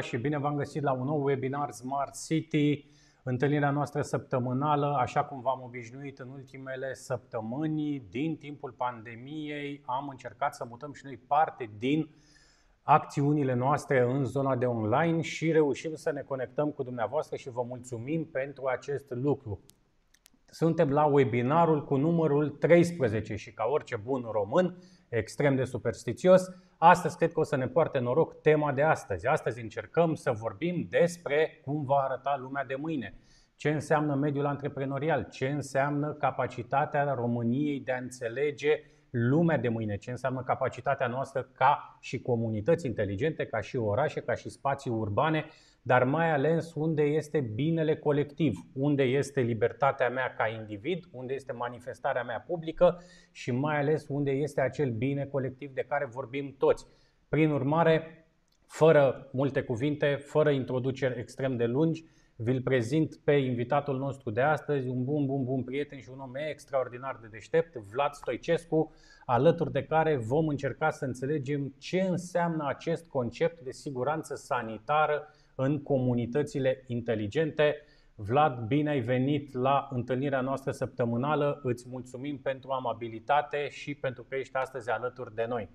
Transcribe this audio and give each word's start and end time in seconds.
Bună 0.00 0.08
ziua 0.08 0.18
și 0.18 0.28
bine 0.28 0.38
v-am 0.38 0.56
găsit 0.56 0.82
la 0.82 0.92
un 0.92 1.04
nou 1.04 1.22
webinar 1.22 1.70
Smart 1.70 2.14
City, 2.26 2.84
întâlnirea 3.22 3.70
noastră 3.70 4.02
săptămânală, 4.02 4.96
așa 5.00 5.24
cum 5.24 5.40
v-am 5.40 5.62
obișnuit 5.62 6.18
în 6.18 6.28
ultimele 6.28 6.94
săptămâni, 6.94 8.02
din 8.10 8.36
timpul 8.36 8.70
pandemiei, 8.70 9.82
am 9.86 10.08
încercat 10.08 10.54
să 10.54 10.64
mutăm 10.68 10.92
și 10.92 11.04
noi 11.04 11.16
parte 11.16 11.70
din 11.78 12.10
acțiunile 12.82 13.54
noastre 13.54 14.00
în 14.00 14.24
zona 14.24 14.56
de 14.56 14.66
online 14.66 15.20
și 15.20 15.52
reușim 15.52 15.94
să 15.94 16.12
ne 16.12 16.20
conectăm 16.20 16.70
cu 16.70 16.82
dumneavoastră 16.82 17.36
și 17.36 17.50
vă 17.50 17.62
mulțumim 17.62 18.24
pentru 18.24 18.66
acest 18.66 19.10
lucru. 19.10 19.60
Suntem 20.46 20.90
la 20.90 21.04
webinarul 21.04 21.84
cu 21.84 21.96
numărul 21.96 22.48
13 22.48 23.36
și 23.36 23.52
ca 23.52 23.64
orice 23.70 23.96
bun 23.96 24.28
român, 24.30 24.76
extrem 25.10 25.56
de 25.56 25.64
superstițios, 25.64 26.42
astăzi 26.78 27.16
cred 27.16 27.32
că 27.32 27.40
o 27.40 27.42
să 27.42 27.56
ne 27.56 27.68
poarte 27.68 27.98
noroc 27.98 28.40
tema 28.40 28.72
de 28.72 28.82
astăzi. 28.82 29.26
Astăzi 29.26 29.60
încercăm 29.60 30.14
să 30.14 30.32
vorbim 30.32 30.86
despre 30.90 31.60
cum 31.64 31.84
va 31.84 31.96
arăta 31.96 32.36
lumea 32.40 32.64
de 32.64 32.74
mâine. 32.74 33.14
Ce 33.56 33.70
înseamnă 33.70 34.14
mediul 34.14 34.46
antreprenorial? 34.46 35.28
Ce 35.30 35.48
înseamnă 35.48 36.12
capacitatea 36.12 37.14
României 37.14 37.80
de 37.80 37.92
a 37.92 37.98
înțelege 37.98 38.82
lumea 39.10 39.58
de 39.58 39.68
mâine? 39.68 39.96
Ce 39.96 40.10
înseamnă 40.10 40.42
capacitatea 40.42 41.06
noastră 41.06 41.42
ca 41.54 41.98
și 42.00 42.20
comunități 42.20 42.86
inteligente, 42.86 43.46
ca 43.46 43.60
și 43.60 43.76
orașe, 43.76 44.20
ca 44.20 44.34
și 44.34 44.48
spații 44.48 44.90
urbane, 44.90 45.44
dar 45.82 46.04
mai 46.04 46.30
ales 46.30 46.74
unde 46.74 47.02
este 47.02 47.40
binele 47.40 47.96
colectiv, 47.96 48.58
unde 48.74 49.02
este 49.02 49.40
libertatea 49.40 50.08
mea 50.08 50.34
ca 50.36 50.46
individ, 50.48 51.04
unde 51.10 51.34
este 51.34 51.52
manifestarea 51.52 52.22
mea 52.22 52.44
publică 52.46 53.02
și 53.30 53.50
mai 53.50 53.78
ales 53.78 54.06
unde 54.08 54.30
este 54.30 54.60
acel 54.60 54.90
bine 54.90 55.24
colectiv 55.24 55.70
de 55.70 55.84
care 55.88 56.04
vorbim 56.04 56.54
toți. 56.58 56.86
Prin 57.28 57.50
urmare, 57.50 58.26
fără 58.66 59.28
multe 59.32 59.62
cuvinte, 59.62 60.14
fără 60.14 60.50
introduceri 60.50 61.18
extrem 61.18 61.56
de 61.56 61.64
lungi, 61.64 62.04
vi-l 62.42 62.62
prezint 62.62 63.16
pe 63.24 63.32
invitatul 63.32 63.98
nostru 63.98 64.30
de 64.30 64.40
astăzi, 64.40 64.88
un 64.88 65.04
bun, 65.04 65.26
bun, 65.26 65.44
bun 65.44 65.64
prieten 65.64 66.00
și 66.00 66.10
un 66.12 66.18
om 66.18 66.34
extraordinar 66.34 67.18
de 67.22 67.28
deștept, 67.30 67.76
Vlad 67.76 68.12
Stoicescu, 68.12 68.94
alături 69.24 69.72
de 69.72 69.82
care 69.82 70.16
vom 70.16 70.48
încerca 70.48 70.90
să 70.90 71.04
înțelegem 71.04 71.74
ce 71.78 72.00
înseamnă 72.00 72.64
acest 72.68 73.06
concept 73.06 73.60
de 73.60 73.70
siguranță 73.70 74.34
sanitară 74.34 75.28
în 75.62 75.82
comunitățile 75.82 76.84
inteligente. 76.86 77.76
Vlad, 78.14 78.66
bine 78.66 78.90
ai 78.90 79.00
venit 79.00 79.54
la 79.54 79.88
întâlnirea 79.90 80.40
noastră 80.40 80.72
săptămânală. 80.72 81.60
Îți 81.62 81.86
mulțumim 81.88 82.38
pentru 82.38 82.70
amabilitate 82.70 83.68
și 83.70 83.94
pentru 83.94 84.26
că 84.28 84.36
ești 84.36 84.56
astăzi 84.56 84.90
alături 84.90 85.34
de 85.34 85.46
noi. 85.48 85.68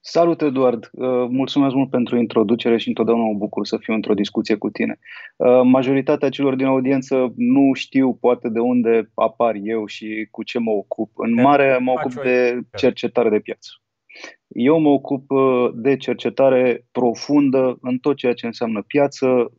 Salut, 0.00 0.40
Eduard! 0.42 0.90
Uh, 0.92 1.26
Mulțumesc 1.28 1.74
mult 1.74 1.90
pentru 1.90 2.16
introducere 2.16 2.76
și 2.76 2.88
întotdeauna 2.88 3.24
mă 3.24 3.34
bucur 3.34 3.66
să 3.66 3.76
fiu 3.76 3.94
într-o 3.94 4.14
discuție 4.14 4.54
cu 4.54 4.70
tine. 4.70 4.98
Uh, 5.36 5.60
Majoritatea 5.64 6.28
celor 6.28 6.54
din 6.54 6.66
audiență 6.66 7.32
nu 7.36 7.72
știu 7.72 8.14
poate 8.14 8.48
de 8.48 8.58
unde 8.58 9.10
apar 9.14 9.54
eu 9.62 9.86
și 9.86 10.28
cu 10.30 10.42
ce 10.42 10.58
mă 10.58 10.70
ocup. 10.70 11.10
În 11.14 11.32
mare 11.34 11.78
mă 11.80 11.90
ocup 11.90 12.22
de 12.22 12.60
cercetare 12.76 13.28
de 13.28 13.40
piață. 13.40 13.70
Eu 14.48 14.78
mă 14.78 14.88
ocup 14.88 15.30
uh, 15.30 15.70
de 15.74 15.96
cercetare 15.96 16.86
profundă 16.92 17.78
în 17.80 17.98
tot 17.98 18.16
ceea 18.16 18.32
ce 18.32 18.46
înseamnă 18.46 18.82
piață. 18.82 19.52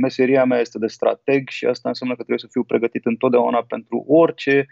Meseria 0.00 0.44
mea 0.44 0.60
este 0.60 0.78
de 0.78 0.86
strateg 0.86 1.48
și 1.48 1.66
asta 1.66 1.88
înseamnă 1.88 2.14
că 2.16 2.22
trebuie 2.22 2.48
să 2.48 2.52
fiu 2.52 2.64
pregătit 2.64 3.04
întotdeauna 3.04 3.64
pentru 3.68 4.04
orice 4.06 4.66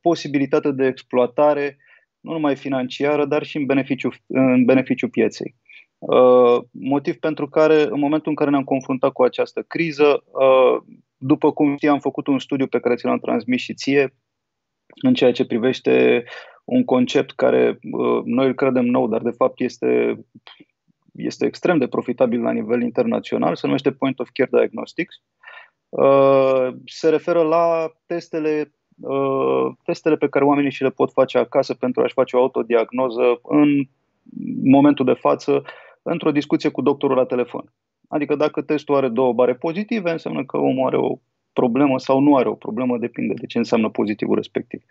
posibilitate 0.00 0.72
de 0.72 0.86
exploatare 0.86 1.76
nu 2.22 2.32
numai 2.32 2.56
financiară, 2.56 3.26
dar 3.26 3.42
și 3.42 3.56
în 3.56 3.66
beneficiu, 3.66 4.08
în 4.26 4.64
beneficiu 4.64 5.08
pieței. 5.08 5.54
Uh, 5.98 6.64
motiv 6.70 7.16
pentru 7.16 7.48
care, 7.48 7.82
în 7.82 7.98
momentul 7.98 8.30
în 8.30 8.34
care 8.34 8.50
ne-am 8.50 8.64
confruntat 8.64 9.12
cu 9.12 9.22
această 9.22 9.62
criză, 9.62 10.24
uh, 10.26 10.82
după 11.16 11.52
cum 11.52 11.76
știi, 11.76 11.88
am 11.88 12.00
făcut 12.00 12.26
un 12.26 12.38
studiu 12.38 12.66
pe 12.66 12.80
care 12.80 12.94
ți 12.94 13.04
l-am 13.04 13.18
transmis 13.18 13.60
și 13.60 13.74
ție, 13.74 14.14
în 14.94 15.14
ceea 15.14 15.32
ce 15.32 15.44
privește 15.44 16.24
un 16.64 16.84
concept 16.84 17.32
care 17.32 17.78
uh, 17.82 18.22
noi 18.24 18.46
îl 18.46 18.54
credem 18.54 18.84
nou, 18.84 19.08
dar 19.08 19.22
de 19.22 19.30
fapt 19.30 19.60
este, 19.60 20.18
este 21.12 21.46
extrem 21.46 21.78
de 21.78 21.86
profitabil 21.86 22.42
la 22.42 22.52
nivel 22.52 22.82
internațional, 22.82 23.54
se 23.54 23.66
numește 23.66 23.92
Point 23.92 24.18
of 24.18 24.28
Care 24.32 24.50
Diagnostics. 24.52 25.22
Se 26.84 27.08
referă 27.08 27.42
la 27.42 27.92
testele 28.06 28.72
Uh, 29.00 29.72
testele 29.84 30.16
pe 30.16 30.28
care 30.28 30.44
oamenii 30.44 30.70
și 30.70 30.82
le 30.82 30.90
pot 30.90 31.12
face 31.12 31.38
acasă 31.38 31.74
pentru 31.74 32.02
a-și 32.02 32.12
face 32.12 32.36
o 32.36 32.40
autodiagnoză 32.40 33.40
în 33.42 33.84
momentul 34.64 35.04
de 35.04 35.12
față 35.12 35.62
într-o 36.02 36.32
discuție 36.32 36.68
cu 36.68 36.82
doctorul 36.82 37.16
la 37.16 37.24
telefon. 37.24 37.72
Adică 38.08 38.34
dacă 38.34 38.62
testul 38.62 38.94
are 38.94 39.08
două 39.08 39.32
bare 39.32 39.54
pozitive, 39.54 40.10
înseamnă 40.10 40.44
că 40.44 40.56
omul 40.56 40.86
are 40.86 40.96
o 40.96 41.16
problemă 41.52 41.98
sau 41.98 42.20
nu 42.20 42.36
are 42.36 42.48
o 42.48 42.54
problemă, 42.54 42.98
depinde 42.98 43.34
de 43.34 43.46
ce 43.46 43.58
înseamnă 43.58 43.88
pozitivul 43.88 44.34
respectiv. 44.34 44.82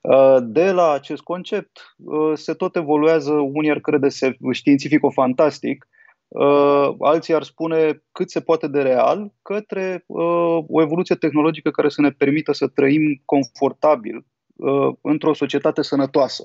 Uh, 0.00 0.36
de 0.42 0.70
la 0.70 0.92
acest 0.92 1.22
concept 1.22 1.94
uh, 1.96 2.32
se 2.34 2.54
tot 2.54 2.76
evoluează, 2.76 3.32
unii 3.32 3.70
ar 3.70 3.80
crede 3.80 4.08
științifico-fantastic, 4.52 5.84
Uh, 6.30 6.94
alții 6.98 7.34
ar 7.34 7.42
spune 7.42 8.02
cât 8.12 8.30
se 8.30 8.40
poate 8.40 8.68
de 8.68 8.82
real, 8.82 9.32
către 9.42 10.04
uh, 10.06 10.64
o 10.68 10.82
evoluție 10.82 11.14
tehnologică 11.14 11.70
care 11.70 11.88
să 11.88 12.00
ne 12.00 12.10
permită 12.10 12.52
să 12.52 12.68
trăim 12.68 13.22
confortabil 13.24 14.26
uh, 14.56 14.88
într-o 15.00 15.34
societate 15.34 15.82
sănătoasă. 15.82 16.44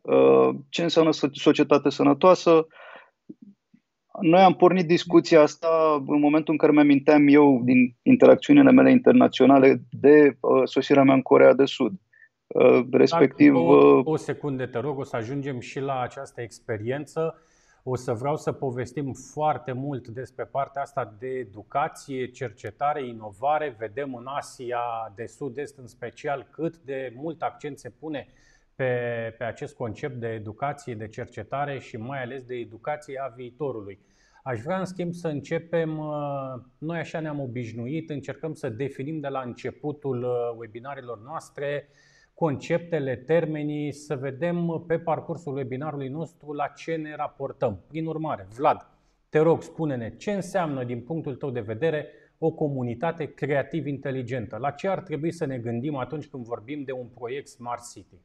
Uh, 0.00 0.48
ce 0.68 0.82
înseamnă 0.82 1.10
societate 1.32 1.90
sănătoasă? 1.90 2.66
Noi 4.20 4.40
am 4.40 4.54
pornit 4.54 4.86
discuția 4.86 5.42
asta 5.42 6.02
în 6.06 6.20
momentul 6.20 6.52
în 6.52 6.58
care 6.58 6.72
mi-aminteam 6.72 7.28
eu 7.28 7.60
din 7.64 7.96
interacțiunile 8.02 8.70
mele 8.70 8.90
internaționale 8.90 9.82
de 9.90 10.36
uh, 10.40 10.62
sosirea 10.64 11.02
mea 11.02 11.14
în 11.14 11.22
Corea 11.22 11.54
de 11.54 11.64
Sud. 11.64 11.92
Uh, 12.46 12.86
respectiv. 12.90 13.54
o, 13.54 14.00
o 14.04 14.16
secundă, 14.16 14.66
te 14.66 14.78
rog, 14.78 14.98
o 14.98 15.04
să 15.04 15.16
ajungem 15.16 15.60
și 15.60 15.80
la 15.80 16.00
această 16.00 16.40
experiență. 16.40 17.40
O 17.82 17.96
să 17.96 18.12
vreau 18.12 18.36
să 18.36 18.52
povestim 18.52 19.12
foarte 19.32 19.72
mult 19.72 20.08
despre 20.08 20.44
partea 20.44 20.82
asta 20.82 21.14
de 21.18 21.28
educație, 21.28 22.30
cercetare, 22.30 23.06
inovare. 23.06 23.76
Vedem 23.78 24.14
în 24.14 24.24
Asia 24.26 24.80
de 25.14 25.26
Sud-Est 25.26 25.78
în 25.78 25.86
special 25.86 26.46
cât 26.50 26.76
de 26.76 27.12
mult 27.16 27.42
accent 27.42 27.78
se 27.78 27.90
pune 27.90 28.26
pe, 28.76 29.34
pe 29.38 29.44
acest 29.44 29.74
concept 29.74 30.14
de 30.14 30.28
educație, 30.28 30.94
de 30.94 31.08
cercetare 31.08 31.78
și 31.78 31.96
mai 31.96 32.22
ales 32.22 32.42
de 32.42 32.54
educație 32.54 33.20
a 33.22 33.34
viitorului. 33.36 33.98
Aș 34.42 34.60
vrea, 34.60 34.78
în 34.78 34.84
schimb, 34.84 35.12
să 35.12 35.28
începem, 35.28 35.98
uh, 35.98 36.14
noi 36.78 36.98
așa 36.98 37.20
ne-am 37.20 37.40
obișnuit, 37.40 38.10
încercăm 38.10 38.54
să 38.54 38.68
definim 38.68 39.20
de 39.20 39.28
la 39.28 39.40
începutul 39.40 40.22
uh, 40.22 40.58
webinarilor 40.58 41.22
noastre 41.22 41.88
conceptele, 42.34 43.16
termenii, 43.16 43.92
să 43.92 44.16
vedem 44.16 44.84
pe 44.86 44.98
parcursul 44.98 45.54
webinarului 45.54 46.08
nostru 46.08 46.52
la 46.52 46.66
ce 46.66 46.96
ne 46.96 47.16
raportăm. 47.16 47.84
Prin 47.88 48.06
urmare, 48.06 48.46
Vlad, 48.56 48.88
te 49.28 49.38
rog, 49.38 49.62
spune-ne 49.62 50.16
ce 50.16 50.32
înseamnă 50.32 50.84
din 50.84 51.00
punctul 51.00 51.36
tău 51.36 51.50
de 51.50 51.60
vedere 51.60 52.06
o 52.38 52.50
comunitate 52.50 53.34
creativ 53.34 53.86
inteligentă. 53.86 54.56
La 54.56 54.70
ce 54.70 54.88
ar 54.88 55.00
trebui 55.00 55.32
să 55.32 55.44
ne 55.44 55.58
gândim 55.58 55.96
atunci 55.96 56.26
când 56.26 56.44
vorbim 56.44 56.82
de 56.82 56.92
un 56.92 57.06
proiect 57.06 57.48
Smart 57.48 57.82
City? 57.92 58.20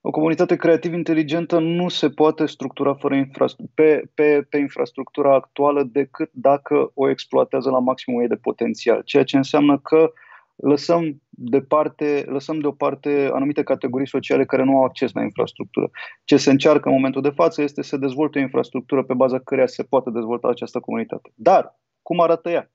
O 0.00 0.10
comunitate 0.10 0.56
creativ 0.56 0.92
inteligentă 0.92 1.58
nu 1.58 1.88
se 1.88 2.10
poate 2.10 2.46
structura 2.46 2.94
fără 2.94 3.14
infra- 3.14 3.70
pe, 3.74 4.10
pe, 4.14 4.46
pe 4.48 4.58
infrastructura 4.58 5.34
actuală 5.34 5.82
decât 5.82 6.30
dacă 6.32 6.90
o 6.94 7.08
exploatează 7.08 7.70
la 7.70 7.78
maximul 7.78 8.22
ei 8.22 8.28
de 8.28 8.36
potențial. 8.36 9.02
Ceea 9.04 9.24
ce 9.24 9.36
înseamnă 9.36 9.78
că 9.78 10.12
lăsăm, 10.56 11.22
departe, 11.28 12.24
lăsăm 12.28 12.58
deoparte 12.58 13.30
anumite 13.32 13.62
categorii 13.62 14.08
sociale 14.08 14.44
care 14.44 14.64
nu 14.64 14.76
au 14.76 14.84
acces 14.84 15.12
la 15.12 15.22
infrastructură. 15.22 15.90
Ce 16.24 16.36
se 16.36 16.50
încearcă 16.50 16.88
în 16.88 16.94
momentul 16.94 17.22
de 17.22 17.30
față 17.30 17.62
este 17.62 17.82
să 17.82 17.96
dezvolte 17.96 18.38
o 18.38 18.42
infrastructură 18.42 19.04
pe 19.04 19.14
baza 19.14 19.38
căreia 19.38 19.66
se 19.66 19.82
poate 19.82 20.10
dezvolta 20.10 20.48
această 20.48 20.80
comunitate. 20.80 21.32
Dar, 21.34 21.78
cum 22.02 22.20
arată 22.20 22.50
ea? 22.50 22.70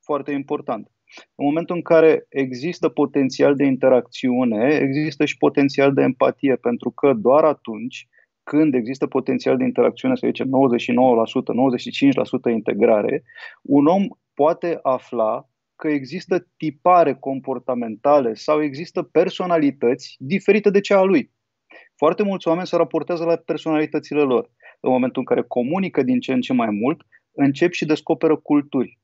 Foarte 0.00 0.32
important. 0.32 0.90
În 1.34 1.44
momentul 1.44 1.76
în 1.76 1.82
care 1.82 2.26
există 2.28 2.88
potențial 2.88 3.54
de 3.54 3.64
interacțiune, 3.64 4.78
există 4.82 5.24
și 5.24 5.36
potențial 5.36 5.92
de 5.92 6.02
empatie, 6.02 6.56
pentru 6.56 6.90
că 6.90 7.12
doar 7.12 7.44
atunci 7.44 8.08
când 8.42 8.74
există 8.74 9.06
potențial 9.06 9.56
de 9.56 9.64
interacțiune, 9.64 10.16
să 10.16 10.26
zicem 10.26 10.48
99%, 10.48 10.50
95% 12.50 12.52
integrare, 12.52 13.22
un 13.62 13.86
om 13.86 14.06
poate 14.34 14.78
afla 14.82 15.48
că 15.76 15.88
există 15.88 16.48
tipare 16.56 17.14
comportamentale 17.14 18.34
sau 18.34 18.62
există 18.62 19.02
personalități 19.02 20.14
diferite 20.18 20.70
de 20.70 20.80
cea 20.80 20.98
a 20.98 21.02
lui. 21.02 21.32
Foarte 21.96 22.22
mulți 22.22 22.48
oameni 22.48 22.66
se 22.66 22.76
raportează 22.76 23.24
la 23.24 23.36
personalitățile 23.36 24.20
lor. 24.20 24.50
În 24.80 24.90
momentul 24.90 25.20
în 25.20 25.34
care 25.34 25.46
comunică 25.48 26.02
din 26.02 26.20
ce 26.20 26.32
în 26.32 26.40
ce 26.40 26.52
mai 26.52 26.70
mult, 26.70 27.00
încep 27.32 27.72
și 27.72 27.84
descoperă 27.84 28.36
culturi 28.36 28.98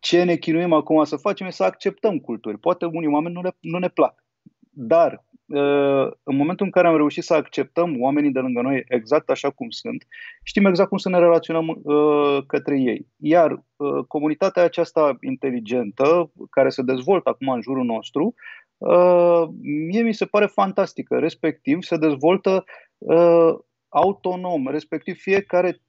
ce 0.00 0.22
ne 0.22 0.36
chinuim 0.36 0.72
acum 0.72 1.04
să 1.04 1.16
facem 1.16 1.46
e 1.46 1.50
să 1.50 1.64
acceptăm 1.64 2.18
culturi. 2.18 2.58
Poate 2.58 2.84
unii 2.84 3.08
oameni 3.08 3.34
nu, 3.34 3.40
le, 3.40 3.56
nu 3.60 3.78
ne 3.78 3.88
plac. 3.88 4.24
Dar 4.70 5.24
uh, 5.46 6.12
în 6.22 6.36
momentul 6.36 6.66
în 6.66 6.72
care 6.72 6.88
am 6.88 6.96
reușit 6.96 7.22
să 7.22 7.34
acceptăm 7.34 8.00
oamenii 8.00 8.32
de 8.32 8.38
lângă 8.38 8.60
noi 8.60 8.84
exact 8.88 9.30
așa 9.30 9.50
cum 9.50 9.70
sunt, 9.70 10.06
știm 10.42 10.66
exact 10.66 10.88
cum 10.88 10.98
să 10.98 11.08
ne 11.08 11.18
relaționăm 11.18 11.68
uh, 11.68 12.38
către 12.46 12.80
ei. 12.80 13.06
Iar 13.16 13.50
uh, 13.50 14.04
comunitatea 14.08 14.62
aceasta 14.62 15.16
inteligentă, 15.20 16.32
care 16.50 16.68
se 16.68 16.82
dezvoltă 16.82 17.28
acum 17.28 17.48
în 17.48 17.60
jurul 17.60 17.84
nostru, 17.84 18.34
mie 19.62 20.02
mi 20.02 20.14
se 20.14 20.24
pare 20.24 20.46
fantastică. 20.46 21.18
Respectiv, 21.18 21.82
se 21.82 21.96
dezvoltă 21.96 22.64
autonom, 23.88 24.68
respectiv 24.68 25.16
fiecare 25.16 25.80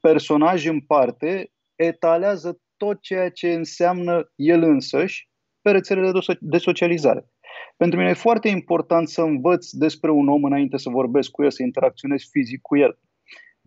personaj 0.00 0.66
în 0.66 0.80
parte 0.80 1.52
etalează 1.74 2.58
tot 2.84 3.00
ceea 3.00 3.30
ce 3.30 3.52
înseamnă 3.52 4.32
el 4.34 4.62
însăși 4.62 5.28
pe 5.62 5.70
rețelele 5.70 6.10
de 6.40 6.58
socializare. 6.58 7.28
Pentru 7.76 7.98
mine 7.98 8.10
e 8.10 8.14
foarte 8.28 8.48
important 8.48 9.08
să 9.08 9.20
învăț 9.20 9.70
despre 9.70 10.10
un 10.10 10.28
om 10.28 10.44
înainte 10.44 10.76
să 10.76 10.90
vorbesc 10.90 11.30
cu 11.30 11.42
el, 11.42 11.50
să 11.50 11.62
interacționez 11.62 12.20
fizic 12.30 12.60
cu 12.60 12.76
el. 12.76 12.98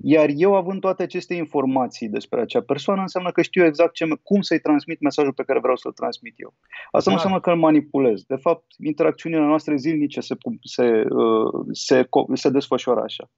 Iar 0.04 0.30
eu, 0.36 0.56
având 0.56 0.80
toate 0.80 1.04
aceste 1.04 1.34
informații 1.34 2.10
despre 2.10 2.42
acea 2.42 2.62
persoană, 2.62 3.02
înseamnă 3.02 3.32
că 3.32 3.42
știu 3.42 3.66
exact 3.66 3.94
ce, 3.94 4.06
cum 4.24 4.42
să-i 4.42 4.60
transmit 4.60 5.00
mesajul 5.02 5.34
pe 5.34 5.44
care 5.44 5.60
vreau 5.60 5.76
să-l 5.76 5.92
transmit 5.92 6.34
eu. 6.38 6.54
Asta 6.92 7.10
da. 7.10 7.10
nu 7.10 7.16
înseamnă 7.16 7.40
că 7.40 7.50
îl 7.50 7.58
manipulez. 7.58 8.24
De 8.24 8.36
fapt, 8.36 8.66
interacțiunile 8.84 9.42
noastre 9.42 9.76
zilnice 9.76 10.20
se, 10.20 10.36
se, 10.62 11.06
uh, 11.10 11.66
se, 11.72 12.08
se 12.34 12.50
desfășoară 12.50 13.02
așa. 13.02 13.30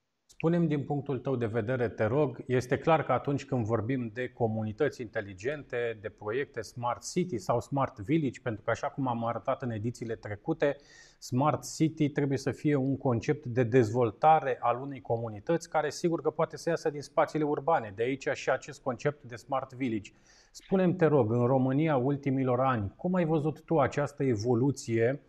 Spunem 0.41 0.68
din 0.68 0.83
punctul 0.83 1.19
tău 1.19 1.36
de 1.36 1.45
vedere, 1.45 1.89
te 1.89 2.03
rog, 2.03 2.44
este 2.47 2.77
clar 2.77 3.03
că 3.03 3.12
atunci 3.12 3.45
când 3.45 3.65
vorbim 3.65 4.12
de 4.13 4.27
comunități 4.27 5.01
inteligente, 5.01 5.97
de 6.01 6.09
proiecte 6.09 6.62
Smart 6.62 7.12
City 7.12 7.38
sau 7.38 7.59
Smart 7.59 8.00
Village, 8.00 8.39
pentru 8.44 8.62
că 8.63 8.69
așa 8.69 8.88
cum 8.88 9.07
am 9.07 9.25
arătat 9.25 9.62
în 9.62 9.71
edițiile 9.71 10.15
trecute, 10.15 10.75
Smart 11.18 11.75
City 11.75 12.09
trebuie 12.09 12.38
să 12.38 12.51
fie 12.51 12.75
un 12.75 12.97
concept 12.97 13.45
de 13.45 13.63
dezvoltare 13.63 14.57
al 14.59 14.81
unei 14.81 15.01
comunități 15.01 15.69
care 15.69 15.89
sigur 15.89 16.21
că 16.21 16.30
poate 16.30 16.57
să 16.57 16.69
iasă 16.69 16.89
din 16.89 17.01
spațiile 17.01 17.45
urbane, 17.45 17.94
de 17.95 18.03
aici 18.03 18.27
și 18.33 18.50
acest 18.50 18.81
concept 18.81 19.24
de 19.24 19.36
Smart 19.36 19.74
Village. 19.74 20.12
Spunem, 20.51 20.95
te 20.95 21.06
rog, 21.06 21.31
în 21.31 21.45
România 21.45 21.97
ultimilor 21.97 22.59
ani, 22.59 22.94
cum 22.95 23.13
ai 23.13 23.25
văzut 23.25 23.62
tu 23.62 23.80
această 23.80 24.24
evoluție 24.24 25.19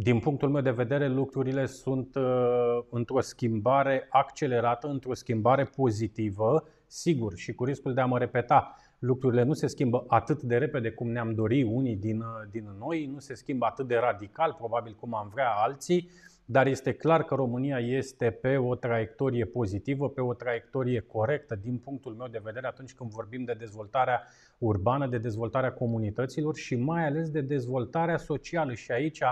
din 0.00 0.18
punctul 0.18 0.48
meu 0.48 0.62
de 0.62 0.70
vedere, 0.70 1.08
lucrurile 1.08 1.66
sunt 1.66 2.14
uh, 2.14 2.78
într-o 2.90 3.20
schimbare 3.20 4.06
accelerată, 4.10 4.86
într-o 4.86 5.14
schimbare 5.14 5.64
pozitivă, 5.64 6.68
sigur, 6.86 7.36
și 7.36 7.52
cu 7.52 7.64
riscul 7.64 7.94
de 7.94 8.00
a 8.00 8.06
mă 8.06 8.18
repeta. 8.18 8.76
Lucrurile 8.98 9.42
nu 9.42 9.52
se 9.52 9.66
schimbă 9.66 10.04
atât 10.08 10.42
de 10.42 10.56
repede 10.56 10.90
cum 10.90 11.10
ne-am 11.10 11.34
dori 11.34 11.62
unii 11.62 11.96
din, 11.96 12.20
uh, 12.20 12.26
din 12.50 12.68
noi, 12.78 13.10
nu 13.12 13.18
se 13.18 13.34
schimbă 13.34 13.66
atât 13.66 13.86
de 13.86 13.96
radical, 13.96 14.54
probabil 14.58 14.96
cum 15.00 15.14
am 15.14 15.28
vrea 15.32 15.50
alții, 15.50 16.10
dar 16.44 16.66
este 16.66 16.92
clar 16.92 17.22
că 17.22 17.34
România 17.34 17.78
este 17.78 18.30
pe 18.30 18.56
o 18.56 18.74
traiectorie 18.74 19.44
pozitivă, 19.44 20.08
pe 20.08 20.20
o 20.20 20.34
traiectorie 20.34 21.00
corectă 21.00 21.54
din 21.62 21.78
punctul 21.78 22.14
meu 22.14 22.28
de 22.28 22.40
vedere 22.44 22.66
atunci 22.66 22.94
când 22.94 23.10
vorbim 23.10 23.44
de 23.44 23.56
dezvoltarea 23.58 24.22
urbană, 24.58 25.06
de 25.06 25.18
dezvoltarea 25.18 25.72
comunităților 25.72 26.56
și 26.56 26.76
mai 26.76 27.06
ales 27.06 27.30
de 27.30 27.40
dezvoltarea 27.40 28.16
socială. 28.16 28.74
Și 28.74 28.92
aici 28.92 29.22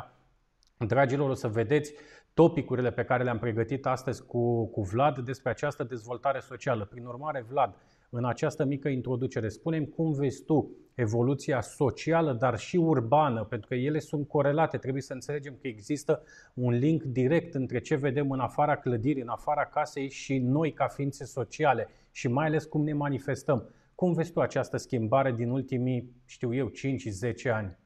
Dragilor, 0.78 1.30
o 1.30 1.34
să 1.34 1.48
vedeți 1.48 1.92
topicurile 2.34 2.90
pe 2.92 3.04
care 3.04 3.22
le-am 3.22 3.38
pregătit 3.38 3.86
astăzi 3.86 4.26
cu, 4.26 4.66
cu 4.66 4.82
Vlad 4.82 5.18
despre 5.18 5.50
această 5.50 5.84
dezvoltare 5.84 6.40
socială. 6.40 6.84
Prin 6.84 7.04
urmare, 7.04 7.44
Vlad, 7.48 7.74
în 8.10 8.24
această 8.24 8.64
mică 8.64 8.88
introducere, 8.88 9.48
spunem 9.48 9.84
cum 9.84 10.12
vezi 10.12 10.44
tu 10.44 10.70
evoluția 10.94 11.60
socială, 11.60 12.32
dar 12.32 12.58
și 12.58 12.76
urbană, 12.76 13.44
pentru 13.44 13.68
că 13.68 13.74
ele 13.74 13.98
sunt 13.98 14.28
corelate. 14.28 14.76
Trebuie 14.76 15.02
să 15.02 15.12
înțelegem 15.12 15.56
că 15.60 15.66
există 15.68 16.22
un 16.54 16.72
link 16.72 17.02
direct 17.02 17.54
între 17.54 17.80
ce 17.80 17.94
vedem 17.94 18.30
în 18.30 18.40
afara 18.40 18.76
clădirii, 18.76 19.22
în 19.22 19.28
afara 19.28 19.64
casei 19.64 20.10
și 20.10 20.38
noi 20.38 20.72
ca 20.72 20.86
ființe 20.86 21.24
sociale 21.24 21.88
și 22.10 22.28
mai 22.28 22.46
ales 22.46 22.64
cum 22.64 22.84
ne 22.84 22.92
manifestăm. 22.92 23.68
Cum 23.94 24.12
vezi 24.12 24.32
tu 24.32 24.40
această 24.40 24.76
schimbare 24.76 25.32
din 25.32 25.50
ultimii, 25.50 26.10
știu 26.24 26.54
eu, 26.54 26.70
5-10 26.70 27.52
ani? 27.52 27.76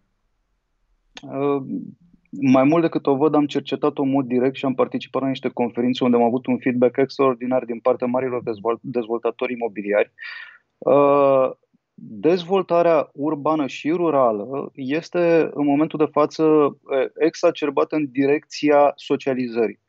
Uh 2.30 2.50
mai 2.52 2.64
mult 2.64 2.82
decât 2.82 3.06
o 3.06 3.16
văd, 3.16 3.34
am 3.34 3.46
cercetat-o 3.46 4.02
în 4.02 4.10
mod 4.10 4.26
direct 4.26 4.54
și 4.54 4.64
am 4.64 4.74
participat 4.74 5.22
la 5.22 5.28
niște 5.28 5.48
conferințe 5.48 6.04
unde 6.04 6.16
am 6.16 6.22
avut 6.22 6.46
un 6.46 6.58
feedback 6.58 6.96
extraordinar 6.96 7.64
din 7.64 7.78
partea 7.78 8.06
marilor 8.06 8.42
dezvoltatori 8.80 9.52
imobiliari. 9.52 10.12
Uh, 10.78 11.50
dezvoltarea 12.02 13.10
urbană 13.12 13.66
și 13.66 13.90
rurală 13.90 14.70
este 14.74 15.50
în 15.52 15.64
momentul 15.64 15.98
de 15.98 16.08
față 16.12 16.44
exacerbată 17.18 17.96
în 17.96 18.06
direcția 18.10 18.92
socializării. 18.96 19.80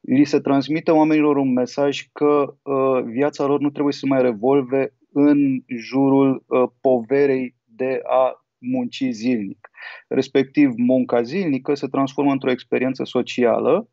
Li 0.00 0.24
se 0.24 0.40
transmite 0.40 0.90
oamenilor 0.90 1.36
un 1.36 1.52
mesaj 1.52 2.06
că 2.12 2.54
uh, 2.62 3.02
viața 3.04 3.46
lor 3.46 3.60
nu 3.60 3.70
trebuie 3.70 3.92
să 3.92 4.06
mai 4.06 4.22
revolve 4.22 4.94
în 5.12 5.62
jurul 5.76 6.44
uh, 6.46 6.68
poverei 6.80 7.54
de 7.64 8.00
a 8.04 8.46
munci 8.58 9.04
zilnic. 9.10 9.70
Respectiv, 10.08 10.70
munca 10.76 11.22
zilnică 11.22 11.74
se 11.74 11.86
transformă 11.86 12.32
într-o 12.32 12.50
experiență 12.50 13.04
socială, 13.04 13.88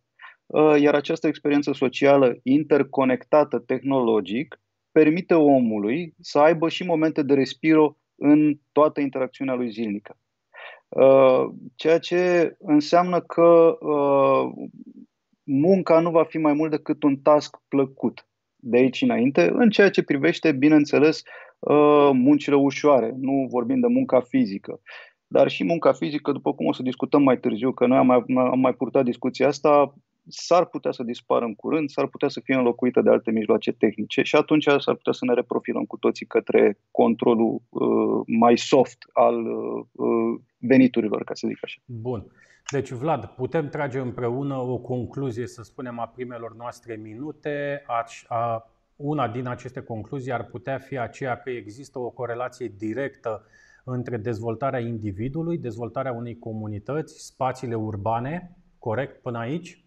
uh, 0.45 0.75
iar 0.79 0.93
această 0.93 1.27
experiență 1.27 1.71
socială 1.71 2.39
interconectată 2.43 3.59
tehnologic 3.59 4.61
permite 4.91 5.33
omului 5.33 6.13
să 6.19 6.39
aibă 6.39 6.69
și 6.69 6.83
momente 6.83 7.23
de 7.23 7.33
respiro 7.33 7.97
în 8.15 8.59
toată 8.71 9.01
interacțiunea 9.01 9.53
lui 9.53 9.69
zilnică. 9.69 10.17
Uh, 10.87 11.45
ceea 11.75 11.99
ce 11.99 12.55
înseamnă 12.59 13.21
că 13.21 13.77
uh, 13.79 14.51
munca 15.43 15.99
nu 15.99 16.11
va 16.11 16.23
fi 16.23 16.37
mai 16.37 16.53
mult 16.53 16.71
decât 16.71 17.03
un 17.03 17.15
task 17.17 17.57
plăcut 17.67 18.27
de 18.55 18.77
aici 18.77 19.01
înainte, 19.01 19.49
în 19.53 19.69
ceea 19.69 19.89
ce 19.89 20.03
privește, 20.03 20.51
bineînțeles, 20.51 21.23
Uh, 21.69 22.09
muncile 22.13 22.55
ușoare, 22.55 23.13
nu 23.19 23.47
vorbim 23.49 23.79
de 23.79 23.87
munca 23.87 24.21
fizică. 24.21 24.81
Dar 25.35 25.47
și 25.47 25.63
munca 25.63 25.91
fizică, 25.93 26.31
după 26.31 26.53
cum 26.53 26.65
o 26.65 26.73
să 26.73 26.81
discutăm 26.81 27.23
mai 27.23 27.37
târziu, 27.37 27.71
că 27.71 27.85
noi 27.85 27.97
am 27.97 28.05
mai, 28.05 28.23
am 28.51 28.59
mai 28.59 28.73
purtat 28.73 29.03
discuția 29.03 29.47
asta, 29.47 29.93
s-ar 30.27 30.65
putea 30.65 30.91
să 30.91 31.03
dispară 31.03 31.45
în 31.45 31.55
curând, 31.55 31.89
s-ar 31.89 32.07
putea 32.07 32.27
să 32.27 32.39
fie 32.43 32.55
înlocuită 32.55 33.01
de 33.01 33.09
alte 33.09 33.31
mijloace 33.31 33.71
tehnice 33.71 34.21
și 34.21 34.35
atunci 34.35 34.63
s-ar 34.63 34.95
putea 34.95 35.13
să 35.13 35.25
ne 35.25 35.33
reprofilăm 35.33 35.83
cu 35.83 35.97
toții 35.97 36.25
către 36.25 36.79
controlul 36.91 37.61
uh, 37.69 38.23
mai 38.27 38.57
soft 38.57 38.97
al 39.13 39.45
uh, 39.45 40.39
veniturilor, 40.57 41.23
ca 41.23 41.33
să 41.33 41.47
zic 41.47 41.59
așa. 41.61 41.81
Bun. 41.85 42.25
Deci, 42.71 42.91
Vlad, 42.91 43.25
putem 43.25 43.69
trage 43.69 43.99
împreună 43.99 44.55
o 44.55 44.77
concluzie, 44.77 45.47
să 45.47 45.63
spunem, 45.63 45.99
a 45.99 46.07
primelor 46.07 46.55
noastre 46.55 46.95
minute, 46.95 47.83
a, 47.85 48.05
a 48.27 48.71
una 48.95 49.27
din 49.27 49.47
aceste 49.47 49.81
concluzii 49.81 50.31
ar 50.31 50.45
putea 50.45 50.77
fi 50.77 50.97
aceea 50.97 51.37
că 51.37 51.49
există 51.49 51.99
o 51.99 52.09
corelație 52.09 52.73
directă 52.77 53.45
între 53.83 54.17
dezvoltarea 54.17 54.79
individului, 54.79 55.57
dezvoltarea 55.57 56.11
unei 56.11 56.39
comunități, 56.39 57.25
spațiile 57.25 57.75
urbane, 57.75 58.57
corect 58.79 59.21
până 59.21 59.37
aici? 59.37 59.83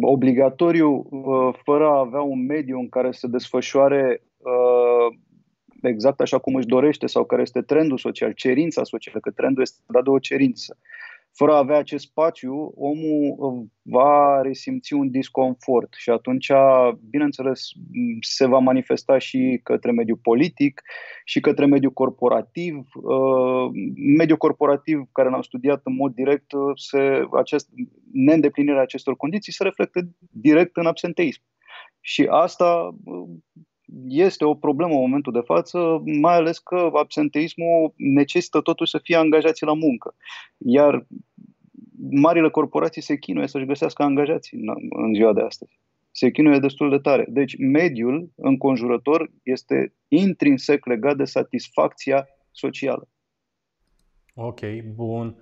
Obligatoriu, 0.00 1.06
uh, 1.10 1.54
fără 1.64 1.86
a 1.86 1.98
avea 1.98 2.20
un 2.20 2.44
mediu 2.44 2.78
în 2.78 2.88
care 2.88 3.12
să 3.12 3.26
desfășoare 3.26 4.22
uh, 4.36 5.18
exact 5.82 6.20
așa 6.20 6.38
cum 6.38 6.54
își 6.54 6.66
dorește 6.66 7.06
sau 7.06 7.24
care 7.24 7.42
este 7.42 7.62
trendul 7.62 7.98
social, 7.98 8.32
cerința 8.32 8.84
socială, 8.84 9.20
că 9.20 9.30
trendul 9.30 9.62
este 9.62 9.80
dat 9.86 10.02
de 10.04 10.10
o 10.10 10.18
cerință. 10.18 10.78
Fără 11.36 11.52
a 11.52 11.58
avea 11.58 11.76
acest 11.76 12.04
spațiu, 12.04 12.72
omul 12.74 13.34
uh, 13.36 13.66
va 13.82 14.40
resimți 14.42 14.92
un 14.92 15.10
disconfort 15.10 15.94
și 15.98 16.10
atunci, 16.10 16.50
bineînțeles, 17.10 17.68
se 18.20 18.46
va 18.46 18.58
manifesta 18.58 19.18
și 19.18 19.60
către 19.62 19.90
mediul 19.90 20.18
politic 20.22 20.82
și 21.24 21.40
către 21.40 21.66
mediul 21.66 21.92
corporativ. 21.92 22.74
Uh, 22.94 23.70
mediul 24.16 24.38
corporativ, 24.38 25.02
care 25.12 25.28
l-am 25.28 25.42
studiat 25.42 25.80
în 25.84 25.94
mod 25.94 26.14
direct, 26.14 26.52
uh, 26.52 26.72
se, 26.74 27.24
acest, 27.32 27.68
neîndeplinirea 28.12 28.82
acestor 28.82 29.16
condiții 29.16 29.52
se 29.52 29.62
reflectă 29.62 30.00
direct 30.30 30.76
în 30.76 30.86
absenteism. 30.86 31.42
Și 32.00 32.26
asta 32.30 32.94
este 34.08 34.44
o 34.44 34.54
problemă 34.54 34.92
în 34.92 35.00
momentul 35.00 35.32
de 35.32 35.42
față, 35.44 36.02
mai 36.04 36.34
ales 36.34 36.58
că 36.58 36.90
absenteismul 36.92 37.92
necesită 37.96 38.60
totuși 38.60 38.90
să 38.90 38.98
fie 39.02 39.16
angajați 39.16 39.64
la 39.64 39.74
muncă. 39.74 40.14
Iar 40.58 41.06
marile 42.10 42.50
corporații 42.50 43.02
se 43.02 43.16
chinuie 43.18 43.46
să-și 43.46 43.66
găsească 43.66 44.02
angajați 44.02 44.54
în, 44.54 44.68
în 44.90 45.14
ziua 45.14 45.32
de 45.32 45.40
astăzi. 45.40 45.78
Se 46.10 46.30
chinuie 46.30 46.58
destul 46.58 46.90
de 46.90 46.98
tare. 46.98 47.26
Deci 47.28 47.56
mediul 47.58 48.30
înconjurător 48.36 49.30
este 49.42 49.94
intrinsec 50.08 50.86
legat 50.86 51.16
de 51.16 51.24
satisfacția 51.24 52.28
socială. 52.50 53.08
Ok, 54.34 54.60
bun. 54.94 55.36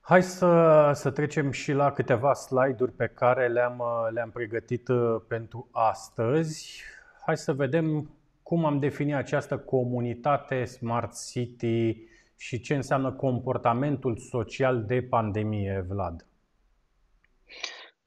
Hai 0.00 0.22
să, 0.22 0.90
să 0.94 1.10
trecem 1.10 1.50
și 1.50 1.72
la 1.72 1.92
câteva 1.92 2.32
slide-uri 2.32 2.92
pe 2.92 3.06
care 3.06 3.48
le-am, 3.48 3.82
le-am 4.12 4.30
pregătit 4.30 4.88
uh, 4.88 5.20
pentru 5.28 5.68
astăzi 5.72 6.82
hai 7.30 7.38
să 7.38 7.52
vedem 7.52 8.10
cum 8.42 8.64
am 8.64 8.78
definit 8.78 9.14
această 9.14 9.58
comunitate 9.58 10.64
Smart 10.64 11.12
City 11.32 11.96
și 12.38 12.60
ce 12.60 12.74
înseamnă 12.74 13.12
comportamentul 13.12 14.16
social 14.16 14.84
de 14.84 15.02
pandemie, 15.02 15.84
Vlad. 15.88 16.26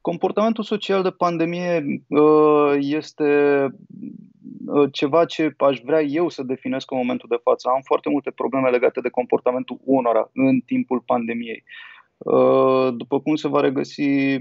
Comportamentul 0.02 0.64
social 0.64 1.04
de 1.04 1.10
pandemie 1.10 2.04
uh, 2.08 2.76
este 2.80 3.24
uh, 4.66 4.90
ceva 4.92 5.26
ce 5.26 5.54
aș 5.58 5.80
vrea 5.84 6.02
eu 6.02 6.30
să 6.30 6.44
definesc 6.44 6.92
în 6.92 6.98
momentul 6.98 7.30
de 7.30 7.40
față. 7.44 7.70
Am 7.70 7.82
foarte 7.82 8.10
multe 8.10 8.32
probleme 8.32 8.70
legate 8.70 9.02
de 9.02 9.10
comportamentul 9.10 9.80
unora 9.84 10.30
în 10.34 10.60
timpul 10.60 11.00
pandemiei. 11.00 11.64
Uh, 12.18 12.88
după 12.98 13.20
cum 13.20 13.36
se 13.36 13.48
va 13.48 13.60
regăsi 13.60 14.38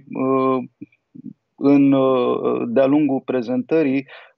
în, 1.56 1.94
de-a 2.72 2.86
lungul 2.86 3.20
prezentării, 3.20 3.96
uh, 3.96 4.31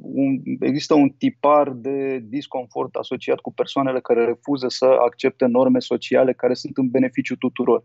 un, 0.00 0.40
există 0.60 0.94
un 0.94 1.08
tipar 1.08 1.70
de 1.70 2.18
disconfort 2.18 2.94
asociat 2.94 3.40
cu 3.40 3.52
persoanele 3.52 4.00
care 4.00 4.24
refuză 4.24 4.68
să 4.68 4.84
accepte 4.84 5.46
norme 5.46 5.78
sociale 5.78 6.32
care 6.32 6.54
sunt 6.54 6.76
în 6.76 6.88
beneficiu 6.88 7.36
tuturor. 7.36 7.84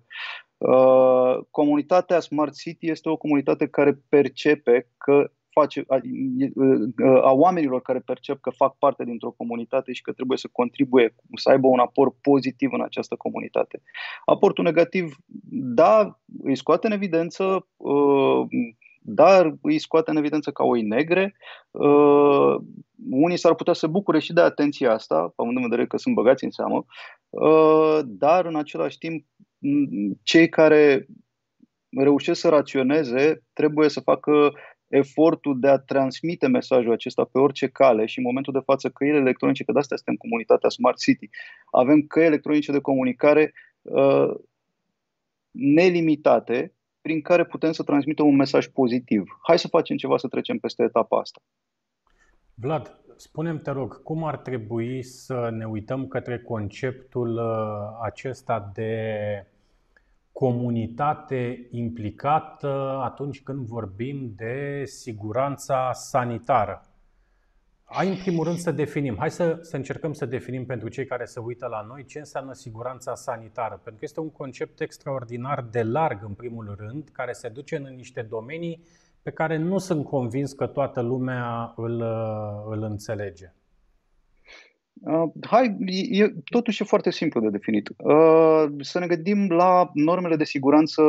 Uh, 0.58 1.38
comunitatea 1.52 2.20
Smart 2.20 2.56
City 2.56 2.90
este 2.90 3.10
o 3.10 3.18
comunitate 3.18 3.68
care 3.68 4.00
percepe 4.10 4.88
că 4.98 5.32
face, 5.52 5.84
a, 5.88 6.02
a 7.22 7.32
oamenilor 7.32 7.82
care 7.82 8.00
percep 8.00 8.42
că 8.42 8.50
fac 8.50 8.78
parte 8.78 9.04
dintr-o 9.04 9.32
comunitate 9.32 9.94
și 9.94 10.02
că 10.02 10.12
trebuie 10.12 10.38
să 10.38 10.50
contribuie, 10.52 11.16
să 11.36 11.50
aibă 11.50 11.68
un 11.68 11.80
aport 11.80 12.16
pozitiv 12.22 12.70
în 12.74 12.82
această 12.82 13.16
comunitate. 13.16 13.82
Aportul 14.26 14.64
negativ, 14.64 15.16
da, 15.52 16.20
îi 16.44 16.56
scoate 16.56 16.88
în 16.88 16.94
evidență 16.94 17.68
uh, 17.78 18.46
dar 19.04 19.56
îi 19.62 19.80
scoate 19.80 20.12
în 20.12 20.18
evidență 20.18 20.52
ca 20.52 20.64
oi 20.64 20.82
negre. 20.82 21.36
Uh, 21.72 22.56
unii 23.10 23.38
s-ar 23.38 23.56
putea 23.56 23.74
să 23.74 23.88
bucure 23.88 24.20
și 24.20 24.34
de 24.34 24.42
atenția 24.42 24.94
asta, 24.94 25.34
având 25.36 25.56
în 25.56 25.64
vedere 25.64 25.88
că 25.88 25.98
sunt 25.98 26.16
băgați 26.16 26.44
în 26.44 26.52
seamă, 26.52 26.86
uh, 27.30 28.00
dar 28.06 28.46
în 28.46 28.56
același 28.56 28.98
timp 28.98 29.26
cei 30.24 30.50
care 30.50 31.08
reușesc 31.90 32.40
să 32.40 32.50
raționeze 32.50 33.44
trebuie 33.54 33.90
să 33.90 34.00
facă 34.00 34.54
efortul 34.88 35.60
de 35.60 35.68
a 35.68 35.78
transmite 35.78 36.48
mesajul 36.48 36.92
acesta 36.92 37.24
pe 37.24 37.40
orice 37.40 37.68
cale 37.68 38.06
și 38.06 38.18
în 38.18 38.24
momentul 38.24 38.54
de 38.54 38.62
față 38.66 38.90
căile 38.90 39.18
electronice, 39.18 39.64
că 39.64 39.72
de 39.72 39.80
asta 39.80 39.96
suntem 39.96 40.16
comunitatea 40.16 40.70
Smart 40.70 40.98
City, 40.98 41.30
avem 41.72 42.02
căi 42.02 42.26
electronice 42.26 42.72
de 42.72 42.80
comunicare 42.80 43.54
uh, 43.82 44.34
nelimitate 45.52 46.74
prin 47.02 47.22
care 47.22 47.46
putem 47.46 47.72
să 47.72 47.84
transmitem 47.84 48.26
un 48.26 48.36
mesaj 48.36 48.68
pozitiv. 48.68 49.40
Hai 49.42 49.60
să 49.60 49.68
facem 49.68 49.98
ceva 49.98 50.18
să 50.18 50.28
trecem 50.28 50.58
peste 50.58 50.84
etapa 50.84 51.20
asta. 51.20 51.42
Vlad, 52.54 53.00
spunem 53.16 53.60
te 53.60 53.72
rog, 53.72 54.04
cum 54.04 54.24
ar 54.24 54.38
trebui 54.38 55.04
să 55.04 55.50
ne 55.52 55.66
uităm 55.66 56.08
către 56.08 56.40
conceptul 56.40 57.36
uh, 57.36 58.00
acesta 58.04 58.72
de 58.74 59.06
comunitate 60.32 61.68
implicată 61.72 63.00
atunci 63.04 63.42
când 63.42 63.66
vorbim 63.66 64.34
de 64.36 64.84
siguranța 64.86 65.92
sanitară? 65.94 66.91
Hai 67.94 68.08
în 68.08 68.16
primul 68.16 68.44
rând 68.44 68.58
să 68.58 68.72
definim, 68.72 69.16
hai 69.20 69.32
să, 69.32 69.58
să 69.62 69.76
încercăm 69.76 70.14
să 70.14 70.26
definim 70.26 70.66
pentru 70.66 70.88
cei 70.88 71.06
care 71.06 71.26
se 71.26 71.40
uită 71.40 71.68
la 71.68 71.86
noi 71.88 72.06
ce 72.06 72.20
înseamnă 72.20 72.54
siguranța 72.54 73.16
sanitară, 73.16 73.74
pentru 73.74 74.00
că 74.00 74.00
este 74.02 74.20
un 74.20 74.32
concept 74.32 74.82
extraordinar 74.82 75.66
de 75.72 75.84
larg 75.84 76.24
în 76.24 76.34
primul 76.34 76.76
rând, 76.80 77.10
care 77.12 77.32
se 77.32 77.50
duce 77.50 77.76
în 77.76 77.94
niște 77.96 78.22
domenii 78.22 78.84
pe 79.22 79.32
care 79.32 79.58
nu 79.58 79.78
sunt 79.78 80.06
convins 80.06 80.54
că 80.54 80.68
toată 80.68 81.02
lumea 81.02 81.74
îl, 81.76 82.02
îl 82.70 82.84
înțelege. 82.84 83.54
Uh, 84.94 85.32
hai, 85.42 85.78
e, 86.10 86.34
totuși 86.50 86.82
e 86.82 86.86
foarte 86.86 87.12
simplu 87.12 87.42
de 87.42 87.50
definit. 87.50 87.90
Uh, 87.98 88.66
să 88.80 89.00
ne 89.00 89.08
gândim 89.08 89.50
la 89.50 89.90
normele 89.94 90.36
de 90.36 90.44
siguranță 90.44 91.02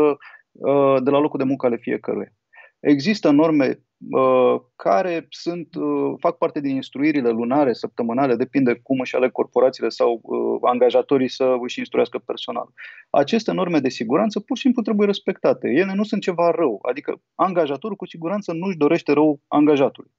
uh, 0.52 0.96
de 1.02 1.10
la 1.10 1.18
locul 1.18 1.38
de 1.38 1.44
muncă 1.44 1.66
ale 1.66 1.76
fiecăruia. 1.76 2.32
Există 2.82 3.30
norme 3.30 3.82
uh, 4.10 4.60
care 4.76 5.26
sunt, 5.28 5.74
uh, 5.74 6.14
fac 6.18 6.38
parte 6.38 6.60
din 6.60 6.74
instruirile 6.74 7.30
lunare, 7.30 7.72
săptămânale, 7.72 8.36
depinde 8.36 8.74
cum 8.82 9.00
își 9.00 9.16
aleg 9.16 9.32
corporațiile 9.32 9.88
sau 9.88 10.20
uh, 10.22 10.58
angajatorii 10.62 11.28
să 11.28 11.56
își 11.62 11.78
instruiască 11.78 12.18
personal. 12.18 12.68
Aceste 13.10 13.52
norme 13.52 13.78
de 13.78 13.88
siguranță 13.88 14.40
pur 14.40 14.56
și 14.56 14.62
simplu 14.62 14.82
trebuie 14.82 15.06
respectate. 15.06 15.68
Ele 15.68 15.92
nu 15.94 16.04
sunt 16.04 16.22
ceva 16.22 16.50
rău, 16.50 16.78
adică 16.82 17.20
angajatorul 17.34 17.96
cu 17.96 18.06
siguranță 18.06 18.52
nu 18.52 18.66
își 18.66 18.76
dorește 18.76 19.12
rău 19.12 19.40
angajatului. 19.48 20.10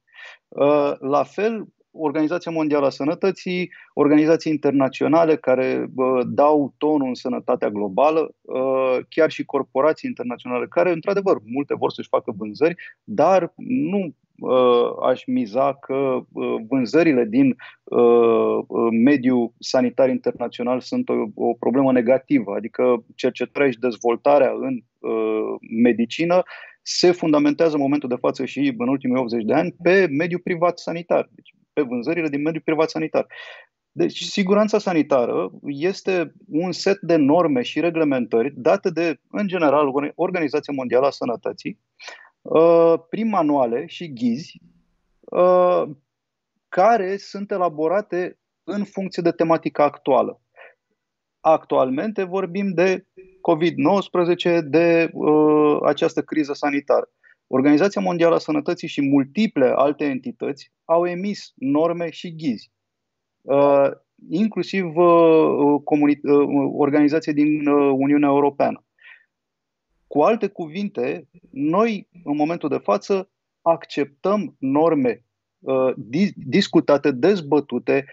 Uh, 0.48 0.92
la 0.98 1.22
fel, 1.22 1.66
Organizația 1.96 2.52
Mondială 2.52 2.86
a 2.86 2.90
Sănătății, 2.90 3.72
organizații 3.92 4.52
internaționale 4.52 5.36
care 5.36 5.90
uh, 5.94 6.20
dau 6.26 6.74
tonul 6.78 7.08
în 7.08 7.14
sănătatea 7.14 7.70
globală, 7.70 8.34
uh, 8.40 8.98
chiar 9.08 9.30
și 9.30 9.44
corporații 9.44 10.08
internaționale 10.08 10.66
care, 10.66 10.92
într-adevăr, 10.92 11.38
multe 11.44 11.74
vor 11.74 11.90
să-și 11.90 12.08
facă 12.08 12.34
vânzări, 12.36 12.74
dar 13.04 13.52
nu 13.56 14.14
uh, 14.38 14.90
aș 15.02 15.24
miza 15.26 15.74
că 15.74 15.94
uh, 16.32 16.54
vânzările 16.68 17.24
din 17.24 17.56
uh, 17.84 18.58
mediul 19.04 19.52
sanitar 19.58 20.08
internațional 20.08 20.80
sunt 20.80 21.08
o, 21.08 21.14
o 21.34 21.52
problemă 21.52 21.92
negativă, 21.92 22.54
adică 22.54 23.04
cercetarea 23.14 23.70
și 23.70 23.78
dezvoltarea 23.78 24.52
în 24.60 24.80
uh, 24.98 25.54
medicină 25.82 26.42
se 26.82 27.10
fundamentează 27.10 27.74
în 27.74 27.80
momentul 27.80 28.08
de 28.08 28.16
față 28.20 28.44
și 28.44 28.74
în 28.78 28.88
ultimii 28.88 29.20
80 29.20 29.44
de 29.44 29.54
ani 29.54 29.74
pe 29.82 30.06
mediul 30.10 30.40
privat 30.40 30.78
sanitar. 30.78 31.28
Deci 31.34 31.54
pe 31.74 31.82
vânzările 31.82 32.28
din 32.28 32.42
mediul 32.42 32.62
privat 32.64 32.90
sanitar. 32.90 33.26
Deci, 33.96 34.22
siguranța 34.22 34.78
sanitară 34.78 35.50
este 35.62 36.32
un 36.48 36.72
set 36.72 36.98
de 37.00 37.16
norme 37.16 37.62
și 37.62 37.80
reglementări 37.80 38.52
date 38.56 38.90
de, 38.90 39.20
în 39.30 39.46
general, 39.46 39.90
Organizația 40.14 40.72
Mondială 40.76 41.06
a 41.06 41.10
Sănătății, 41.10 41.80
uh, 42.42 42.94
prin 43.08 43.28
manuale 43.28 43.86
și 43.86 44.12
ghizi, 44.12 44.60
uh, 45.20 45.82
care 46.68 47.16
sunt 47.16 47.50
elaborate 47.50 48.38
în 48.64 48.84
funcție 48.84 49.22
de 49.22 49.30
tematica 49.30 49.84
actuală. 49.84 50.40
Actualmente 51.40 52.22
vorbim 52.22 52.72
de 52.74 53.06
COVID-19, 53.40 54.60
de 54.64 55.10
uh, 55.12 55.78
această 55.82 56.22
criză 56.22 56.52
sanitară. 56.52 57.08
Organizația 57.56 58.00
Mondială 58.00 58.34
a 58.34 58.38
Sănătății 58.38 58.88
și 58.88 59.00
multiple 59.00 59.72
alte 59.76 60.04
entități 60.04 60.72
au 60.84 61.06
emis 61.06 61.52
norme 61.54 62.10
și 62.10 62.34
ghizi, 62.34 62.70
uh, 63.40 63.90
inclusiv 64.28 64.96
uh, 64.96 65.80
uh, 65.84 66.18
organizații 66.72 67.32
din 67.32 67.66
Uniunea 67.66 68.28
Europeană. 68.28 68.84
Cu 70.06 70.20
alte 70.20 70.48
cuvinte, 70.48 71.28
noi, 71.50 72.08
în 72.24 72.36
momentul 72.36 72.68
de 72.68 72.78
față, 72.78 73.30
acceptăm 73.62 74.56
norme 74.58 75.24
discutate, 76.34 77.10
dezbătute, 77.10 78.04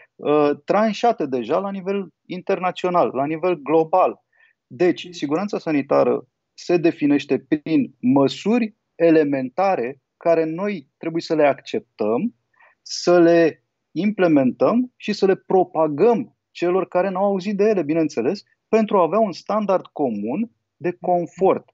tranșate 0.66 1.26
deja 1.26 1.60
la 1.60 1.72
nivel 1.72 2.08
internațional, 2.26 3.12
la 3.14 3.26
nivel 3.26 3.56
global. 3.56 4.22
Deci, 4.68 5.08
siguranța 5.12 5.60
sanitară 5.60 6.28
se 6.54 6.78
definește 6.78 7.40
prin 7.40 7.96
măsuri 8.00 8.76
elementare 9.06 10.02
care 10.18 10.44
noi 10.44 10.88
trebuie 10.98 11.22
să 11.22 11.36
le 11.36 11.46
acceptăm, 11.46 12.36
să 12.82 13.20
le 13.20 13.66
implementăm 13.92 14.94
și 14.96 15.14
să 15.14 15.26
le 15.26 15.36
propagăm 15.36 16.36
celor 16.52 16.88
care 16.88 17.10
n-au 17.10 17.24
auzit 17.24 17.58
de 17.58 17.64
ele, 17.64 17.84
bineînțeles, 17.84 18.44
pentru 18.68 18.98
a 18.98 19.02
avea 19.02 19.20
un 19.20 19.32
standard 19.32 19.86
comun 19.86 20.52
de 20.76 20.98
confort. 21.02 21.70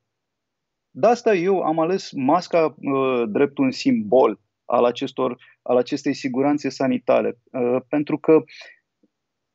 De 0.90 1.08
asta 1.08 1.36
eu 1.36 1.62
am 1.62 1.80
ales 1.80 2.12
masca 2.12 2.76
uh, 2.78 3.24
drept 3.30 3.58
un 3.58 3.72
simbol 3.72 4.40
al, 4.66 4.84
acestor, 4.86 5.38
al 5.62 5.78
acestei 5.78 6.14
siguranțe 6.14 6.70
sanitare, 6.70 7.40
uh, 7.52 7.82
pentru 7.90 8.18
că 8.18 8.44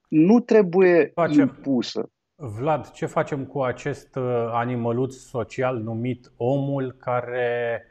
nu 0.09 0.41
trebuie 0.41 1.11
facem, 1.15 1.41
impusă. 1.41 2.11
Vlad, 2.45 2.91
ce 2.91 3.07
facem 3.07 3.45
cu 3.45 3.63
acest 3.63 4.17
uh, 4.17 4.49
animăluț 4.53 5.15
social 5.15 5.79
numit 5.79 6.33
omul 6.37 6.93
care 6.93 7.85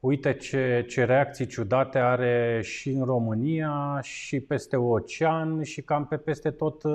uite 0.00 0.34
ce, 0.34 0.84
ce 0.88 1.04
reacții 1.04 1.46
ciudate 1.46 1.98
are 1.98 2.60
și 2.62 2.90
în 2.90 3.04
România, 3.04 3.98
și 4.02 4.40
peste 4.40 4.76
ocean, 4.76 5.62
și 5.62 5.82
cam 5.82 6.06
pe 6.06 6.16
peste 6.16 6.50
tot 6.50 6.82
uh, 6.82 6.92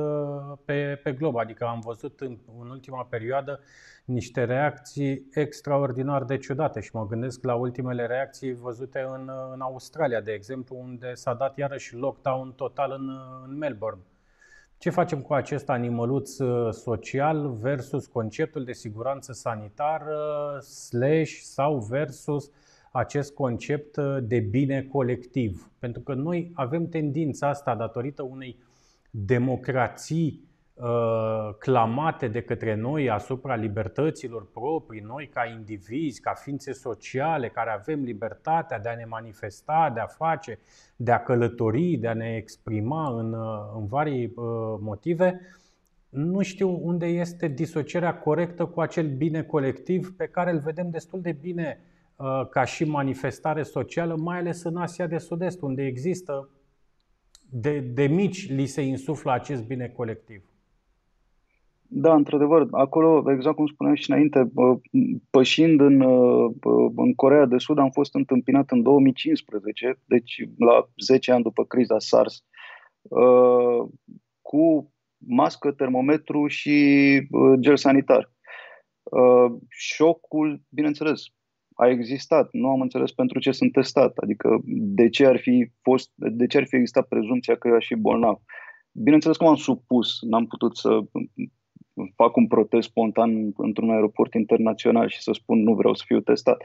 pe, 0.65 0.99
pe 1.03 1.11
glob. 1.11 1.37
Adică 1.37 1.65
am 1.65 1.79
văzut 1.79 2.19
în, 2.19 2.37
în 2.59 2.69
ultima 2.69 3.07
perioadă 3.09 3.59
niște 4.05 4.43
reacții 4.43 5.27
extraordinar 5.33 6.23
de 6.23 6.37
ciudate 6.37 6.79
și 6.79 6.89
mă 6.93 7.07
gândesc 7.07 7.43
la 7.43 7.55
ultimele 7.55 8.05
reacții 8.05 8.53
văzute 8.53 8.99
în, 8.99 9.31
în 9.53 9.61
Australia, 9.61 10.21
de 10.21 10.31
exemplu, 10.31 10.75
unde 10.79 11.13
s-a 11.13 11.33
dat 11.33 11.57
iarăși 11.57 11.95
lockdown 11.95 12.53
total 12.55 12.91
în, 12.91 13.09
în 13.47 13.57
Melbourne. 13.57 14.01
Ce 14.81 14.89
facem 14.89 15.21
cu 15.21 15.33
acest 15.33 15.69
animăluț 15.69 16.37
uh, 16.37 16.73
social 16.73 17.53
versus 17.53 18.05
conceptul 18.05 18.63
de 18.63 18.71
siguranță 18.71 19.33
sanitară 19.33 20.59
slash 20.59 21.31
sau 21.31 21.77
versus 21.77 22.51
acest 22.91 23.33
concept 23.33 23.95
uh, 23.95 24.17
de 24.21 24.39
bine 24.39 24.83
colectiv. 24.83 25.71
Pentru 25.79 26.01
că 26.01 26.13
noi 26.13 26.51
avem 26.53 26.87
tendința 26.87 27.47
asta 27.49 27.75
datorită 27.75 28.23
unei 28.23 28.57
democrații 29.09 30.41
uh, 30.43 30.50
clamate 31.59 32.27
de 32.27 32.41
către 32.41 32.75
noi 32.75 33.09
asupra 33.09 33.55
libertăților 33.55 34.47
proprii, 34.51 35.01
noi 35.01 35.27
ca 35.27 35.45
indivizi, 35.45 36.21
ca 36.21 36.33
ființe 36.33 36.71
sociale, 36.71 37.49
care 37.49 37.71
avem 37.71 38.03
libertatea 38.03 38.79
de 38.79 38.89
a 38.89 38.95
ne 38.95 39.05
manifesta, 39.05 39.91
de 39.93 39.99
a 39.99 40.05
face, 40.05 40.59
de 40.95 41.11
a 41.11 41.23
călători, 41.23 41.95
de 41.95 42.07
a 42.07 42.13
ne 42.13 42.35
exprima 42.35 43.19
în, 43.19 43.33
uh, 43.33 43.71
în 43.75 43.87
vari 43.87 44.31
motive, 44.79 45.41
nu 46.09 46.41
știu 46.41 46.79
unde 46.81 47.05
este 47.05 47.47
disocierea 47.47 48.17
corectă 48.17 48.65
cu 48.65 48.81
acel 48.81 49.07
bine 49.07 49.43
colectiv 49.43 50.15
pe 50.17 50.25
care 50.25 50.51
îl 50.51 50.59
vedem 50.59 50.89
destul 50.89 51.21
de 51.21 51.31
bine 51.31 51.79
Uh, 52.21 52.47
ca 52.49 52.63
și 52.63 52.83
manifestare 52.83 53.63
socială, 53.63 54.15
mai 54.15 54.37
ales 54.37 54.63
în 54.63 54.77
Asia 54.77 55.07
de 55.07 55.17
Sud-Est, 55.17 55.61
unde 55.61 55.85
există 55.85 56.49
de, 57.49 57.79
de 57.79 58.03
mici 58.03 58.49
li 58.49 58.65
se 58.65 58.81
insuflă 58.81 59.31
acest 59.31 59.63
bine 59.63 59.87
colectiv. 59.87 60.43
Da, 61.93 62.13
într-adevăr, 62.13 62.67
acolo, 62.71 63.31
exact 63.31 63.55
cum 63.55 63.67
spuneam 63.67 63.95
și 63.95 64.11
înainte, 64.11 64.51
pășind 65.29 65.79
în, 65.79 66.01
în 66.95 67.13
Corea 67.15 67.45
de 67.45 67.57
Sud, 67.57 67.77
am 67.77 67.89
fost 67.89 68.15
întâmpinat 68.15 68.71
în 68.71 68.81
2015, 68.81 69.99
deci 70.05 70.35
la 70.57 70.89
10 71.03 71.31
ani 71.31 71.43
după 71.43 71.65
criza 71.65 71.99
SARS, 71.99 72.45
uh, 73.01 73.89
cu 74.41 74.93
mască, 75.17 75.71
termometru 75.71 76.47
și 76.47 76.69
uh, 77.31 77.59
gel 77.59 77.77
sanitar. 77.77 78.31
Șocul, 79.69 80.61
bineînțeles, 80.69 81.23
a 81.75 81.87
existat. 81.87 82.49
Nu 82.51 82.69
am 82.69 82.81
înțeles 82.81 83.11
pentru 83.11 83.39
ce 83.39 83.51
sunt 83.51 83.71
testat, 83.71 84.17
adică 84.17 84.61
de 84.65 85.09
ce 85.09 85.25
ar 85.25 85.37
fi, 85.39 85.71
fost, 85.81 86.11
de 86.15 86.47
ce 86.47 86.57
ar 86.57 86.65
fi 86.67 86.75
existat 86.75 87.07
prezumția 87.07 87.55
că 87.55 87.67
eu 87.67 87.75
aș 87.75 87.85
fi 87.85 87.95
bolnav. 87.95 88.37
Bineînțeles 88.91 89.37
că 89.37 89.43
m-am 89.43 89.55
supus, 89.55 90.21
n-am 90.21 90.45
putut 90.47 90.77
să 90.77 90.99
fac 92.15 92.35
un 92.35 92.47
protest 92.47 92.87
spontan 92.87 93.51
într-un 93.57 93.89
aeroport 93.89 94.33
internațional 94.33 95.09
și 95.09 95.21
să 95.21 95.31
spun 95.33 95.63
nu 95.63 95.73
vreau 95.73 95.93
să 95.93 96.03
fiu 96.05 96.19
testat. 96.19 96.63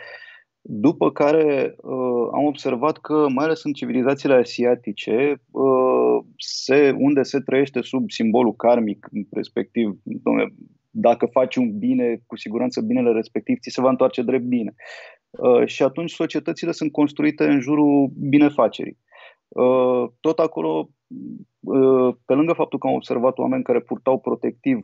După 0.68 1.10
care 1.12 1.74
uh, 1.76 2.28
am 2.32 2.44
observat 2.44 2.98
că, 2.98 3.26
mai 3.28 3.44
ales 3.44 3.64
în 3.64 3.72
civilizațiile 3.72 4.34
asiatice, 4.34 5.42
uh, 5.50 6.24
se, 6.36 6.94
unde 6.98 7.22
se 7.22 7.40
trăiește 7.40 7.80
sub 7.80 8.10
simbolul 8.10 8.54
karmic, 8.54 9.08
respectiv, 9.30 9.98
domne, 10.02 10.54
dacă 10.90 11.26
faci 11.26 11.56
un 11.56 11.78
bine, 11.78 12.22
cu 12.26 12.36
siguranță 12.36 12.80
binele 12.80 13.12
respectiv 13.12 13.58
ți 13.58 13.70
se 13.70 13.80
va 13.80 13.88
întoarce 13.88 14.22
drept 14.22 14.44
bine. 14.44 14.74
Uh, 15.30 15.66
și 15.66 15.82
atunci 15.82 16.10
societățile 16.10 16.72
sunt 16.72 16.92
construite 16.92 17.44
în 17.44 17.60
jurul 17.60 18.10
binefacerii. 18.18 18.98
Uh, 19.48 20.08
tot 20.20 20.38
acolo, 20.38 20.88
uh, 21.60 22.14
pe 22.24 22.34
lângă 22.34 22.52
faptul 22.52 22.78
că 22.78 22.86
am 22.86 22.94
observat 22.94 23.38
oameni 23.38 23.62
care 23.62 23.80
purtau 23.80 24.18
protectiv, 24.18 24.78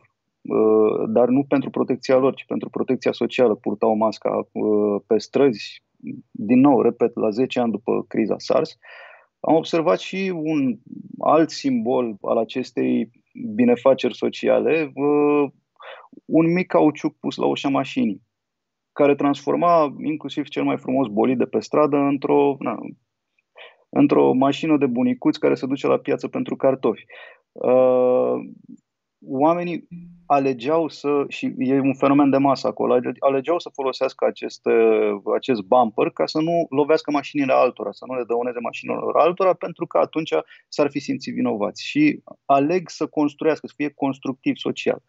dar 1.07 1.27
nu 1.27 1.43
pentru 1.43 1.69
protecția 1.69 2.17
lor, 2.17 2.33
ci 2.33 2.45
pentru 2.45 2.69
protecția 2.69 3.11
socială, 3.11 3.55
purtau 3.55 3.95
masca 3.95 4.47
pe 5.07 5.17
străzi, 5.17 5.83
din 6.31 6.59
nou, 6.59 6.81
repet, 6.81 7.15
la 7.15 7.29
10 7.29 7.59
ani 7.59 7.71
după 7.71 8.05
criza 8.07 8.35
SARS, 8.37 8.77
am 9.39 9.55
observat 9.55 9.99
și 9.99 10.31
un 10.35 10.77
alt 11.19 11.49
simbol 11.49 12.17
al 12.21 12.37
acestei 12.37 13.11
binefaceri 13.55 14.15
sociale, 14.15 14.91
un 16.25 16.53
mic 16.53 16.67
cauciuc 16.67 17.15
pus 17.19 17.35
la 17.35 17.45
ușa 17.45 17.69
mașinii, 17.69 18.21
care 18.91 19.15
transforma 19.15 19.95
inclusiv 20.03 20.47
cel 20.47 20.63
mai 20.63 20.77
frumos 20.77 21.07
bolid 21.07 21.37
de 21.37 21.45
pe 21.45 21.59
stradă 21.59 21.97
într-o, 21.97 22.55
na, 22.59 22.77
într-o 23.89 24.33
mașină 24.33 24.77
de 24.77 24.85
bunicuți 24.85 25.39
care 25.39 25.55
se 25.55 25.65
duce 25.65 25.87
la 25.87 25.97
piață 25.97 26.27
pentru 26.27 26.55
cartofi. 26.55 27.05
Uh, 27.51 28.35
oamenii 29.27 29.87
alegeau 30.25 30.87
să, 30.87 31.25
și 31.27 31.53
e 31.57 31.79
un 31.79 31.93
fenomen 31.93 32.29
de 32.29 32.37
masă 32.37 32.67
acolo, 32.67 32.99
alegeau 33.19 33.59
să 33.59 33.69
folosească 33.73 34.25
acest, 34.25 34.65
uh, 34.65 35.33
acest 35.35 35.61
bumper 35.61 36.09
ca 36.09 36.25
să 36.25 36.39
nu 36.41 36.65
lovească 36.69 37.11
mașinile 37.11 37.53
altora, 37.53 37.91
să 37.91 38.05
nu 38.07 38.15
le 38.15 38.23
dăuneze 38.27 38.59
mașinilor 38.59 39.17
altora, 39.17 39.53
pentru 39.53 39.87
că 39.87 39.97
atunci 39.97 40.33
s-ar 40.67 40.89
fi 40.89 40.99
simțit 40.99 41.33
vinovați. 41.33 41.85
Și 41.85 42.23
aleg 42.45 42.89
să 42.89 43.07
construiască, 43.07 43.67
să 43.67 43.73
fie 43.77 43.89
constructiv 43.89 44.55
social. 44.55 45.01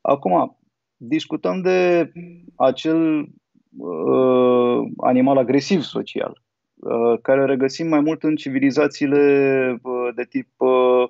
Acum, 0.00 0.58
discutăm 0.96 1.60
de 1.60 2.12
acel 2.56 3.28
uh, 3.76 4.78
animal 4.96 5.36
agresiv 5.36 5.80
social, 5.80 6.42
uh, 6.74 7.18
care 7.22 7.44
regăsim 7.44 7.88
mai 7.88 8.00
mult 8.00 8.22
în 8.22 8.36
civilizațiile 8.36 9.78
uh, 9.82 10.08
de 10.14 10.24
tip 10.24 10.48
uh, 10.56 11.08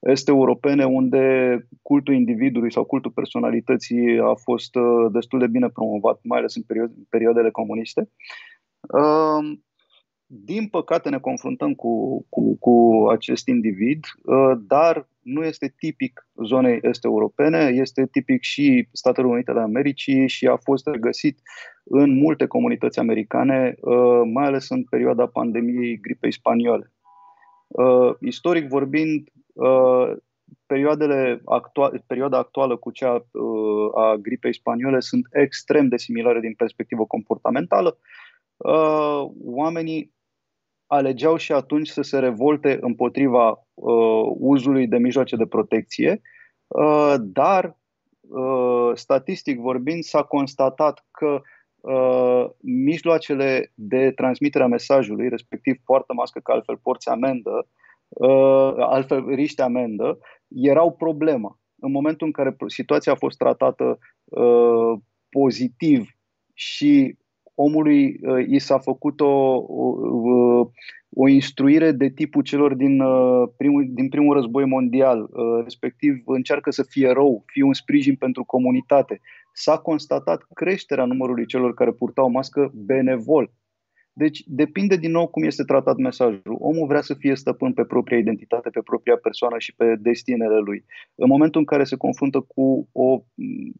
est-europene, 0.00 0.84
unde 0.84 1.24
cultul 1.82 2.14
individului 2.14 2.72
sau 2.72 2.84
cultul 2.84 3.10
personalității 3.10 4.18
a 4.18 4.34
fost 4.34 4.74
uh, 4.74 5.12
destul 5.12 5.38
de 5.38 5.46
bine 5.46 5.68
promovat, 5.68 6.20
mai 6.22 6.38
ales 6.38 6.54
în 6.56 6.62
perioadele 7.08 7.50
comuniste. 7.50 8.10
Uh, 8.80 9.58
din 10.32 10.66
păcate 10.68 11.08
ne 11.08 11.18
confruntăm 11.18 11.74
cu, 11.74 12.26
cu, 12.28 12.56
cu 12.58 13.06
acest 13.10 13.48
individ, 13.48 14.04
uh, 14.22 14.58
dar 14.66 15.08
nu 15.20 15.44
este 15.44 15.74
tipic 15.76 16.28
zonei 16.44 16.78
est-europene, 16.82 17.58
este 17.58 18.06
tipic 18.06 18.42
și 18.42 18.88
Statelor 18.92 19.30
Unite 19.30 19.50
ale 19.50 19.60
Americii 19.60 20.28
și 20.28 20.46
a 20.46 20.56
fost 20.56 20.86
regăsit 20.86 21.38
în 21.84 22.18
multe 22.18 22.46
comunități 22.46 22.98
americane, 22.98 23.74
uh, 23.80 24.20
mai 24.32 24.46
ales 24.46 24.68
în 24.68 24.84
perioada 24.84 25.26
pandemiei 25.26 26.00
gripei 26.00 26.32
spaniole. 26.32 26.92
Uh, 27.70 28.14
istoric 28.20 28.68
vorbind, 28.68 29.28
perioadele 30.66 31.40
actuale, 31.44 32.04
perioada 32.06 32.38
actuală 32.38 32.76
cu 32.76 32.90
cea 32.90 33.26
a 33.94 34.16
gripei 34.16 34.54
spaniole 34.54 35.00
sunt 35.00 35.26
extrem 35.30 35.88
de 35.88 35.96
similare 35.96 36.40
din 36.40 36.54
perspectivă 36.54 37.06
comportamentală. 37.06 37.98
Oamenii 39.44 40.12
alegeau 40.86 41.36
și 41.36 41.52
atunci 41.52 41.88
să 41.88 42.02
se 42.02 42.18
revolte 42.18 42.78
împotriva 42.80 43.66
uh, 43.74 44.32
uzului 44.38 44.86
de 44.86 44.98
mijloace 44.98 45.36
de 45.36 45.46
protecție, 45.46 46.20
uh, 46.66 47.14
dar 47.18 47.78
uh, 48.20 48.90
statistic 48.94 49.58
vorbind 49.58 50.02
s-a 50.02 50.22
constatat 50.22 51.04
că 51.10 51.26
uh, 51.26 51.40
mijloacele 52.60 53.72
de 53.74 54.10
transmitere 54.10 54.64
a 54.64 54.66
mesajului, 54.66 55.28
respectiv 55.28 55.76
poartă 55.84 56.12
mască 56.12 56.40
că 56.42 56.52
altfel 56.52 56.76
porți 56.76 57.08
amendă, 57.08 57.66
uh, 58.08 58.72
altfel 58.76 59.34
riște 59.34 59.62
amendă, 59.62 60.18
erau 60.48 60.92
problema. 60.92 61.58
În 61.78 61.90
momentul 61.90 62.26
în 62.26 62.32
care 62.32 62.56
situația 62.66 63.12
a 63.12 63.14
fost 63.24 63.38
tratată 63.38 63.98
uh, 64.24 64.98
pozitiv 65.30 66.08
și 66.54 67.16
omului 67.54 68.20
uh, 68.22 68.46
i 68.48 68.58
s-a 68.58 68.78
făcut 68.78 69.20
o, 69.20 69.54
o, 69.54 70.70
o 71.10 71.28
instruire 71.28 71.92
de 71.92 72.08
tipul 72.08 72.42
celor 72.42 72.74
din, 72.74 73.00
uh, 73.00 73.48
primul, 73.56 73.86
din 73.88 74.08
primul 74.08 74.34
război 74.34 74.64
mondial, 74.64 75.20
uh, 75.20 75.62
respectiv 75.62 76.22
încearcă 76.24 76.70
să 76.70 76.82
fie 76.82 77.10
rău, 77.10 77.42
fie 77.46 77.62
un 77.62 77.72
sprijin 77.72 78.14
pentru 78.14 78.44
comunitate. 78.44 79.20
S-a 79.62 79.78
constatat 79.78 80.46
creșterea 80.54 81.04
numărului 81.04 81.46
celor 81.46 81.74
care 81.74 81.92
purtau 81.92 82.30
mască 82.30 82.70
benevol. 82.74 83.52
Deci 84.12 84.42
depinde 84.46 84.96
din 84.96 85.10
nou 85.10 85.26
cum 85.28 85.42
este 85.42 85.62
tratat 85.62 85.96
mesajul. 85.96 86.56
Omul 86.58 86.86
vrea 86.86 87.00
să 87.00 87.14
fie 87.14 87.34
stăpân 87.34 87.72
pe 87.72 87.84
propria 87.84 88.18
identitate, 88.18 88.70
pe 88.70 88.80
propria 88.84 89.16
persoană 89.16 89.58
și 89.58 89.74
pe 89.74 89.96
destinele 89.98 90.58
lui. 90.58 90.84
În 91.14 91.28
momentul 91.28 91.60
în 91.60 91.66
care 91.66 91.84
se 91.84 91.96
confruntă 91.96 92.40
cu 92.40 92.88
o 92.92 93.22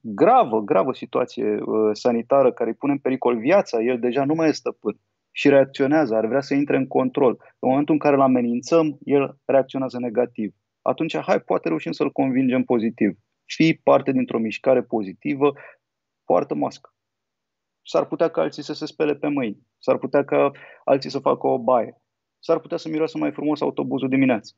gravă, 0.00 0.60
gravă 0.60 0.92
situație 0.92 1.48
uh, 1.60 1.90
sanitară 1.92 2.52
care 2.52 2.70
îi 2.70 2.76
pune 2.76 2.92
în 2.92 2.98
pericol 2.98 3.38
viața, 3.38 3.82
el 3.82 3.98
deja 3.98 4.24
nu 4.24 4.34
mai 4.34 4.48
este 4.48 4.58
stăpân 4.58 4.96
și 5.32 5.48
reacționează, 5.48 6.14
ar 6.14 6.26
vrea 6.26 6.40
să 6.40 6.54
intre 6.54 6.76
în 6.76 6.86
control. 6.86 7.38
În 7.58 7.68
momentul 7.68 7.94
în 7.94 8.00
care 8.00 8.14
îl 8.14 8.20
amenințăm, 8.20 8.98
el 9.04 9.36
reacționează 9.44 9.98
negativ. 9.98 10.54
Atunci, 10.82 11.16
hai, 11.16 11.40
poate 11.40 11.68
reușim 11.68 11.92
să-l 11.92 12.10
convingem 12.10 12.62
pozitiv. 12.62 13.18
Fii 13.54 13.76
parte 13.76 14.12
dintr-o 14.12 14.38
mișcare 14.38 14.82
pozitivă, 14.82 15.52
poartă 16.24 16.54
mască. 16.54 16.94
S-ar 17.82 18.06
putea 18.06 18.28
ca 18.28 18.40
alții 18.40 18.62
să 18.62 18.72
se 18.72 18.86
spele 18.86 19.14
pe 19.14 19.28
mâini, 19.28 19.66
s-ar 19.78 19.98
putea 19.98 20.24
ca 20.24 20.50
alții 20.84 21.10
să 21.10 21.18
facă 21.18 21.46
o 21.46 21.58
baie, 21.58 22.02
s-ar 22.38 22.58
putea 22.58 22.76
să 22.76 22.88
miroasă 22.88 23.18
mai 23.18 23.32
frumos 23.32 23.60
autobuzul 23.60 24.08
dimineața. 24.08 24.54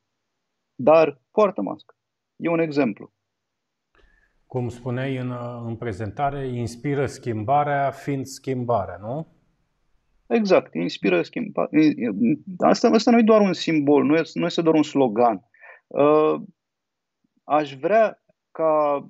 Dar 0.74 1.22
poartă 1.30 1.62
mască. 1.62 1.94
E 2.36 2.48
un 2.48 2.58
exemplu. 2.58 3.12
Cum 4.46 4.68
spuneai 4.68 5.16
în, 5.16 5.32
în 5.64 5.76
prezentare, 5.76 6.46
inspiră 6.46 7.06
schimbarea 7.06 7.90
fiind 7.90 8.26
schimbarea, 8.26 8.96
nu? 8.96 9.26
Exact, 10.26 10.74
inspiră 10.74 11.22
schimbarea. 11.22 11.80
Asta, 12.58 12.88
asta 12.88 13.10
nu 13.10 13.18
e 13.18 13.22
doar 13.22 13.40
un 13.40 13.52
simbol, 13.52 14.04
nu, 14.04 14.16
e, 14.16 14.22
nu 14.34 14.44
este 14.44 14.62
doar 14.62 14.74
un 14.74 14.82
slogan. 14.82 15.50
Uh, 15.86 16.42
aș 17.44 17.74
vrea 17.74 18.21
ca 18.52 19.06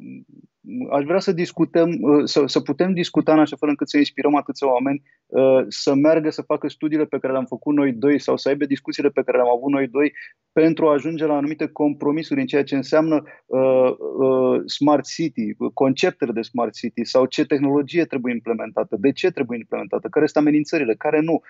aș 0.91 1.05
vrea 1.05 1.19
să 1.19 1.33
discutăm, 1.33 1.99
uh, 2.01 2.25
să, 2.25 2.43
să 2.47 2.61
putem 2.61 2.93
discuta 2.93 3.33
în 3.33 3.39
așa 3.39 3.57
fel 3.57 3.69
încât 3.69 3.89
să 3.89 3.97
inspirăm 3.99 4.35
atâția 4.35 4.73
oameni 4.73 5.03
uh, 5.27 5.65
să 5.69 5.95
meargă 5.95 6.31
să 6.31 6.43
facă 6.43 6.69
studiile 6.69 7.05
pe 7.05 7.19
care 7.19 7.33
le-am 7.33 7.45
făcut 7.45 7.75
noi 7.75 7.93
doi 7.93 8.19
sau 8.19 8.37
să 8.37 8.49
aibă 8.49 8.65
discuțiile 8.65 9.09
pe 9.09 9.23
care 9.23 9.37
le-am 9.37 9.51
avut 9.57 9.71
noi 9.73 9.89
doi 9.89 10.13
pentru 10.53 10.89
a 10.89 10.93
ajunge 10.93 11.27
la 11.27 11.35
anumite 11.35 11.67
compromisuri 11.67 12.41
în 12.41 12.47
ceea 12.47 12.65
ce 12.65 12.77
înseamnă 12.77 13.23
uh, 13.47 13.91
uh, 14.19 14.63
Smart 14.67 15.05
City, 15.05 15.55
conceptele 15.75 16.33
de 16.33 16.43
Smart 16.43 16.73
City 16.73 17.05
sau 17.05 17.27
ce 17.27 17.45
tehnologie 17.45 18.05
trebuie 18.05 18.35
implementată, 18.35 18.97
de 19.01 19.13
ce 19.13 19.31
trebuie 19.31 19.59
implementată, 19.59 20.09
care 20.09 20.27
sunt 20.27 20.45
amenințările, 20.45 20.95
care 20.95 21.21
nu. 21.21 21.41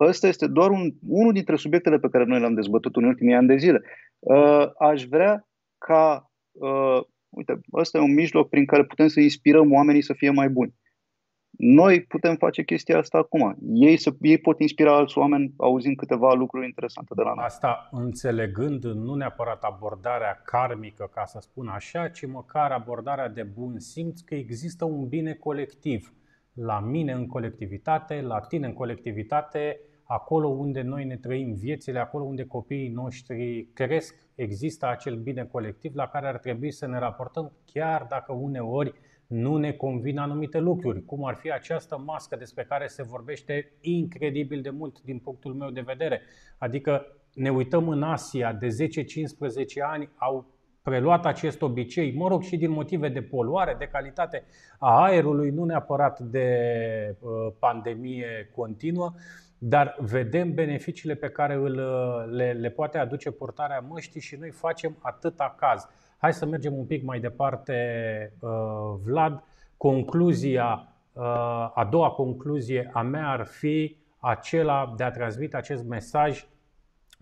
Ăsta 0.00 0.26
este 0.26 0.46
doar 0.46 0.70
un, 0.70 0.92
unul 1.08 1.32
dintre 1.32 1.56
subiectele 1.56 1.98
pe 1.98 2.08
care 2.08 2.24
noi 2.24 2.40
le-am 2.40 2.54
dezbătut 2.54 2.96
în 2.96 3.04
ultimii 3.04 3.34
ani 3.34 3.46
de 3.46 3.56
zile. 3.56 3.82
Uh, 4.18 4.66
aș 4.78 5.04
vrea 5.04 5.48
ca 5.78 6.32
uh, 6.52 7.00
uite, 7.28 7.60
ăsta 7.72 7.98
e 7.98 8.00
un 8.00 8.14
mijloc 8.14 8.48
prin 8.48 8.66
care 8.66 8.84
putem 8.84 9.08
să 9.08 9.20
inspirăm 9.20 9.72
oamenii 9.72 10.02
să 10.02 10.12
fie 10.12 10.30
mai 10.30 10.48
buni. 10.48 10.74
Noi 11.58 12.02
putem 12.02 12.36
face 12.36 12.62
chestia 12.62 12.98
asta 12.98 13.18
acum. 13.18 13.56
Ei, 13.74 13.96
să, 13.96 14.14
ei 14.20 14.38
pot 14.38 14.60
inspira 14.60 14.96
alți 14.96 15.18
oameni 15.18 15.54
auzind 15.56 15.96
câteva 15.96 16.32
lucruri 16.32 16.66
interesante 16.66 17.14
de 17.16 17.22
la 17.22 17.32
noi. 17.34 17.44
Asta 17.44 17.88
înțelegând 17.90 18.84
nu 18.84 19.14
neapărat 19.14 19.62
abordarea 19.62 20.42
karmică, 20.44 21.10
ca 21.14 21.24
să 21.24 21.38
spun 21.40 21.68
așa, 21.68 22.08
ci 22.08 22.26
măcar 22.26 22.70
abordarea 22.70 23.28
de 23.28 23.42
bun 23.42 23.78
simț 23.78 24.20
că 24.20 24.34
există 24.34 24.84
un 24.84 25.08
bine 25.08 25.32
colectiv. 25.32 26.14
La 26.52 26.80
mine 26.80 27.12
în 27.12 27.26
colectivitate, 27.26 28.20
la 28.20 28.40
tine 28.40 28.66
în 28.66 28.72
colectivitate, 28.72 29.80
acolo 30.06 30.48
unde 30.48 30.82
noi 30.82 31.04
ne 31.04 31.16
trăim 31.16 31.54
viețile, 31.54 31.98
acolo 31.98 32.24
unde 32.24 32.44
copiii 32.44 32.88
noștri 32.88 33.68
cresc, 33.72 34.14
există 34.34 34.86
acel 34.86 35.16
bine 35.16 35.44
colectiv 35.44 35.94
la 35.94 36.06
care 36.06 36.26
ar 36.26 36.38
trebui 36.38 36.72
să 36.72 36.86
ne 36.86 36.98
raportăm, 36.98 37.52
chiar 37.72 38.06
dacă 38.08 38.32
uneori 38.32 38.94
nu 39.26 39.56
ne 39.56 39.72
convin 39.72 40.18
anumite 40.18 40.58
lucruri, 40.58 41.04
cum 41.04 41.24
ar 41.24 41.34
fi 41.34 41.52
această 41.52 42.02
mască 42.04 42.36
despre 42.36 42.64
care 42.64 42.86
se 42.86 43.02
vorbește 43.02 43.72
incredibil 43.80 44.60
de 44.60 44.70
mult 44.70 45.02
din 45.02 45.18
punctul 45.18 45.54
meu 45.54 45.70
de 45.70 45.80
vedere. 45.80 46.20
Adică 46.58 47.06
ne 47.34 47.50
uităm 47.50 47.88
în 47.88 48.02
Asia, 48.02 48.52
de 48.52 48.66
10-15 48.66 48.70
ani 49.82 50.10
au 50.16 50.46
preluat 50.82 51.26
acest 51.26 51.62
obicei, 51.62 52.12
mă 52.12 52.28
rog, 52.28 52.42
și 52.42 52.56
din 52.56 52.70
motive 52.70 53.08
de 53.08 53.22
poluare, 53.22 53.74
de 53.78 53.88
calitate 53.92 54.44
a 54.78 55.02
aerului, 55.02 55.50
nu 55.50 55.64
neapărat 55.64 56.20
de 56.20 56.48
uh, 57.20 57.30
pandemie 57.58 58.50
continuă, 58.54 59.12
dar 59.58 59.96
vedem 59.98 60.54
beneficiile 60.54 61.14
pe 61.14 61.28
care 61.28 61.54
îl, 61.54 61.74
le, 62.30 62.52
le 62.52 62.70
poate 62.70 62.98
aduce 62.98 63.30
portarea 63.30 63.84
măștii 63.88 64.20
și 64.20 64.36
noi 64.36 64.50
facem 64.50 64.96
atâta 65.00 65.54
caz. 65.58 65.88
Hai 66.18 66.32
să 66.32 66.46
mergem 66.46 66.74
un 66.74 66.84
pic 66.84 67.04
mai 67.04 67.20
departe, 67.20 67.76
uh, 68.40 68.50
Vlad. 69.04 69.42
Concluzia, 69.76 70.88
uh, 71.12 71.22
a 71.74 71.88
doua 71.90 72.10
concluzie 72.10 72.90
a 72.92 73.02
mea 73.02 73.28
ar 73.28 73.44
fi 73.44 73.96
acela 74.18 74.94
de 74.96 75.04
a 75.04 75.10
transmite 75.10 75.56
acest 75.56 75.84
mesaj 75.84 76.46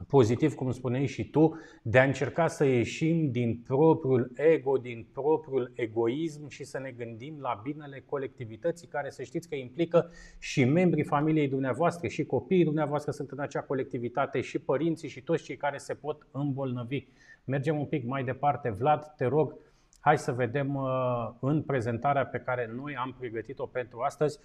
pozitiv, 0.09 0.55
cum 0.55 0.71
spuneai 0.71 1.07
și 1.07 1.31
tu, 1.31 1.59
de 1.83 1.99
a 1.99 2.05
încerca 2.05 2.47
să 2.47 2.65
ieșim 2.65 3.31
din 3.31 3.63
propriul 3.67 4.33
ego, 4.35 4.77
din 4.77 5.07
propriul 5.13 5.73
egoism 5.75 6.49
și 6.49 6.65
să 6.65 6.79
ne 6.79 6.91
gândim 6.91 7.37
la 7.41 7.61
binele 7.63 8.05
colectivității, 8.07 8.89
care 8.89 9.11
să 9.11 9.23
știți 9.23 9.49
că 9.49 9.55
implică 9.55 10.11
și 10.39 10.65
membrii 10.65 11.05
familiei 11.05 11.49
dumneavoastră, 11.49 12.09
și 12.09 12.25
copiii 12.25 12.65
dumneavoastră 12.65 13.11
sunt 13.11 13.31
în 13.31 13.39
acea 13.39 13.61
colectivitate, 13.61 14.41
și 14.41 14.59
părinții 14.59 15.09
și 15.09 15.23
toți 15.23 15.43
cei 15.43 15.57
care 15.57 15.79
se 15.79 15.95
pot 15.95 16.27
îmbolnăvi. 16.31 17.07
Mergem 17.45 17.79
un 17.79 17.87
pic 17.87 18.05
mai 18.05 18.25
departe. 18.25 18.71
Vlad, 18.71 19.13
te 19.17 19.25
rog, 19.25 19.55
hai 20.01 20.19
să 20.19 20.33
vedem 20.33 20.75
uh, 20.75 21.31
în 21.41 21.63
prezentarea 21.63 22.27
pe 22.27 22.39
care 22.39 22.71
noi 22.77 22.97
am 22.97 23.15
pregătit-o 23.19 23.67
pentru 23.67 24.01
astăzi 24.01 24.39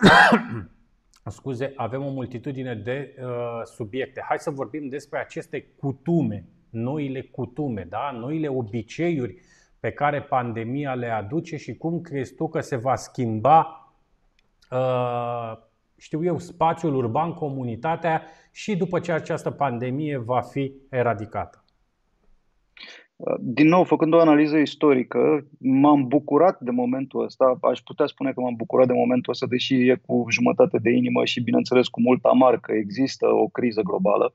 scuze, 1.30 1.72
avem 1.76 2.04
o 2.04 2.10
multitudine 2.10 2.74
de 2.74 3.14
uh, 3.18 3.26
subiecte. 3.64 4.24
Hai 4.28 4.38
să 4.38 4.50
vorbim 4.50 4.88
despre 4.88 5.18
aceste 5.18 5.66
cutume, 5.76 6.48
noile 6.70 7.22
cutume, 7.22 7.86
da? 7.88 8.10
noile 8.10 8.48
obiceiuri 8.48 9.36
pe 9.80 9.90
care 9.90 10.22
pandemia 10.22 10.94
le 10.94 11.08
aduce 11.08 11.56
și 11.56 11.76
cum 11.76 12.00
crezi 12.00 12.34
tu 12.34 12.48
că 12.48 12.60
se 12.60 12.76
va 12.76 12.94
schimba, 12.94 13.88
uh, 14.70 15.52
știu 15.96 16.24
eu, 16.24 16.38
spațiul 16.38 16.94
urban, 16.94 17.32
comunitatea 17.32 18.22
și 18.52 18.76
după 18.76 19.00
ce 19.00 19.12
această 19.12 19.50
pandemie 19.50 20.16
va 20.16 20.40
fi 20.40 20.74
eradicată. 20.90 21.63
Din 23.40 23.68
nou, 23.68 23.84
făcând 23.84 24.12
o 24.14 24.20
analiză 24.20 24.56
istorică, 24.56 25.46
m-am 25.58 26.08
bucurat 26.08 26.60
de 26.60 26.70
momentul 26.70 27.24
ăsta, 27.24 27.58
aș 27.60 27.80
putea 27.80 28.06
spune 28.06 28.32
că 28.32 28.40
m-am 28.40 28.54
bucurat 28.54 28.86
de 28.86 28.92
momentul 28.92 29.32
ăsta, 29.32 29.46
deși 29.46 29.74
e 29.74 30.00
cu 30.06 30.24
jumătate 30.30 30.78
de 30.78 30.90
inimă 30.90 31.24
și, 31.24 31.42
bineînțeles, 31.42 31.88
cu 31.88 32.00
mult 32.00 32.24
amar 32.24 32.60
că 32.60 32.72
există 32.72 33.26
o 33.26 33.48
criză 33.48 33.80
globală, 33.80 34.32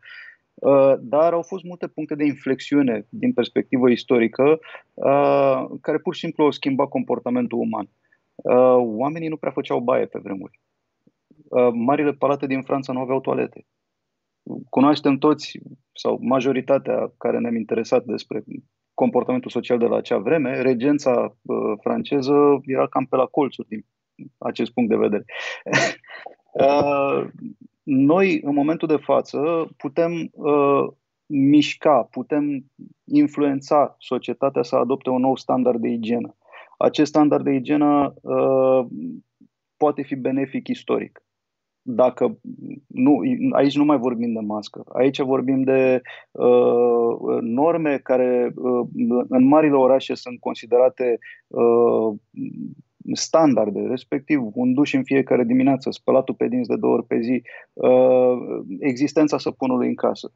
uh, 0.54 0.94
dar 1.00 1.34
au 1.34 1.42
fost 1.42 1.64
multe 1.64 1.88
puncte 1.88 2.16
de 2.16 2.26
inflexiune 2.26 3.06
din 3.10 3.34
perspectivă 3.34 3.90
istorică 3.90 4.60
uh, 4.94 5.66
care 5.82 5.98
pur 5.98 6.14
și 6.14 6.20
simplu 6.20 6.44
au 6.44 6.52
schimbat 6.52 6.90
comportamentul 6.90 7.60
uman. 7.60 7.90
Uh, 8.36 8.98
oamenii 8.98 9.28
nu 9.28 9.38
prea 9.38 9.52
făceau 9.52 9.80
baie 9.80 10.06
pe 10.06 10.20
vremuri. 10.24 10.60
Marile 11.74 12.12
palate 12.12 12.48
din 12.48 12.62
Franța 12.62 12.94
nu 12.94 13.00
aveau 13.00 13.20
toalete 13.20 13.66
cunoaștem 14.70 15.18
toți, 15.18 15.60
sau 15.94 16.18
majoritatea 16.22 17.14
care 17.18 17.40
ne-am 17.40 17.56
interesat 17.56 18.06
despre 18.06 18.44
comportamentul 19.04 19.52
social 19.52 19.78
de 19.78 19.86
la 19.86 19.96
acea 19.96 20.18
vreme, 20.18 20.62
regența 20.62 21.36
uh, 21.42 21.58
franceză 21.82 22.60
era 22.66 22.88
cam 22.88 23.06
pe 23.06 23.16
la 23.16 23.26
colțuri 23.26 23.68
din 23.68 23.86
acest 24.38 24.72
punct 24.72 24.90
de 24.90 24.96
vedere. 24.96 25.26
uh, 26.66 27.28
noi, 27.84 28.40
în 28.44 28.54
momentul 28.54 28.88
de 28.88 28.96
față, 28.96 29.70
putem 29.78 30.30
uh, 30.32 30.88
mișca, 31.26 32.08
putem 32.12 32.66
influența 33.06 33.96
societatea 34.00 34.64
să 34.64 34.76
adopte 34.76 35.10
un 35.10 35.22
nou 35.22 35.36
standard 35.36 35.80
de 35.82 35.88
igienă. 35.88 36.36
Acest 36.78 37.10
standard 37.10 37.44
de 37.44 37.52
igienă 37.52 38.14
uh, 38.22 38.86
poate 39.78 40.02
fi 40.02 40.16
benefic 40.16 40.68
istoric 40.68 41.24
dacă 41.82 42.40
nu, 42.88 43.20
aici 43.52 43.76
nu 43.76 43.86
mai 43.86 43.98
vorbim 43.98 44.34
de 44.34 44.40
mască, 44.40 44.84
aici 44.94 45.22
vorbim 45.22 45.64
de 45.64 46.02
uh, 46.32 47.38
norme 47.42 47.98
care 47.98 48.54
uh, 48.56 48.88
în 49.30 49.48
marile 49.48 49.76
orașe 49.76 50.14
sunt 50.14 50.40
considerate 50.40 51.20
uh, 51.48 52.16
standarde, 53.14 53.80
respectiv 53.80 54.42
un 54.54 54.74
duș 54.74 54.94
în 54.94 55.04
fiecare 55.04 55.44
dimineață, 55.44 55.92
spălatul 55.92 56.36
pe 56.36 56.48
dinți 56.48 56.70
de 56.70 56.76
două 56.76 56.94
ori 56.94 57.06
pe 57.06 57.20
zi, 57.20 57.42
uh, 57.74 58.64
existența 58.80 59.38
săpunului 59.38 59.88
în 59.88 59.96
casă. 59.96 60.34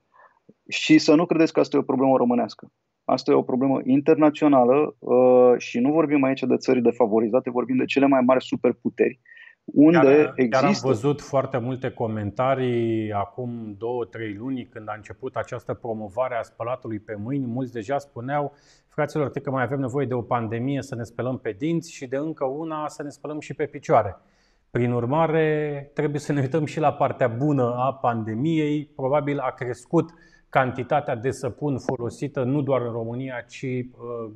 Și 0.68 0.98
să 0.98 1.16
nu 1.16 1.26
credeți 1.26 1.54
că 1.54 1.60
asta 1.60 1.76
e 1.76 1.80
o 1.80 1.84
problemă 1.84 2.18
românească. 2.18 2.72
Asta 3.06 3.32
e 3.32 3.36
o 3.36 3.42
problemă 3.42 3.82
internațională 3.86 4.96
uh, 5.00 5.54
și 5.58 5.80
nu 5.80 5.92
vorbim 5.92 6.24
aici 6.24 6.44
de 6.44 6.58
țări 6.58 6.82
defavorizate, 6.82 7.50
vorbim 7.50 7.78
de 7.78 7.86
cele 7.86 8.08
mai 8.08 8.22
mari 8.22 8.44
superputeri 8.44 9.20
uh, 9.22 9.43
unde 9.66 9.98
chiar, 10.00 10.34
există. 10.36 10.50
Chiar 10.50 10.64
am 10.64 10.76
văzut 10.82 11.22
foarte 11.22 11.58
multe 11.58 11.90
comentarii 11.90 13.12
acum 13.12 13.76
două, 13.78 14.06
trei 14.06 14.34
luni 14.34 14.66
când 14.66 14.90
a 14.90 14.94
început 14.96 15.36
această 15.36 15.74
promovare 15.74 16.36
a 16.36 16.42
spălatului 16.42 17.00
pe 17.00 17.16
mâini. 17.16 17.46
Mulți 17.46 17.72
deja 17.72 17.98
spuneau, 17.98 18.54
fraților, 18.88 19.30
că 19.30 19.52
mai 19.52 19.64
avem 19.64 19.80
nevoie 19.80 20.06
de 20.06 20.14
o 20.14 20.22
pandemie 20.22 20.82
să 20.82 20.96
ne 20.96 21.04
spălăm 21.04 21.38
pe 21.38 21.56
dinți 21.58 21.92
și 21.92 22.08
de 22.08 22.16
încă 22.16 22.46
una 22.46 22.88
să 22.88 23.04
ne 23.04 23.10
spălăm 23.10 23.40
și 23.40 23.54
pe 23.54 23.66
picioare. 23.66 24.18
Prin 24.72 24.92
urmare, 24.92 25.90
trebuie 25.94 26.20
să 26.20 26.34
ne 26.34 26.40
uităm 26.40 26.66
și 26.66 26.80
la 26.80 26.94
partea 26.94 27.28
bună 27.28 27.76
a 27.78 27.94
pandemiei. 27.94 28.86
Probabil 28.96 29.40
a 29.40 29.52
crescut 29.52 30.14
cantitatea 30.54 31.16
de 31.16 31.32
săpun 31.32 31.78
folosită 31.80 32.44
nu 32.44 32.62
doar 32.62 32.82
în 32.82 32.92
România, 32.92 33.44
ci 33.50 33.64
uh, 33.64 33.86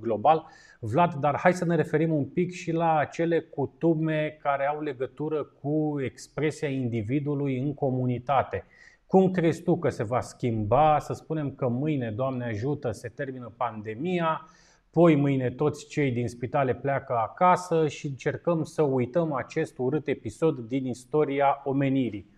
global. 0.01 0.45
Vlad, 0.79 1.13
dar 1.13 1.37
hai 1.37 1.53
să 1.53 1.65
ne 1.65 1.75
referim 1.75 2.13
un 2.13 2.25
pic 2.25 2.51
și 2.51 2.71
la 2.71 2.97
acele 2.97 3.39
cutume 3.39 4.37
care 4.41 4.67
au 4.67 4.81
legătură 4.81 5.43
cu 5.61 5.95
expresia 6.03 6.67
individului 6.67 7.59
în 7.59 7.73
comunitate. 7.73 8.65
Cum 9.07 9.31
crezi 9.31 9.61
tu 9.61 9.77
că 9.77 9.89
se 9.89 10.03
va 10.03 10.19
schimba? 10.19 10.99
Să 10.99 11.13
spunem 11.13 11.51
că 11.51 11.67
mâine, 11.67 12.11
Doamne 12.11 12.45
ajută, 12.45 12.91
se 12.91 13.07
termină 13.07 13.53
pandemia, 13.57 14.47
poi 14.91 15.15
mâine 15.15 15.49
toți 15.49 15.87
cei 15.87 16.11
din 16.11 16.27
spitale 16.27 16.75
pleacă 16.75 17.13
acasă 17.13 17.87
și 17.87 18.05
încercăm 18.05 18.63
să 18.63 18.81
uităm 18.81 19.33
acest 19.33 19.77
urât 19.77 20.07
episod 20.07 20.59
din 20.59 20.85
istoria 20.85 21.61
omenirii. 21.63 22.36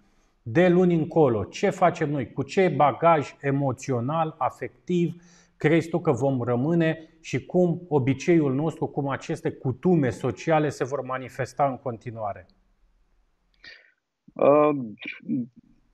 De 0.52 0.68
luni 0.68 0.96
încolo, 0.96 1.44
ce 1.44 1.70
facem 1.70 2.10
noi? 2.10 2.32
Cu 2.32 2.44
ce 2.44 2.74
bagaj 2.76 3.36
emoțional, 3.42 4.36
afectiv 4.38 5.16
crezi 5.58 5.90
tu 5.90 6.00
că 6.00 6.12
vom 6.12 6.42
rămâne 6.42 7.18
și 7.22 7.46
cum 7.46 7.82
obiceiul 7.88 8.54
nostru, 8.54 8.88
cum 8.88 9.08
aceste 9.08 9.52
cutume 9.52 10.10
sociale 10.10 10.70
se 10.70 10.84
vor 10.84 11.02
manifesta 11.02 11.68
în 11.68 11.78
continuare? 11.78 12.46
Uh, 14.34 14.70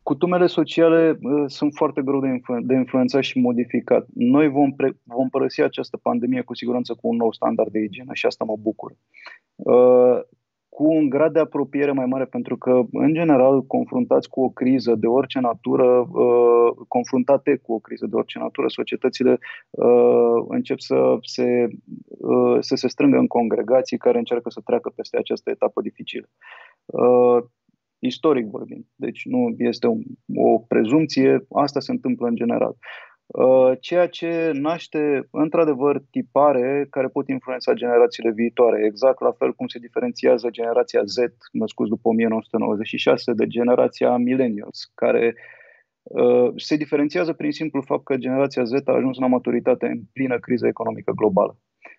Cutumele 0.04 0.48
sociale 0.48 1.18
uh, 1.22 1.44
sunt 1.48 1.74
foarte 1.74 2.02
greu 2.02 2.20
de, 2.20 2.28
influ- 2.28 2.62
de 2.62 2.74
influențat 2.74 3.24
și 3.24 3.40
modificat. 3.40 4.06
Noi 4.14 4.48
vom, 4.48 4.72
pre- 4.72 5.00
vom 5.04 5.30
părăsi 5.30 5.62
această 5.62 5.98
pandemie 5.98 6.42
cu 6.42 6.56
siguranță 6.56 6.94
cu 6.94 7.08
un 7.08 7.16
nou 7.16 7.32
standard 7.32 7.72
de 7.72 7.80
igienă 7.80 8.14
și 8.14 8.26
asta 8.26 8.44
mă 8.44 8.56
bucur. 8.60 8.96
Uh, 9.56 10.20
cu 10.76 10.84
un 10.84 11.10
grad 11.10 11.34
de 11.34 11.40
apropiere 11.40 11.92
mai 11.92 12.06
mare, 12.06 12.26
pentru 12.26 12.58
că, 12.58 12.82
în 12.92 13.14
general, 13.14 13.62
confruntați 13.62 14.30
cu 14.30 14.42
o 14.42 14.50
criză 14.50 14.96
de 14.96 15.08
orice 15.08 15.40
natură, 15.40 16.08
uh, 16.12 16.86
confruntate 16.88 17.56
cu 17.56 17.74
o 17.74 17.80
criză 17.80 18.06
de 18.06 18.16
orice 18.16 18.40
natură, 18.40 18.68
societățile 18.68 19.38
uh, 19.70 20.46
încep 20.48 20.80
să 20.80 21.18
se, 21.22 21.68
uh, 22.08 22.58
să 22.60 22.76
se 22.76 22.88
strângă 22.88 23.18
în 23.18 23.28
congregații 23.28 23.98
care 23.98 24.18
încearcă 24.18 24.50
să 24.50 24.62
treacă 24.66 24.90
peste 24.96 25.18
această 25.18 25.50
etapă 25.50 25.82
dificilă. 25.82 26.28
Uh, 26.86 27.44
istoric 28.00 28.46
vorbind. 28.46 28.86
Deci 28.96 29.26
nu 29.26 29.56
este 29.58 29.88
o, 29.88 29.96
o 30.36 30.60
prezumție, 30.60 31.46
asta 31.52 31.80
se 31.80 31.92
întâmplă 31.92 32.28
în 32.28 32.36
general. 32.36 32.76
Uh, 33.28 33.72
ceea 33.80 34.08
ce 34.08 34.52
naște 34.54 35.28
într-adevăr 35.32 36.02
tipare 36.10 36.88
care 36.90 37.08
pot 37.08 37.28
influența 37.28 37.74
generațiile 37.74 38.32
viitoare, 38.32 38.86
exact 38.86 39.22
la 39.22 39.32
fel 39.32 39.54
cum 39.54 39.68
se 39.68 39.80
diferențiază 39.80 40.50
generația 40.50 41.02
Z, 41.06 41.16
născuți 41.52 41.90
după 41.90 42.08
1996, 42.08 43.34
de 43.34 43.48
generația 43.48 44.18
millennials, 44.18 44.92
care 44.96 45.36
uh, 46.04 46.52
se 46.56 46.76
diferențiază 46.76 47.34
prin 47.34 47.52
simplu 47.52 47.82
fapt 47.82 48.04
că 48.04 48.18
generația 48.18 48.64
Z 48.64 48.72
a 48.72 48.92
ajuns 48.92 49.18
la 49.18 49.28
maturitate 49.28 49.86
în 49.86 50.00
plină 50.14 50.40
criză 50.40 50.68
economică 50.68 51.12
globală. 51.16 51.58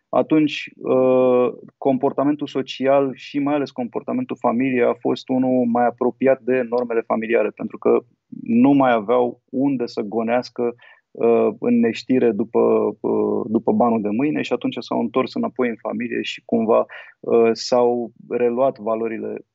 Atunci 0.09 0.71
uh, 0.77 1.49
comportamentul 1.77 2.47
social 2.47 3.11
și 3.15 3.39
mai 3.39 3.55
ales 3.55 3.71
comportamentul 3.71 4.37
familiei 4.41 4.85
a 4.85 4.95
fost 5.01 5.29
unul 5.29 5.65
mai 5.65 5.87
apropiat 5.87 6.41
de 6.41 6.67
normele 6.69 7.01
familiare, 7.01 7.51
pentru 7.51 7.79
că 7.79 7.99
nu 8.43 8.71
mai 8.71 8.93
aveau 8.93 9.43
unde 9.51 9.87
să 9.87 10.01
gonească 10.01 10.63
uh, 10.63 10.75
în 11.59 11.79
neștire 11.79 12.31
după, 12.31 12.59
uh, 13.01 13.47
după 13.49 13.73
banul 13.73 14.01
de 14.01 14.09
mâine 14.09 14.43
și 14.43 14.53
atunci 14.53 14.77
s-au 14.79 15.01
întors 15.01 15.35
înapoi 15.35 15.69
în 15.69 15.77
familie 15.77 16.23
și 16.23 16.43
cumva 16.45 16.87
s-au 17.53 18.13
reluat 18.29 18.79
valorile, 18.79 19.47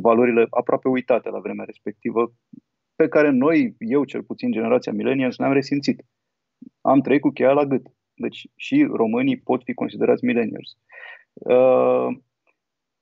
valorile 0.00 0.46
aproape 0.50 0.88
uitate 0.88 1.28
la 1.30 1.38
vremea 1.38 1.64
respectivă, 1.64 2.32
pe 3.00 3.08
care 3.08 3.30
noi, 3.30 3.74
eu 3.78 4.04
cel 4.04 4.22
puțin, 4.22 4.52
generația 4.52 4.92
millennials, 4.92 5.38
ne-am 5.38 5.52
resimțit. 5.52 6.04
Am 6.80 7.00
trăit 7.00 7.20
cu 7.20 7.30
cheia 7.30 7.52
la 7.52 7.64
gât. 7.64 7.86
Deci 8.14 8.48
și 8.56 8.88
românii 8.92 9.38
pot 9.38 9.62
fi 9.62 9.74
considerați 9.74 10.24
millennials. 10.24 10.76
Uh, 11.32 12.08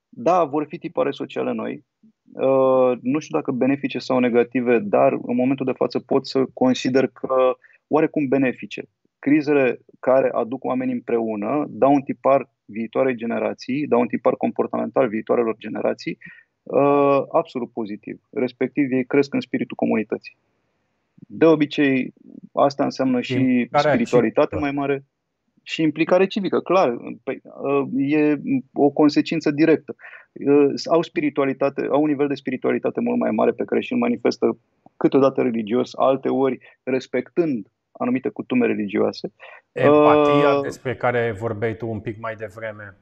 da, 0.09 0.43
vor 0.43 0.65
fi 0.65 0.77
tipare 0.77 1.11
sociale 1.11 1.51
noi. 1.51 1.85
Uh, 2.33 2.97
nu 3.01 3.19
știu 3.19 3.37
dacă 3.37 3.51
benefice 3.51 3.99
sau 3.99 4.19
negative, 4.19 4.79
dar 4.79 5.13
în 5.13 5.35
momentul 5.35 5.65
de 5.65 5.71
față 5.71 5.99
pot 5.99 6.27
să 6.27 6.45
consider 6.53 7.07
că 7.07 7.57
oarecum 7.89 8.27
benefice. 8.27 8.81
Crizele 9.19 9.79
care 9.99 10.29
aduc 10.29 10.63
oamenii 10.63 10.93
împreună 10.93 11.65
dau 11.69 11.93
un 11.93 12.01
tipar 12.01 12.49
viitoarei 12.65 13.15
generații, 13.15 13.87
dau 13.87 13.99
un 13.99 14.07
tipar 14.07 14.35
comportamental 14.35 15.07
viitoarelor 15.07 15.55
generații 15.57 16.17
uh, 16.63 17.21
absolut 17.31 17.71
pozitiv. 17.71 18.21
Respectiv, 18.29 18.91
ei 18.91 19.05
cresc 19.05 19.33
în 19.33 19.39
spiritul 19.39 19.75
comunității. 19.75 20.37
De 21.15 21.45
obicei, 21.45 22.13
asta 22.53 22.83
înseamnă 22.83 23.21
și 23.21 23.69
spiritualitate 23.71 24.55
mai 24.55 24.71
mare 24.71 25.05
și 25.63 25.81
implicare 25.81 26.27
civică, 26.27 26.59
clar, 26.59 26.97
păi, 27.23 27.41
uh, 27.43 28.11
e 28.11 28.41
o 28.73 28.89
consecință 28.89 29.51
directă. 29.51 29.95
Uh, 30.33 30.73
au 30.91 31.01
spiritualitate, 31.01 31.87
au 31.91 32.01
un 32.01 32.07
nivel 32.07 32.27
de 32.27 32.33
spiritualitate 32.33 32.99
mult 32.99 33.19
mai 33.19 33.31
mare 33.31 33.51
pe 33.51 33.63
care 33.63 33.81
și 33.81 33.93
îl 33.93 33.99
manifestă 33.99 34.59
câteodată 34.97 35.41
religios, 35.41 35.91
alte 35.95 36.29
ori 36.29 36.57
respectând 36.83 37.67
anumite 37.99 38.29
cutume 38.29 38.65
religioase. 38.65 39.33
Empatia 39.71 40.55
uh, 40.55 40.61
despre 40.61 40.95
care 40.95 41.31
vorbeai 41.31 41.75
tu 41.75 41.89
un 41.89 41.99
pic 41.99 42.19
mai 42.19 42.35
devreme. 42.35 42.97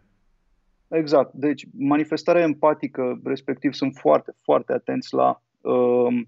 Exact. 0.88 1.33
Deci 1.33 1.67
manifestarea 1.77 2.41
empatică, 2.41 3.19
respectiv, 3.23 3.73
sunt 3.73 3.95
foarte, 3.95 4.33
foarte 4.41 4.73
atenți 4.73 5.13
la 5.13 5.41
uh, 5.62 6.21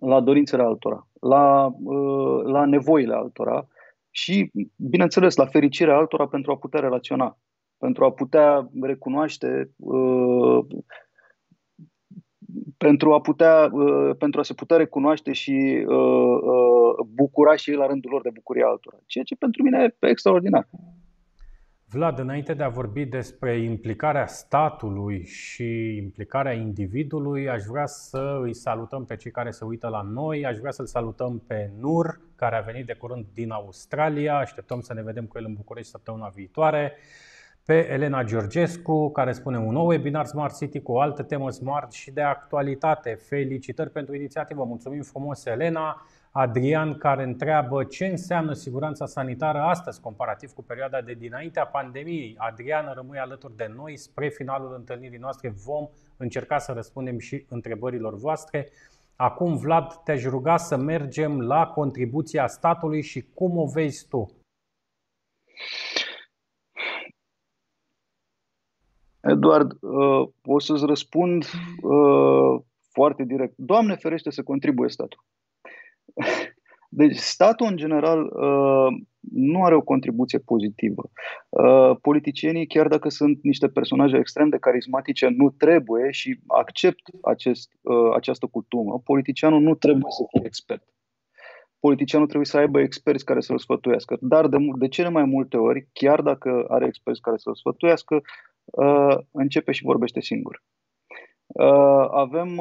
la 0.00 0.20
dorințele 0.20 0.62
altora, 0.62 1.06
la, 1.20 1.72
uh, 1.82 2.44
la 2.44 2.64
nevoile 2.64 3.14
altora 3.14 3.66
și, 4.10 4.50
bineînțeles, 4.76 5.36
la 5.36 5.46
fericirea 5.46 5.96
altora 5.96 6.28
pentru 6.28 6.52
a 6.52 6.56
putea 6.56 6.80
relaționa, 6.80 7.38
pentru 7.78 8.04
a 8.04 8.12
putea 8.12 8.70
recunoaște, 8.80 9.70
uh, 9.76 10.66
pentru 12.78 13.12
a 13.12 13.20
putea, 13.20 13.70
uh, 13.72 14.16
pentru 14.18 14.40
a 14.40 14.42
se 14.42 14.54
putea 14.54 14.76
recunoaște 14.76 15.32
și 15.32 15.86
bucura 17.14 17.56
și 17.56 17.70
ei 17.70 17.76
la 17.76 17.86
rândul 17.86 18.10
lor 18.10 18.22
de 18.22 18.30
bucuria 18.34 18.66
altora. 18.66 18.96
Ceea 19.06 19.24
ce 19.24 19.34
pentru 19.36 19.62
mine 19.62 19.94
e 20.00 20.08
extraordinar. 20.08 20.68
Vlad, 21.90 22.18
înainte 22.18 22.54
de 22.54 22.62
a 22.62 22.68
vorbi 22.68 23.04
despre 23.04 23.58
implicarea 23.58 24.26
statului 24.26 25.24
și 25.24 25.96
implicarea 25.96 26.52
individului, 26.52 27.48
aș 27.48 27.62
vrea 27.62 27.86
să 27.86 28.38
îi 28.42 28.54
salutăm 28.54 29.04
pe 29.04 29.16
cei 29.16 29.30
care 29.30 29.50
se 29.50 29.64
uită 29.64 29.88
la 29.88 30.02
noi. 30.02 30.46
Aș 30.46 30.58
vrea 30.58 30.70
să-l 30.70 30.86
salutăm 30.86 31.42
pe 31.46 31.70
Nur, 31.80 32.20
care 32.36 32.56
a 32.56 32.60
venit 32.60 32.86
de 32.86 32.94
curând 32.94 33.26
din 33.34 33.50
Australia. 33.50 34.36
Așteptăm 34.36 34.80
să 34.80 34.94
ne 34.94 35.02
vedem 35.02 35.24
cu 35.24 35.38
el 35.38 35.44
în 35.44 35.54
București 35.54 35.90
săptămâna 35.90 36.28
viitoare. 36.34 36.92
Pe 37.68 37.92
Elena 37.92 38.22
Georgescu, 38.22 39.10
care 39.10 39.32
spune 39.32 39.58
un 39.58 39.72
nou 39.72 39.86
webinar 39.86 40.26
Smart 40.26 40.56
City 40.56 40.80
cu 40.80 40.92
o 40.92 41.00
altă 41.00 41.22
temă 41.22 41.50
smart 41.50 41.92
și 41.92 42.10
de 42.10 42.20
actualitate. 42.20 43.14
Felicitări 43.14 43.90
pentru 43.90 44.14
inițiativă. 44.14 44.64
Mulțumim 44.64 45.02
frumos, 45.02 45.44
Elena. 45.44 46.06
Adrian 46.30 46.98
care 46.98 47.22
întreabă 47.22 47.84
ce 47.84 48.06
înseamnă 48.06 48.52
siguranța 48.52 49.06
sanitară 49.06 49.58
astăzi 49.58 50.00
comparativ 50.00 50.52
cu 50.52 50.62
perioada 50.62 51.00
de 51.00 51.12
dinaintea 51.12 51.66
pandemiei. 51.66 52.34
Adrian 52.38 52.92
rămâi 52.94 53.18
alături 53.18 53.56
de 53.56 53.72
noi 53.76 53.96
spre 53.96 54.28
finalul 54.28 54.74
întâlnirii 54.76 55.18
noastre. 55.18 55.48
Vom 55.64 55.88
încerca 56.16 56.58
să 56.58 56.72
răspundem 56.72 57.18
și 57.18 57.46
întrebărilor 57.48 58.16
voastre. 58.16 58.68
Acum, 59.16 59.56
Vlad, 59.56 59.92
te-aș 60.04 60.24
ruga 60.24 60.56
să 60.56 60.76
mergem 60.76 61.40
la 61.40 61.66
contribuția 61.66 62.46
statului 62.46 63.02
și 63.02 63.24
cum 63.34 63.58
o 63.58 63.66
vezi 63.66 64.08
tu? 64.08 64.32
Eduard, 69.30 69.72
uh, 69.80 70.28
o 70.44 70.58
să-ți 70.58 70.86
răspund 70.86 71.44
uh, 71.82 72.60
foarte 72.90 73.24
direct. 73.24 73.54
Doamne 73.56 73.94
ferește 73.94 74.30
să 74.30 74.42
contribuie 74.42 74.88
statul. 74.88 75.24
Deci 76.90 77.16
statul 77.16 77.66
în 77.66 77.76
general 77.76 78.24
uh, 78.24 79.00
nu 79.32 79.64
are 79.64 79.74
o 79.74 79.80
contribuție 79.80 80.38
pozitivă. 80.38 81.10
Uh, 81.48 81.96
politicienii, 82.00 82.66
chiar 82.66 82.88
dacă 82.88 83.08
sunt 83.08 83.38
niște 83.42 83.68
personaje 83.68 84.16
extrem 84.16 84.48
de 84.48 84.58
carismatice, 84.58 85.28
nu 85.28 85.50
trebuie 85.50 86.10
și 86.10 86.40
accept 86.46 87.02
acest, 87.22 87.70
uh, 87.80 88.14
această 88.14 88.46
cultură. 88.46 89.00
Politicianul 89.04 89.60
nu 89.60 89.74
trebuie 89.74 90.10
să 90.10 90.24
fie 90.28 90.46
expert. 90.46 90.82
Politicianul 91.80 92.26
trebuie 92.26 92.46
să 92.46 92.56
aibă 92.56 92.80
experți 92.80 93.24
care 93.24 93.40
să-l 93.40 93.58
sfătuiască. 93.58 94.16
Dar 94.20 94.46
de, 94.46 94.56
de 94.78 94.88
cele 94.88 95.08
mai 95.08 95.24
multe 95.24 95.56
ori, 95.56 95.88
chiar 95.92 96.20
dacă 96.20 96.64
are 96.68 96.86
experți 96.86 97.20
care 97.20 97.36
să-l 97.36 97.54
sfătuiască, 97.54 98.22
începe 99.30 99.72
și 99.72 99.84
vorbește 99.84 100.20
singur. 100.20 100.62
Avem 102.10 102.60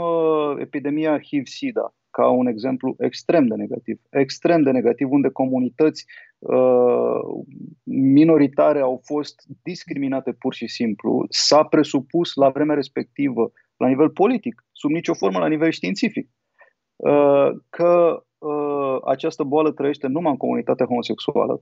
epidemia 0.59 1.19
HIV-SIDA 1.19 1.93
ca 2.17 2.29
un 2.29 2.47
exemplu 2.47 2.95
extrem 2.99 3.47
de 3.47 3.55
negativ. 3.55 3.99
Extrem 4.09 4.61
de 4.61 4.71
negativ, 4.71 5.11
unde 5.11 5.29
comunități 5.29 6.05
uh, 6.39 7.19
minoritare 7.83 8.79
au 8.79 9.01
fost 9.05 9.35
discriminate 9.63 10.31
pur 10.31 10.53
și 10.53 10.67
simplu. 10.67 11.25
S-a 11.29 11.63
presupus 11.63 12.33
la 12.33 12.49
vremea 12.49 12.75
respectivă, 12.75 13.51
la 13.77 13.87
nivel 13.87 14.09
politic, 14.09 14.65
sub 14.71 14.91
nicio 14.91 15.13
formă 15.13 15.39
la 15.39 15.47
nivel 15.47 15.71
științific, 15.71 16.29
uh, 16.95 17.49
că 17.69 18.23
uh, 18.37 18.97
această 19.05 19.43
boală 19.43 19.71
trăiește 19.71 20.07
numai 20.07 20.31
în 20.31 20.37
comunitatea 20.37 20.85
homosexuală, 20.85 21.61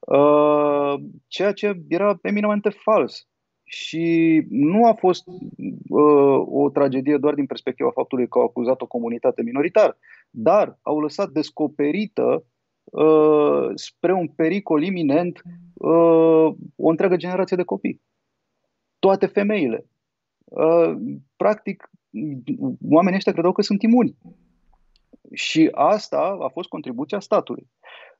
uh, 0.00 0.94
ceea 1.26 1.52
ce 1.52 1.80
era 1.88 2.18
eminamente 2.22 2.68
fals. 2.68 3.28
Și 3.70 4.44
nu 4.48 4.86
a 4.86 4.92
fost 4.92 5.26
uh, 5.26 6.42
o 6.46 6.70
tragedie 6.70 7.16
doar 7.16 7.34
din 7.34 7.46
perspectiva 7.46 7.90
faptului 7.90 8.28
că 8.28 8.38
au 8.38 8.44
acuzat 8.44 8.80
o 8.80 8.86
comunitate 8.86 9.42
minoritară, 9.42 9.98
dar 10.30 10.78
au 10.82 11.00
lăsat 11.00 11.30
descoperită 11.30 12.44
uh, 12.84 13.70
spre 13.74 14.12
un 14.12 14.28
pericol 14.28 14.82
iminent 14.82 15.42
uh, 15.74 16.54
o 16.76 16.88
întreagă 16.88 17.16
generație 17.16 17.56
de 17.56 17.62
copii. 17.62 18.00
Toate 18.98 19.26
femeile. 19.26 19.86
Uh, 20.44 20.94
practic, 21.36 21.90
oamenii 22.88 23.16
ăștia 23.16 23.32
credeau 23.32 23.52
că 23.52 23.62
sunt 23.62 23.82
imuni. 23.82 24.16
Și 25.32 25.68
asta 25.72 26.36
a 26.40 26.48
fost 26.48 26.68
contribuția 26.68 27.20
statului. 27.20 27.68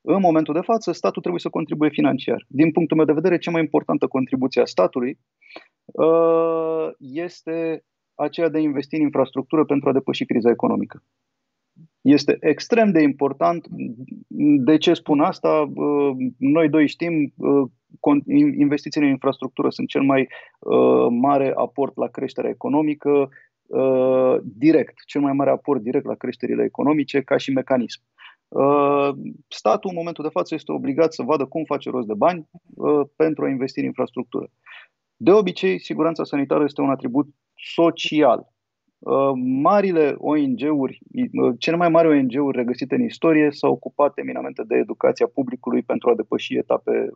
În 0.01 0.21
momentul 0.21 0.55
de 0.55 0.61
față, 0.61 0.93
statul 0.93 1.21
trebuie 1.21 1.41
să 1.41 1.49
contribuie 1.49 1.91
financiar. 1.91 2.45
Din 2.49 2.73
punctul 2.73 2.97
meu 2.97 3.07
de 3.07 3.13
vedere, 3.13 3.39
cea 3.39 3.51
mai 3.51 3.61
importantă 3.61 4.07
contribuție 4.07 4.61
a 4.61 4.65
statului 4.65 5.19
uh, 5.85 6.89
este 6.99 7.85
aceea 8.15 8.49
de 8.49 8.59
a 8.59 8.61
investi 8.61 8.95
în 8.95 9.03
infrastructură 9.03 9.65
pentru 9.65 9.89
a 9.89 9.93
depăși 9.93 10.25
criza 10.25 10.51
economică. 10.51 11.03
Este 12.01 12.37
extrem 12.41 12.91
de 12.91 13.03
important. 13.03 13.67
De 14.65 14.77
ce 14.77 14.93
spun 14.95 15.21
asta? 15.21 15.71
Uh, 15.75 16.17
noi 16.39 16.69
doi 16.69 16.89
știm, 16.89 17.33
uh, 17.37 17.71
investițiile 18.59 19.07
în 19.07 19.13
infrastructură 19.13 19.71
sunt 19.71 19.89
cel 19.89 20.03
mai 20.03 20.29
mare 21.11 21.53
aport 21.55 21.97
la 21.97 22.07
creșterea 22.07 22.51
economică, 22.51 23.29
direct, 24.43 24.95
cel 25.07 25.21
mai 25.21 25.33
mare 25.33 25.51
aport 25.51 25.83
direct 25.83 26.05
la 26.05 26.15
creșterile 26.15 26.65
economice 26.65 27.21
ca 27.21 27.37
și 27.37 27.53
mecanism. 27.53 28.03
Uh, 28.49 29.11
statul 29.49 29.91
în 29.91 29.97
momentul 29.97 30.25
de 30.25 30.31
față 30.31 30.55
este 30.55 30.73
obligat 30.73 31.13
să 31.13 31.23
vadă 31.23 31.47
cum 31.47 31.65
face 31.65 31.91
rost 31.91 32.07
de 32.07 32.15
bani 32.15 32.49
uh, 32.75 33.07
pentru 33.17 33.45
a 33.45 33.49
investi 33.49 33.79
în 33.79 33.85
infrastructură. 33.85 34.51
De 35.17 35.33
obicei, 35.33 35.81
siguranța 35.81 36.25
sanitară 36.25 36.65
este 36.65 36.81
un 36.81 36.91
atribut 36.91 37.27
social. 37.55 38.53
Uh, 38.99 39.31
marile 39.63 40.15
ONG-uri, 40.19 40.99
cele 41.59 41.77
mai 41.77 41.89
mari 41.89 42.09
ONG-uri 42.09 42.57
regăsite 42.57 42.95
în 42.95 43.03
istorie 43.03 43.51
s-au 43.51 43.73
ocupat 43.73 44.19
eminamente 44.19 44.63
de 44.67 44.77
educația 44.77 45.27
publicului 45.27 45.83
pentru 45.83 46.11
a 46.11 46.15
depăși 46.15 46.57
etape, 46.57 47.09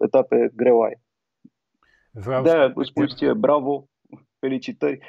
etape 0.00 0.50
greoaie. 0.54 1.00
Vreau 2.12 2.42
de-aia 2.42 2.72
îți 2.74 2.88
spun 2.88 3.06
ție, 3.06 3.32
bravo, 3.32 3.88
felicitări. 4.38 4.98
Uh, 4.98 5.04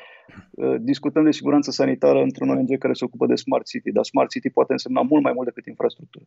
discutăm 0.79 1.23
de 1.23 1.31
siguranță 1.31 1.71
sanitară 1.71 2.21
într-un 2.21 2.49
ONG 2.49 2.77
care 2.77 2.93
se 2.93 3.05
ocupă 3.05 3.25
de 3.25 3.35
Smart 3.35 3.65
City, 3.65 3.91
dar 3.91 4.03
Smart 4.03 4.29
City 4.29 4.49
poate 4.49 4.71
însemna 4.71 5.01
mult 5.01 5.23
mai 5.23 5.33
mult 5.33 5.47
decât 5.47 5.65
infrastructură. 5.65 6.25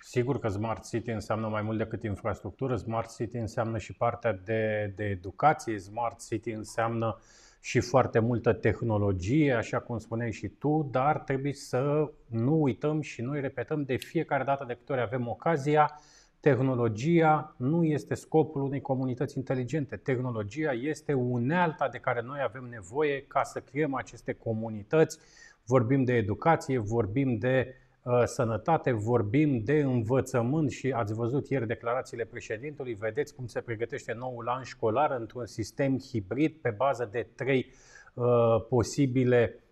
Sigur 0.00 0.38
că 0.38 0.48
Smart 0.48 0.88
City 0.88 1.10
înseamnă 1.10 1.48
mai 1.48 1.62
mult 1.62 1.78
decât 1.78 2.02
infrastructură, 2.02 2.76
Smart 2.76 3.14
City 3.16 3.36
înseamnă 3.36 3.78
și 3.78 3.92
partea 3.92 4.40
de, 4.44 4.92
de 4.96 5.04
educație, 5.04 5.78
Smart 5.78 6.26
City 6.26 6.50
înseamnă 6.50 7.18
și 7.60 7.80
foarte 7.80 8.18
multă 8.18 8.52
tehnologie, 8.52 9.52
așa 9.52 9.78
cum 9.78 9.98
spuneai 9.98 10.32
și 10.32 10.48
tu, 10.48 10.88
dar 10.90 11.18
trebuie 11.18 11.52
să 11.52 12.10
nu 12.26 12.62
uităm 12.62 13.00
și 13.00 13.22
noi 13.22 13.40
repetăm 13.40 13.82
de 13.82 13.96
fiecare 13.96 14.44
dată 14.44 14.64
de 14.66 14.74
câte 14.74 14.92
ori 14.92 15.00
avem 15.00 15.28
ocazia 15.28 16.00
Tehnologia 16.40 17.54
nu 17.56 17.84
este 17.84 18.14
scopul 18.14 18.62
unei 18.62 18.80
comunități 18.80 19.36
inteligente. 19.36 19.96
Tehnologia 19.96 20.72
este 20.72 21.12
unealta 21.12 21.88
de 21.88 21.98
care 21.98 22.22
noi 22.22 22.38
avem 22.42 22.64
nevoie 22.70 23.24
ca 23.26 23.42
să 23.42 23.60
creăm 23.60 23.94
aceste 23.94 24.32
comunități. 24.32 25.18
Vorbim 25.66 26.04
de 26.04 26.12
educație, 26.12 26.78
vorbim 26.78 27.38
de 27.38 27.74
uh, 28.02 28.22
sănătate, 28.24 28.92
vorbim 28.92 29.62
de 29.64 29.80
învățământ 29.80 30.70
și 30.70 30.90
ați 30.90 31.14
văzut 31.14 31.48
ieri 31.48 31.66
declarațiile 31.66 32.24
președintelui, 32.24 32.94
vedeți 32.94 33.34
cum 33.34 33.46
se 33.46 33.60
pregătește 33.60 34.12
noul 34.12 34.48
an 34.48 34.62
școlar 34.62 35.10
într-un 35.10 35.46
sistem 35.46 35.98
hibrid 35.98 36.52
pe 36.52 36.70
bază 36.70 37.08
de 37.12 37.26
trei 37.34 37.66
uh, 38.14 38.24
posibile 38.68 39.52
Uh, 39.52 39.67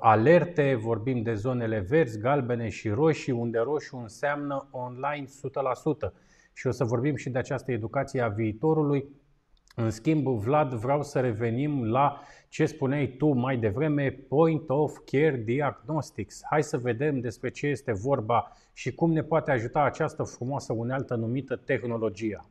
alerte, 0.00 0.74
vorbim 0.74 1.22
de 1.22 1.34
zonele 1.34 1.78
verzi, 1.78 2.18
galbene 2.18 2.68
și 2.68 2.88
roșii, 2.88 3.32
unde 3.32 3.58
roșu 3.58 3.96
înseamnă 3.96 4.68
online 4.70 5.24
100%. 5.24 6.12
Și 6.52 6.66
o 6.66 6.70
să 6.70 6.84
vorbim 6.84 7.16
și 7.16 7.30
de 7.30 7.38
această 7.38 7.72
educație 7.72 8.20
a 8.20 8.28
viitorului. 8.28 9.04
În 9.74 9.90
schimb, 9.90 10.26
Vlad, 10.26 10.72
vreau 10.72 11.02
să 11.02 11.20
revenim 11.20 11.84
la 11.84 12.20
ce 12.48 12.66
spuneai 12.66 13.06
tu 13.06 13.26
mai 13.26 13.56
devreme, 13.56 14.10
Point 14.10 14.68
of 14.68 14.98
Care 15.04 15.42
Diagnostics. 15.44 16.40
Hai 16.50 16.62
să 16.62 16.78
vedem 16.78 17.20
despre 17.20 17.50
ce 17.50 17.66
este 17.66 17.92
vorba 17.92 18.52
și 18.72 18.94
cum 18.94 19.12
ne 19.12 19.22
poate 19.22 19.50
ajuta 19.50 19.82
această 19.82 20.22
frumoasă 20.22 20.72
unealtă 20.72 21.14
numită 21.14 21.56
tehnologia. 21.56 22.44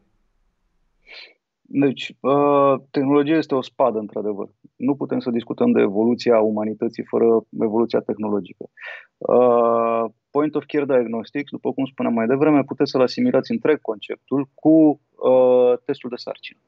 Deci, 1.71 2.15
uh, 2.19 2.81
tehnologia 2.91 3.37
este 3.37 3.55
o 3.55 3.61
spadă, 3.61 3.99
într-adevăr. 3.99 4.49
Nu 4.75 4.95
putem 4.95 5.19
să 5.19 5.29
discutăm 5.29 5.71
de 5.71 5.81
evoluția 5.81 6.39
umanității 6.39 7.03
fără 7.03 7.25
evoluția 7.59 7.99
tehnologică. 7.99 8.69
Uh, 9.17 10.05
point 10.31 10.55
of 10.55 10.63
Care 10.67 10.85
Diagnostics, 10.85 11.51
după 11.51 11.73
cum 11.73 11.85
spuneam 11.85 12.13
mai 12.13 12.27
devreme, 12.27 12.63
puteți 12.63 12.91
să-l 12.91 13.01
asimilați 13.01 13.51
întreg 13.51 13.81
conceptul 13.81 14.49
cu 14.53 14.69
uh, 14.69 15.73
testul 15.85 16.09
de 16.09 16.15
sarcină. 16.15 16.59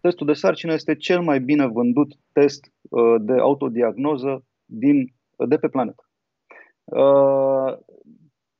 Testul 0.00 0.26
de 0.26 0.32
sarcină 0.32 0.72
este 0.72 0.96
cel 0.96 1.20
mai 1.20 1.40
bine 1.40 1.66
vândut 1.66 2.14
test 2.32 2.72
de 3.20 3.32
autodiagnoză 3.32 4.44
din, 4.64 5.14
de 5.48 5.56
pe 5.56 5.68
planetă. 5.68 6.04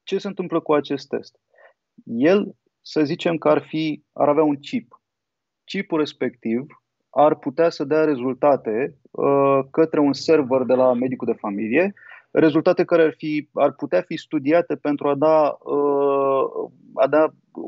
Ce 0.02 0.18
se 0.18 0.28
întâmplă 0.28 0.60
cu 0.60 0.72
acest 0.72 1.08
test? 1.08 1.40
El, 2.04 2.54
să 2.80 3.04
zicem 3.04 3.36
că 3.36 3.48
ar, 3.48 3.62
fi, 3.62 4.02
ar 4.12 4.28
avea 4.28 4.42
un 4.42 4.56
chip 4.56 4.99
chipul 5.70 5.98
respectiv 5.98 6.66
ar 7.10 7.34
putea 7.34 7.70
să 7.70 7.84
dea 7.84 8.04
rezultate 8.04 8.96
uh, 9.10 9.58
către 9.70 10.00
un 10.00 10.12
server 10.12 10.62
de 10.62 10.74
la 10.74 10.92
medicul 10.92 11.26
de 11.26 11.38
familie, 11.38 11.94
rezultate 12.30 12.84
care 12.84 13.02
ar, 13.02 13.14
fi, 13.16 13.48
ar 13.54 13.72
putea 13.72 14.00
fi 14.00 14.16
studiate 14.16 14.76
pentru 14.76 15.08
a 15.08 15.14
da, 15.14 15.58
uh, 15.60 16.70
a 16.94 17.06
da 17.06 17.26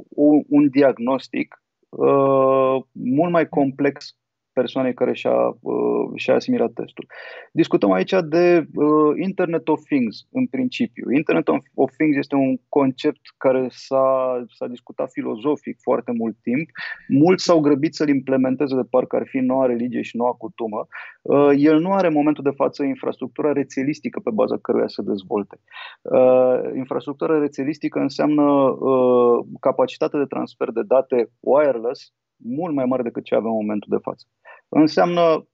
un, 0.08 0.42
un 0.48 0.68
diagnostic 0.68 1.62
uh, 1.88 2.76
mult 2.92 3.30
mai 3.30 3.48
complex 3.48 4.16
persoanei 4.52 4.94
care 4.94 5.12
și-a, 5.12 5.56
uh, 5.60 6.10
și-a 6.14 6.34
asimilat 6.34 6.72
testul. 6.72 7.06
Discutăm 7.52 7.92
aici 7.92 8.14
de 8.24 8.66
uh, 8.74 9.12
Internet 9.22 9.68
of 9.68 9.80
Things 9.84 10.26
în 10.32 10.46
principiu. 10.46 11.12
Internet 11.12 11.48
of 11.74 11.92
Things 11.96 12.16
este 12.16 12.34
un 12.34 12.56
concept 12.68 13.20
care 13.36 13.66
s-a, 13.70 14.44
s-a 14.56 14.66
discutat 14.66 15.10
filozofic 15.10 15.78
foarte 15.80 16.12
mult 16.12 16.36
timp. 16.42 16.68
Mulți 17.08 17.44
s-au 17.44 17.60
grăbit 17.60 17.94
să-l 17.94 18.08
implementeze 18.08 18.74
de 18.74 18.86
parcă 18.90 19.16
ar 19.16 19.26
fi 19.26 19.38
noua 19.38 19.66
religie 19.66 20.02
și 20.02 20.16
noua 20.16 20.32
cutumă. 20.32 20.86
Uh, 21.22 21.50
el 21.56 21.78
nu 21.80 21.92
are 21.92 22.06
în 22.06 22.12
momentul 22.12 22.44
de 22.44 22.56
față 22.56 22.82
infrastructura 22.82 23.52
rețelistică 23.52 24.20
pe 24.20 24.30
baza 24.30 24.58
căruia 24.58 24.88
se 24.88 25.02
dezvolte. 25.02 25.60
Uh, 26.02 26.60
infrastructura 26.74 27.38
rețelistică 27.38 27.98
înseamnă 27.98 28.42
uh, 28.42 29.44
capacitate 29.60 30.18
de 30.18 30.24
transfer 30.24 30.70
de 30.70 30.82
date 30.82 31.30
wireless 31.40 32.12
mult 32.44 32.74
mai 32.74 32.84
mare 32.84 33.02
decât 33.02 33.24
ce 33.24 33.34
avem 33.34 33.50
în 33.50 33.56
momentul 33.56 33.88
de 33.90 34.02
față. 34.02 34.26
Înseamnă 34.68 35.46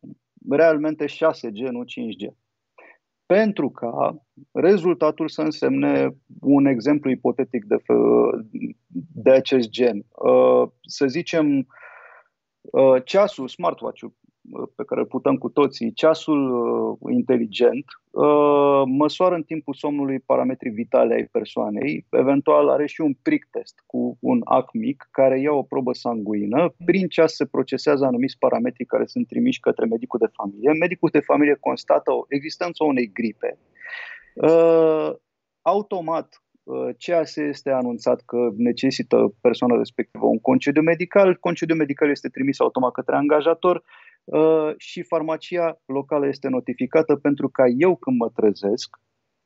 realmente 0.50 1.04
6G, 1.04 1.70
nu 1.70 1.84
5G. 1.84 2.36
Pentru 3.26 3.70
ca 3.70 4.24
rezultatul 4.52 5.28
să 5.28 5.42
însemne 5.42 6.16
un 6.40 6.66
exemplu 6.66 7.10
ipotetic 7.10 7.64
de, 7.64 7.76
de 9.14 9.30
acest 9.30 9.68
gen. 9.68 10.06
Uh, 10.08 10.70
să 10.80 11.06
zicem, 11.06 11.66
uh, 12.60 13.04
ceasul, 13.04 13.48
smartwatch-ul 13.48 14.16
pe 14.76 14.84
care 14.84 15.00
îl 15.00 15.06
putem 15.06 15.36
cu 15.36 15.48
toții, 15.48 15.92
ceasul 15.92 16.40
uh, 16.50 17.12
inteligent, 17.12 17.84
uh, 18.10 18.82
măsoară 18.86 19.34
în 19.34 19.42
timpul 19.42 19.74
somnului 19.74 20.20
parametrii 20.20 20.72
vitale 20.72 21.14
ai 21.14 21.24
persoanei, 21.24 22.06
eventual 22.10 22.68
are 22.68 22.86
și 22.86 23.00
un 23.00 23.14
prick 23.22 23.48
test 23.50 23.82
cu 23.86 24.16
un 24.20 24.40
ac 24.44 24.72
mic 24.72 25.08
care 25.10 25.40
ia 25.40 25.52
o 25.52 25.62
probă 25.62 25.92
sanguină, 25.92 26.74
prin 26.84 27.08
ceas 27.08 27.34
se 27.34 27.46
procesează 27.46 28.04
anumiți 28.04 28.38
parametri 28.38 28.84
care 28.84 29.06
sunt 29.06 29.26
trimiși 29.26 29.60
către 29.60 29.86
medicul 29.86 30.18
de 30.18 30.32
familie. 30.32 30.72
Medicul 30.72 31.08
de 31.12 31.20
familie 31.20 31.56
constată 31.60 32.12
o 32.12 32.24
existența 32.28 32.84
unei 32.84 33.10
gripe. 33.12 33.58
Uh, 34.34 35.10
automat, 35.62 36.42
ceea 36.96 37.24
ce 37.24 37.40
este 37.40 37.70
anunțat 37.70 38.22
că 38.26 38.48
necesită 38.56 39.34
persoana 39.40 39.76
respectivă 39.76 40.26
un 40.26 40.38
concediu 40.38 40.82
medical, 40.82 41.36
concediu 41.36 41.74
medical 41.74 42.10
este 42.10 42.28
trimis 42.28 42.60
automat 42.60 42.92
către 42.92 43.16
angajator, 43.16 43.82
Uh, 44.30 44.74
și 44.76 45.02
farmacia 45.02 45.80
locală 45.86 46.26
este 46.26 46.48
notificată 46.48 47.16
pentru 47.16 47.48
ca 47.48 47.64
eu 47.66 47.96
când 47.96 48.16
mă 48.18 48.28
trezesc 48.28 48.96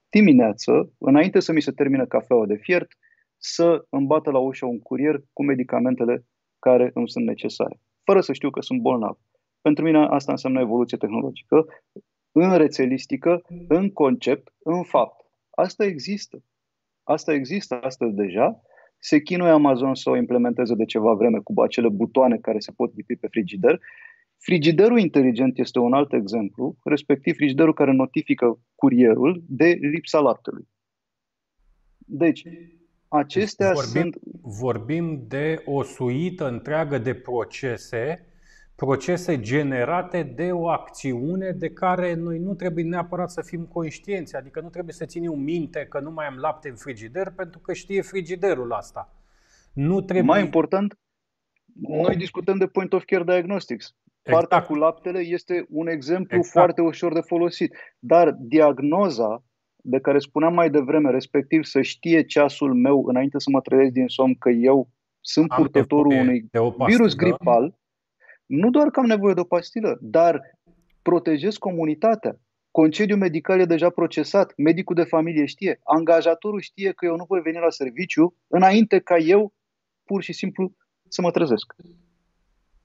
dimineață, 0.09 0.93
înainte 0.99 1.41
să 1.41 1.53
mi 1.53 1.63
se 1.63 1.71
termine 1.71 2.05
cafeaua 2.05 2.47
de 2.47 2.55
fiert, 2.55 2.89
să 3.37 3.87
îmi 3.89 4.07
bată 4.07 4.31
la 4.31 4.39
ușă 4.39 4.67
un 4.67 4.79
curier 4.79 5.23
cu 5.33 5.45
medicamentele 5.45 6.27
care 6.59 6.91
îmi 6.95 7.09
sunt 7.09 7.25
necesare, 7.25 7.81
fără 8.05 8.21
să 8.21 8.33
știu 8.33 8.51
că 8.51 8.61
sunt 8.61 8.81
bolnav. 8.81 9.19
Pentru 9.61 9.85
mine 9.85 10.07
asta 10.11 10.33
înseamnă 10.33 10.61
evoluție 10.61 10.97
tehnologică, 10.97 11.67
în 12.33 12.57
rețelistică, 12.57 13.43
în 13.69 13.91
concept, 13.93 14.53
în 14.63 14.83
fapt. 14.83 15.27
Asta 15.51 15.85
există. 15.85 16.43
Asta 17.03 17.33
există 17.33 17.81
astăzi 17.81 18.15
deja. 18.15 18.63
Se 18.99 19.21
chinuie 19.21 19.51
Amazon 19.51 19.95
să 19.95 20.11
o 20.11 20.17
implementeze 20.17 20.75
de 20.75 20.85
ceva 20.85 21.13
vreme 21.13 21.39
cu 21.39 21.61
acele 21.61 21.89
butoane 21.89 22.37
care 22.37 22.59
se 22.59 22.73
pot 22.77 22.95
lipi 22.95 23.17
pe 23.17 23.27
frigider. 23.27 23.81
Frigiderul 24.45 24.99
inteligent 24.99 25.59
este 25.59 25.79
un 25.79 25.93
alt 25.93 26.13
exemplu, 26.13 26.77
respectiv 26.85 27.35
frigiderul 27.35 27.75
care 27.75 27.93
notifică 27.93 28.61
curierul 28.75 29.45
de 29.49 29.67
lipsa 29.67 30.19
laptelui. 30.19 30.69
Deci, 31.99 32.43
acestea 33.09 33.73
vorbim, 33.73 34.01
sunt... 34.01 34.19
Vorbim 34.43 35.25
de 35.29 35.63
o 35.65 35.83
suită 35.83 36.49
întreagă 36.49 36.99
de 36.99 37.15
procese 37.15 38.27
procese 38.75 39.41
generate 39.41 40.23
de 40.23 40.53
o 40.53 40.69
acțiune 40.69 41.51
de 41.51 41.71
care 41.71 42.15
noi 42.15 42.39
nu 42.39 42.55
trebuie 42.55 42.85
neapărat 42.85 43.31
să 43.31 43.43
fim 43.43 43.65
conștienți, 43.65 44.37
adică 44.37 44.61
nu 44.61 44.69
trebuie 44.69 44.95
să 44.95 45.05
ținem 45.05 45.39
minte 45.39 45.87
că 45.89 46.01
nu 46.01 46.11
mai 46.11 46.27
am 46.27 46.37
lapte 46.37 46.69
în 46.69 46.77
frigider 46.77 47.31
pentru 47.31 47.59
că 47.59 47.73
știe 47.73 48.03
frigiderul 48.03 48.73
asta. 48.73 49.15
Nu 49.73 50.01
trebuie... 50.01 50.27
Mai 50.27 50.41
important, 50.41 50.99
noi 51.81 52.17
discutăm 52.17 52.59
de 52.59 52.67
point 52.67 52.93
of 52.93 53.05
care 53.05 53.25
diagnostics. 53.25 53.97
Exact. 54.23 54.49
Partea 54.49 54.67
cu 54.67 54.75
laptele 54.75 55.19
este 55.19 55.67
un 55.69 55.87
exemplu 55.87 56.37
exact. 56.37 56.53
foarte 56.53 56.81
ușor 56.81 57.13
de 57.13 57.21
folosit. 57.21 57.77
Dar 57.99 58.31
diagnoza 58.39 59.45
de 59.77 60.01
care 60.01 60.19
spuneam 60.19 60.55
mai 60.55 60.71
devreme, 60.71 61.11
respectiv 61.11 61.65
să 61.65 61.83
știe 61.83 62.23
ceasul 62.23 62.75
meu 62.75 63.05
înainte 63.07 63.39
să 63.39 63.51
mă 63.51 63.61
trezesc 63.61 63.93
din 63.93 64.07
somn 64.07 64.35
că 64.35 64.51
eu 64.51 64.89
sunt 65.21 65.51
Am 65.51 65.57
purtătorul 65.63 66.13
unui 66.13 66.51
virus 66.87 67.15
gripal, 67.15 67.79
nu 68.47 68.71
doar 68.71 68.91
că 68.91 69.01
am 69.01 69.07
nevoie 69.07 69.35
de 69.35 69.41
o 69.41 69.45
pastilă, 69.45 69.99
dar 70.01 70.41
protejez 71.03 71.57
comunitatea. 71.57 72.39
Concediul 72.71 73.19
medical 73.19 73.61
e 73.61 73.65
deja 73.65 73.91
procesat, 73.91 74.53
medicul 74.57 74.95
de 74.95 75.05
familie 75.05 75.45
știe, 75.45 75.81
angajatorul 75.85 76.61
știe 76.61 76.93
că 76.93 77.05
eu 77.05 77.17
nu 77.17 77.25
voi 77.29 77.41
veni 77.41 77.59
la 77.59 77.71
serviciu 77.71 78.37
înainte 78.47 78.99
ca 78.99 79.17
eu 79.17 79.53
pur 80.05 80.23
și 80.23 80.33
simplu 80.33 80.73
să 81.09 81.21
mă 81.21 81.31
trezesc. 81.31 81.75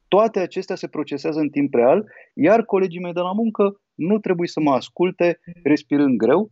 Toate 0.07 0.39
acestea 0.39 0.75
se 0.75 0.87
procesează 0.87 1.39
în 1.39 1.49
timp 1.49 1.73
real, 1.73 2.11
iar 2.33 2.65
colegii 2.65 3.01
mei 3.01 3.13
de 3.13 3.19
la 3.19 3.31
muncă 3.31 3.81
nu 3.93 4.19
trebuie 4.19 4.47
să 4.47 4.59
mă 4.59 4.71
asculte 4.71 5.39
respirând 5.63 6.17
greu, 6.17 6.51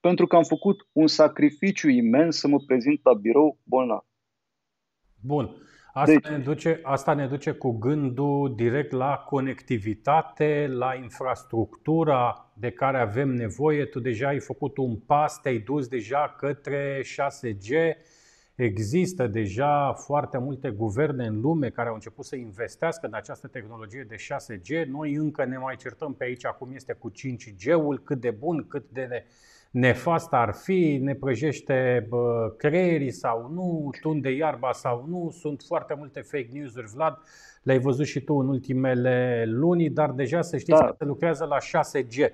pentru 0.00 0.26
că 0.26 0.36
am 0.36 0.42
făcut 0.42 0.88
un 0.92 1.06
sacrificiu 1.06 1.88
imens 1.88 2.38
să 2.38 2.48
mă 2.48 2.56
prezint 2.66 3.00
la 3.02 3.14
birou 3.14 3.58
bolnav. 3.62 4.04
Bun. 5.20 5.56
Asta, 5.92 6.12
deci, 6.12 6.30
ne 6.30 6.38
duce, 6.38 6.80
asta 6.82 7.14
ne 7.14 7.26
duce 7.26 7.50
cu 7.50 7.78
gândul 7.78 8.54
direct 8.54 8.92
la 8.92 9.16
conectivitate, 9.16 10.66
la 10.70 10.94
infrastructura 10.94 12.52
de 12.54 12.70
care 12.70 12.98
avem 12.98 13.28
nevoie. 13.28 13.84
Tu 13.84 14.00
deja 14.00 14.28
ai 14.28 14.40
făcut 14.40 14.76
un 14.76 14.96
pas, 14.96 15.40
te-ai 15.40 15.58
dus 15.58 15.88
deja 15.88 16.34
către 16.38 17.00
6G. 17.02 17.96
Există 18.56 19.26
deja 19.26 19.92
foarte 19.92 20.38
multe 20.38 20.70
guverne 20.70 21.26
în 21.26 21.40
lume 21.40 21.70
care 21.70 21.88
au 21.88 21.94
început 21.94 22.24
să 22.24 22.36
investească 22.36 23.06
în 23.06 23.14
această 23.14 23.46
tehnologie 23.46 24.06
de 24.08 24.14
6G. 24.14 24.86
Noi 24.88 25.14
încă 25.14 25.44
ne 25.44 25.56
mai 25.56 25.76
certăm 25.76 26.14
pe 26.14 26.24
aici 26.24 26.46
cum 26.46 26.72
este 26.74 26.92
cu 26.92 27.10
5G-ul, 27.10 28.02
cât 28.04 28.20
de 28.20 28.30
bun, 28.30 28.66
cât 28.68 28.84
de 28.90 29.24
nefast 29.70 30.32
ar 30.32 30.54
fi, 30.54 30.98
ne 31.02 31.14
prăjește 31.14 32.08
creierii 32.56 33.10
sau 33.10 33.50
nu, 33.52 33.90
tunde 34.00 34.30
iarba 34.30 34.72
sau 34.72 35.04
nu. 35.08 35.30
Sunt 35.30 35.62
foarte 35.66 35.94
multe 35.98 36.20
fake 36.20 36.48
news-uri, 36.52 36.90
Vlad, 36.94 37.18
le-ai 37.62 37.78
văzut 37.78 38.06
și 38.06 38.20
tu 38.20 38.34
în 38.34 38.48
ultimele 38.48 39.44
luni, 39.46 39.90
dar 39.90 40.10
deja 40.10 40.42
să 40.42 40.56
știți 40.56 40.80
da. 40.80 40.86
că 40.86 40.94
se 40.98 41.04
lucrează 41.04 41.44
la 41.44 41.56
6G. 41.56 42.32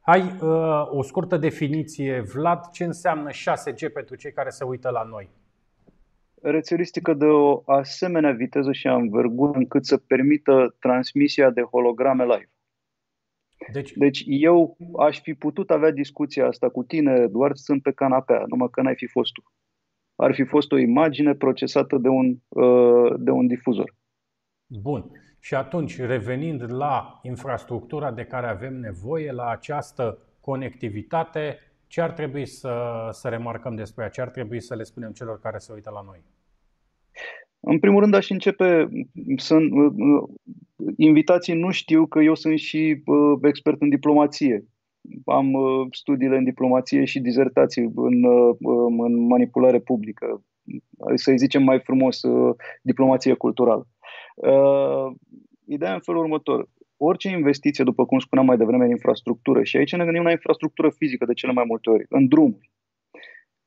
Hai 0.00 0.20
uh, 0.20 0.88
o 0.90 1.02
scurtă 1.02 1.36
definiție, 1.36 2.20
Vlad, 2.20 2.70
ce 2.70 2.84
înseamnă 2.84 3.30
6G 3.30 3.92
pentru 3.92 4.14
cei 4.14 4.32
care 4.32 4.48
se 4.48 4.64
uită 4.64 4.90
la 4.90 5.02
noi? 5.02 5.30
Rețelistică 6.42 7.14
de 7.14 7.24
o 7.24 7.62
asemenea 7.66 8.32
viteză 8.32 8.72
și 8.72 8.86
învergură 8.86 9.58
încât 9.58 9.84
să 9.84 9.96
permită 9.96 10.76
transmisia 10.78 11.50
de 11.50 11.62
holograme 11.62 12.24
live. 12.24 12.50
Deci... 13.72 13.92
deci 13.92 14.22
eu 14.26 14.76
aș 14.98 15.20
fi 15.20 15.34
putut 15.34 15.70
avea 15.70 15.90
discuția 15.90 16.46
asta 16.46 16.68
cu 16.68 16.82
tine, 16.82 17.26
doar 17.26 17.54
sunt 17.54 17.82
pe 17.82 17.92
canapea, 17.92 18.44
numai 18.46 18.68
că 18.70 18.82
n-ai 18.82 18.94
fi 18.94 19.06
fost 19.06 19.32
tu. 19.32 19.42
Ar 20.16 20.34
fi 20.34 20.44
fost 20.44 20.72
o 20.72 20.78
imagine 20.78 21.34
procesată 21.34 21.98
de 21.98 22.08
un, 22.08 22.36
uh, 22.48 23.14
de 23.18 23.30
un 23.30 23.46
difuzor. 23.46 23.94
Bun. 24.66 25.10
Și 25.40 25.54
atunci, 25.54 26.00
revenind 26.00 26.72
la 26.72 27.20
infrastructura 27.22 28.12
de 28.12 28.24
care 28.24 28.46
avem 28.46 28.74
nevoie, 28.74 29.32
la 29.32 29.48
această 29.48 30.18
conectivitate, 30.40 31.58
ce 31.92 32.00
ar 32.00 32.10
trebui 32.10 32.46
să, 32.46 33.08
să 33.10 33.28
remarcăm 33.28 33.74
despre 33.74 34.02
ea? 34.02 34.10
Ce 34.10 34.20
ar 34.20 34.28
trebui 34.28 34.60
să 34.60 34.74
le 34.74 34.82
spunem 34.82 35.12
celor 35.12 35.40
care 35.40 35.58
se 35.58 35.72
uită 35.72 35.90
la 35.90 36.02
noi? 36.04 36.24
În 37.60 37.78
primul 37.78 38.00
rând 38.00 38.14
aș 38.14 38.30
începe 38.30 38.88
să 39.36 39.56
invitații 40.96 41.54
nu 41.54 41.70
știu 41.70 42.06
că 42.06 42.18
eu 42.18 42.34
sunt 42.34 42.58
și 42.58 43.02
uh, 43.04 43.38
expert 43.42 43.80
în 43.80 43.88
diplomație. 43.88 44.64
Am 45.24 45.52
uh, 45.52 45.86
studiile 45.90 46.36
în 46.36 46.44
diplomație 46.44 47.04
și 47.04 47.20
dizertații 47.20 47.90
în, 47.94 48.24
uh, 48.24 48.56
în 48.98 49.26
manipulare 49.26 49.80
publică, 49.80 50.44
să-i 51.14 51.38
zicem 51.38 51.62
mai 51.62 51.80
frumos, 51.80 52.22
uh, 52.22 52.54
diplomație 52.82 53.34
culturală. 53.34 53.86
Uh, 54.34 55.12
ideea 55.66 55.94
în 55.94 56.00
felul 56.00 56.20
următor. 56.20 56.68
Orice 57.04 57.28
investiție, 57.28 57.84
după 57.84 58.06
cum 58.06 58.18
spuneam 58.18 58.46
mai 58.46 58.56
devreme, 58.56 58.84
în 58.84 58.90
infrastructură, 58.90 59.62
și 59.62 59.76
aici 59.76 59.96
ne 59.96 60.04
gândim 60.04 60.22
la 60.22 60.30
infrastructură 60.30 60.90
fizică 60.90 61.24
de 61.24 61.32
cele 61.32 61.52
mai 61.52 61.64
multe 61.66 61.90
ori, 61.90 62.06
în 62.08 62.28
drumuri, 62.28 62.70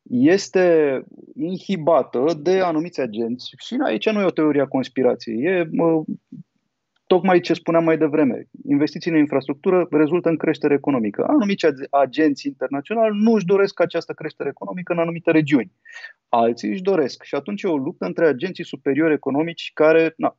este 0.10 1.04
inhibată 1.36 2.40
de 2.42 2.60
anumiți 2.60 3.02
agenți 3.02 3.54
și 3.58 3.78
aici 3.86 4.10
nu 4.10 4.22
e 4.22 4.24
o 4.24 4.30
teorie 4.30 4.62
a 4.62 4.68
conspirației, 4.68 5.44
e 5.44 5.70
tocmai 7.08 7.40
ce 7.40 7.54
spuneam 7.54 7.84
mai 7.84 7.98
devreme. 7.98 8.48
Investițiile 8.68 9.16
în 9.16 9.22
infrastructură 9.22 9.88
rezultă 9.92 10.30
în 10.30 10.38
creștere 10.38 10.74
economică. 10.74 11.26
Anumiți 11.28 11.66
agenți 11.90 12.48
internaționali 12.48 13.18
nu 13.18 13.32
își 13.32 13.46
doresc 13.46 13.80
această 13.80 14.14
creștere 14.14 14.50
economică 14.50 14.94
în 14.94 15.00
anumite 15.00 15.32
regiuni. 15.32 15.72
Alții 16.30 16.70
își 16.70 16.82
doresc. 16.82 17.24
Și 17.24 17.36
atunci 17.36 17.62
e 17.62 17.68
o 17.68 17.78
luptă 17.78 18.06
între 18.06 18.26
agenții 18.28 18.66
superiori 18.66 19.14
economici 19.14 19.72
care, 19.74 20.14
na, 20.18 20.38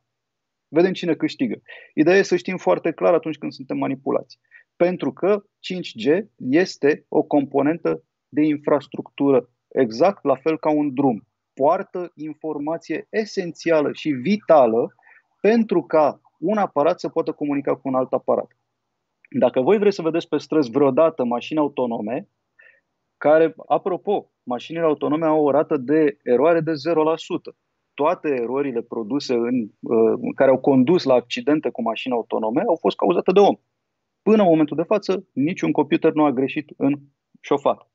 vedem 0.68 0.92
cine 0.92 1.14
câștigă. 1.14 1.62
Ideea 1.94 2.16
e 2.16 2.22
să 2.22 2.36
știm 2.36 2.56
foarte 2.56 2.92
clar 2.92 3.14
atunci 3.14 3.38
când 3.38 3.52
suntem 3.52 3.76
manipulați. 3.76 4.38
Pentru 4.76 5.12
că 5.12 5.42
5G 5.42 6.24
este 6.36 7.04
o 7.08 7.22
componentă 7.22 8.02
de 8.28 8.42
infrastructură 8.42 9.48
exact 9.68 10.24
la 10.24 10.34
fel 10.34 10.58
ca 10.58 10.70
un 10.70 10.94
drum. 10.94 11.26
Poartă 11.54 12.12
informație 12.14 13.06
esențială 13.10 13.92
și 13.92 14.10
vitală 14.10 14.94
pentru 15.40 15.82
ca 15.82 16.20
un 16.38 16.56
aparat 16.56 17.00
să 17.00 17.08
poată 17.08 17.32
comunica 17.32 17.74
cu 17.76 17.88
un 17.88 17.94
alt 17.94 18.12
aparat. 18.12 18.56
Dacă 19.38 19.60
voi 19.60 19.78
vreți 19.78 19.96
să 19.96 20.02
vedeți 20.02 20.28
pe 20.28 20.36
străzi 20.36 20.70
vreodată 20.70 21.24
mașini 21.24 21.58
autonome, 21.58 22.28
care, 23.16 23.54
apropo, 23.66 24.30
mașinile 24.42 24.84
autonome 24.84 25.26
au 25.26 25.44
o 25.44 25.50
rată 25.50 25.76
de 25.76 26.18
eroare 26.22 26.60
de 26.60 26.72
0%. 26.72 26.74
Toate 27.97 28.28
erorile 28.28 28.82
produse 28.82 29.34
în, 29.34 29.57
uh, 29.80 30.32
care 30.34 30.51
au 30.51 30.59
condus 30.59 31.05
la 31.05 31.14
accidente 31.14 31.70
cu 31.70 31.82
mașini 31.82 32.14
autonome 32.14 32.62
au 32.68 32.76
fost 32.80 32.97
cauzate 32.97 33.32
de 33.32 33.40
om. 33.40 33.57
Până 34.22 34.42
în 34.42 34.49
momentul 34.49 34.76
de 34.76 34.82
față, 34.82 35.26
niciun 35.32 35.72
computer 35.72 36.12
nu 36.12 36.24
a 36.24 36.32
greșit 36.32 36.72
în 36.76 36.92
șofat. 37.40 37.90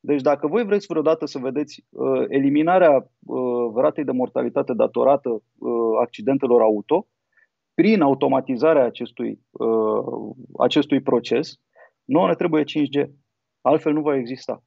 Deci 0.00 0.20
dacă 0.20 0.46
voi 0.46 0.64
vreți 0.64 0.86
vreodată 0.86 1.26
să 1.26 1.38
vedeți 1.38 1.84
uh, 1.90 2.24
eliminarea 2.28 3.10
uh, 3.26 3.74
ratei 3.74 4.04
de 4.04 4.12
mortalitate 4.12 4.72
datorată 4.74 5.28
uh, 5.28 5.98
accidentelor 6.00 6.60
auto, 6.60 7.06
prin 7.74 8.00
automatizarea 8.00 8.84
acestui, 8.84 9.40
uh, 9.50 10.34
acestui 10.58 11.00
proces, 11.00 11.60
nu 12.04 12.26
ne 12.26 12.34
trebuie 12.34 12.64
5G. 12.64 13.10
Altfel 13.60 13.92
nu 13.92 14.00
va 14.00 14.16
exista. 14.16 14.62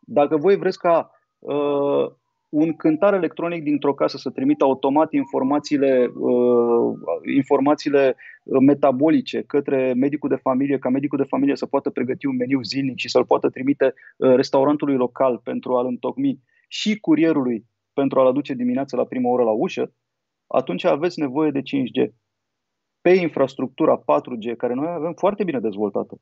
Dacă 0.00 0.36
voi 0.36 0.56
vreți 0.56 0.78
ca 0.78 1.10
uh, 1.38 2.06
un 2.48 2.76
cântar 2.76 3.14
electronic 3.14 3.62
dintr-o 3.62 3.94
casă 3.94 4.16
să 4.16 4.30
trimită 4.30 4.64
automat 4.64 5.12
informațiile, 5.12 6.10
uh, 6.14 6.98
informațiile 7.36 8.16
metabolice 8.60 9.42
către 9.42 9.92
medicul 9.96 10.28
de 10.28 10.36
familie, 10.36 10.78
ca 10.78 10.88
medicul 10.88 11.18
de 11.18 11.24
familie 11.28 11.56
să 11.56 11.66
poată 11.66 11.90
pregăti 11.90 12.26
un 12.26 12.36
meniu 12.36 12.62
zilnic 12.62 12.98
și 12.98 13.08
să-l 13.08 13.24
poată 13.24 13.48
trimite 13.48 13.94
uh, 14.16 14.34
restaurantului 14.34 14.96
local 14.96 15.38
pentru 15.38 15.76
a-l 15.76 15.86
întocmi 15.86 16.40
și 16.68 16.98
curierului 17.00 17.64
pentru 17.92 18.20
a-l 18.20 18.26
aduce 18.26 18.54
dimineața 18.54 18.96
la 18.96 19.04
prima 19.04 19.30
oră 19.30 19.42
la 19.42 19.50
ușă, 19.50 19.92
atunci 20.46 20.84
aveți 20.84 21.18
nevoie 21.18 21.50
de 21.50 21.60
5G 21.60 22.12
pe 23.00 23.10
infrastructura 23.10 23.98
4G, 23.98 24.56
care 24.56 24.74
noi 24.74 24.86
avem 24.88 25.12
foarte 25.12 25.44
bine 25.44 25.60
dezvoltată. 25.60 26.20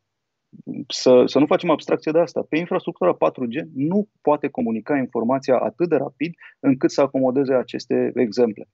Să, 0.89 1.23
să 1.27 1.39
nu 1.39 1.47
facem 1.47 1.71
abstracție 1.71 2.13
de 2.13 2.19
asta. 2.19 2.47
Pe 2.49 2.57
infrastructura 2.57 3.17
4G 3.17 3.67
nu 3.75 4.09
poate 4.21 4.49
comunica 4.49 4.97
informația 4.97 5.59
atât 5.59 5.89
de 5.89 5.97
rapid 5.97 6.35
încât 6.61 6.91
să 6.91 7.01
acomodeze 7.01 7.55
aceste 7.55 8.13
exemple. 8.15 8.69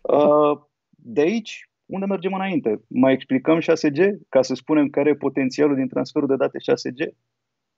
Uh, 0.00 0.60
de 0.88 1.20
aici, 1.20 1.70
unde 1.86 2.06
mergem 2.06 2.32
înainte? 2.34 2.80
Mai 2.88 3.12
explicăm 3.12 3.58
6G 3.60 4.10
ca 4.28 4.42
să 4.42 4.54
spunem 4.54 4.88
care 4.88 5.10
e 5.10 5.14
potențialul 5.14 5.76
din 5.76 5.88
transferul 5.88 6.28
de 6.28 6.36
date 6.36 6.58
6G? 6.58 7.10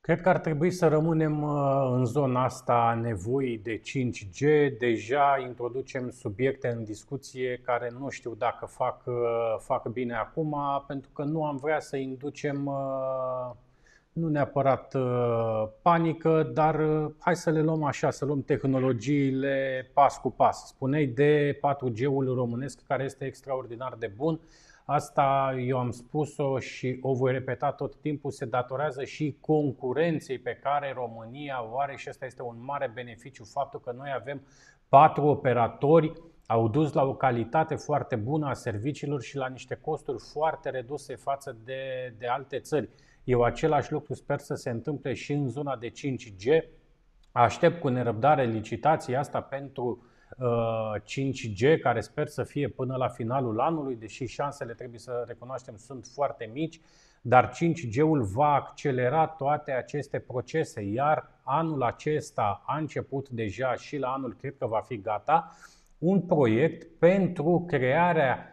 Cred 0.05 0.21
că 0.21 0.29
ar 0.29 0.39
trebui 0.39 0.71
să 0.71 0.87
rămânem 0.87 1.43
uh, 1.43 1.91
în 1.91 2.05
zona 2.05 2.43
asta 2.43 2.73
a 2.73 2.93
nevoii 2.93 3.57
de 3.57 3.81
5G. 3.81 4.71
Deja 4.79 5.37
introducem 5.47 6.09
subiecte 6.09 6.67
în 6.67 6.83
discuție 6.83 7.61
care 7.63 7.93
nu 7.99 8.09
știu 8.09 8.35
dacă 8.37 8.65
fac, 8.65 9.01
uh, 9.05 9.15
fac 9.59 9.87
bine 9.87 10.13
acum, 10.13 10.55
pentru 10.87 11.09
că 11.13 11.23
nu 11.23 11.45
am 11.45 11.57
vrea 11.57 11.79
să 11.79 11.97
inducem 11.97 12.65
uh, 12.65 13.55
nu 14.13 14.27
neapărat 14.27 14.95
panică, 15.81 16.51
dar 16.53 16.81
hai 17.19 17.35
să 17.35 17.49
le 17.49 17.61
luăm 17.61 17.83
așa, 17.83 18.11
să 18.11 18.25
luăm 18.25 18.43
tehnologiile 18.43 19.89
pas 19.93 20.17
cu 20.17 20.31
pas. 20.31 20.67
Spuneai 20.67 21.05
de 21.05 21.59
4G-ul 21.59 22.33
românesc 22.35 22.79
care 22.87 23.03
este 23.03 23.25
extraordinar 23.25 23.95
de 23.99 24.11
bun. 24.15 24.39
Asta 24.87 25.55
eu 25.59 25.77
am 25.79 25.91
spus-o 25.91 26.59
și 26.59 26.99
o 27.01 27.13
voi 27.13 27.31
repeta 27.31 27.71
tot 27.71 27.95
timpul, 27.95 28.31
se 28.31 28.45
datorează 28.45 29.03
și 29.03 29.37
concurenței 29.41 30.39
pe 30.39 30.59
care 30.63 30.93
România 30.95 31.67
o 31.71 31.79
are 31.79 31.95
și 31.95 32.09
ăsta 32.09 32.25
este 32.25 32.41
un 32.41 32.55
mare 32.63 32.91
beneficiu, 32.93 33.43
faptul 33.43 33.79
că 33.79 33.91
noi 33.91 34.09
avem 34.15 34.41
patru 34.89 35.25
operatori 35.25 36.13
au 36.47 36.67
dus 36.67 36.93
la 36.93 37.03
o 37.03 37.15
calitate 37.15 37.75
foarte 37.75 38.15
bună 38.15 38.47
a 38.47 38.53
serviciilor 38.53 39.21
și 39.21 39.35
la 39.35 39.47
niște 39.47 39.75
costuri 39.75 40.23
foarte 40.33 40.69
reduse 40.69 41.15
față 41.15 41.57
de, 41.63 42.13
de 42.17 42.27
alte 42.27 42.59
țări. 42.59 42.89
Eu 43.23 43.41
același 43.41 43.91
lucru 43.91 44.13
sper 44.13 44.39
să 44.39 44.55
se 44.55 44.69
întâmple 44.69 45.13
și 45.13 45.33
în 45.33 45.47
zona 45.47 45.75
de 45.75 45.91
5G. 45.91 46.65
Aștept 47.31 47.79
cu 47.79 47.87
nerăbdare 47.87 48.45
licitația 48.45 49.19
asta 49.19 49.41
pentru 49.41 50.05
5G, 50.99 51.79
care 51.81 52.01
sper 52.01 52.27
să 52.27 52.43
fie 52.43 52.67
până 52.67 52.95
la 52.95 53.07
finalul 53.07 53.59
anului, 53.59 53.95
deși 53.95 54.25
șansele, 54.25 54.73
trebuie 54.73 54.99
să 54.99 55.23
recunoaștem, 55.27 55.75
sunt 55.77 56.05
foarte 56.13 56.49
mici, 56.53 56.79
dar 57.21 57.51
5G-ul 57.51 58.21
va 58.21 58.53
accelera 58.53 59.27
toate 59.27 59.71
aceste 59.71 60.19
procese, 60.19 60.81
iar 60.81 61.31
anul 61.43 61.83
acesta 61.83 62.63
a 62.65 62.77
început 62.77 63.29
deja 63.29 63.75
și 63.75 63.97
la 63.97 64.07
anul 64.07 64.35
cred 64.39 64.55
că 64.57 64.67
va 64.67 64.79
fi 64.79 65.01
gata 65.01 65.55
un 65.97 66.21
proiect 66.21 66.99
pentru 66.99 67.63
crearea 67.67 68.49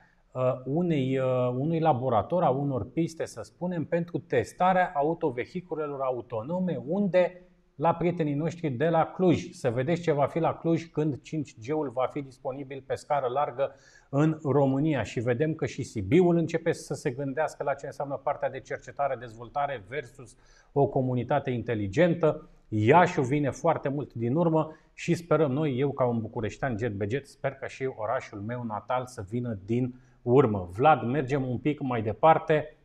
unei, 0.65 1.19
unui 1.57 1.81
laborator, 1.81 2.43
a 2.43 2.51
unor 2.51 2.91
piste, 2.93 3.25
să 3.25 3.43
spunem, 3.43 3.85
pentru 3.85 4.19
testarea 4.19 4.93
autovehiculelor 4.95 6.01
autonome, 6.01 6.83
unde 6.87 7.43
la 7.75 7.95
prietenii 7.95 8.35
noștri 8.35 8.71
de 8.71 8.89
la 8.89 9.05
Cluj. 9.05 9.51
Să 9.51 9.71
vedeți 9.71 10.03
ce 10.03 10.13
va 10.13 10.27
fi 10.27 10.39
la 10.39 10.55
Cluj 10.55 10.85
când 10.85 11.21
5G-ul 11.21 11.93
va 11.93 12.09
fi 12.13 12.23
disponibil 12.23 12.83
pe 12.87 12.95
scară 12.95 13.27
largă 13.27 13.75
în 14.09 14.39
România 14.43 15.03
și 15.03 15.21
vedem 15.21 15.55
că 15.55 15.67
și 15.67 15.83
Sibiul 15.83 16.37
începe 16.37 16.73
să 16.73 16.95
se 16.95 17.11
gândească 17.11 17.63
la 17.63 17.75
ce 17.75 17.87
înseamnă 17.87 18.21
partea 18.23 18.51
de 18.51 18.61
cercetare, 18.61 19.17
dezvoltare 19.17 19.85
versus 19.89 20.37
o 20.73 20.87
comunitate 20.87 21.51
inteligentă. 21.51 22.49
Iașiul 22.69 23.25
vine 23.25 23.51
foarte 23.51 23.89
mult 23.89 24.15
din 24.15 24.35
urmă 24.35 24.77
și 24.95 25.15
sperăm 25.15 25.53
noi, 25.53 25.79
eu 25.79 25.93
ca 25.93 26.05
un 26.05 26.21
bucureștean 26.21 26.79
jet 26.79 26.93
beget, 26.93 27.27
sper 27.27 27.53
că 27.53 27.67
și 27.67 27.91
orașul 27.97 28.41
meu 28.41 28.65
natal 28.65 29.07
să 29.07 29.25
vină 29.29 29.59
din 29.65 29.95
urmă. 30.23 30.69
Vlad, 30.73 31.03
mergem 31.03 31.49
un 31.49 31.59
pic 31.59 31.81
mai 31.81 32.03
departe. 32.03 32.77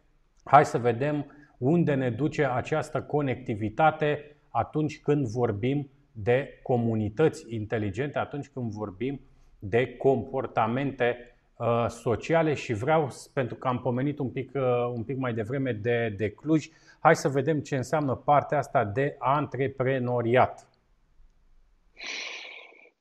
Hai 0.43 0.65
să 0.65 0.77
vedem 0.77 1.25
unde 1.57 1.93
ne 1.93 2.09
duce 2.09 2.45
această 2.45 3.01
conectivitate 3.01 4.36
atunci 4.57 4.99
când 5.01 5.25
vorbim 5.25 5.89
de 6.11 6.59
comunități 6.63 7.45
inteligente, 7.55 8.17
atunci 8.17 8.47
când 8.47 8.71
vorbim 8.71 9.19
de 9.59 9.95
comportamente 9.97 11.35
uh, 11.57 11.85
sociale 11.87 12.53
și 12.53 12.73
vreau, 12.73 13.09
pentru 13.33 13.55
că 13.55 13.67
am 13.67 13.79
pomenit 13.79 14.19
un 14.19 14.29
pic, 14.29 14.51
uh, 14.55 14.61
un 14.95 15.03
pic 15.03 15.17
mai 15.17 15.33
devreme 15.33 15.71
de, 15.71 16.13
de 16.17 16.29
Cluj, 16.29 16.67
hai 16.99 17.15
să 17.15 17.29
vedem 17.29 17.59
ce 17.59 17.75
înseamnă 17.75 18.15
partea 18.15 18.57
asta 18.57 18.85
de 18.85 19.15
antreprenoriat. 19.19 20.67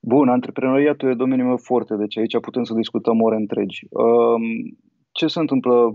Bun, 0.00 0.28
antreprenoriatul 0.28 1.10
e 1.10 1.14
domeniul 1.14 1.46
meu 1.46 1.56
foarte, 1.56 1.94
deci 1.94 2.18
aici 2.18 2.40
putem 2.40 2.64
să 2.64 2.74
discutăm 2.74 3.22
ore 3.22 3.36
întregi. 3.36 3.86
Um, 3.90 4.42
ce 5.16 5.26
se 5.26 5.40
întâmplă? 5.40 5.94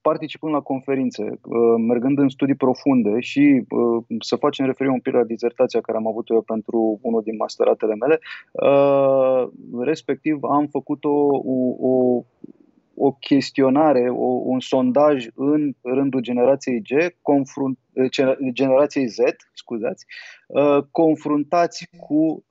Participând 0.00 0.52
la 0.52 0.60
conferințe, 0.60 1.22
uh, 1.22 1.74
mergând 1.86 2.18
în 2.18 2.28
studii 2.28 2.54
profunde 2.54 3.20
și 3.20 3.64
uh, 3.68 4.04
să 4.20 4.36
facem 4.36 4.66
referire 4.66 4.94
un 4.94 5.00
pic 5.00 5.12
la 5.12 5.24
dizertația 5.24 5.80
care 5.80 5.98
am 5.98 6.06
avut 6.06 6.28
eu 6.28 6.42
pentru 6.42 6.98
unul 7.02 7.22
din 7.22 7.36
masteratele 7.36 7.94
mele, 7.94 8.18
uh, 8.52 9.48
respectiv 9.80 10.42
am 10.42 10.66
făcut 10.66 11.04
o, 11.04 11.26
o, 11.90 12.22
o 12.94 13.12
chestionare, 13.12 14.08
o, 14.10 14.26
un 14.26 14.60
sondaj 14.60 15.26
în 15.34 15.72
rândul 15.82 16.20
generației 16.20 16.82
G, 16.82 16.90
confrunt, 17.22 17.78
generației 18.52 19.06
Z, 19.06 19.18
scuzați, 19.54 20.06
confruntați 20.90 21.88
cu 21.98 22.44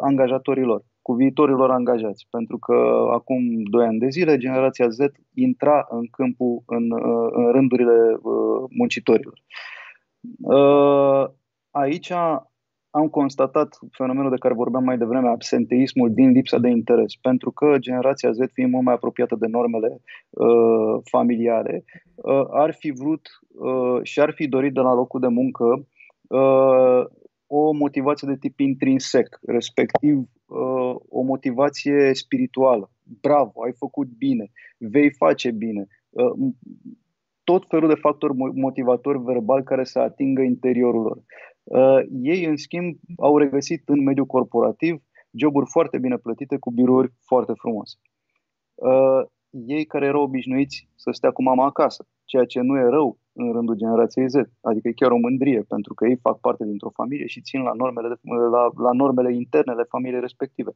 angajatorilor 0.00 0.82
cu 1.06 1.12
viitorilor 1.12 1.70
angajați, 1.70 2.26
pentru 2.30 2.58
că 2.58 2.74
acum 3.12 3.62
2 3.70 3.86
ani 3.86 3.98
de 3.98 4.08
zile 4.08 4.36
generația 4.36 4.88
Z 4.88 4.98
intra 5.34 5.86
în 5.90 6.06
câmpul, 6.10 6.62
în, 6.66 6.84
în 7.30 7.52
rândurile 7.52 7.98
uh, 8.22 8.70
muncitorilor. 8.78 9.38
Uh, 10.40 11.24
aici 11.70 12.10
am 12.90 13.08
constatat 13.10 13.78
fenomenul 13.90 14.30
de 14.30 14.36
care 14.36 14.54
vorbeam 14.54 14.84
mai 14.84 14.98
devreme, 14.98 15.28
absenteismul 15.28 16.12
din 16.14 16.30
lipsa 16.30 16.58
de 16.58 16.68
interes, 16.68 17.14
pentru 17.14 17.50
că 17.50 17.78
generația 17.78 18.32
Z, 18.32 18.38
fiind 18.52 18.70
mult 18.72 18.84
mai 18.84 18.94
apropiată 18.94 19.36
de 19.38 19.46
normele 19.46 20.00
uh, 20.30 21.00
familiare, 21.10 21.84
uh, 22.14 22.44
ar 22.50 22.74
fi 22.74 22.90
vrut 22.90 23.28
uh, 23.48 23.98
și 24.02 24.20
ar 24.20 24.32
fi 24.32 24.48
dorit 24.48 24.74
de 24.74 24.80
la 24.80 24.94
locul 24.94 25.20
de 25.20 25.28
muncă 25.28 25.64
uh, 26.28 27.04
o 27.46 27.72
motivație 27.72 28.28
de 28.28 28.36
tip 28.36 28.58
intrinsec, 28.60 29.38
respectiv 29.46 30.28
uh, 30.46 30.94
o 31.08 31.22
motivație 31.22 32.14
spirituală. 32.14 32.90
Bravo, 33.20 33.62
ai 33.64 33.72
făcut 33.72 34.08
bine, 34.08 34.50
vei 34.78 35.10
face 35.10 35.50
bine. 35.50 35.86
Uh, 36.10 36.52
tot 37.44 37.68
felul 37.68 37.88
de 37.88 37.94
factori 37.94 38.36
motivatori 38.54 39.22
verbali 39.22 39.64
care 39.64 39.84
să 39.84 39.98
atingă 39.98 40.42
interiorul 40.42 41.02
lor. 41.02 41.18
Uh, 41.64 42.06
ei, 42.22 42.44
în 42.44 42.56
schimb, 42.56 42.96
au 43.18 43.38
regăsit 43.38 43.82
în 43.88 44.02
mediul 44.02 44.26
corporativ 44.26 45.02
joburi 45.30 45.66
foarte 45.70 45.98
bine 45.98 46.16
plătite 46.16 46.56
cu 46.58 46.70
birouri 46.70 47.12
foarte 47.20 47.52
frumoase. 47.56 47.96
Uh, 48.74 49.22
ei 49.50 49.84
care 49.84 50.06
erau 50.06 50.22
obișnuiți 50.22 50.88
să 50.94 51.10
stea 51.10 51.30
cu 51.30 51.42
mama 51.42 51.64
acasă, 51.64 52.06
ceea 52.24 52.44
ce 52.44 52.60
nu 52.60 52.76
e 52.78 52.82
rău 52.82 53.18
în 53.36 53.52
rândul 53.52 53.74
generației 53.74 54.28
Z. 54.28 54.34
Adică 54.60 54.88
e 54.88 54.92
chiar 54.92 55.10
o 55.10 55.16
mândrie, 55.16 55.62
pentru 55.68 55.94
că 55.94 56.06
ei 56.06 56.16
fac 56.16 56.40
parte 56.40 56.64
dintr-o 56.64 56.90
familie 56.90 57.26
și 57.26 57.40
țin 57.40 57.62
la 57.62 57.72
normele, 57.72 58.08
de, 58.08 58.14
la, 58.50 58.68
la 58.76 58.92
normele 58.92 59.34
interne 59.34 59.72
ale 59.72 59.82
familiei 59.82 60.20
respective. 60.20 60.70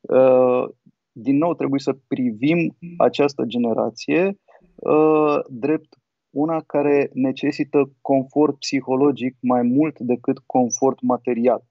Uh, 0.00 0.64
din 1.12 1.36
nou, 1.36 1.54
trebuie 1.54 1.80
să 1.80 1.98
privim 2.08 2.76
această 2.98 3.44
generație 3.44 4.38
uh, 4.74 5.38
drept 5.48 5.94
una 6.30 6.60
care 6.66 7.10
necesită 7.12 7.90
confort 8.00 8.58
psihologic 8.58 9.36
mai 9.40 9.62
mult 9.62 9.98
decât 9.98 10.38
confort 10.38 11.00
material. 11.00 11.64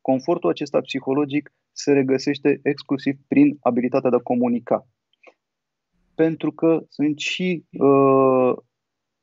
Confortul 0.00 0.50
acesta 0.50 0.80
psihologic 0.80 1.52
se 1.72 1.92
regăsește 1.92 2.60
exclusiv 2.62 3.16
prin 3.28 3.56
abilitatea 3.60 4.10
de 4.10 4.16
a 4.16 4.28
comunica. 4.32 4.86
Pentru 6.14 6.52
că 6.52 6.84
sunt 6.88 7.18
și 7.18 7.64
uh, 7.70 8.52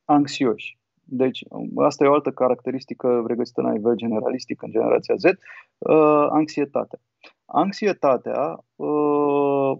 anxioși. 0.07 0.77
Deci, 1.03 1.43
asta 1.75 2.03
e 2.03 2.07
o 2.07 2.13
altă 2.13 2.31
caracteristică 2.31 3.23
regăsită 3.27 3.61
la 3.61 3.71
nivel 3.71 3.95
generalistic 3.95 4.61
în 4.61 4.71
generația 4.71 5.15
Z, 5.15 5.23
uh, 5.23 6.27
anxietatea. 6.29 6.99
Anxietatea 7.45 8.63
uh, 8.75 9.77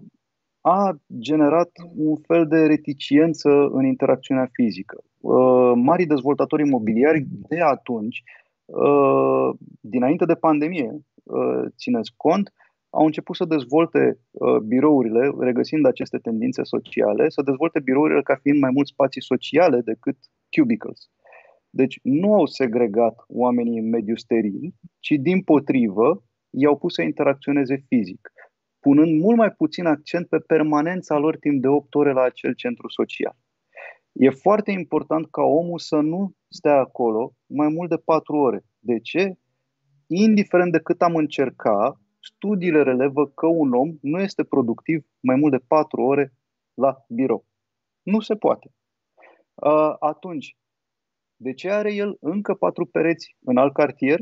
a 0.60 0.96
generat 1.18 1.70
un 1.96 2.16
fel 2.16 2.46
de 2.46 2.66
reticiență 2.66 3.50
în 3.50 3.84
interacțiunea 3.84 4.48
fizică. 4.52 5.02
Uh, 5.20 5.72
Mari 5.74 6.04
dezvoltatori 6.04 6.66
imobiliari 6.66 7.24
de 7.48 7.60
atunci, 7.60 8.22
uh, 8.64 9.50
dinainte 9.80 10.24
de 10.24 10.34
pandemie, 10.34 11.00
uh, 11.22 11.64
țineți 11.76 12.12
cont, 12.16 12.52
au 12.90 13.04
început 13.04 13.36
să 13.36 13.44
dezvolte 13.44 14.18
uh, 14.30 14.56
birourile, 14.56 15.30
regăsind 15.38 15.86
aceste 15.86 16.18
tendințe 16.18 16.62
sociale, 16.62 17.28
să 17.28 17.42
dezvolte 17.42 17.80
birourile 17.80 18.22
ca 18.22 18.34
fiind 18.42 18.60
mai 18.60 18.70
mult 18.70 18.86
spații 18.86 19.22
sociale 19.22 19.80
decât 19.80 20.16
cubicles. 20.56 21.10
Deci 21.70 21.98
nu 22.02 22.34
au 22.34 22.46
segregat 22.46 23.24
oamenii 23.28 23.78
în 23.78 23.88
mediul 23.88 24.16
steril, 24.16 24.74
ci 24.98 25.10
din 25.10 25.42
potrivă 25.42 26.24
i-au 26.50 26.78
pus 26.78 26.94
să 26.94 27.02
interacționeze 27.02 27.84
fizic, 27.88 28.32
punând 28.80 29.20
mult 29.20 29.36
mai 29.36 29.50
puțin 29.50 29.86
accent 29.86 30.28
pe 30.28 30.38
permanența 30.38 31.18
lor 31.18 31.36
timp 31.36 31.62
de 31.62 31.68
8 31.68 31.94
ore 31.94 32.12
la 32.12 32.22
acel 32.22 32.54
centru 32.54 32.88
social. 32.88 33.36
E 34.12 34.30
foarte 34.30 34.70
important 34.70 35.26
ca 35.30 35.42
omul 35.42 35.78
să 35.78 35.96
nu 35.96 36.32
stea 36.48 36.78
acolo 36.78 37.32
mai 37.46 37.68
mult 37.68 37.88
de 37.88 37.96
patru 38.04 38.36
ore. 38.36 38.64
De 38.78 38.98
ce? 38.98 39.34
Indiferent 40.06 40.72
de 40.72 40.80
cât 40.80 41.02
am 41.02 41.14
încercat, 41.14 41.96
studiile 42.38 42.82
relevă 42.82 43.26
că 43.26 43.46
un 43.46 43.72
om 43.72 43.98
nu 44.00 44.20
este 44.20 44.44
productiv 44.44 45.04
mai 45.20 45.36
mult 45.36 45.52
de 45.52 45.64
patru 45.66 46.02
ore 46.02 46.32
la 46.74 47.04
birou. 47.08 47.44
Nu 48.02 48.20
se 48.20 48.34
poate. 48.34 48.70
Atunci, 49.98 50.56
de 51.36 51.52
ce 51.52 51.70
are 51.70 51.94
el 51.94 52.16
încă 52.20 52.54
patru 52.54 52.86
pereți 52.86 53.36
în 53.44 53.56
alt 53.56 53.72
cartier? 53.72 54.20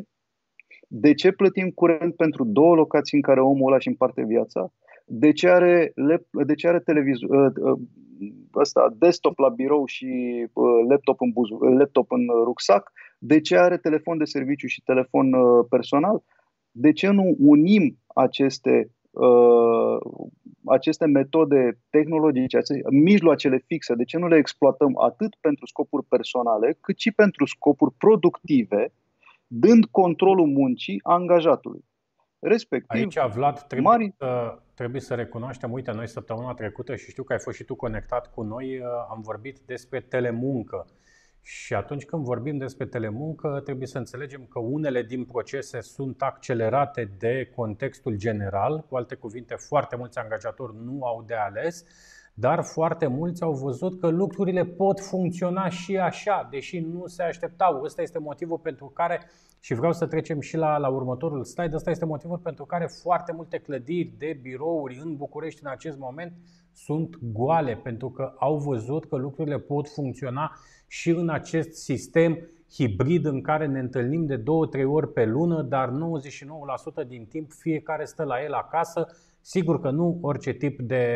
De 0.89 1.15
ce 1.15 1.33
plătim 1.33 1.71
curent 1.71 2.15
pentru 2.17 2.45
două 2.45 2.75
locații 2.75 3.17
în 3.17 3.23
care 3.23 3.41
omul 3.41 3.67
ăla 3.67 3.79
și 3.79 3.89
împarte 3.89 4.23
viața? 4.23 4.73
De 5.07 5.33
ce 5.33 5.49
are, 5.49 5.93
de 6.47 6.55
ce 6.55 6.69
are 6.69 6.81
televizor, 6.81 7.31
ă, 7.31 7.53
ă, 7.63 7.79
ăsta, 8.55 8.95
desktop 8.99 9.39
la 9.39 9.49
birou 9.49 9.87
și 9.87 10.07
ă, 10.57 10.63
laptop 10.89 11.21
în, 11.21 11.31
buzu, 11.31 11.55
laptop 11.55 12.13
în 12.13 12.27
rucsac? 12.45 12.93
De 13.19 13.41
ce 13.41 13.57
are 13.57 13.79
telefon 13.79 14.19
de 14.19 14.25
serviciu 14.25 14.67
și 14.67 14.83
telefon 14.83 15.33
personal? 15.69 16.23
De 16.79 16.93
ce 16.93 17.09
nu 17.11 17.35
unim 17.39 17.99
aceste 18.07 18.91
aceste 20.65 21.07
metode 21.07 21.79
tehnologice, 21.91 22.57
aceste 22.57 22.83
mijloacele 22.91 23.63
fixe, 23.67 23.95
de 23.95 24.05
ce 24.05 24.19
nu 24.19 24.27
le 24.27 24.37
exploatăm 24.37 25.01
atât 25.01 25.35
pentru 25.41 25.67
scopuri 25.67 26.05
personale, 26.05 26.77
cât 26.81 26.99
și 26.99 27.11
pentru 27.13 27.47
scopuri 27.47 27.95
productive, 27.99 28.93
dând 29.47 29.85
controlul 29.85 30.47
muncii 30.47 31.01
angajatului. 31.03 31.85
Respectiv, 32.39 33.01
Aici, 33.01 33.35
Vlad, 33.35 33.59
trebuie, 33.59 33.91
mari... 33.91 34.15
să, 34.19 34.59
trebuie 34.75 35.01
să 35.01 35.15
recunoaștem, 35.15 35.73
uite, 35.73 35.93
noi 35.93 36.09
săptămâna 36.09 36.55
trecută 36.55 36.97
și 36.97 37.11
știu 37.11 37.23
că 37.23 37.33
ai 37.33 37.39
fost 37.39 37.57
și 37.57 37.65
tu 37.65 37.75
conectat 37.75 38.31
cu 38.35 38.43
noi, 38.43 38.81
am 39.11 39.21
vorbit 39.21 39.59
despre 39.67 40.01
telemuncă. 40.01 40.87
Și 41.49 41.75
atunci 41.75 42.05
când 42.05 42.25
vorbim 42.25 42.59
despre 42.59 42.87
telemuncă, 42.87 43.61
trebuie 43.65 43.87
să 43.87 43.99
înțelegem 43.99 44.47
că 44.49 44.59
unele 44.59 45.03
din 45.03 45.25
procese 45.25 45.81
sunt 45.81 46.23
accelerate 46.23 47.11
de 47.19 47.53
contextul 47.55 48.17
general, 48.17 48.85
cu 48.89 48.97
alte 48.97 49.15
cuvinte, 49.15 49.55
foarte 49.55 49.97
mulți 49.97 50.19
angajatori 50.19 50.77
nu 50.85 51.05
au 51.05 51.25
de 51.27 51.35
ales, 51.35 51.85
dar 52.35 52.63
foarte 52.63 53.07
mulți 53.07 53.43
au 53.43 53.53
văzut 53.53 54.01
că 54.01 54.09
lucrurile 54.09 54.65
pot 54.65 55.01
funcționa 55.01 55.69
și 55.69 55.99
așa, 55.99 56.49
deși 56.51 56.79
nu 56.79 57.07
se 57.07 57.23
așteptau. 57.23 57.83
Ăsta 57.83 58.03
este 58.03 58.19
motivul 58.19 58.59
pentru 58.59 58.87
care, 58.87 59.21
și 59.61 59.75
vreau 59.75 59.93
să 59.93 60.07
trecem 60.07 60.41
și 60.41 60.57
la, 60.57 60.77
la 60.77 60.89
următorul 60.89 61.45
slide, 61.45 61.75
ăsta 61.75 61.91
este 61.91 62.05
motivul 62.05 62.39
pentru 62.39 62.65
care 62.65 62.87
foarte 63.03 63.33
multe 63.33 63.59
clădiri 63.59 64.15
de 64.19 64.39
birouri 64.43 65.01
în 65.03 65.17
București 65.17 65.61
în 65.65 65.71
acest 65.71 65.99
moment 65.99 66.33
sunt 66.73 67.19
goale, 67.33 67.77
pentru 67.83 68.11
că 68.11 68.35
au 68.39 68.57
văzut 68.57 69.05
că 69.05 69.17
lucrurile 69.17 69.59
pot 69.59 69.89
funcționa 69.89 70.57
și 70.87 71.11
în 71.11 71.29
acest 71.29 71.73
sistem 71.73 72.49
hibrid 72.73 73.25
în 73.25 73.41
care 73.41 73.67
ne 73.67 73.79
întâlnim 73.79 74.27
de 74.27 74.39
2-3 74.39 74.43
ori 74.87 75.13
pe 75.13 75.25
lună, 75.25 75.63
dar 75.63 75.93
99% 77.05 77.09
din 77.09 77.25
timp 77.25 77.53
fiecare 77.53 78.05
stă 78.05 78.23
la 78.23 78.43
el 78.43 78.53
acasă. 78.53 79.07
Sigur 79.41 79.81
că 79.81 79.91
nu 79.91 80.19
orice 80.21 80.53
tip 80.53 80.81
de, 80.81 81.07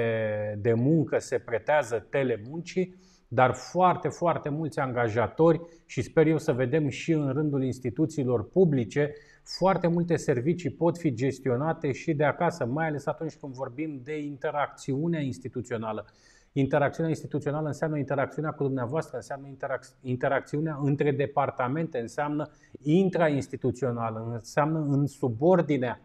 de 0.61 0.73
muncă 0.73 1.19
se 1.19 1.39
pretează 1.39 2.07
telemuncii, 2.11 2.95
dar 3.29 3.55
foarte, 3.55 4.09
foarte 4.09 4.49
mulți 4.49 4.79
angajatori 4.79 5.61
și 5.87 6.03
sper 6.03 6.27
eu 6.27 6.39
să 6.39 6.53
vedem 6.53 6.89
și 6.89 7.13
în 7.13 7.33
rândul 7.33 7.65
instituțiilor 7.65 8.49
publice, 8.49 9.13
foarte 9.43 9.87
multe 9.87 10.17
servicii 10.17 10.71
pot 10.71 10.99
fi 10.99 11.15
gestionate 11.15 11.93
și 11.93 12.15
de 12.15 12.25
acasă, 12.25 12.65
mai 12.65 12.87
ales 12.87 13.07
atunci 13.07 13.37
când 13.37 13.53
vorbim 13.53 14.01
de 14.05 14.19
interacțiunea 14.19 15.21
instituțională. 15.21 16.07
Interacțiunea 16.53 17.11
instituțională 17.11 17.67
înseamnă 17.67 17.99
interacțiunea 17.99 18.51
cu 18.51 18.63
dumneavoastră, 18.63 19.17
înseamnă 19.17 19.49
interac- 19.49 20.01
interacțiunea 20.03 20.79
între 20.83 21.11
departamente, 21.11 21.99
înseamnă 21.99 22.51
intrainstituțională, 22.83 24.31
înseamnă 24.33 24.79
în 24.79 25.07
subordinea 25.07 26.01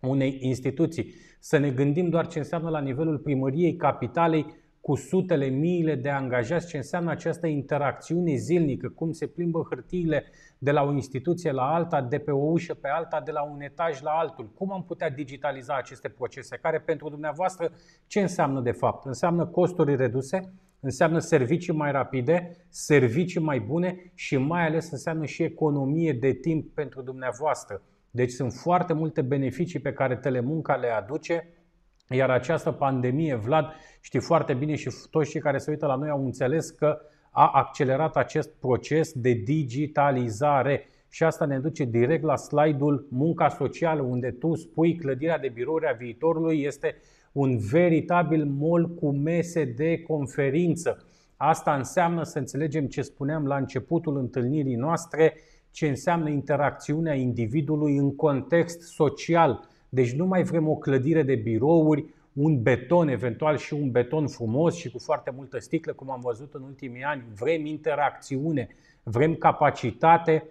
unei 0.00 0.38
instituții. 0.40 1.12
Să 1.40 1.58
ne 1.58 1.70
gândim 1.70 2.08
doar 2.08 2.26
ce 2.26 2.38
înseamnă 2.38 2.68
la 2.68 2.80
nivelul 2.80 3.18
primăriei 3.18 3.76
capitalei 3.76 4.46
cu 4.82 4.94
sutele, 4.94 5.46
miile 5.46 5.94
de 5.94 6.08
angajați, 6.08 6.66
ce 6.66 6.76
înseamnă 6.76 7.10
această 7.10 7.46
interacțiune 7.46 8.34
zilnică, 8.34 8.88
cum 8.88 9.12
se 9.12 9.26
plimbă 9.26 9.66
hârtiile 9.70 10.24
de 10.58 10.70
la 10.70 10.82
o 10.82 10.92
instituție 10.92 11.50
la 11.50 11.74
alta, 11.74 12.00
de 12.00 12.18
pe 12.18 12.30
o 12.30 12.50
ușă 12.50 12.74
pe 12.74 12.88
alta, 12.88 13.20
de 13.20 13.30
la 13.30 13.42
un 13.42 13.60
etaj 13.60 14.00
la 14.00 14.10
altul. 14.10 14.50
Cum 14.54 14.72
am 14.72 14.84
putea 14.84 15.10
digitaliza 15.10 15.76
aceste 15.76 16.08
procese, 16.08 16.58
care 16.62 16.80
pentru 16.80 17.08
dumneavoastră 17.08 17.72
ce 18.06 18.20
înseamnă 18.20 18.60
de 18.60 18.70
fapt? 18.70 19.06
Înseamnă 19.06 19.46
costuri 19.46 19.96
reduse, 19.96 20.52
înseamnă 20.80 21.18
servicii 21.18 21.72
mai 21.72 21.92
rapide, 21.92 22.56
servicii 22.68 23.40
mai 23.40 23.60
bune 23.60 24.12
și 24.14 24.36
mai 24.36 24.66
ales 24.66 24.90
înseamnă 24.90 25.24
și 25.24 25.42
economie 25.42 26.12
de 26.12 26.32
timp 26.32 26.74
pentru 26.74 27.02
dumneavoastră. 27.02 27.82
Deci 28.10 28.30
sunt 28.30 28.52
foarte 28.52 28.92
multe 28.92 29.22
beneficii 29.22 29.80
pe 29.80 29.92
care 29.92 30.16
telemunca 30.16 30.74
le 30.74 30.88
aduce 30.88 31.48
iar 32.12 32.30
această 32.30 32.70
pandemie, 32.70 33.34
Vlad, 33.34 33.72
știi 34.00 34.20
foarte 34.20 34.54
bine 34.54 34.74
și 34.74 34.90
toți 35.10 35.30
cei 35.30 35.40
care 35.40 35.58
se 35.58 35.70
uită 35.70 35.86
la 35.86 35.94
noi 35.94 36.08
au 36.08 36.24
înțeles 36.24 36.70
că 36.70 36.98
a 37.30 37.50
accelerat 37.54 38.16
acest 38.16 38.50
proces 38.60 39.12
de 39.12 39.32
digitalizare. 39.32 40.88
Și 41.08 41.24
asta 41.24 41.44
ne 41.44 41.58
duce 41.58 41.84
direct 41.84 42.22
la 42.22 42.36
slide-ul 42.36 43.06
Munca 43.10 43.48
socială, 43.48 44.02
unde 44.02 44.30
tu 44.30 44.54
spui 44.54 44.96
clădirea 44.96 45.38
de 45.38 45.48
birouri 45.48 45.86
a 45.86 45.92
viitorului 45.92 46.62
este 46.62 46.96
un 47.32 47.58
veritabil 47.58 48.44
mall 48.44 48.94
cu 48.94 49.10
mese 49.10 49.64
de 49.64 50.02
conferință. 50.02 51.06
Asta 51.36 51.74
înseamnă 51.74 52.22
să 52.22 52.38
înțelegem 52.38 52.86
ce 52.86 53.02
spuneam 53.02 53.46
la 53.46 53.56
începutul 53.56 54.16
întâlnirii 54.16 54.74
noastre, 54.74 55.34
ce 55.70 55.88
înseamnă 55.88 56.28
interacțiunea 56.28 57.14
individului 57.14 57.96
în 57.96 58.16
context 58.16 58.80
social 58.80 59.68
deci 59.94 60.12
nu 60.12 60.26
mai 60.26 60.42
vrem 60.42 60.68
o 60.68 60.74
clădire 60.74 61.22
de 61.22 61.34
birouri, 61.34 62.04
un 62.32 62.62
beton, 62.62 63.08
eventual 63.08 63.56
și 63.56 63.74
un 63.74 63.90
beton 63.90 64.28
frumos 64.28 64.74
și 64.74 64.90
cu 64.90 64.98
foarte 64.98 65.30
multă 65.36 65.58
sticlă, 65.58 65.92
cum 65.92 66.10
am 66.10 66.20
văzut 66.20 66.54
în 66.54 66.62
ultimii 66.62 67.02
ani. 67.02 67.24
Vrem 67.38 67.66
interacțiune, 67.66 68.68
vrem 69.02 69.34
capacitate 69.34 70.50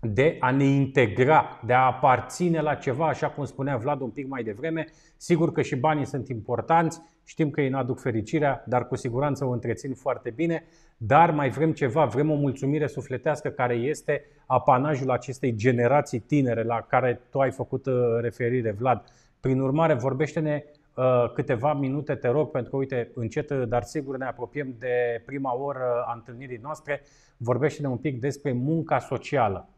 de 0.00 0.36
a 0.40 0.50
ne 0.50 0.64
integra, 0.64 1.60
de 1.66 1.72
a 1.72 1.86
aparține 1.86 2.60
la 2.60 2.74
ceva, 2.74 3.06
așa 3.06 3.30
cum 3.30 3.44
spunea 3.44 3.76
Vlad 3.76 4.00
un 4.00 4.10
pic 4.10 4.28
mai 4.28 4.42
devreme. 4.42 4.86
Sigur 5.16 5.52
că 5.52 5.62
și 5.62 5.76
banii 5.76 6.06
sunt 6.06 6.28
importanți, 6.28 7.00
știm 7.30 7.50
că 7.50 7.60
ei 7.60 7.68
nu 7.68 7.78
aduc 7.78 8.00
fericirea, 8.00 8.64
dar 8.66 8.86
cu 8.86 8.96
siguranță 8.96 9.44
o 9.44 9.50
întrețin 9.50 9.94
foarte 9.94 10.30
bine. 10.30 10.64
Dar 10.96 11.30
mai 11.30 11.48
vrem 11.48 11.72
ceva, 11.72 12.04
vrem 12.04 12.30
o 12.30 12.34
mulțumire 12.34 12.86
sufletească 12.86 13.48
care 13.48 13.74
este 13.74 14.24
apanajul 14.46 15.10
acestei 15.10 15.54
generații 15.54 16.18
tinere 16.18 16.62
la 16.62 16.80
care 16.80 17.20
tu 17.30 17.40
ai 17.40 17.50
făcut 17.50 17.86
uh, 17.86 17.94
referire, 18.20 18.70
Vlad. 18.70 19.04
Prin 19.40 19.60
urmare, 19.60 19.94
vorbește-ne 19.94 20.64
uh, 20.94 21.32
câteva 21.34 21.74
minute, 21.74 22.14
te 22.14 22.28
rog, 22.28 22.50
pentru 22.50 22.70
că, 22.70 22.76
uite, 22.76 23.10
încet, 23.14 23.50
dar 23.52 23.82
sigur 23.82 24.16
ne 24.16 24.24
apropiem 24.24 24.74
de 24.78 25.22
prima 25.26 25.54
oră 25.54 26.04
a 26.06 26.12
întâlnirii 26.14 26.60
noastre. 26.62 27.02
Vorbește-ne 27.36 27.88
un 27.88 27.98
pic 27.98 28.20
despre 28.20 28.52
munca 28.52 28.98
socială. 28.98 29.68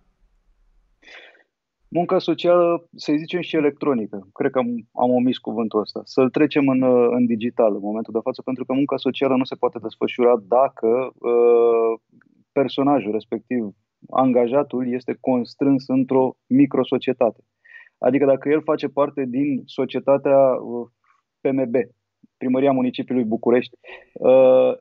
Munca 1.95 2.19
socială, 2.19 2.89
să 2.97 3.13
zicem 3.17 3.41
și 3.41 3.57
electronică, 3.57 4.29
cred 4.33 4.51
că 4.51 4.59
am, 4.59 4.69
am 4.93 5.11
omis 5.11 5.39
cuvântul 5.39 5.81
ăsta, 5.81 6.01
să-l 6.05 6.31
trecem 6.31 6.69
în, 6.69 6.83
în 7.17 7.27
digital 7.27 7.75
în 7.75 7.81
momentul 7.81 8.13
de 8.13 8.19
față, 8.23 8.43
pentru 8.43 8.65
că 8.65 8.73
munca 8.73 8.97
socială 8.97 9.37
nu 9.37 9.45
se 9.45 9.55
poate 9.55 9.79
desfășura 9.79 10.35
dacă 10.49 11.13
uh, 11.15 12.01
personajul 12.53 13.13
respectiv, 13.13 13.63
angajatul, 14.11 14.93
este 14.93 15.17
constrâns 15.21 15.89
într-o 15.89 16.37
microsocietate. 16.47 17.41
Adică 17.99 18.25
dacă 18.25 18.49
el 18.49 18.63
face 18.63 18.89
parte 18.89 19.25
din 19.29 19.63
societatea 19.65 20.39
uh, 20.39 20.89
PMB, 21.41 21.75
Primăria 22.37 22.73
Municipiului 22.73 23.25
București, 23.25 23.77
uh, 24.13 24.73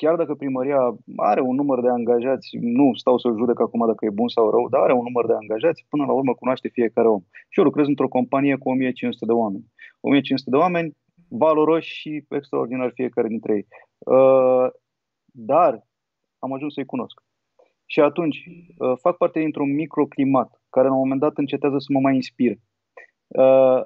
chiar 0.00 0.16
dacă 0.16 0.34
primăria 0.34 0.80
are 1.16 1.40
un 1.40 1.54
număr 1.54 1.80
de 1.80 1.88
angajați, 1.88 2.48
nu 2.60 2.94
stau 2.94 3.18
să 3.18 3.34
judec 3.38 3.60
acum 3.60 3.86
dacă 3.86 4.04
e 4.04 4.20
bun 4.20 4.28
sau 4.28 4.50
rău, 4.50 4.68
dar 4.68 4.80
are 4.80 4.92
un 4.92 5.02
număr 5.02 5.26
de 5.26 5.32
angajați, 5.32 5.86
până 5.88 6.04
la 6.04 6.12
urmă 6.12 6.34
cunoaște 6.34 6.68
fiecare 6.68 7.08
om. 7.08 7.22
Și 7.48 7.58
eu 7.58 7.64
lucrez 7.64 7.86
într-o 7.86 8.08
companie 8.08 8.56
cu 8.56 8.68
1500 8.68 9.24
de 9.24 9.32
oameni. 9.32 9.64
1500 10.00 10.50
de 10.50 10.56
oameni 10.56 10.96
valoroși 11.28 11.94
și 12.00 12.24
extraordinari 12.28 12.92
fiecare 12.92 13.28
dintre 13.28 13.52
ei. 13.54 13.66
Uh, 13.98 14.66
dar 15.24 15.72
am 16.38 16.52
ajuns 16.52 16.72
să-i 16.72 16.92
cunosc. 16.94 17.16
Și 17.86 18.00
atunci 18.00 18.38
uh, 18.46 18.92
fac 19.00 19.16
parte 19.16 19.38
dintr-un 19.38 19.74
microclimat 19.74 20.62
care 20.70 20.86
la 20.86 20.92
un 20.92 20.98
moment 20.98 21.20
dat 21.20 21.36
încetează 21.36 21.78
să 21.78 21.92
mă 21.92 22.00
mai 22.00 22.14
inspire. 22.14 22.60
Uh, 23.26 23.82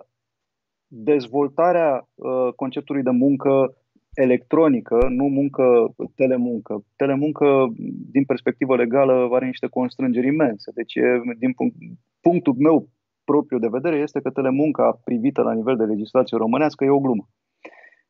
dezvoltarea 0.87 2.09
conceptului 2.57 3.03
de 3.03 3.11
muncă 3.11 3.77
electronică, 4.15 5.07
nu 5.09 5.25
muncă 5.25 5.95
telemuncă. 6.15 6.85
Telemuncă, 6.97 7.73
din 8.11 8.25
perspectivă 8.25 8.77
legală, 8.77 9.29
are 9.33 9.47
niște 9.47 9.67
constrângeri 9.67 10.27
imense. 10.27 10.71
Deci, 10.75 10.95
din 11.39 11.53
punct, 11.53 11.77
punctul 12.21 12.55
meu 12.59 12.89
propriu 13.25 13.59
de 13.59 13.69
vedere 13.71 13.97
este 13.97 14.21
că 14.21 14.31
telemunca 14.31 15.01
privită 15.05 15.43
la 15.43 15.53
nivel 15.53 15.77
de 15.77 15.85
legislație 15.85 16.37
românească 16.37 16.85
e 16.85 16.91
o 16.91 17.01
glumă. 17.01 17.29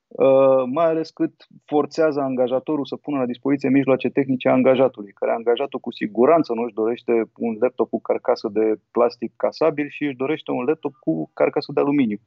Uh, 0.09 0.63
mai 0.73 0.85
ales 0.85 1.11
cât 1.11 1.33
forțează 1.65 2.21
angajatorul 2.21 2.85
să 2.85 2.97
pună 2.97 3.19
la 3.19 3.27
dispoziție 3.27 3.69
mijloace 3.69 4.09
tehnice 4.09 4.49
a 4.49 4.53
angajatului, 4.53 5.13
care 5.13 5.33
angajatul 5.33 5.81
cu 5.81 5.93
siguranță 5.93 6.53
nu 6.53 6.63
își 6.63 6.75
dorește 6.75 7.13
un 7.37 7.57
laptop 7.61 7.89
cu 7.89 8.01
carcasă 8.01 8.49
de 8.53 8.75
plastic 8.91 9.33
casabil 9.37 9.89
și 9.89 10.05
își 10.05 10.17
dorește 10.17 10.51
un 10.51 10.65
laptop 10.65 10.95
cu 10.95 11.31
carcasă 11.35 11.73
de 11.73 11.81
aluminiu. 11.81 12.19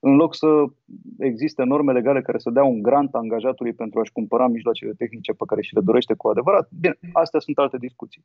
În 0.00 0.14
loc 0.14 0.34
să 0.34 0.64
existe 1.18 1.62
norme 1.62 1.92
legale 1.92 2.22
care 2.22 2.38
să 2.38 2.50
dea 2.50 2.64
un 2.64 2.82
grant 2.82 3.14
angajatului 3.14 3.72
pentru 3.72 4.00
a-și 4.00 4.12
cumpăra 4.12 4.46
mijloacele 4.46 4.92
tehnice 4.92 5.32
pe 5.32 5.44
care 5.46 5.62
și 5.62 5.74
le 5.74 5.80
dorește 5.80 6.14
cu 6.14 6.28
adevărat, 6.28 6.68
bine, 6.80 6.98
astea 7.12 7.40
sunt 7.40 7.58
alte 7.58 7.76
discuții. 7.76 8.24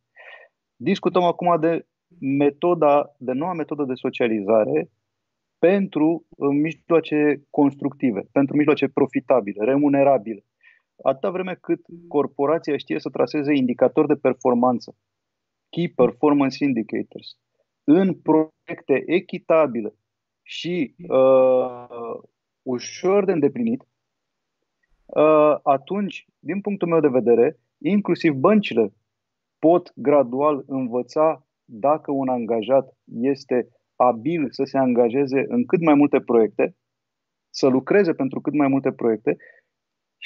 Discutăm 0.75 1.23
acum 1.23 1.59
de 1.59 1.85
metoda, 2.19 3.15
de 3.17 3.31
noua 3.31 3.53
metodă 3.53 3.83
de 3.83 3.93
socializare 3.93 4.89
pentru 5.57 6.25
uh, 6.29 6.49
mijloace 6.51 7.41
constructive, 7.49 8.27
pentru 8.31 8.55
mijloace 8.55 8.87
profitabile, 8.87 9.65
remunerabile. 9.65 10.45
Atâta 11.03 11.29
vreme 11.29 11.57
cât 11.61 11.81
corporația 12.07 12.77
știe 12.77 12.99
să 12.99 13.09
traseze 13.09 13.53
indicatori 13.55 14.07
de 14.07 14.15
performanță, 14.15 14.95
key 15.69 15.89
performance 15.89 16.63
indicators, 16.63 17.37
în 17.83 18.13
proiecte 18.13 19.03
echitabile 19.05 19.93
și 20.47 20.95
uh, 21.07 22.19
ușor 22.61 23.25
de 23.25 23.31
îndeplinit, 23.31 23.81
uh, 25.05 25.57
atunci, 25.63 26.25
din 26.39 26.61
punctul 26.61 26.87
meu 26.87 26.99
de 26.99 27.07
vedere, 27.07 27.59
inclusiv 27.77 28.33
băncile 28.33 28.93
pot 29.59 29.91
gradual 29.95 30.63
învăța 30.67 31.47
dacă 31.65 32.11
un 32.11 32.27
angajat 32.27 32.97
este 33.03 33.69
abil 33.95 34.47
să 34.51 34.63
se 34.63 34.77
angajeze 34.77 35.45
în 35.47 35.65
cât 35.65 35.81
mai 35.81 35.93
multe 35.93 36.19
proiecte, 36.19 36.75
să 37.49 37.67
lucreze 37.67 38.13
pentru 38.13 38.41
cât 38.41 38.53
mai 38.53 38.67
multe 38.67 38.91
proiecte 38.91 39.37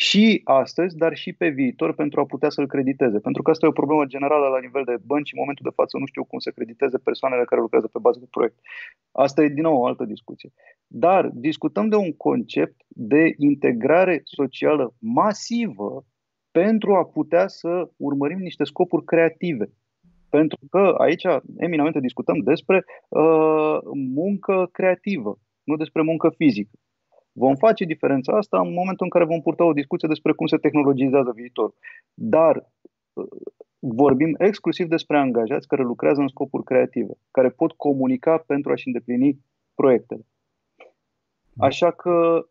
și 0.07 0.41
astăzi, 0.43 0.97
dar 0.97 1.15
și 1.15 1.33
pe 1.33 1.47
viitor 1.49 1.93
pentru 1.93 2.19
a 2.19 2.25
putea 2.25 2.49
să-l 2.49 2.67
crediteze. 2.67 3.19
Pentru 3.19 3.41
că 3.41 3.49
asta 3.49 3.65
e 3.65 3.69
o 3.69 3.81
problemă 3.81 4.05
generală 4.05 4.47
la 4.47 4.59
nivel 4.59 4.83
de 4.85 4.95
bănci. 5.05 5.31
În 5.33 5.39
momentul 5.39 5.65
de 5.69 5.75
față 5.75 5.97
nu 5.97 6.05
știu 6.05 6.23
cum 6.23 6.39
să 6.39 6.51
crediteze 6.51 6.97
persoanele 6.97 7.43
care 7.45 7.61
lucrează 7.61 7.87
pe 7.87 7.99
bază 8.01 8.19
de 8.19 8.27
proiect. 8.29 8.57
Asta 9.11 9.43
e 9.43 9.47
din 9.47 9.63
nou 9.63 9.77
o 9.77 9.85
altă 9.85 10.03
discuție. 10.03 10.49
Dar 10.87 11.29
discutăm 11.33 11.89
de 11.89 11.95
un 11.95 12.11
concept 12.13 12.81
de 12.87 13.33
integrare 13.37 14.21
socială 14.23 14.93
masivă 14.99 16.05
pentru 16.51 16.95
a 16.95 17.05
putea 17.05 17.47
să 17.47 17.89
urmărim 17.97 18.39
niște 18.39 18.63
scopuri 18.63 19.05
creative. 19.05 19.65
Pentru 20.29 20.59
că 20.69 20.95
aici 20.97 21.25
eminamente 21.57 21.99
discutăm 21.99 22.37
despre 22.37 22.83
uh, 23.09 23.77
muncă 23.93 24.69
creativă, 24.71 25.39
nu 25.63 25.75
despre 25.75 26.01
muncă 26.01 26.29
fizică. 26.37 26.71
Vom 27.43 27.55
face 27.55 27.85
diferența 27.85 28.37
asta 28.37 28.59
în 28.59 28.73
momentul 28.73 29.05
în 29.05 29.09
care 29.09 29.25
vom 29.25 29.41
purta 29.41 29.63
o 29.65 29.79
discuție 29.81 30.07
despre 30.07 30.31
cum 30.31 30.47
se 30.47 30.57
tehnologizează 30.57 31.31
viitorul. 31.35 31.75
Dar 32.13 32.55
uh, 33.13 33.25
vorbim 33.79 34.35
exclusiv 34.37 34.87
despre 34.87 35.17
angajați 35.17 35.67
care 35.67 35.83
lucrează 35.83 36.21
în 36.21 36.27
scopuri 36.27 36.63
creative, 36.63 37.13
care 37.31 37.49
pot 37.49 37.71
comunica 37.71 38.37
pentru 38.37 38.71
a-și 38.71 38.87
îndeplini 38.87 39.39
proiectele. 39.75 40.25
Așa 41.57 41.91
că 41.91 42.45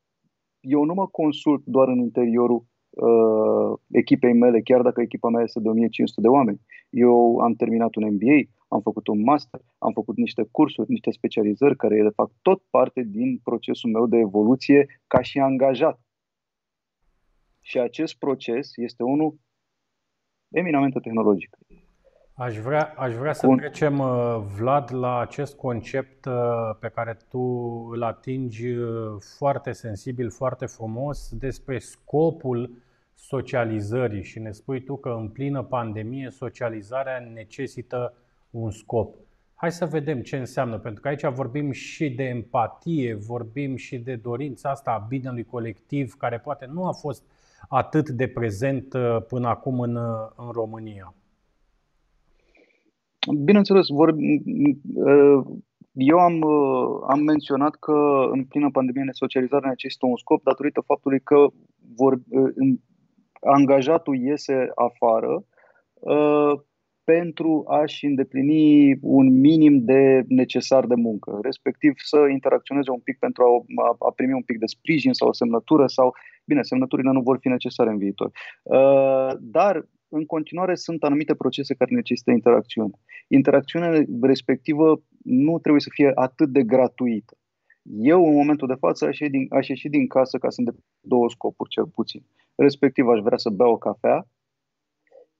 eu 0.60 0.84
nu 0.84 0.94
mă 0.94 1.06
consult 1.06 1.62
doar 1.64 1.88
în 1.88 1.98
interiorul 1.98 2.64
uh, 2.90 3.78
echipei 3.90 4.32
mele, 4.32 4.60
chiar 4.60 4.82
dacă 4.82 5.00
echipa 5.00 5.28
mea 5.28 5.42
este 5.42 5.60
de 5.60 5.68
1500 5.68 6.20
de 6.20 6.28
oameni. 6.28 6.60
Eu 6.90 7.38
am 7.38 7.54
terminat 7.54 7.94
un 7.94 8.04
MBA, 8.04 8.38
am 8.68 8.80
făcut 8.80 9.06
un 9.06 9.22
master, 9.22 9.60
am 9.78 9.92
făcut 9.92 10.16
niște 10.16 10.48
cursuri, 10.50 10.90
niște 10.90 11.10
specializări 11.10 11.76
care 11.76 11.96
ele 11.96 12.10
fac 12.10 12.30
tot 12.42 12.62
parte 12.70 13.02
din 13.02 13.38
procesul 13.38 13.90
meu 13.90 14.06
de 14.06 14.16
evoluție 14.16 15.00
ca 15.06 15.22
și 15.22 15.38
angajat. 15.38 16.00
Și 17.60 17.78
acest 17.78 18.18
proces 18.18 18.76
este 18.76 19.02
unul 19.02 19.38
eminamente 20.48 20.98
tehnologic. 20.98 21.56
Aș 22.34 22.56
vrea, 22.56 22.94
aș 22.96 23.14
vrea 23.14 23.32
să 23.32 23.54
trecem, 23.56 23.98
uh, 23.98 24.38
Vlad, 24.56 24.92
la 24.92 25.18
acest 25.20 25.56
concept 25.56 26.24
uh, 26.24 26.32
pe 26.80 26.88
care 26.88 27.16
tu 27.28 27.38
îl 27.92 28.02
atingi 28.02 28.68
uh, 28.68 29.16
foarte 29.38 29.72
sensibil, 29.72 30.30
foarte 30.30 30.66
frumos, 30.66 31.28
despre 31.32 31.78
scopul 31.78 32.82
socializării 33.14 34.22
și 34.22 34.38
ne 34.38 34.50
spui 34.50 34.82
tu 34.82 34.96
că 34.96 35.08
în 35.08 35.28
plină 35.28 35.62
pandemie 35.62 36.30
socializarea 36.30 37.18
necesită 37.34 38.14
un 38.50 38.70
scop. 38.70 39.14
Hai 39.54 39.72
să 39.72 39.86
vedem 39.86 40.22
ce 40.22 40.36
înseamnă, 40.36 40.78
pentru 40.78 41.00
că 41.00 41.08
aici 41.08 41.26
vorbim 41.26 41.70
și 41.70 42.10
de 42.10 42.22
empatie, 42.22 43.14
vorbim 43.14 43.76
și 43.76 43.98
de 43.98 44.14
dorința 44.14 44.70
asta 44.70 44.90
a 44.90 45.06
binelui 45.08 45.44
colectiv, 45.44 46.12
care 46.12 46.38
poate 46.38 46.66
nu 46.72 46.84
a 46.84 46.92
fost 46.92 47.22
atât 47.68 48.08
de 48.08 48.28
prezent 48.28 48.94
până 49.28 49.48
acum 49.48 49.80
în, 49.80 49.96
în 50.36 50.50
România. 50.52 51.14
Bineînțeles, 53.44 53.86
vor, 53.88 54.14
eu 55.92 56.18
am, 56.18 56.44
am 57.08 57.20
menționat 57.20 57.74
că 57.74 58.28
în 58.30 58.44
plină 58.44 58.70
pandemie 58.70 59.08
socializarea 59.10 59.68
necesită 59.68 60.06
un 60.06 60.16
scop 60.16 60.42
datorită 60.42 60.80
faptului 60.80 61.20
că 61.20 61.46
vor, 61.96 62.18
angajatul 63.40 64.16
iese 64.16 64.72
afară 64.74 65.44
pentru 67.14 67.64
a-și 67.66 68.06
îndeplini 68.06 68.98
un 69.00 69.40
minim 69.40 69.84
de 69.84 70.24
necesar 70.28 70.86
de 70.86 70.94
muncă, 70.94 71.38
respectiv 71.42 71.92
să 71.96 72.26
interacționeze 72.30 72.90
un 72.90 72.98
pic 72.98 73.18
pentru 73.18 73.42
a, 73.44 73.96
a 74.08 74.12
primi 74.16 74.32
un 74.32 74.42
pic 74.42 74.58
de 74.58 74.66
sprijin 74.66 75.12
sau 75.12 75.28
o 75.28 75.32
semnătură 75.32 75.86
sau, 75.86 76.14
bine, 76.44 76.62
semnăturile 76.62 77.10
nu 77.10 77.20
vor 77.20 77.38
fi 77.40 77.48
necesare 77.48 77.90
în 77.90 77.98
viitor. 77.98 78.30
Dar 79.40 79.88
în 80.08 80.24
continuare 80.26 80.74
sunt 80.74 81.02
anumite 81.02 81.34
procese 81.34 81.74
care 81.74 81.94
necesită 81.94 82.30
interacțiune. 82.30 82.94
Interacțiunea 83.28 84.04
respectivă 84.20 85.02
nu 85.22 85.58
trebuie 85.58 85.82
să 85.82 85.90
fie 85.92 86.10
atât 86.14 86.48
de 86.48 86.62
gratuită. 86.62 87.36
Eu, 87.82 88.24
în 88.26 88.34
momentul 88.34 88.68
de 88.68 88.80
față, 88.84 89.06
aș 89.06 89.18
ieși 89.18 89.30
din, 89.30 89.46
aș 89.50 89.68
ieși 89.68 89.88
din 89.88 90.06
casă 90.06 90.38
ca 90.38 90.48
să 90.48 90.56
îndeplinesc 90.58 90.92
două 91.00 91.30
scopuri, 91.30 91.70
cel 91.70 91.86
puțin. 91.86 92.22
Respectiv, 92.54 93.08
aș 93.08 93.20
vrea 93.20 93.36
să 93.36 93.50
beau 93.50 93.72
o 93.72 93.78
cafea 93.78 94.26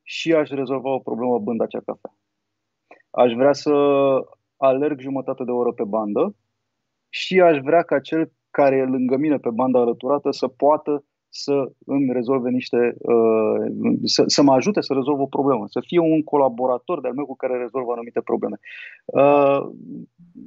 și 0.08 0.32
aș 0.34 0.48
rezolva 0.48 0.90
o 0.90 0.98
problemă 0.98 1.38
bând 1.38 1.60
acea 1.60 1.80
cafea. 1.84 2.14
Aș 3.10 3.32
vrea 3.32 3.52
să 3.52 3.72
alerg 4.56 5.00
jumătate 5.00 5.44
de 5.44 5.50
oră 5.50 5.72
pe 5.72 5.84
bandă 5.84 6.36
și 7.08 7.40
aș 7.40 7.58
vrea 7.58 7.82
ca 7.82 8.00
cel 8.00 8.32
care 8.50 8.76
e 8.76 8.84
lângă 8.84 9.16
mine 9.16 9.38
pe 9.38 9.50
banda 9.50 9.78
alăturată 9.80 10.30
să 10.30 10.48
poată 10.48 11.04
să 11.30 11.70
îmi 11.86 12.12
rezolve 12.12 12.50
niște, 12.50 12.94
uh, 12.98 13.66
să, 14.04 14.22
să 14.26 14.42
mă 14.42 14.52
ajute 14.52 14.80
să 14.80 14.92
rezolv 14.92 15.20
o 15.20 15.26
problemă, 15.26 15.64
să 15.66 15.80
fie 15.86 15.98
un 15.98 16.22
colaborator 16.22 17.00
de-al 17.00 17.14
meu 17.14 17.26
cu 17.26 17.36
care 17.36 17.56
rezolvă 17.56 17.92
anumite 17.92 18.20
probleme. 18.20 18.58
Uh, 19.04 19.60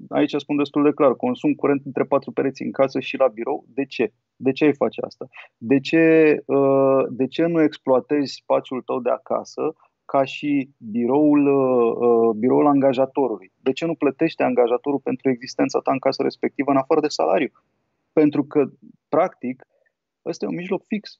aici 0.09 0.33
spun 0.37 0.57
destul 0.57 0.83
de 0.83 0.91
clar, 0.91 1.15
consum 1.15 1.53
curent 1.53 1.81
între 1.85 2.03
patru 2.03 2.31
pereți 2.31 2.61
în 2.63 2.71
casă 2.71 2.99
și 2.99 3.17
la 3.17 3.27
birou. 3.27 3.65
De 3.67 3.85
ce? 3.85 4.13
De 4.35 4.51
ce 4.51 4.65
ai 4.65 4.73
face 4.73 5.01
asta? 5.05 5.27
De 5.57 5.79
ce, 5.79 6.35
uh, 6.45 7.03
de 7.09 7.27
ce 7.27 7.45
nu 7.45 7.61
exploatezi 7.61 8.33
spațiul 8.33 8.81
tău 8.81 8.99
de 8.99 9.09
acasă 9.09 9.75
ca 10.05 10.23
și 10.23 10.69
biroul, 10.77 11.43
biroul 12.37 12.67
angajatorului? 12.67 13.51
De 13.61 13.71
ce 13.71 13.85
nu 13.85 13.95
plătește 13.95 14.43
angajatorul 14.43 14.99
pentru 14.99 15.29
existența 15.29 15.79
ta 15.79 15.91
în 15.91 15.99
casă 15.99 16.21
respectivă 16.23 16.71
în 16.71 16.77
afară 16.77 16.99
de 16.99 17.07
salariu? 17.07 17.51
Pentru 18.13 18.43
că, 18.43 18.65
practic, 19.09 19.63
Ăsta 20.25 20.45
e 20.45 20.47
un 20.47 20.55
mijloc 20.55 20.83
fix. 20.85 21.19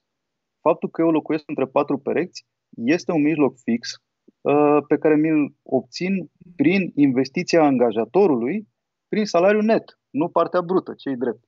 Faptul 0.59 0.89
că 0.89 1.01
eu 1.01 1.11
locuiesc 1.11 1.43
între 1.47 1.65
patru 1.65 1.97
pereți 1.97 2.45
este 2.69 3.11
un 3.11 3.21
mijloc 3.21 3.57
fix 3.57 4.01
uh, 4.41 4.77
pe 4.87 4.97
care 4.97 5.15
mi-l 5.15 5.55
obțin 5.63 6.31
prin 6.55 6.91
investiția 6.95 7.63
angajatorului, 7.63 8.67
prin 9.07 9.25
salariul 9.25 9.63
net, 9.63 9.99
nu 10.09 10.29
partea 10.29 10.61
brută, 10.61 10.93
cei 10.93 11.15
drept. 11.15 11.43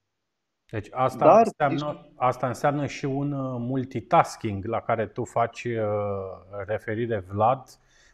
Deci 0.71 0.87
asta, 0.91 1.25
Dar, 1.25 1.45
înseamnă, 1.45 2.09
asta 2.15 2.47
înseamnă 2.47 2.85
și 2.85 3.05
un 3.05 3.31
uh, 3.31 3.55
multitasking 3.59 4.65
la 4.65 4.81
care 4.81 5.07
tu 5.07 5.23
faci 5.23 5.63
uh, 5.63 5.81
referire, 6.65 7.19
Vlad, 7.19 7.63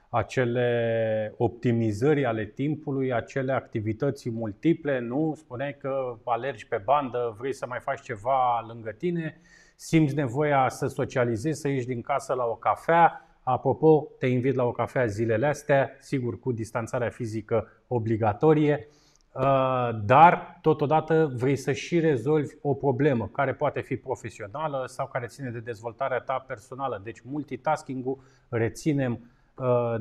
acele 0.09 1.33
optimizări 1.37 2.25
ale 2.25 2.45
timpului, 2.45 3.13
acele 3.13 3.51
activități 3.51 4.29
multiple, 4.29 4.99
nu? 4.99 5.33
Spuneai 5.37 5.77
că 5.77 6.17
alergi 6.23 6.67
pe 6.67 6.81
bandă, 6.85 7.35
vrei 7.39 7.53
să 7.53 7.65
mai 7.67 7.79
faci 7.79 8.01
ceva 8.01 8.65
lângă 8.67 8.91
tine, 8.97 9.41
simți 9.75 10.15
nevoia 10.15 10.69
să 10.69 10.87
socializezi, 10.87 11.59
să 11.59 11.67
ieși 11.67 11.87
din 11.87 12.01
casă 12.01 12.33
la 12.33 12.45
o 12.45 12.55
cafea. 12.55 13.23
Apropo, 13.43 14.07
te 14.19 14.27
invit 14.27 14.55
la 14.55 14.63
o 14.63 14.71
cafea 14.71 15.05
zilele 15.05 15.47
astea, 15.47 15.91
sigur 15.99 16.39
cu 16.39 16.51
distanțarea 16.51 17.09
fizică 17.09 17.83
obligatorie, 17.87 18.87
uh, 19.31 19.89
dar 20.05 20.59
totodată 20.61 21.31
vrei 21.35 21.55
să 21.55 21.71
și 21.71 21.99
rezolvi 21.99 22.53
o 22.61 22.73
problemă 22.73 23.27
care 23.27 23.53
poate 23.53 23.81
fi 23.81 23.95
profesională 23.95 24.83
sau 24.87 25.07
care 25.07 25.25
ține 25.25 25.49
de 25.49 25.59
dezvoltarea 25.59 26.19
ta 26.19 26.43
personală. 26.47 27.01
Deci 27.03 27.21
multitasking-ul 27.21 28.19
reținem 28.49 29.11
uh, 29.11 29.19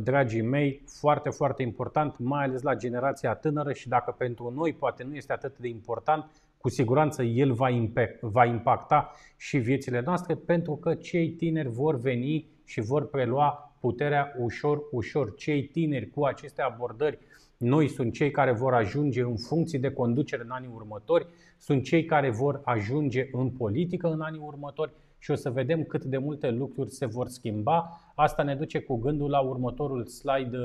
dragii 0.01 0.43
mei, 0.43 0.83
foarte, 0.87 1.31
foarte 1.31 1.63
important, 1.63 2.19
mai 2.19 2.45
ales 2.45 2.63
la 2.63 2.75
generația 2.75 3.35
tânără 3.35 3.73
și 3.73 3.89
dacă 3.89 4.15
pentru 4.19 4.53
noi 4.57 4.73
poate 4.73 5.05
nu 5.05 5.15
este 5.15 5.33
atât 5.33 5.59
de 5.59 5.69
important, 5.69 6.31
cu 6.59 6.69
siguranță 6.69 7.23
el 7.23 7.53
va, 7.53 7.71
impact, 7.71 8.21
va 8.21 8.45
impacta 8.45 9.13
și 9.37 9.59
viețile 9.59 10.03
noastre 10.05 10.35
pentru 10.35 10.77
că 10.77 10.95
cei 10.95 11.29
tineri 11.29 11.69
vor 11.69 12.01
veni 12.01 12.47
și 12.65 12.81
vor 12.81 13.09
prelua 13.09 13.77
puterea 13.81 14.35
ușor, 14.39 14.83
ușor. 14.91 15.35
Cei 15.35 15.63
tineri 15.63 16.11
cu 16.11 16.25
aceste 16.25 16.63
abordări 16.63 17.19
noi 17.57 17.89
sunt 17.89 18.13
cei 18.13 18.31
care 18.31 18.53
vor 18.53 18.75
ajunge 18.75 19.23
în 19.23 19.37
funcții 19.37 19.79
de 19.79 19.93
conducere 19.93 20.43
în 20.43 20.51
anii 20.51 20.71
următori, 20.75 21.27
sunt 21.59 21.85
cei 21.85 22.05
care 22.05 22.31
vor 22.31 22.61
ajunge 22.65 23.29
în 23.33 23.51
politică 23.51 24.09
în 24.09 24.21
anii 24.21 24.41
următori 24.45 24.93
și 25.19 25.31
o 25.31 25.35
să 25.35 25.51
vedem 25.51 25.85
cât 25.85 26.05
de 26.05 26.19
multe 26.19 26.51
lucruri 26.51 26.91
se 26.91 27.07
vor 27.07 27.29
schimba. 27.29 28.01
Asta 28.15 28.43
ne 28.43 28.55
duce 28.55 28.81
cu 28.81 28.97
gândul 28.97 29.31
la 29.31 29.41
următorul 29.41 30.07
slide, 30.07 30.59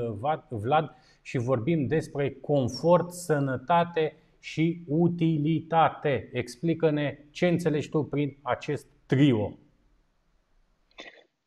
Vlad, 0.48 0.90
și 1.22 1.38
vorbim 1.38 1.86
despre 1.86 2.30
confort, 2.30 3.12
sănătate 3.12 4.16
și 4.38 4.84
utilitate. 4.86 6.28
Explică-ne 6.32 7.18
ce 7.30 7.46
înțelegi 7.48 7.88
tu 7.88 8.02
prin 8.02 8.38
acest 8.42 8.86
trio. 9.06 9.58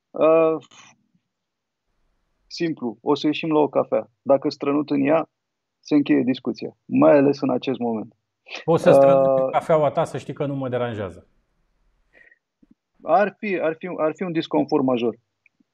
Uh, 0.10 0.66
simplu, 2.48 2.98
o 3.02 3.16
să 3.16 3.28
ieșim 3.28 3.52
la 3.52 3.60
o 3.60 3.68
cafea. 3.68 4.12
Dacă 4.22 4.50
strănut 4.50 4.90
în 4.90 5.02
ea, 5.02 5.30
se 5.80 5.96
încheie 5.96 6.24
discuția, 6.26 6.78
mai 6.86 7.18
ales 7.18 7.42
în 7.42 7.50
acest 7.50 7.80
moment. 7.80 8.16
Poți 8.64 8.84
să 8.84 8.92
strănut 8.92 9.40
uh, 9.40 9.52
cafeaua 9.52 9.92
ta 9.92 10.04
să 10.04 10.18
știi 10.18 10.34
că 10.34 10.46
nu 10.46 10.56
mă 10.56 10.70
deranjează. 10.70 11.28
Ar 13.02 13.36
fi, 13.40 13.60
ar, 13.62 13.76
fi, 13.80 13.90
ar 13.98 14.12
fi 14.16 14.24
un 14.24 14.32
disconfort 14.32 14.84
major, 14.84 15.16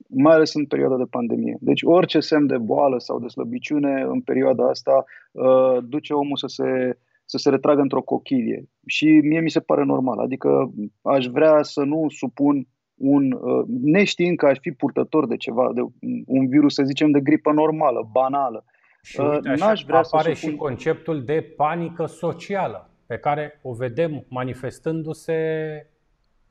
mai 0.08 0.34
ales 0.34 0.54
în 0.54 0.66
perioada 0.66 0.98
de 0.98 1.04
pandemie. 1.10 1.58
Deci 1.60 1.82
orice 1.84 2.20
semn 2.20 2.48
de 2.48 2.58
boală 2.58 3.00
sau 3.00 3.20
de 3.20 3.28
slăbiciune 3.28 4.02
în 4.02 4.22
perioada 4.22 4.70
asta 4.70 5.04
uh, 5.32 5.78
duce 5.84 6.14
omul 6.14 6.38
să 6.38 6.48
se, 6.48 6.98
să 7.26 7.38
se 7.38 7.50
retragă 7.50 7.82
într-o 7.82 8.02
cochilie. 8.02 8.70
Și 8.86 9.06
mie 9.06 9.40
mi 9.40 9.50
se 9.50 9.60
pare 9.60 9.84
normal. 9.84 10.20
Adică 10.20 10.74
aș 11.02 11.26
vrea 11.26 11.62
să 11.62 11.84
nu 11.84 12.06
supun 12.10 12.68
un, 12.96 13.32
uh, 13.32 13.66
neștiind 13.82 14.38
că 14.38 14.46
aș 14.46 14.58
fi 14.60 14.72
purtător 14.72 15.28
de 15.28 15.38
ceva, 15.38 15.72
de 15.74 15.82
un 16.26 16.48
virus, 16.48 16.74
să 16.74 16.84
zicem, 16.84 17.12
de 17.12 17.20
gripă 17.20 17.52
normală, 17.52 18.10
banală. 18.12 18.66
Și 19.02 19.20
uh, 19.20 19.30
uite, 19.34 19.50
așa 19.50 19.66
N-aș 19.66 19.84
vrea 19.84 20.00
apare 20.00 20.34
să 20.34 20.40
supun... 20.40 20.52
și 20.52 20.58
conceptul 20.58 21.24
de 21.24 21.54
panică 21.56 22.06
socială, 22.06 22.90
pe 23.06 23.18
care 23.18 23.60
o 23.62 23.74
vedem 23.74 24.26
manifestându-se 24.30 25.34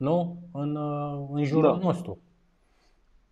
nu? 0.03 0.37
În, 0.53 0.75
uh, 0.75 1.27
în 1.31 1.43
jurul 1.43 1.79
da. 1.79 1.85
nostru. 1.85 2.21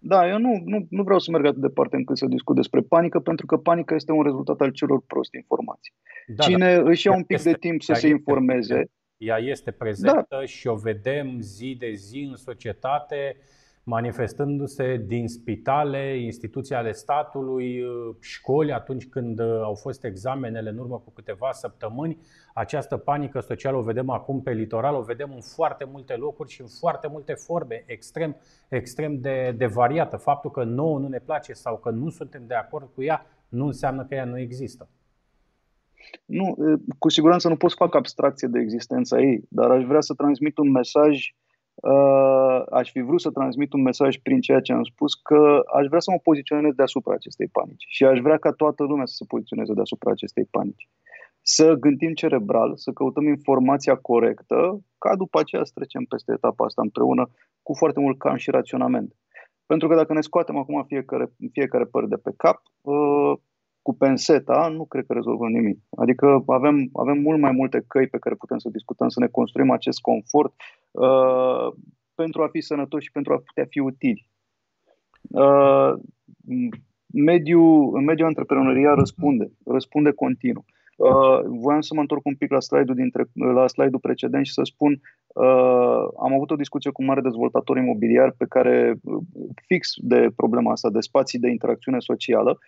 Da, 0.03 0.29
eu 0.29 0.37
nu, 0.39 0.61
nu, 0.65 0.85
nu 0.89 1.03
vreau 1.03 1.19
să 1.19 1.31
merg 1.31 1.45
atât 1.45 1.61
de 1.61 1.67
departe 1.67 1.95
încât 1.95 2.17
să 2.17 2.25
discut 2.25 2.55
despre 2.55 2.81
panică, 2.81 3.19
pentru 3.19 3.45
că 3.45 3.57
panica 3.57 3.95
este 3.95 4.11
un 4.11 4.23
rezultat 4.23 4.59
al 4.61 4.71
celor 4.71 5.01
prosti 5.07 5.37
informații. 5.37 5.93
Da, 6.27 6.43
Cine 6.43 6.75
da. 6.75 6.89
își 6.89 7.07
ia 7.07 7.13
un 7.13 7.23
pic 7.23 7.37
este, 7.37 7.51
de 7.51 7.57
timp 7.57 7.81
să 7.81 7.93
se 7.93 8.07
informeze. 8.07 8.91
Ea 9.17 9.37
este 9.37 9.71
prezentă 9.71 10.25
da. 10.29 10.45
și 10.45 10.67
o 10.67 10.75
vedem 10.75 11.39
zi 11.39 11.75
de 11.79 11.91
zi 11.91 12.27
în 12.29 12.35
societate 12.35 13.37
manifestându-se 13.83 15.03
din 15.07 15.27
spitale, 15.27 16.17
instituții 16.17 16.75
ale 16.75 16.91
statului, 16.91 17.83
școli, 18.19 18.71
atunci 18.71 19.07
când 19.07 19.39
uh, 19.39 19.61
au 19.63 19.73
fost 19.73 20.03
examenele 20.03 20.69
în 20.69 20.77
urmă 20.77 20.97
cu 20.99 21.11
câteva 21.11 21.51
săptămâni. 21.51 22.17
Această 22.53 22.97
panică 22.97 23.39
socială 23.39 23.77
o 23.77 23.81
vedem 23.81 24.09
acum 24.09 24.41
pe 24.41 24.51
litoral, 24.51 24.95
o 24.95 25.01
vedem 25.01 25.31
în 25.33 25.41
foarte 25.41 25.85
multe 25.91 26.15
locuri 26.15 26.51
și 26.51 26.61
în 26.61 26.67
foarte 26.79 27.07
multe 27.07 27.33
forme, 27.33 27.83
extrem, 27.85 28.35
extrem 28.69 29.19
de, 29.19 29.55
de 29.57 29.65
variată. 29.65 30.17
Faptul 30.17 30.51
că 30.51 30.63
nouă 30.63 30.99
nu 30.99 31.07
ne 31.07 31.19
place 31.19 31.53
sau 31.53 31.77
că 31.77 31.89
nu 31.89 32.09
suntem 32.09 32.43
de 32.47 32.55
acord 32.55 32.89
cu 32.93 33.03
ea, 33.03 33.25
nu 33.49 33.65
înseamnă 33.65 34.05
că 34.05 34.15
ea 34.15 34.25
nu 34.25 34.39
există. 34.39 34.89
Nu, 36.25 36.57
cu 36.97 37.09
siguranță 37.09 37.47
nu 37.47 37.55
pot 37.55 37.69
să 37.69 37.75
fac 37.79 37.95
abstracție 37.95 38.47
de 38.47 38.59
existența 38.59 39.19
ei, 39.19 39.43
dar 39.49 39.71
aș 39.71 39.83
vrea 39.83 40.01
să 40.01 40.13
transmit 40.13 40.57
un 40.57 40.71
mesaj 40.71 41.15
uh, 41.15 41.50
uh, 41.81 42.61
aș 42.71 42.91
fi 42.91 43.01
vrut 43.01 43.21
să 43.21 43.29
transmit 43.29 43.73
un 43.73 43.81
mesaj 43.81 44.17
prin 44.17 44.39
ceea 44.41 44.59
ce 44.59 44.73
am 44.73 44.83
spus 44.83 45.13
că 45.13 45.63
aș 45.77 45.85
vrea 45.87 45.99
să 45.99 46.11
mă 46.11 46.17
poziționez 46.17 46.73
deasupra 46.73 47.13
acestei 47.13 47.47
panici 47.47 47.85
și 47.87 48.05
aș 48.05 48.19
vrea 48.19 48.37
ca 48.37 48.51
toată 48.51 48.83
lumea 48.83 49.05
să 49.05 49.13
se 49.15 49.25
poziționeze 49.27 49.73
deasupra 49.73 50.11
acestei 50.11 50.45
panici. 50.45 50.89
Să 51.41 51.73
gândim 51.73 52.13
cerebral, 52.13 52.75
să 52.75 52.91
căutăm 52.91 53.27
informația 53.27 53.95
corectă, 53.95 54.81
ca 54.97 55.15
după 55.15 55.39
aceea 55.39 55.63
să 55.63 55.71
trecem 55.75 56.03
peste 56.03 56.31
etapa 56.31 56.65
asta 56.65 56.81
împreună 56.81 57.29
cu 57.61 57.73
foarte 57.73 57.99
mult 57.99 58.17
calm 58.17 58.35
și 58.35 58.51
raționament. 58.51 59.15
Pentru 59.65 59.87
că 59.87 59.95
dacă 59.95 60.13
ne 60.13 60.21
scoatem 60.21 60.57
acum 60.57 60.83
fiecare, 60.87 61.25
fiecare 61.51 61.85
păr 61.85 62.07
de 62.07 62.15
pe 62.15 62.31
cap, 62.37 62.61
uh, 62.81 63.33
cu 63.81 63.93
penseta, 63.93 64.67
nu 64.67 64.85
cred 64.85 65.05
că 65.05 65.13
rezolvăm 65.13 65.51
nimic. 65.51 65.79
Adică 65.89 66.43
avem, 66.47 66.89
avem 66.93 67.17
mult 67.17 67.39
mai 67.39 67.51
multe 67.51 67.83
căi 67.87 68.07
pe 68.07 68.17
care 68.17 68.35
putem 68.35 68.57
să 68.57 68.69
discutăm, 68.69 69.09
să 69.09 69.19
ne 69.19 69.27
construim 69.27 69.71
acest 69.71 69.99
confort 70.01 70.53
uh, 70.91 71.73
pentru 72.15 72.43
a 72.43 72.47
fi 72.47 72.61
sănătoși 72.61 73.05
și 73.05 73.11
pentru 73.11 73.33
a 73.33 73.41
putea 73.45 73.65
fi 73.69 73.79
utili. 73.79 74.27
Uh, 75.21 75.93
mediul, 77.13 78.01
mediul 78.01 78.27
antreprenorial 78.27 78.95
răspunde, 78.95 79.51
răspunde 79.65 80.11
continuu. 80.11 80.65
Uh, 80.95 81.41
voiam 81.45 81.81
să 81.81 81.93
mă 81.93 81.99
întorc 81.99 82.25
un 82.25 82.35
pic 82.35 82.51
la 82.51 82.59
slide-ul, 82.59 82.95
dintre, 82.95 83.25
la 83.33 83.67
slide-ul 83.67 83.99
precedent 83.99 84.45
și 84.45 84.53
să 84.53 84.61
spun 84.63 84.91
uh, 85.27 86.03
am 86.19 86.33
avut 86.33 86.51
o 86.51 86.55
discuție 86.55 86.91
cu 86.91 87.01
un 87.01 87.07
mare 87.07 87.21
dezvoltator 87.21 87.77
imobiliar 87.77 88.33
pe 88.37 88.45
care 88.49 88.95
uh, 89.03 89.17
fix 89.67 89.93
de 89.97 90.29
problema 90.35 90.71
asta 90.71 90.89
de 90.89 90.99
spații 90.99 91.39
de 91.39 91.49
interacțiune 91.49 91.99
socială 91.99 92.59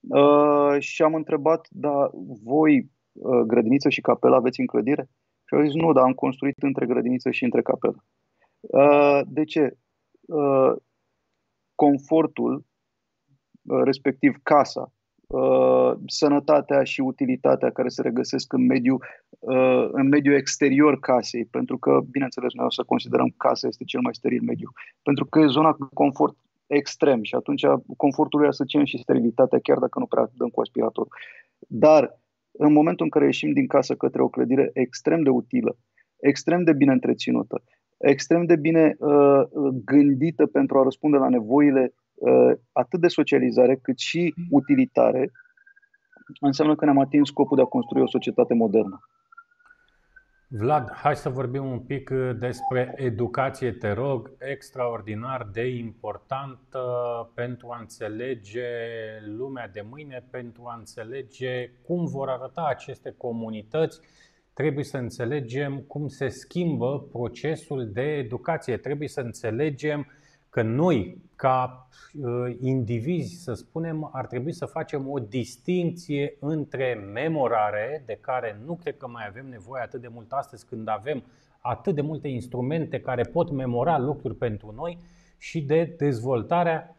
Uh, 0.00 0.76
și 0.78 1.02
am 1.02 1.14
întrebat, 1.14 1.68
da, 1.70 2.10
voi 2.44 2.90
uh, 3.12 3.40
grădiniță 3.46 3.88
și 3.88 4.00
capelă 4.00 4.36
aveți 4.36 4.60
în 4.60 4.66
clădire? 4.66 5.08
Și 5.44 5.54
au 5.54 5.62
zis, 5.62 5.74
nu, 5.74 5.92
dar 5.92 6.04
am 6.04 6.12
construit 6.12 6.62
între 6.62 6.86
grădiniță 6.86 7.30
și 7.30 7.44
între 7.44 7.62
capelă. 7.62 8.04
Uh, 8.60 9.20
de 9.26 9.44
ce? 9.44 9.76
Uh, 10.20 10.72
confortul, 11.74 12.64
uh, 13.62 13.80
respectiv 13.84 14.36
casa, 14.42 14.92
uh, 15.26 15.92
sănătatea 16.06 16.84
și 16.84 17.00
utilitatea 17.00 17.70
care 17.70 17.88
se 17.88 18.02
regăsesc 18.02 18.52
în 18.52 18.66
mediul, 18.66 19.04
uh, 19.38 19.88
în 19.92 20.08
mediul 20.08 20.34
exterior 20.34 20.98
casei, 20.98 21.44
pentru 21.44 21.78
că, 21.78 22.00
bineînțeles, 22.10 22.52
noi 22.52 22.66
o 22.66 22.70
să 22.70 22.82
considerăm 22.82 23.34
casa 23.36 23.66
este 23.66 23.84
cel 23.84 24.00
mai 24.00 24.14
steril 24.14 24.42
mediu, 24.42 24.72
pentru 25.02 25.24
că 25.26 25.40
e 25.40 25.46
zona 25.46 25.76
de 25.78 25.84
confort 25.92 26.36
extrem 26.66 27.22
și 27.22 27.34
atunci 27.34 27.62
confortul 27.96 28.38
lui 28.38 28.48
asociem 28.48 28.84
și 28.84 28.98
sterilitatea, 28.98 29.58
chiar 29.62 29.78
dacă 29.78 29.98
nu 29.98 30.06
prea 30.06 30.30
dăm 30.34 30.48
cu 30.48 30.60
aspirator. 30.60 31.06
Dar 31.58 32.20
în 32.52 32.72
momentul 32.72 33.04
în 33.04 33.10
care 33.10 33.24
ieșim 33.24 33.52
din 33.52 33.66
casă 33.66 33.94
către 33.94 34.22
o 34.22 34.28
clădire 34.28 34.70
extrem 34.72 35.22
de 35.22 35.30
utilă, 35.30 35.76
extrem 36.20 36.64
de 36.64 36.72
bine 36.72 36.92
întreținută, 36.92 37.62
extrem 37.98 38.44
de 38.44 38.56
bine 38.56 38.96
uh, 38.98 39.42
gândită 39.84 40.46
pentru 40.46 40.78
a 40.78 40.82
răspunde 40.82 41.16
la 41.16 41.28
nevoile 41.28 41.94
uh, 42.14 42.52
atât 42.72 43.00
de 43.00 43.08
socializare 43.08 43.76
cât 43.82 43.98
și 43.98 44.34
utilitare, 44.50 45.30
înseamnă 46.40 46.74
că 46.74 46.84
ne-am 46.84 46.98
atins 46.98 47.28
scopul 47.28 47.56
de 47.56 47.62
a 47.62 47.74
construi 47.76 48.02
o 48.02 48.08
societate 48.08 48.54
modernă. 48.54 49.00
Vlad, 50.56 50.90
hai 50.92 51.16
să 51.16 51.28
vorbim 51.28 51.64
un 51.64 51.78
pic 51.78 52.10
uh, 52.12 52.30
despre 52.38 52.94
educație, 52.96 53.72
te 53.72 53.92
rog, 53.92 54.32
extraordinar 54.38 55.48
de 55.52 55.66
importantă 55.66 56.80
pentru 57.34 57.68
a 57.70 57.78
înțelege 57.80 58.62
lumea 59.36 59.68
de 59.68 59.84
mâine, 59.90 60.24
pentru 60.30 60.62
a 60.66 60.76
înțelege 60.78 61.70
cum 61.86 62.06
vor 62.06 62.28
arăta 62.28 62.66
aceste 62.68 63.14
comunități. 63.18 64.00
Trebuie 64.52 64.84
să 64.84 64.96
înțelegem 64.96 65.78
cum 65.78 66.08
se 66.08 66.28
schimbă 66.28 67.08
procesul 67.12 67.90
de 67.92 68.02
educație, 68.02 68.76
trebuie 68.76 69.08
să 69.08 69.20
înțelegem 69.20 69.98
uh, 69.98 70.23
că 70.54 70.62
noi, 70.62 71.22
ca 71.36 71.88
uh, 72.14 72.56
indivizi, 72.60 73.42
să 73.42 73.52
spunem, 73.52 74.10
ar 74.12 74.26
trebui 74.26 74.52
să 74.52 74.66
facem 74.66 75.08
o 75.08 75.18
distinție 75.18 76.36
între 76.40 76.94
memorare, 77.12 78.02
de 78.06 78.18
care 78.20 78.60
nu 78.64 78.74
cred 78.74 78.96
că 78.96 79.08
mai 79.08 79.24
avem 79.28 79.48
nevoie 79.48 79.82
atât 79.82 80.00
de 80.00 80.08
mult 80.08 80.32
astăzi 80.32 80.66
când 80.66 80.88
avem 80.88 81.22
atât 81.60 81.94
de 81.94 82.00
multe 82.00 82.28
instrumente 82.28 83.00
care 83.00 83.22
pot 83.22 83.50
memora 83.50 83.98
lucruri 83.98 84.34
pentru 84.34 84.72
noi, 84.76 84.98
și 85.38 85.60
de 85.60 85.94
dezvoltarea 85.98 86.96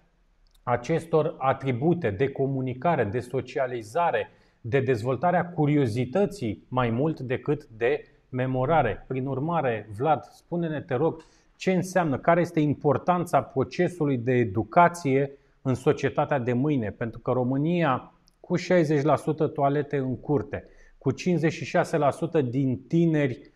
acestor 0.64 1.36
atribute 1.38 2.10
de 2.10 2.30
comunicare, 2.32 3.04
de 3.04 3.20
socializare, 3.20 4.30
de 4.62 4.80
dezvoltarea 4.80 5.50
curiozității 5.50 6.66
mai 6.68 6.90
mult 6.90 7.20
decât 7.20 7.66
de 7.66 8.06
memorare. 8.30 9.06
Prin 9.08 9.26
urmare, 9.26 9.90
Vlad, 9.98 10.24
spune-ne, 10.24 10.82
te 10.82 10.96
rog, 10.96 11.24
ce 11.56 11.72
înseamnă, 11.72 12.18
care 12.18 12.42
este 12.42 12.60
importanța 12.60 13.42
procesului 13.42 14.18
de 14.18 14.32
educație 14.32 15.32
în 15.62 15.74
societatea 15.74 16.40
de 16.40 16.54
mâine. 16.54 16.90
Pentru 16.90 17.20
că 17.20 17.32
România, 17.32 18.14
cu 18.40 18.58
60% 18.58 18.62
toalete 19.54 19.98
în 19.98 20.20
curte, 20.20 20.68
cu 20.98 21.14
56% 21.14 21.16
din 22.50 22.82
tineri 22.88 23.54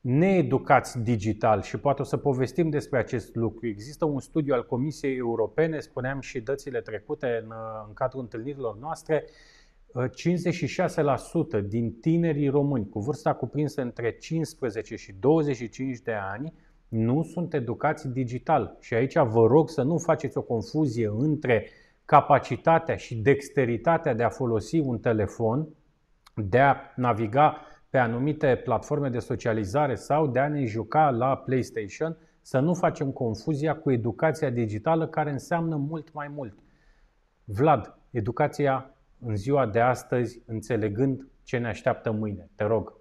needucați 0.00 1.02
digital 1.02 1.62
și 1.62 1.78
poate 1.78 2.02
o 2.02 2.04
să 2.04 2.16
povestim 2.16 2.70
despre 2.70 2.98
acest 2.98 3.34
lucru. 3.34 3.66
Există 3.66 4.04
un 4.04 4.20
studiu 4.20 4.54
al 4.54 4.66
Comisiei 4.66 5.16
Europene, 5.16 5.78
spuneam 5.78 6.20
și 6.20 6.40
dățile 6.40 6.80
trecute 6.80 7.40
în, 7.42 7.52
în 7.86 7.92
cadrul 7.94 8.20
întâlnirilor 8.20 8.78
noastre, 8.78 9.24
56% 11.60 11.66
din 11.68 11.92
tinerii 11.92 12.48
români 12.48 12.88
cu 12.88 13.00
vârsta 13.00 13.32
cuprinsă 13.32 13.80
între 13.80 14.16
15 14.18 14.96
și 14.96 15.12
25 15.12 15.98
de 15.98 16.12
ani 16.12 16.52
nu 16.90 17.22
sunt 17.22 17.54
educați 17.54 18.08
digital. 18.08 18.76
Și 18.80 18.94
aici 18.94 19.18
vă 19.18 19.46
rog 19.46 19.70
să 19.70 19.82
nu 19.82 19.98
faceți 19.98 20.38
o 20.38 20.42
confuzie 20.42 21.10
între 21.18 21.66
capacitatea 22.04 22.96
și 22.96 23.16
dexteritatea 23.16 24.14
de 24.14 24.22
a 24.22 24.28
folosi 24.28 24.78
un 24.78 24.98
telefon, 24.98 25.68
de 26.34 26.58
a 26.58 26.76
naviga 26.96 27.56
pe 27.90 27.98
anumite 27.98 28.60
platforme 28.64 29.08
de 29.08 29.18
socializare 29.18 29.94
sau 29.94 30.26
de 30.26 30.38
a 30.38 30.48
ne 30.48 30.64
juca 30.64 31.10
la 31.10 31.36
PlayStation, 31.36 32.16
să 32.40 32.58
nu 32.58 32.74
facem 32.74 33.10
confuzia 33.10 33.76
cu 33.76 33.90
educația 33.90 34.50
digitală 34.50 35.08
care 35.08 35.30
înseamnă 35.30 35.76
mult 35.76 36.12
mai 36.12 36.28
mult. 36.28 36.58
Vlad, 37.44 37.98
educația 38.10 38.94
în 39.20 39.36
ziua 39.36 39.66
de 39.66 39.80
astăzi, 39.80 40.42
înțelegând 40.46 41.28
ce 41.42 41.58
ne 41.58 41.68
așteaptă 41.68 42.10
mâine. 42.10 42.48
Te 42.54 42.64
rog. 42.64 42.99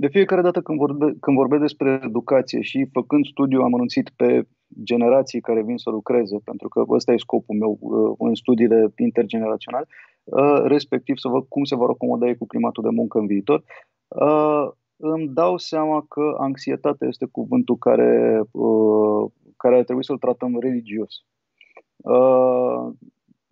De 0.00 0.08
fiecare 0.08 0.40
dată 0.40 0.60
când, 0.60 0.78
vorbe, 0.78 1.16
când 1.20 1.36
vorbesc 1.36 1.60
despre 1.60 2.00
educație 2.04 2.60
și 2.60 2.88
făcând 2.92 3.26
studiu 3.26 3.60
am 3.60 3.74
anunțit 3.74 4.10
pe 4.16 4.46
generații 4.82 5.40
care 5.40 5.62
vin 5.62 5.76
să 5.76 5.90
lucreze, 5.90 6.38
pentru 6.44 6.68
că 6.68 6.84
ăsta 6.88 7.12
e 7.12 7.16
scopul 7.16 7.56
meu 7.56 7.78
uh, 7.80 8.14
în 8.18 8.34
studiile 8.34 8.92
intergeneraționale, 8.96 9.86
uh, 10.24 10.60
respectiv 10.64 11.16
să 11.16 11.28
văd 11.28 11.44
cum 11.48 11.64
se 11.64 11.74
vor 11.74 11.90
acomoda 11.90 12.26
ei 12.26 12.36
cu 12.36 12.46
climatul 12.46 12.82
de 12.82 12.88
muncă 12.88 13.18
în 13.18 13.26
viitor, 13.26 13.64
uh, 14.08 14.68
îmi 14.96 15.28
dau 15.28 15.56
seama 15.56 16.04
că 16.08 16.34
anxietatea 16.38 17.08
este 17.08 17.26
cuvântul 17.30 17.76
care, 17.76 18.40
care 19.56 19.76
ar 19.76 19.84
trebui 19.84 20.04
să-l 20.04 20.18
tratăm 20.18 20.58
religios. 20.60 21.24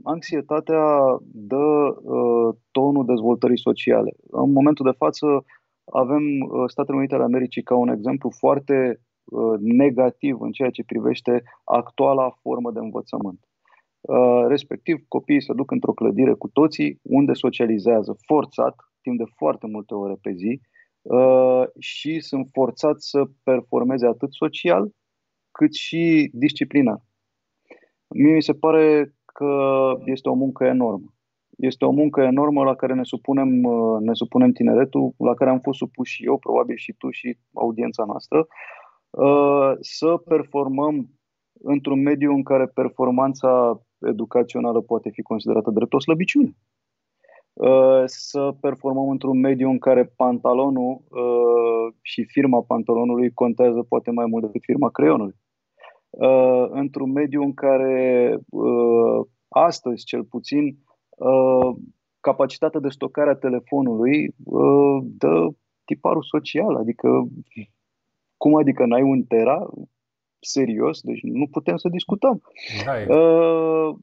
Anxietatea 0.03 1.19
dă 1.33 1.95
tonul 2.71 3.05
dezvoltării 3.05 3.59
sociale. 3.59 4.15
În 4.31 4.53
momentul 4.53 4.85
de 4.85 4.97
față 4.97 5.45
avem 5.91 6.23
Statele 6.67 6.97
Unite 6.97 7.15
ale 7.15 7.25
Americii 7.25 7.63
ca 7.63 7.77
un 7.77 7.89
exemplu 7.89 8.31
foarte 8.31 9.01
Uh, 9.31 9.59
negativ 9.61 10.41
în 10.41 10.53
ceea 10.53 10.71
ce 10.71 10.85
privește 10.85 11.43
actuala 11.65 12.31
formă 12.31 12.71
de 12.71 12.79
învățământ. 12.79 13.49
Uh, 14.01 14.45
respectiv, 14.47 15.05
copiii 15.09 15.43
se 15.43 15.53
duc 15.53 15.71
într-o 15.71 15.93
clădire 15.93 16.35
cu 16.35 16.49
toții, 16.49 16.99
unde 17.03 17.33
socializează 17.33 18.17
forțat, 18.27 18.75
timp 19.01 19.19
de 19.19 19.25
foarte 19.37 19.67
multe 19.67 19.95
ore 19.95 20.15
pe 20.21 20.33
zi, 20.33 20.61
uh, 21.03 21.63
și 21.79 22.21
sunt 22.21 22.49
forțați 22.53 23.09
să 23.09 23.25
performeze 23.43 24.07
atât 24.07 24.33
social, 24.33 24.91
cât 25.51 25.75
și 25.75 26.31
disciplinar. 26.33 27.03
Mie 28.09 28.35
mi 28.35 28.43
se 28.43 28.55
pare 28.55 29.15
că 29.25 29.93
este 30.05 30.29
o 30.29 30.35
muncă 30.35 30.65
enormă. 30.65 31.15
Este 31.59 31.85
o 31.85 31.91
muncă 31.91 32.21
enormă 32.21 32.65
la 32.65 32.75
care 32.75 32.95
ne 32.95 33.05
supunem, 33.05 33.49
ne 34.01 34.15
supunem 34.15 34.53
tineretul, 34.53 35.15
la 35.17 35.35
care 35.35 35.51
am 35.51 35.59
fost 35.59 35.79
supus 35.79 36.09
și 36.09 36.25
eu, 36.25 36.39
probabil 36.39 36.77
și 36.77 36.93
tu 36.93 37.11
și 37.11 37.39
audiența 37.53 38.05
noastră, 38.05 38.47
Uh, 39.11 39.73
să 39.81 40.17
performăm 40.25 41.09
într-un 41.63 42.03
mediu 42.03 42.33
în 42.33 42.43
care 42.43 42.67
performanța 42.67 43.81
educațională 43.99 44.81
poate 44.81 45.11
fi 45.11 45.23
considerată 45.23 45.71
drept 45.71 45.93
o 45.93 46.01
slăbiciune. 46.01 46.57
Uh, 47.53 48.03
să 48.05 48.55
performăm 48.61 49.09
într-un 49.09 49.39
mediu 49.39 49.71
în 49.71 49.79
care 49.79 50.05
pantalonul 50.17 51.03
uh, 51.09 51.95
și 52.03 52.25
firma 52.25 52.63
pantalonului 52.63 53.33
contează 53.33 53.83
poate 53.83 54.11
mai 54.11 54.27
mult 54.27 54.45
decât 54.45 54.63
firma 54.63 54.91
creionului. 54.91 55.35
Într-un 56.71 57.13
mediu 57.13 57.43
în 57.43 57.55
care 57.55 58.39
astăzi, 59.49 60.05
cel 60.05 60.25
puțin, 60.25 60.79
capacitatea 62.21 62.81
de 62.81 62.89
stocare 62.89 63.31
a 63.31 63.35
telefonului 63.35 64.35
dă 65.03 65.49
tiparul 65.85 66.23
social, 66.23 66.77
adică 66.77 67.29
cum 68.37 68.55
adică 68.55 68.85
n-ai 68.87 69.03
un 69.03 69.23
tera? 69.23 69.67
Serios? 70.41 71.01
Deci 71.01 71.21
nu 71.23 71.47
putem 71.47 71.77
să 71.77 71.89
discutăm. 71.89 72.41
Da, 72.85 73.01
exact. 73.01 73.21
uh, 73.21 73.97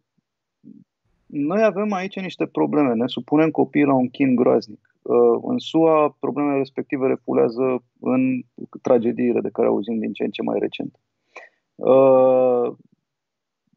noi 1.25 1.63
avem 1.63 1.91
aici 1.93 2.19
niște 2.19 2.45
probleme. 2.45 2.93
Ne 2.93 3.07
supunem 3.07 3.49
copiii 3.49 3.85
la 3.85 3.93
un 3.93 4.09
chin 4.09 4.35
groaznic. 4.35 4.95
Uh, 5.01 5.39
în 5.43 5.57
SUA, 5.57 6.15
problemele 6.19 6.57
respective 6.57 7.07
refulează 7.07 7.83
în 7.99 8.41
tragediile 8.81 9.41
de 9.41 9.49
care 9.49 9.67
auzim 9.67 9.99
din 9.99 10.13
ce 10.13 10.23
în 10.23 10.29
ce 10.29 10.41
mai 10.41 10.59
recent. 10.59 10.99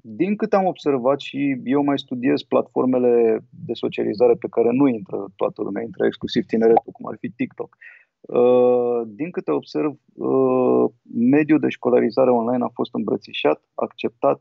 Uh, 0.08 0.14
din 0.16 0.36
câte 0.36 0.56
am 0.56 0.66
observat 0.66 1.20
și 1.20 1.60
eu 1.64 1.82
mai 1.82 1.98
studiez 1.98 2.42
platformele 2.42 3.38
de 3.50 3.72
socializare 3.72 4.34
pe 4.34 4.48
care 4.50 4.68
nu 4.72 4.86
intră 4.86 5.26
toată 5.36 5.62
lumea, 5.62 5.82
intră 5.82 6.06
exclusiv 6.06 6.44
tineretul, 6.44 6.92
cum 6.92 7.06
ar 7.06 7.16
fi 7.20 7.30
TikTok. 7.30 7.76
Uh, 8.20 9.02
din 9.06 9.30
câte 9.30 9.50
observ, 9.50 9.92
uh, 10.14 10.90
mediul 11.12 11.58
de 11.58 11.68
școlarizare 11.68 12.30
online 12.30 12.64
a 12.64 12.70
fost 12.74 12.94
îmbrățișat, 12.94 13.62
acceptat 13.74 14.40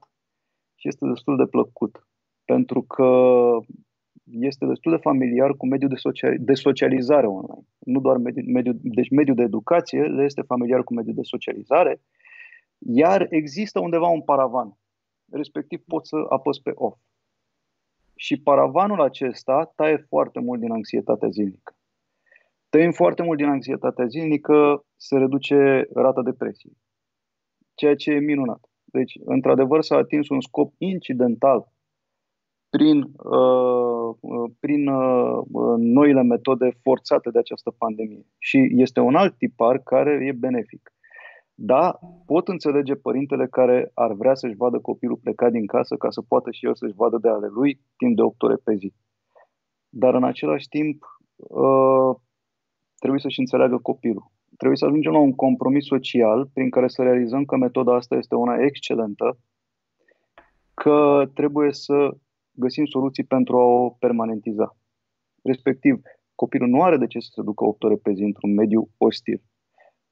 și 0.76 0.88
este 0.88 1.06
destul 1.08 1.38
de 1.38 1.46
plăcut. 1.46 2.08
Pentru 2.46 2.82
că 2.82 3.12
este 4.32 4.66
destul 4.66 4.92
de 4.92 5.02
familiar 5.02 5.54
cu 5.54 5.68
mediul 5.68 5.90
de, 5.90 5.96
social, 5.96 6.36
de 6.40 6.54
socializare 6.54 7.28
online. 7.28 7.66
Nu 7.80 8.00
doar 8.00 8.18
mediul, 8.18 8.46
mediul, 8.54 8.78
deci 8.82 9.10
mediul 9.10 9.36
de 9.36 9.44
educație 9.44 10.02
le 10.02 10.24
este 10.24 10.42
familiar 10.42 10.84
cu 10.84 10.94
mediul 10.94 11.16
de 11.16 11.22
socializare, 11.24 12.02
iar 12.80 13.28
există 13.30 13.80
undeva 13.80 14.08
un 14.08 14.22
paravan. 14.22 14.78
Respectiv 15.32 15.84
poți 15.88 16.10
să 16.10 16.16
apăs 16.30 16.60
pe 16.60 16.72
off. 16.76 17.00
Și 18.16 18.42
paravanul 18.42 19.02
acesta 19.02 19.72
taie 19.76 20.06
foarte 20.08 20.40
mult 20.40 20.60
din 20.60 20.72
anxietatea 20.72 21.30
zilnică. 21.30 21.78
Tăiem 22.70 22.92
foarte 22.92 23.24
mult 23.24 23.38
din 23.38 23.48
anxietatea 23.48 24.06
zilnică, 24.06 24.86
se 24.96 25.18
reduce 25.18 25.88
rata 25.94 26.22
depresiei, 26.22 26.78
ceea 27.74 27.96
ce 27.96 28.12
e 28.12 28.20
minunat. 28.20 28.70
Deci, 28.84 29.14
într-adevăr, 29.26 29.82
s-a 29.82 29.96
atins 29.96 30.30
un 30.30 30.42
scop 30.42 30.74
incidental 30.78 31.68
prin, 32.70 33.02
uh, 33.02 34.16
uh, 34.20 34.52
prin 34.60 34.88
uh, 34.88 35.44
noile 35.78 36.24
metode 36.24 36.70
forțate 36.82 37.30
de 37.30 37.40
această 37.40 37.72
pandemie. 37.72 38.26
Și 38.38 38.68
este 38.72 39.00
un 39.00 39.16
alt 39.16 39.38
tipar 39.38 39.80
care 39.80 40.26
e 40.26 40.32
benefic. 40.32 40.92
Da, 41.60 42.00
pot 42.26 42.48
înțelege 42.48 42.96
părintele 42.96 43.48
care 43.48 43.92
ar 43.94 44.14
vrea 44.14 44.36
să-și 44.36 44.56
vadă 44.56 44.80
copilul 44.80 45.20
plecat 45.24 45.52
din 45.52 45.66
casă 45.66 45.96
ca 45.96 46.10
să 46.10 46.22
poată 46.22 46.52
și 46.52 46.66
el 46.66 46.76
să-și 46.76 46.96
vadă 46.96 47.18
de 47.18 47.30
ale 47.30 47.48
lui 47.48 47.82
timp 47.98 48.16
de 48.16 48.22
8 48.22 48.42
ore 48.42 48.56
pe 48.56 48.76
zi. 48.76 48.94
Dar 49.90 50.14
în 50.14 50.24
același 50.24 50.68
timp, 50.68 51.04
uh, 51.36 52.16
trebuie 53.00 53.22
să-și 53.22 53.40
înțeleagă 53.40 53.78
copilul. 53.78 54.32
Trebuie 54.58 54.78
să 54.78 54.86
ajungem 54.86 55.12
la 55.12 55.20
un 55.20 55.36
compromis 55.36 55.86
social 55.86 56.50
prin 56.54 56.70
care 56.70 56.88
să 56.88 57.04
realizăm 57.04 57.46
că 57.46 57.56
metoda 57.56 57.96
asta 57.96 58.16
este 58.16 58.36
una 58.36 58.56
excelentă, 58.64 59.38
că 60.74 61.30
trebuie 61.34 61.74
să 61.74 62.18
găsim 62.52 62.86
soluții 62.86 63.24
pentru 63.24 63.58
a 63.58 63.64
o 63.64 63.90
permanentiza. 63.90 64.78
Respectiv, 65.44 66.02
copilul 66.36 66.70
nu 66.70 66.82
are 66.82 66.98
de 66.98 67.08
ce 67.08 67.20
să 67.20 67.30
se 67.34 67.42
ducă 67.42 67.64
8 67.64 67.84
ore 67.84 67.96
pe 67.96 68.12
zi 68.14 68.24
într-un 68.24 68.54
mediu 68.54 68.90
ostil. 68.98 69.42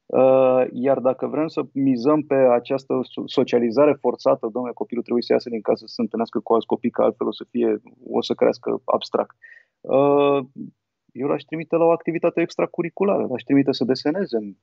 Uh, 0.06 0.64
iar 0.72 0.98
dacă 0.98 1.26
vrem 1.26 1.46
să 1.46 1.62
mizăm 1.72 2.22
pe 2.22 2.34
această 2.34 3.00
socializare 3.24 3.92
forțată, 3.92 4.48
domnule, 4.52 4.74
copilul 4.74 5.02
trebuie 5.02 5.22
să 5.22 5.32
iasă 5.32 5.48
din 5.50 5.60
casă 5.60 5.84
să 5.86 5.94
se 5.94 6.00
întâlnească 6.00 6.40
cu 6.40 6.52
alți 6.52 6.66
copii, 6.66 6.90
că 6.90 7.02
altfel 7.02 7.26
o 7.26 7.32
să, 7.32 7.44
fie, 7.50 7.80
o 8.10 8.22
să 8.22 8.34
crească 8.34 8.80
abstract. 8.84 9.36
Uh, 9.80 10.38
eu 11.12 11.26
l-aș 11.26 11.42
trimite 11.42 11.76
la 11.76 11.84
o 11.84 11.90
activitate 11.90 12.40
extracurriculară, 12.40 13.26
l-aș 13.30 13.42
trimite 13.42 13.72
să 13.72 13.84
deseneze 13.84 14.36
în, 14.36 14.54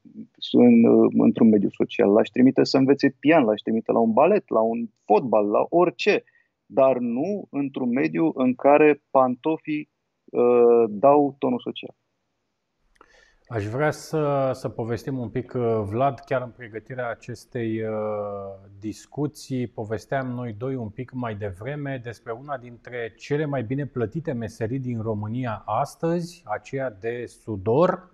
în, 0.51 0.83
într-un 1.21 1.49
mediu 1.49 1.69
social, 1.69 2.11
l-aș 2.11 2.29
trimite 2.29 2.63
să 2.63 2.77
învețe 2.77 3.15
pian, 3.19 3.43
l-aș 3.43 3.61
trimite 3.61 3.91
la 3.91 3.99
un 3.99 4.11
balet, 4.11 4.49
la 4.49 4.61
un 4.61 4.89
fotbal, 5.05 5.47
la 5.47 5.65
orice, 5.69 6.23
dar 6.65 6.97
nu 6.97 7.47
într-un 7.49 7.89
mediu 7.89 8.31
în 8.33 8.55
care 8.55 9.01
pantofii 9.11 9.89
uh, 10.25 10.83
dau 10.89 11.35
tonul 11.39 11.59
social. 11.59 11.95
Aș 13.53 13.65
vrea 13.65 13.91
să, 13.91 14.51
să 14.53 14.69
povestim 14.69 15.17
un 15.17 15.29
pic, 15.29 15.53
uh, 15.55 15.81
Vlad, 15.85 16.19
chiar 16.19 16.41
în 16.41 16.49
pregătirea 16.49 17.09
acestei 17.09 17.81
uh, 17.81 17.89
discuții, 18.79 19.67
povesteam 19.67 20.27
noi 20.27 20.53
doi 20.53 20.75
un 20.75 20.89
pic 20.89 21.11
mai 21.11 21.35
devreme 21.35 21.99
despre 22.03 22.31
una 22.31 22.57
dintre 22.57 23.13
cele 23.17 23.45
mai 23.45 23.63
bine 23.63 23.85
plătite 23.85 24.31
meserii 24.31 24.79
din 24.79 25.01
România 25.01 25.63
astăzi, 25.65 26.43
aceea 26.45 26.89
de 26.99 27.25
sudor 27.25 28.11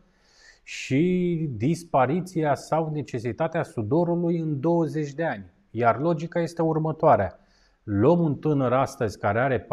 și 0.63 1.47
dispariția 1.51 2.55
sau 2.55 2.91
necesitatea 2.91 3.63
sudorului 3.63 4.37
în 4.37 4.59
20 4.59 5.13
de 5.13 5.25
ani. 5.25 5.53
Iar 5.71 5.99
logica 5.99 6.39
este 6.39 6.61
următoarea. 6.61 7.39
Luăm 7.83 8.19
un 8.19 8.35
tânăr 8.35 8.73
astăzi 8.73 9.17
care 9.17 9.39
are 9.39 9.59
14-15 9.59 9.65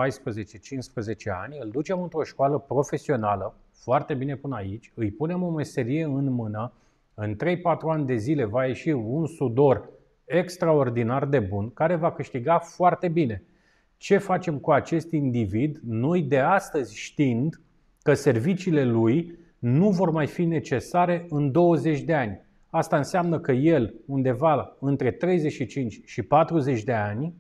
ani, 1.43 1.59
îl 1.61 1.71
ducem 1.71 2.03
într-o 2.03 2.23
școală 2.23 2.59
profesională, 2.59 3.55
foarte 3.83 4.15
bine 4.15 4.37
până 4.37 4.57
aici, 4.57 4.93
îi 4.95 5.11
punem 5.11 5.43
o 5.43 5.51
meserie 5.51 6.05
în 6.05 6.33
mână, 6.33 6.73
în 7.15 7.35
3-4 7.35 7.37
ani 7.89 8.07
de 8.07 8.17
zile 8.17 8.45
va 8.45 8.67
ieși 8.67 8.89
un 8.89 9.27
sudor 9.27 9.89
extraordinar 10.25 11.25
de 11.25 11.39
bun 11.39 11.71
care 11.73 11.95
va 11.95 12.13
câștiga 12.13 12.59
foarte 12.59 13.09
bine. 13.09 13.43
Ce 13.97 14.19
facem 14.19 14.59
cu 14.59 14.71
acest 14.71 15.13
individ? 15.13 15.81
Noi 15.85 16.23
de 16.23 16.39
astăzi 16.39 16.97
știind 16.99 17.61
că 18.03 18.15
serviciile 18.15 18.85
lui 18.85 19.39
nu 19.59 19.91
vor 19.91 20.11
mai 20.11 20.27
fi 20.27 20.45
necesare 20.45 21.27
în 21.29 21.51
20 21.51 22.01
de 22.01 22.15
ani. 22.15 22.41
Asta 22.71 22.97
înseamnă 22.97 23.39
că 23.41 23.53
el, 23.53 23.95
undeva 24.07 24.77
între 24.81 25.11
35 25.11 26.01
și 26.05 26.23
40 26.23 26.83
de 26.83 26.93
ani, 26.93 27.35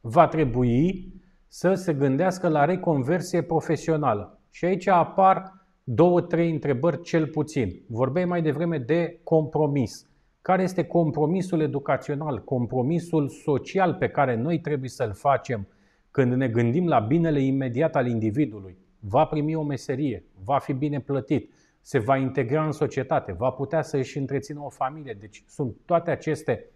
va 0.00 0.28
trebui 0.28 1.12
să 1.48 1.74
se 1.74 1.94
gândească 1.94 2.48
la 2.48 2.64
reconversie 2.64 3.42
profesională. 3.42 4.40
Și 4.50 4.64
aici 4.64 4.86
apar 4.86 5.55
două, 5.88 6.20
trei 6.20 6.50
întrebări 6.50 7.02
cel 7.02 7.26
puțin. 7.26 7.82
Vorbeai 7.86 8.24
mai 8.24 8.42
devreme 8.42 8.78
de 8.78 9.20
compromis. 9.22 10.06
Care 10.42 10.62
este 10.62 10.84
compromisul 10.84 11.60
educațional, 11.60 12.44
compromisul 12.44 13.28
social 13.28 13.94
pe 13.94 14.08
care 14.08 14.36
noi 14.36 14.60
trebuie 14.60 14.88
să-l 14.88 15.12
facem 15.12 15.68
când 16.10 16.32
ne 16.32 16.48
gândim 16.48 16.86
la 16.86 16.98
binele 16.98 17.40
imediat 17.40 17.96
al 17.96 18.06
individului? 18.06 18.76
Va 19.00 19.24
primi 19.24 19.54
o 19.54 19.62
meserie, 19.62 20.24
va 20.44 20.58
fi 20.58 20.72
bine 20.72 21.00
plătit, 21.00 21.52
se 21.80 21.98
va 21.98 22.16
integra 22.16 22.64
în 22.64 22.72
societate, 22.72 23.32
va 23.32 23.50
putea 23.50 23.82
să 23.82 23.96
își 23.96 24.18
întrețină 24.18 24.60
o 24.62 24.68
familie. 24.68 25.16
Deci 25.20 25.44
sunt 25.48 25.76
toate 25.84 26.10
aceste 26.10 26.70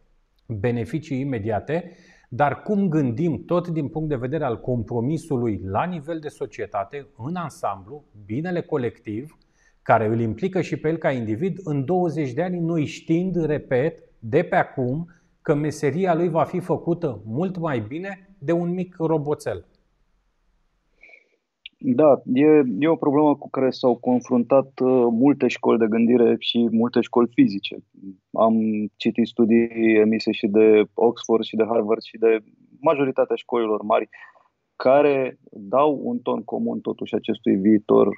beneficii 0.47 1.21
imediate, 1.21 1.93
dar 2.33 2.63
cum 2.63 2.89
gândim 2.89 3.45
tot 3.45 3.69
din 3.69 3.89
punct 3.89 4.09
de 4.09 4.17
vedere 4.17 4.45
al 4.45 4.61
compromisului 4.61 5.61
la 5.65 5.85
nivel 5.85 6.19
de 6.19 6.29
societate, 6.29 7.07
în 7.17 7.35
ansamblu, 7.35 8.05
binele 8.27 8.61
colectiv, 8.61 9.39
care 9.83 10.07
îl 10.07 10.21
implică 10.21 10.61
și 10.61 10.77
pe 10.77 10.89
el 10.89 10.97
ca 10.97 11.11
individ, 11.11 11.59
în 11.65 11.85
20 11.85 12.33
de 12.33 12.43
ani, 12.43 12.59
noi 12.59 12.85
știind, 12.85 13.45
repet, 13.45 13.99
de 14.19 14.43
pe 14.43 14.57
acum, 14.57 15.09
că 15.43 15.55
meseria 15.55 16.15
lui 16.15 16.29
va 16.29 16.45
fi 16.45 16.61
făcută 16.61 17.21
mult 17.25 17.59
mai 17.59 17.81
bine 17.81 18.29
de 18.39 18.53
un 18.53 18.71
mic 18.75 18.97
roboțel. 18.99 19.67
Da, 21.83 22.21
e, 22.35 22.63
e 22.79 22.89
o 22.89 22.97
problemă 22.97 23.37
cu 23.37 23.51
care 23.51 23.71
s-au 23.71 23.97
confruntat 23.97 24.81
uh, 24.81 25.07
multe 25.11 25.49
școli 25.49 25.79
de 25.79 25.87
gândire 25.87 26.37
și 26.39 26.69
multe 26.71 27.01
școli 27.01 27.31
fizice. 27.35 27.77
Am 28.33 28.55
citit 28.97 29.27
studii 29.27 29.95
emise 29.95 30.33
și 30.33 30.47
de 30.47 30.85
Oxford 30.95 31.43
și 31.43 31.57
de 31.57 31.65
Harvard 31.65 32.03
și 32.03 32.19
de 32.19 32.39
majoritatea 32.81 33.37
școlilor 33.37 33.83
mari 33.83 34.09
care 34.77 35.39
dau 35.51 36.01
un 36.03 36.19
ton 36.19 36.43
comun 36.43 36.81
totuși 36.81 37.15
acestui 37.15 37.57
viitor 37.57 38.09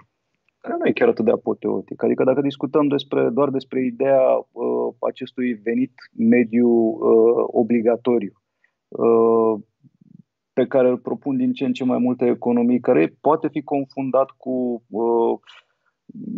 care 0.60 0.76
nu 0.78 0.86
e 0.86 0.92
chiar 0.92 1.08
atât 1.08 1.24
de 1.24 1.30
apoteotic. 1.30 2.02
Adică 2.02 2.24
dacă 2.24 2.40
discutăm 2.40 2.86
despre, 2.88 3.28
doar 3.28 3.48
despre 3.50 3.84
ideea 3.84 4.22
uh, 4.52 4.94
acestui 4.98 5.52
venit 5.52 5.92
mediu 6.18 6.68
uh, 6.68 7.44
obligatoriu, 7.46 8.32
uh, 8.88 9.60
pe 10.52 10.66
care 10.66 10.88
îl 10.88 10.98
propun 10.98 11.36
din 11.36 11.52
ce 11.52 11.64
în 11.64 11.72
ce 11.72 11.84
mai 11.84 11.98
multe 11.98 12.26
economii, 12.26 12.80
care 12.80 13.16
poate 13.20 13.48
fi 13.48 13.62
confundat 13.62 14.30
cu 14.30 14.82
uh, 14.90 15.38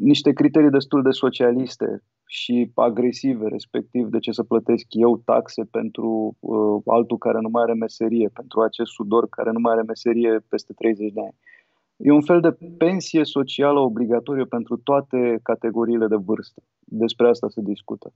niște 0.00 0.32
criterii 0.32 0.70
destul 0.70 1.02
de 1.02 1.10
socialiste 1.10 2.02
și 2.26 2.70
agresive, 2.74 3.48
respectiv 3.48 4.06
de 4.06 4.18
ce 4.18 4.32
să 4.32 4.42
plătesc 4.42 4.86
eu 4.88 5.16
taxe 5.24 5.62
pentru 5.70 6.36
uh, 6.40 6.82
altul 6.86 7.18
care 7.18 7.38
nu 7.40 7.48
mai 7.48 7.62
are 7.62 7.74
meserie, 7.74 8.28
pentru 8.28 8.60
acest 8.60 8.90
sudor 8.90 9.28
care 9.28 9.50
nu 9.52 9.60
mai 9.60 9.72
are 9.72 9.82
meserie 9.82 10.44
peste 10.48 10.72
30 10.72 11.12
de 11.12 11.20
ani. 11.20 11.36
E 11.96 12.10
un 12.10 12.22
fel 12.22 12.40
de 12.40 12.56
pensie 12.76 13.24
socială 13.24 13.80
obligatorie 13.80 14.44
pentru 14.44 14.76
toate 14.76 15.40
categoriile 15.42 16.06
de 16.06 16.16
vârstă. 16.16 16.62
Despre 16.78 17.28
asta 17.28 17.48
se 17.48 17.60
discută. 17.60 18.12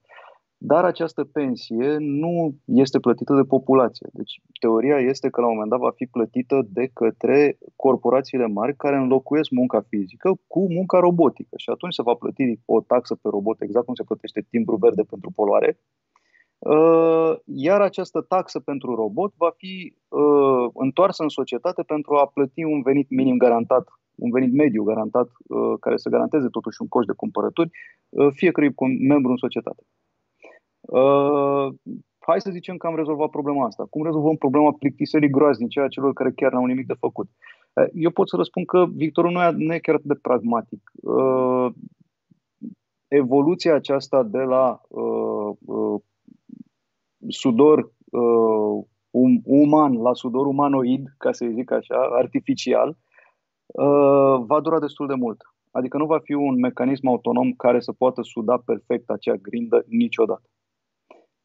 Dar 0.61 0.85
această 0.85 1.25
pensie 1.25 1.97
nu 1.99 2.55
este 2.65 2.99
plătită 2.99 3.35
de 3.35 3.43
populație. 3.43 4.09
Deci 4.13 4.41
teoria 4.61 4.99
este 4.99 5.29
că 5.31 5.41
la 5.41 5.47
un 5.47 5.53
moment 5.53 5.71
dat 5.71 5.81
va 5.81 5.91
fi 5.91 6.07
plătită 6.07 6.67
de 6.71 6.91
către 6.93 7.59
corporațiile 7.77 8.47
mari 8.47 8.77
care 8.77 8.97
înlocuiesc 8.97 9.51
munca 9.51 9.81
fizică 9.89 10.41
cu 10.47 10.73
munca 10.73 10.99
robotică. 10.99 11.55
Și 11.57 11.71
atunci 11.71 11.95
se 11.95 12.03
va 12.03 12.15
plăti 12.15 12.61
o 12.65 12.81
taxă 12.81 13.15
pe 13.15 13.29
robot, 13.29 13.61
exact 13.61 13.85
cum 13.85 13.95
se 13.95 14.05
plătește 14.05 14.47
timbru 14.51 14.77
verde 14.77 15.03
pentru 15.03 15.31
poluare. 15.31 15.79
Uh, 16.59 17.33
iar 17.45 17.81
această 17.81 18.21
taxă 18.21 18.61
pentru 18.61 18.95
robot 18.95 19.33
va 19.37 19.51
fi 19.57 19.95
uh, 20.09 20.71
întoarsă 20.75 21.23
în 21.23 21.29
societate 21.29 21.83
pentru 21.83 22.15
a 22.15 22.31
plăti 22.35 22.63
un 22.65 22.83
venit 22.83 23.11
minim 23.11 23.37
garantat 23.37 23.89
un 24.19 24.31
venit 24.31 24.53
mediu 24.53 24.83
garantat, 24.83 25.29
uh, 25.29 25.75
care 25.81 25.97
să 25.97 26.09
garanteze 26.09 26.49
totuși 26.49 26.77
un 26.81 26.89
coș 26.89 27.05
de 27.05 27.13
cumpărături 27.13 27.71
fiecărui 28.33 28.75
membru 29.09 29.31
în 29.31 29.37
societate. 29.37 29.83
Uh, 30.89 31.74
hai 32.18 32.41
să 32.41 32.51
zicem 32.51 32.76
că 32.76 32.86
am 32.86 32.97
rezolvat 32.97 33.30
problema 33.30 33.66
asta. 33.66 33.86
Cum 33.91 34.05
rezolvăm 34.05 34.36
problema 34.36 34.72
plictiserii 34.78 35.30
groaznice 35.30 35.80
a 35.80 35.89
celor 35.89 36.12
care 36.12 36.30
chiar 36.30 36.53
n-au 36.53 36.64
nimic 36.64 36.86
de 36.86 36.95
făcut? 36.99 37.28
Uh, 37.72 37.89
eu 37.93 38.11
pot 38.11 38.28
să 38.28 38.36
răspund 38.36 38.66
că 38.66 38.86
Victorul 38.95 39.30
nu 39.30 39.43
e, 39.43 39.51
nu 39.51 39.74
e 39.74 39.78
chiar 39.78 39.95
atât 39.95 40.07
de 40.07 40.18
pragmatic. 40.22 40.91
Uh, 40.95 41.68
evoluția 43.09 43.74
aceasta 43.74 44.22
de 44.22 44.39
la 44.39 44.80
uh, 44.89 45.57
uh, 45.64 46.01
sudor 47.28 47.78
uh, 48.11 48.84
um, 49.11 49.41
uman 49.45 49.93
la 49.93 50.14
sudor 50.14 50.47
umanoid, 50.47 51.14
ca 51.18 51.32
să 51.32 51.47
zic 51.53 51.70
așa, 51.70 51.97
artificial, 51.97 52.89
uh, 53.66 54.45
va 54.47 54.61
dura 54.61 54.78
destul 54.78 55.07
de 55.07 55.14
mult. 55.14 55.43
Adică 55.70 55.97
nu 55.97 56.07
va 56.07 56.18
fi 56.18 56.32
un 56.32 56.59
mecanism 56.59 57.09
autonom 57.09 57.53
care 57.53 57.80
să 57.80 57.93
poată 57.93 58.22
suda 58.22 58.62
perfect 58.64 59.11
acea 59.11 59.34
grindă 59.34 59.84
niciodată 59.86 60.43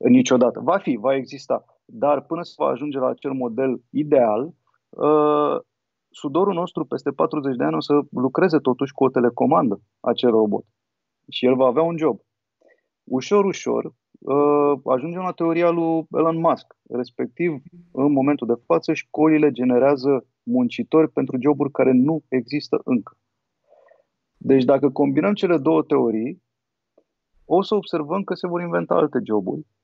niciodată. 0.10 0.60
Va 0.60 0.78
fi, 0.78 0.98
va 1.00 1.16
exista. 1.16 1.66
Dar 1.86 2.22
până 2.22 2.44
să 2.44 2.54
va 2.58 2.66
ajunge 2.66 2.98
la 2.98 3.08
acel 3.08 3.32
model 3.32 3.82
ideal, 3.90 4.54
uh, 4.90 5.60
sudorul 6.10 6.54
nostru 6.54 6.86
peste 6.86 7.12
40 7.12 7.56
de 7.56 7.64
ani 7.64 7.76
o 7.76 7.82
să 7.82 8.02
lucreze 8.12 8.58
totuși 8.58 8.94
cu 8.94 9.04
o 9.04 9.10
telecomandă, 9.10 9.82
acel 10.00 10.30
robot. 10.30 10.66
Și 11.30 11.46
el 11.46 11.56
va 11.56 11.66
avea 11.66 11.82
un 11.82 11.98
job. 11.98 12.20
Ușor, 13.04 13.46
ușor, 13.46 13.86
uh, 14.20 14.80
ajungem 14.86 15.22
la 15.22 15.32
teoria 15.32 15.70
lui 15.70 16.08
Elon 16.12 16.40
Musk. 16.40 16.76
Respectiv, 16.90 17.62
în 17.92 18.12
momentul 18.12 18.48
de 18.48 18.62
față, 18.66 18.94
școlile 18.94 19.52
generează 19.52 20.26
muncitori 20.44 21.12
pentru 21.12 21.38
joburi 21.42 21.72
care 21.72 21.92
nu 21.92 22.24
există 22.28 22.82
încă. 22.84 23.18
Deci 24.38 24.64
dacă 24.64 24.90
combinăm 24.90 25.34
cele 25.34 25.58
două 25.58 25.84
teorii, 25.84 26.42
o 27.46 27.62
să 27.62 27.76
observăm 27.76 28.24
că 28.24 28.34
se 28.34 28.48
vor 28.48 28.62
inventa 28.62 28.96
alte 28.96 29.20
joburi 29.24 29.62
Uh, 29.62 29.83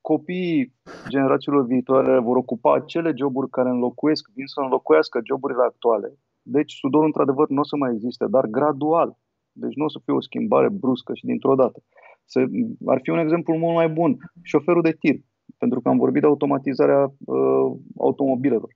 copiii 0.00 0.74
generațiilor 1.08 1.66
viitoare 1.66 2.18
vor 2.18 2.36
ocupa 2.36 2.74
acele 2.74 3.12
joburi 3.16 3.50
care 3.50 3.68
înlocuiesc, 3.68 4.30
vin 4.34 4.46
să 4.46 4.60
înlocuiască 4.60 5.20
joburile 5.24 5.62
actuale. 5.62 6.18
Deci 6.42 6.72
sudorul 6.72 7.06
într-adevăr 7.06 7.48
nu 7.48 7.60
o 7.60 7.64
să 7.64 7.76
mai 7.76 7.92
existe, 7.92 8.26
dar 8.26 8.46
gradual. 8.46 9.18
Deci 9.52 9.74
nu 9.74 9.84
o 9.84 9.88
să 9.88 9.98
fie 10.04 10.14
o 10.14 10.20
schimbare 10.20 10.68
bruscă 10.68 11.14
și 11.14 11.24
dintr-o 11.24 11.54
dată. 11.54 11.82
Se, 12.24 12.46
ar 12.86 12.98
fi 13.02 13.10
un 13.10 13.18
exemplu 13.18 13.56
mult 13.56 13.74
mai 13.74 13.88
bun. 13.88 14.16
Șoferul 14.42 14.82
de 14.82 14.96
tir, 15.00 15.16
pentru 15.58 15.80
că 15.80 15.88
am 15.88 15.98
vorbit 15.98 16.20
de 16.20 16.26
automatizarea 16.26 17.02
uh, 17.04 17.78
automobilelor. 17.98 18.70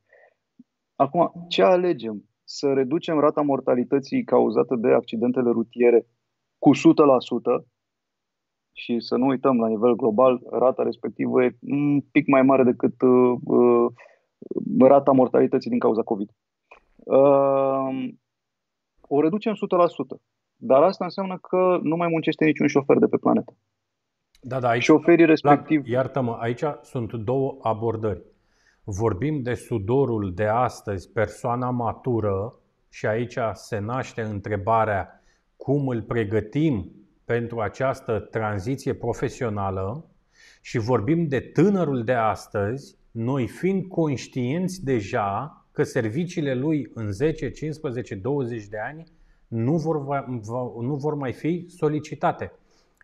Acum, 0.96 1.32
ce 1.48 1.62
alegem? 1.62 2.24
Să 2.44 2.72
reducem 2.72 3.18
rata 3.18 3.40
mortalității 3.40 4.24
cauzată 4.24 4.74
de 4.76 4.88
accidentele 4.88 5.50
rutiere 5.50 6.06
cu 6.58 6.70
100%, 6.74 7.64
și 8.76 9.00
să 9.00 9.16
nu 9.16 9.26
uităm, 9.26 9.58
la 9.58 9.68
nivel 9.68 9.94
global, 9.94 10.40
rata 10.50 10.82
respectivă 10.82 11.42
e 11.42 11.56
un 11.60 12.00
pic 12.00 12.26
mai 12.26 12.42
mare 12.42 12.62
decât 12.62 13.02
uh, 13.02 13.34
uh, 13.44 13.92
rata 14.78 15.12
mortalității 15.12 15.70
din 15.70 15.78
cauza 15.78 16.02
COVID. 16.02 16.30
Uh, 16.96 18.08
o 19.00 19.20
reducem 19.20 19.52
100%. 19.52 19.56
Dar 20.56 20.82
asta 20.82 21.04
înseamnă 21.04 21.38
că 21.38 21.78
nu 21.82 21.96
mai 21.96 22.08
muncește 22.08 22.44
niciun 22.44 22.66
șofer 22.66 22.98
de 22.98 23.06
pe 23.06 23.16
planetă. 23.16 23.56
Da, 24.40 24.60
da, 24.60 24.68
aici, 24.68 24.82
Șoferii 24.82 25.26
respectiv... 25.26 25.86
Iartă-mă, 25.86 26.36
aici 26.40 26.62
sunt 26.82 27.12
două 27.12 27.58
abordări. 27.62 28.22
Vorbim 28.84 29.42
de 29.42 29.54
sudorul 29.54 30.32
de 30.34 30.44
astăzi, 30.44 31.12
persoana 31.12 31.70
matură, 31.70 32.58
și 32.88 33.06
aici 33.06 33.38
se 33.52 33.78
naște 33.78 34.22
întrebarea 34.22 35.22
cum 35.56 35.88
îl 35.88 36.02
pregătim 36.02 36.92
pentru 37.24 37.60
această 37.60 38.18
tranziție 38.30 38.94
profesională 38.94 40.04
și 40.60 40.78
vorbim 40.78 41.28
de 41.28 41.40
tânărul 41.40 42.04
de 42.04 42.12
astăzi, 42.12 42.96
noi 43.10 43.46
fiind 43.46 43.86
conștienți 43.86 44.84
deja 44.84 45.58
că 45.72 45.82
serviciile 45.82 46.54
lui 46.54 46.90
în 46.94 47.12
10, 47.12 47.50
15, 47.50 48.14
20 48.14 48.66
de 48.66 48.78
ani 48.78 49.04
nu 49.48 49.76
vor, 49.76 50.26
nu 50.80 50.94
vor 50.94 51.14
mai 51.14 51.32
fi 51.32 51.66
solicitate. 51.68 52.52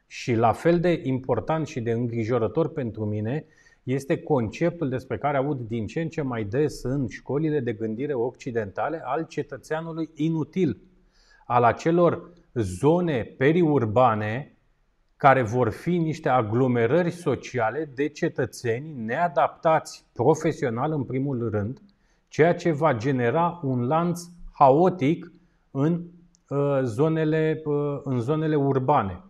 Și 0.06 0.34
la 0.34 0.52
fel 0.52 0.80
de 0.80 1.00
important 1.02 1.66
și 1.66 1.80
de 1.80 1.90
îngrijorător 1.90 2.72
pentru 2.72 3.04
mine 3.04 3.44
este 3.82 4.18
conceptul 4.18 4.88
despre 4.88 5.18
care 5.18 5.36
aud 5.36 5.60
din 5.60 5.86
ce 5.86 6.00
în 6.00 6.08
ce 6.08 6.22
mai 6.22 6.44
des 6.44 6.82
în 6.82 7.08
școlile 7.08 7.60
de 7.60 7.72
gândire 7.72 8.14
occidentale 8.14 9.02
al 9.04 9.26
cetățeanului 9.28 10.10
inutil, 10.14 10.80
al 11.46 11.64
acelor 11.64 12.32
zone 12.54 13.34
periurbane 13.38 14.54
care 15.16 15.42
vor 15.42 15.70
fi 15.70 15.96
niște 15.96 16.28
aglomerări 16.28 17.10
sociale 17.10 17.90
de 17.94 18.08
cetățeni 18.08 18.92
neadaptați 18.96 20.04
profesional 20.12 20.92
în 20.92 21.04
primul 21.04 21.50
rând, 21.50 21.80
ceea 22.28 22.54
ce 22.54 22.70
va 22.70 22.94
genera 22.94 23.60
un 23.62 23.86
lanț 23.86 24.20
haotic 24.52 25.32
în 25.70 26.04
uh, 26.48 26.80
zonele, 26.82 27.62
uh, 27.64 28.00
în 28.02 28.20
zonele 28.20 28.56
urbane. 28.56 29.24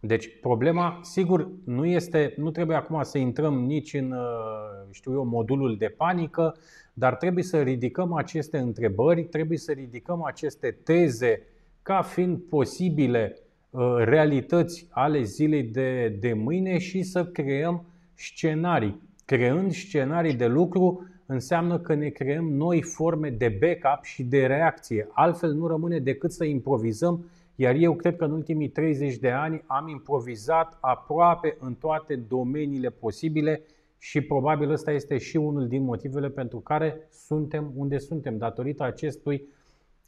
Deci 0.00 0.40
problema, 0.40 0.98
sigur, 1.02 1.48
nu 1.64 1.86
este, 1.86 2.34
nu 2.36 2.50
trebuie 2.50 2.76
acum 2.76 3.02
să 3.02 3.18
intrăm 3.18 3.64
nici 3.64 3.94
în, 3.94 4.12
uh, 4.12 4.88
știu 4.90 5.12
eu, 5.12 5.24
modulul 5.24 5.76
de 5.76 5.94
panică, 5.96 6.56
dar 6.92 7.16
trebuie 7.16 7.44
să 7.44 7.60
ridicăm 7.60 8.12
aceste 8.12 8.58
întrebări, 8.58 9.24
trebuie 9.24 9.58
să 9.58 9.72
ridicăm 9.72 10.24
aceste 10.24 10.70
teze 10.70 11.42
ca 11.84 12.02
fiind 12.02 12.38
posibile 12.38 13.38
uh, 13.70 13.94
realități 13.96 14.86
ale 14.90 15.22
zilei 15.22 15.62
de, 15.62 16.08
de 16.20 16.32
mâine 16.32 16.78
și 16.78 17.02
să 17.02 17.24
creăm 17.24 17.84
scenarii. 18.14 19.00
Creând 19.24 19.72
scenarii 19.72 20.34
de 20.34 20.46
lucru 20.46 21.08
înseamnă 21.26 21.78
că 21.78 21.94
ne 21.94 22.08
creăm 22.08 22.44
noi 22.44 22.82
forme 22.82 23.30
de 23.30 23.58
backup 23.60 24.04
și 24.04 24.22
de 24.22 24.46
reacție. 24.46 25.08
Altfel 25.12 25.52
nu 25.52 25.66
rămâne 25.66 25.98
decât 25.98 26.32
să 26.32 26.44
improvizăm 26.44 27.24
iar 27.56 27.74
eu 27.74 27.94
cred 27.94 28.16
că 28.16 28.24
în 28.24 28.30
ultimii 28.30 28.68
30 28.68 29.16
de 29.16 29.30
ani 29.30 29.62
am 29.66 29.88
improvizat 29.88 30.78
aproape 30.80 31.56
în 31.60 31.74
toate 31.74 32.16
domeniile 32.16 32.90
posibile 32.90 33.62
și 33.98 34.20
probabil 34.20 34.70
ăsta 34.70 34.92
este 34.92 35.18
și 35.18 35.36
unul 35.36 35.68
din 35.68 35.82
motivele 35.82 36.28
pentru 36.28 36.58
care 36.58 37.08
suntem 37.26 37.72
unde 37.76 37.98
suntem, 37.98 38.38
datorită 38.38 38.82
acestui 38.82 39.48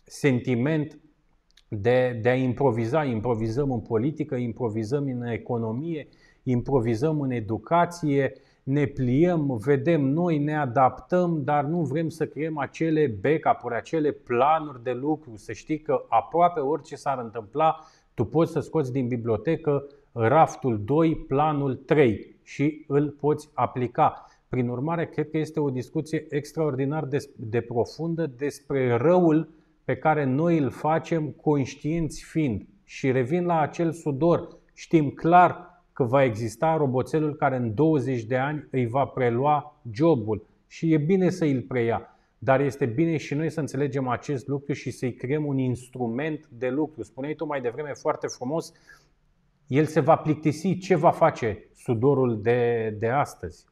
sentiment 0.04 0.98
de, 1.68 2.18
de 2.22 2.28
a 2.28 2.34
improviza. 2.34 3.04
Improvizăm 3.04 3.70
în 3.70 3.80
politică, 3.80 4.34
improvizăm 4.34 5.04
în 5.06 5.26
economie, 5.26 6.08
improvizăm 6.42 7.20
în 7.20 7.30
educație, 7.30 8.32
ne 8.62 8.86
pliem, 8.86 9.56
vedem 9.56 10.00
noi, 10.00 10.38
ne 10.38 10.56
adaptăm, 10.56 11.42
dar 11.44 11.64
nu 11.64 11.82
vrem 11.82 12.08
să 12.08 12.26
creăm 12.26 12.58
acele 12.58 13.06
backup-uri, 13.20 13.74
acele 13.74 14.10
planuri 14.10 14.82
de 14.82 14.92
lucru. 14.92 15.36
Să 15.36 15.52
știi 15.52 15.78
că 15.78 16.04
aproape 16.08 16.60
orice 16.60 16.96
s-ar 16.96 17.18
întâmpla, 17.18 17.78
tu 18.14 18.24
poți 18.24 18.52
să 18.52 18.60
scoți 18.60 18.92
din 18.92 19.08
bibliotecă 19.08 19.86
raftul 20.12 20.80
2, 20.84 21.16
planul 21.16 21.74
3 21.74 22.36
și 22.42 22.84
îl 22.88 23.10
poți 23.10 23.50
aplica. 23.54 24.26
Prin 24.48 24.68
urmare, 24.68 25.06
cred 25.06 25.30
că 25.30 25.38
este 25.38 25.60
o 25.60 25.70
discuție 25.70 26.26
extraordinar 26.28 27.04
de, 27.04 27.30
de 27.36 27.60
profundă 27.60 28.26
despre 28.36 28.96
răul 28.96 29.48
pe 29.86 29.96
care 29.96 30.24
noi 30.24 30.58
îl 30.58 30.70
facem 30.70 31.30
conștienți 31.30 32.24
fiind. 32.24 32.66
Și 32.84 33.10
revin 33.10 33.44
la 33.44 33.60
acel 33.60 33.92
sudor. 33.92 34.48
Știm 34.74 35.10
clar 35.10 35.82
că 35.92 36.04
va 36.04 36.24
exista 36.24 36.76
roboțelul 36.76 37.34
care 37.34 37.56
în 37.56 37.74
20 37.74 38.22
de 38.22 38.36
ani 38.36 38.68
îi 38.70 38.86
va 38.86 39.04
prelua 39.04 39.80
jobul 39.92 40.46
și 40.66 40.92
e 40.92 40.98
bine 40.98 41.30
să 41.30 41.44
îl 41.44 41.62
preia. 41.62 42.18
Dar 42.38 42.60
este 42.60 42.86
bine 42.86 43.16
și 43.16 43.34
noi 43.34 43.50
să 43.50 43.60
înțelegem 43.60 44.08
acest 44.08 44.46
lucru 44.46 44.72
și 44.72 44.90
să-i 44.90 45.14
creăm 45.14 45.46
un 45.46 45.58
instrument 45.58 46.46
de 46.48 46.68
lucru. 46.68 47.02
Spuneai 47.02 47.34
tu 47.34 47.46
mai 47.46 47.60
devreme 47.60 47.92
foarte 47.92 48.26
frumos, 48.26 48.72
el 49.66 49.84
se 49.84 50.00
va 50.00 50.16
plictisi. 50.16 50.78
Ce 50.78 50.94
va 50.94 51.10
face 51.10 51.68
sudorul 51.74 52.40
de, 52.42 52.90
de 52.98 53.08
astăzi? 53.08 53.66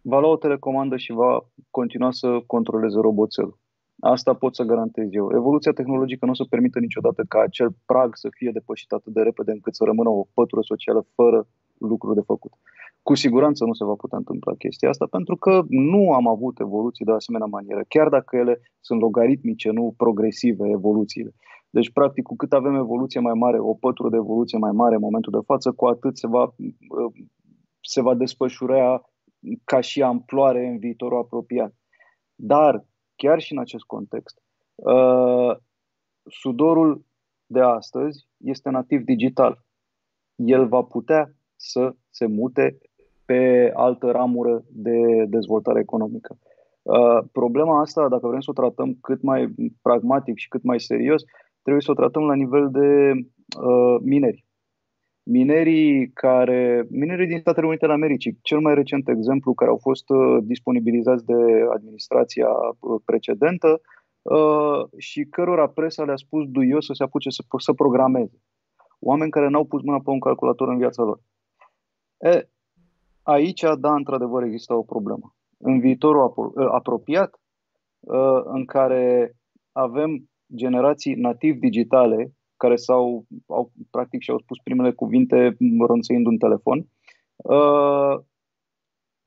Va 0.00 0.18
lua 0.18 0.30
o 0.30 0.36
telecomandă 0.36 0.96
și 0.96 1.12
va 1.12 1.46
continua 1.70 2.10
să 2.10 2.42
controleze 2.46 2.98
roboțelul. 3.00 3.59
Asta 4.00 4.34
pot 4.34 4.54
să 4.54 4.62
garantez 4.62 5.08
eu. 5.12 5.30
Evoluția 5.34 5.72
tehnologică 5.72 6.24
nu 6.24 6.30
o 6.30 6.34
să 6.34 6.44
permită 6.44 6.78
niciodată 6.78 7.24
ca 7.28 7.40
acel 7.40 7.74
prag 7.86 8.16
să 8.16 8.28
fie 8.30 8.50
depășit 8.52 8.92
atât 8.92 9.12
de 9.12 9.20
repede 9.20 9.50
încât 9.50 9.74
să 9.74 9.84
rămână 9.84 10.08
o 10.08 10.26
pătură 10.34 10.60
socială 10.60 11.06
fără 11.14 11.46
lucruri 11.78 12.14
de 12.14 12.22
făcut. 12.26 12.52
Cu 13.02 13.14
siguranță 13.14 13.64
nu 13.64 13.72
se 13.72 13.84
va 13.84 13.94
putea 13.94 14.18
întâmpla 14.18 14.54
chestia 14.54 14.88
asta 14.88 15.06
pentru 15.10 15.36
că 15.36 15.62
nu 15.68 16.12
am 16.12 16.28
avut 16.28 16.60
evoluții 16.60 17.04
de 17.04 17.12
asemenea 17.12 17.46
manieră, 17.46 17.84
chiar 17.88 18.08
dacă 18.08 18.36
ele 18.36 18.60
sunt 18.80 19.00
logaritmice, 19.00 19.70
nu 19.70 19.94
progresive 19.96 20.68
evoluțiile. 20.68 21.34
Deci, 21.70 21.92
practic, 21.92 22.24
cu 22.24 22.36
cât 22.36 22.52
avem 22.52 22.74
evoluție 22.74 23.20
mai 23.20 23.32
mare, 23.34 23.58
o 23.58 23.74
pătură 23.74 24.08
de 24.08 24.16
evoluție 24.16 24.58
mai 24.58 24.72
mare 24.72 24.94
în 24.94 25.00
momentul 25.00 25.32
de 25.32 25.44
față, 25.44 25.72
cu 25.72 25.86
atât 25.86 26.18
se 26.18 26.26
va, 26.26 26.54
se 27.80 28.02
va 28.02 28.14
desfășura 28.14 29.02
ca 29.64 29.80
și 29.80 30.02
amploare 30.02 30.66
în 30.66 30.78
viitorul 30.78 31.18
apropiat. 31.18 31.74
Dar 32.34 32.84
chiar 33.22 33.40
și 33.40 33.52
în 33.52 33.58
acest 33.58 33.84
context, 33.84 34.42
uh, 34.74 35.56
sudorul 36.30 37.04
de 37.46 37.60
astăzi 37.60 38.26
este 38.36 38.70
nativ 38.70 39.00
digital. 39.04 39.64
El 40.34 40.68
va 40.68 40.82
putea 40.82 41.32
să 41.56 41.94
se 42.10 42.26
mute 42.26 42.78
pe 43.24 43.70
altă 43.74 44.10
ramură 44.10 44.64
de 44.68 45.24
dezvoltare 45.28 45.80
economică. 45.80 46.38
Uh, 46.82 47.18
problema 47.32 47.80
asta, 47.80 48.08
dacă 48.08 48.26
vrem 48.26 48.40
să 48.40 48.50
o 48.50 48.60
tratăm 48.60 48.98
cât 49.00 49.22
mai 49.22 49.54
pragmatic 49.82 50.36
și 50.36 50.48
cât 50.48 50.62
mai 50.62 50.80
serios, 50.80 51.22
trebuie 51.62 51.82
să 51.82 51.90
o 51.90 52.00
tratăm 52.00 52.22
la 52.22 52.34
nivel 52.34 52.70
de 52.70 53.12
uh, 53.62 53.96
mineri. 54.02 54.44
Minerii 55.32 56.10
care, 56.12 56.86
minerii 56.90 57.26
din 57.26 57.38
Statele 57.38 57.66
Unite 57.66 57.84
ale 57.84 57.94
Americii, 57.94 58.38
cel 58.42 58.60
mai 58.60 58.74
recent 58.74 59.08
exemplu 59.08 59.54
care 59.54 59.70
au 59.70 59.76
fost 59.76 60.08
uh, 60.08 60.38
disponibilizați 60.42 61.24
de 61.24 61.34
administrația 61.74 62.48
uh, 62.48 63.00
precedentă 63.04 63.80
uh, 64.22 64.98
și 64.98 65.24
cărora 65.24 65.68
presa 65.68 66.04
le-a 66.04 66.16
spus 66.16 66.46
duios 66.48 66.84
să 66.84 66.92
se 66.92 67.02
apuce 67.02 67.30
să, 67.30 67.42
să 67.56 67.72
programeze. 67.72 68.42
Oameni 69.00 69.30
care 69.30 69.48
n-au 69.48 69.64
pus 69.64 69.82
mâna 69.82 70.00
pe 70.04 70.10
un 70.10 70.20
calculator 70.20 70.68
în 70.68 70.78
viața 70.78 71.02
lor. 71.02 71.20
E, 72.18 72.48
aici, 73.22 73.62
da, 73.78 73.94
într-adevăr, 73.94 74.42
există 74.42 74.74
o 74.74 74.82
problemă. 74.82 75.34
În 75.58 75.80
viitorul 75.80 76.52
apropiat, 76.72 77.40
în 78.44 78.64
care 78.64 79.32
avem 79.72 80.30
generații 80.54 81.14
nativ 81.14 81.58
digitale 81.58 82.32
care 82.62 82.76
s-au, 82.76 83.24
au, 83.46 83.72
practic 83.90 84.20
și-au 84.22 84.38
spus 84.38 84.58
primele 84.64 84.92
cuvinte 84.92 85.56
ronțăind 85.86 86.26
un 86.26 86.36
telefon, 86.36 86.78
uh, 87.36 88.14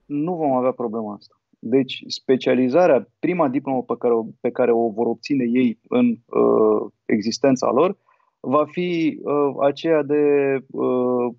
nu 0.06 0.36
vom 0.36 0.52
avea 0.52 0.72
problema 0.72 1.14
asta. 1.14 1.36
Deci, 1.60 2.04
specializarea, 2.08 3.08
prima 3.20 3.48
diplomă 3.50 3.84
pe 3.84 3.96
care, 4.00 4.14
o, 4.14 4.24
pe 4.42 4.52
care 4.52 4.72
o 4.72 4.90
vor 4.90 5.08
obține 5.08 5.46
ei 5.62 5.80
în 5.88 6.08
uh, 6.10 6.92
existența 7.06 7.72
lor, 7.72 7.98
va 8.40 8.66
fi 8.66 9.20
uh, 9.24 9.56
aceea 9.60 10.04
de 10.04 10.24
uh, 10.72 11.34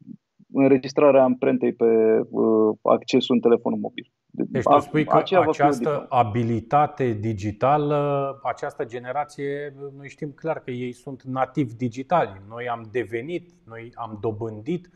înregistrarea 0.55 1.23
amprentei 1.23 1.73
pe 1.73 1.85
uh, 2.31 2.77
accesul 2.83 3.35
în 3.35 3.41
telefonul 3.41 3.79
mobil. 3.79 4.13
Deci 4.27 4.63
tu 4.63 4.79
spui 4.79 5.05
că 5.05 5.17
această 5.17 6.07
abilitate 6.09 7.13
digitală, 7.13 8.31
această 8.43 8.85
generație, 8.85 9.75
noi 9.97 10.09
știm 10.09 10.31
clar 10.31 10.59
că 10.61 10.71
ei 10.71 10.93
sunt 10.93 11.23
nativi 11.23 11.75
digitali. 11.75 12.41
Noi 12.49 12.69
am 12.69 12.89
devenit, 12.93 13.51
noi 13.67 13.93
am 13.95 14.19
dobândit 14.21 14.91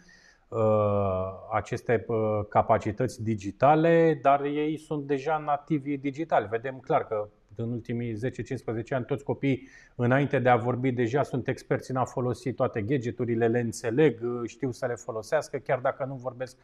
uh, 0.49 0.59
aceste 1.53 2.05
uh, 2.07 2.17
capacități 2.49 3.23
digitale, 3.23 4.19
dar 4.23 4.45
ei 4.45 4.79
sunt 4.79 5.07
deja 5.07 5.43
nativi 5.45 5.97
digitali. 5.97 6.49
Vedem 6.51 6.79
clar 6.79 7.07
că 7.07 7.29
în 7.59 7.73
ultimii 7.73 8.15
10-15 8.15 8.17
ani 8.91 9.05
toți 9.05 9.25
copiii, 9.25 9.69
înainte 9.95 10.39
de 10.39 10.49
a 10.49 10.57
vorbi, 10.57 10.91
deja 10.91 11.23
sunt 11.23 11.49
experți 11.49 11.91
în 11.91 11.97
a 11.97 12.05
folosi 12.05 12.53
toate 12.53 12.83
gadgeturile, 12.83 13.49
le 13.49 13.61
înțeleg, 13.61 14.21
știu 14.47 14.71
să 14.71 14.87
le 14.87 14.95
folosească, 14.95 15.57
chiar 15.57 15.79
dacă 15.79 16.05
nu 16.05 16.15
vorbesc 16.15 16.57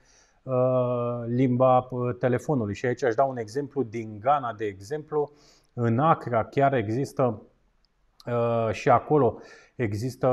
Uh, 0.45 1.25
limba 1.27 1.89
uh, 1.91 2.15
telefonului. 2.19 2.75
Și 2.75 2.87
aici 2.87 3.03
aș 3.03 3.15
da 3.15 3.25
un 3.25 3.37
exemplu 3.37 3.83
din 3.83 4.19
Ghana, 4.21 4.53
de 4.53 4.65
exemplu. 4.65 5.33
În 5.73 5.99
Accra 5.99 6.45
chiar 6.45 6.75
există 6.75 7.43
uh, 8.27 8.73
și 8.73 8.89
acolo 8.89 9.39
există 9.75 10.29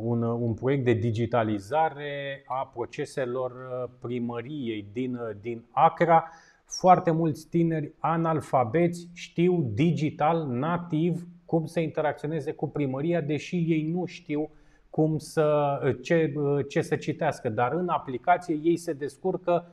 un, 0.00 0.22
un 0.22 0.54
proiect 0.54 0.84
de 0.84 0.92
digitalizare 0.92 2.44
a 2.46 2.70
proceselor 2.74 3.52
primăriei 4.00 4.88
din, 4.92 5.18
din 5.40 5.64
Accra. 5.70 6.30
Foarte 6.68 7.10
mulți 7.10 7.48
tineri 7.48 7.92
analfabeți 7.98 9.08
știu 9.14 9.70
digital, 9.74 10.46
nativ, 10.46 11.26
cum 11.44 11.66
să 11.66 11.80
interacționeze 11.80 12.52
cu 12.52 12.68
primăria, 12.68 13.20
deși 13.20 13.56
ei 13.56 13.90
nu 13.92 14.04
știu 14.04 14.50
cum 14.90 15.18
să, 15.18 15.78
ce, 16.02 16.32
ce 16.68 16.80
să 16.80 16.96
citească, 16.96 17.48
dar 17.48 17.72
în 17.72 17.88
aplicație 17.88 18.58
ei 18.62 18.76
se 18.76 18.92
descurcă 18.92 19.66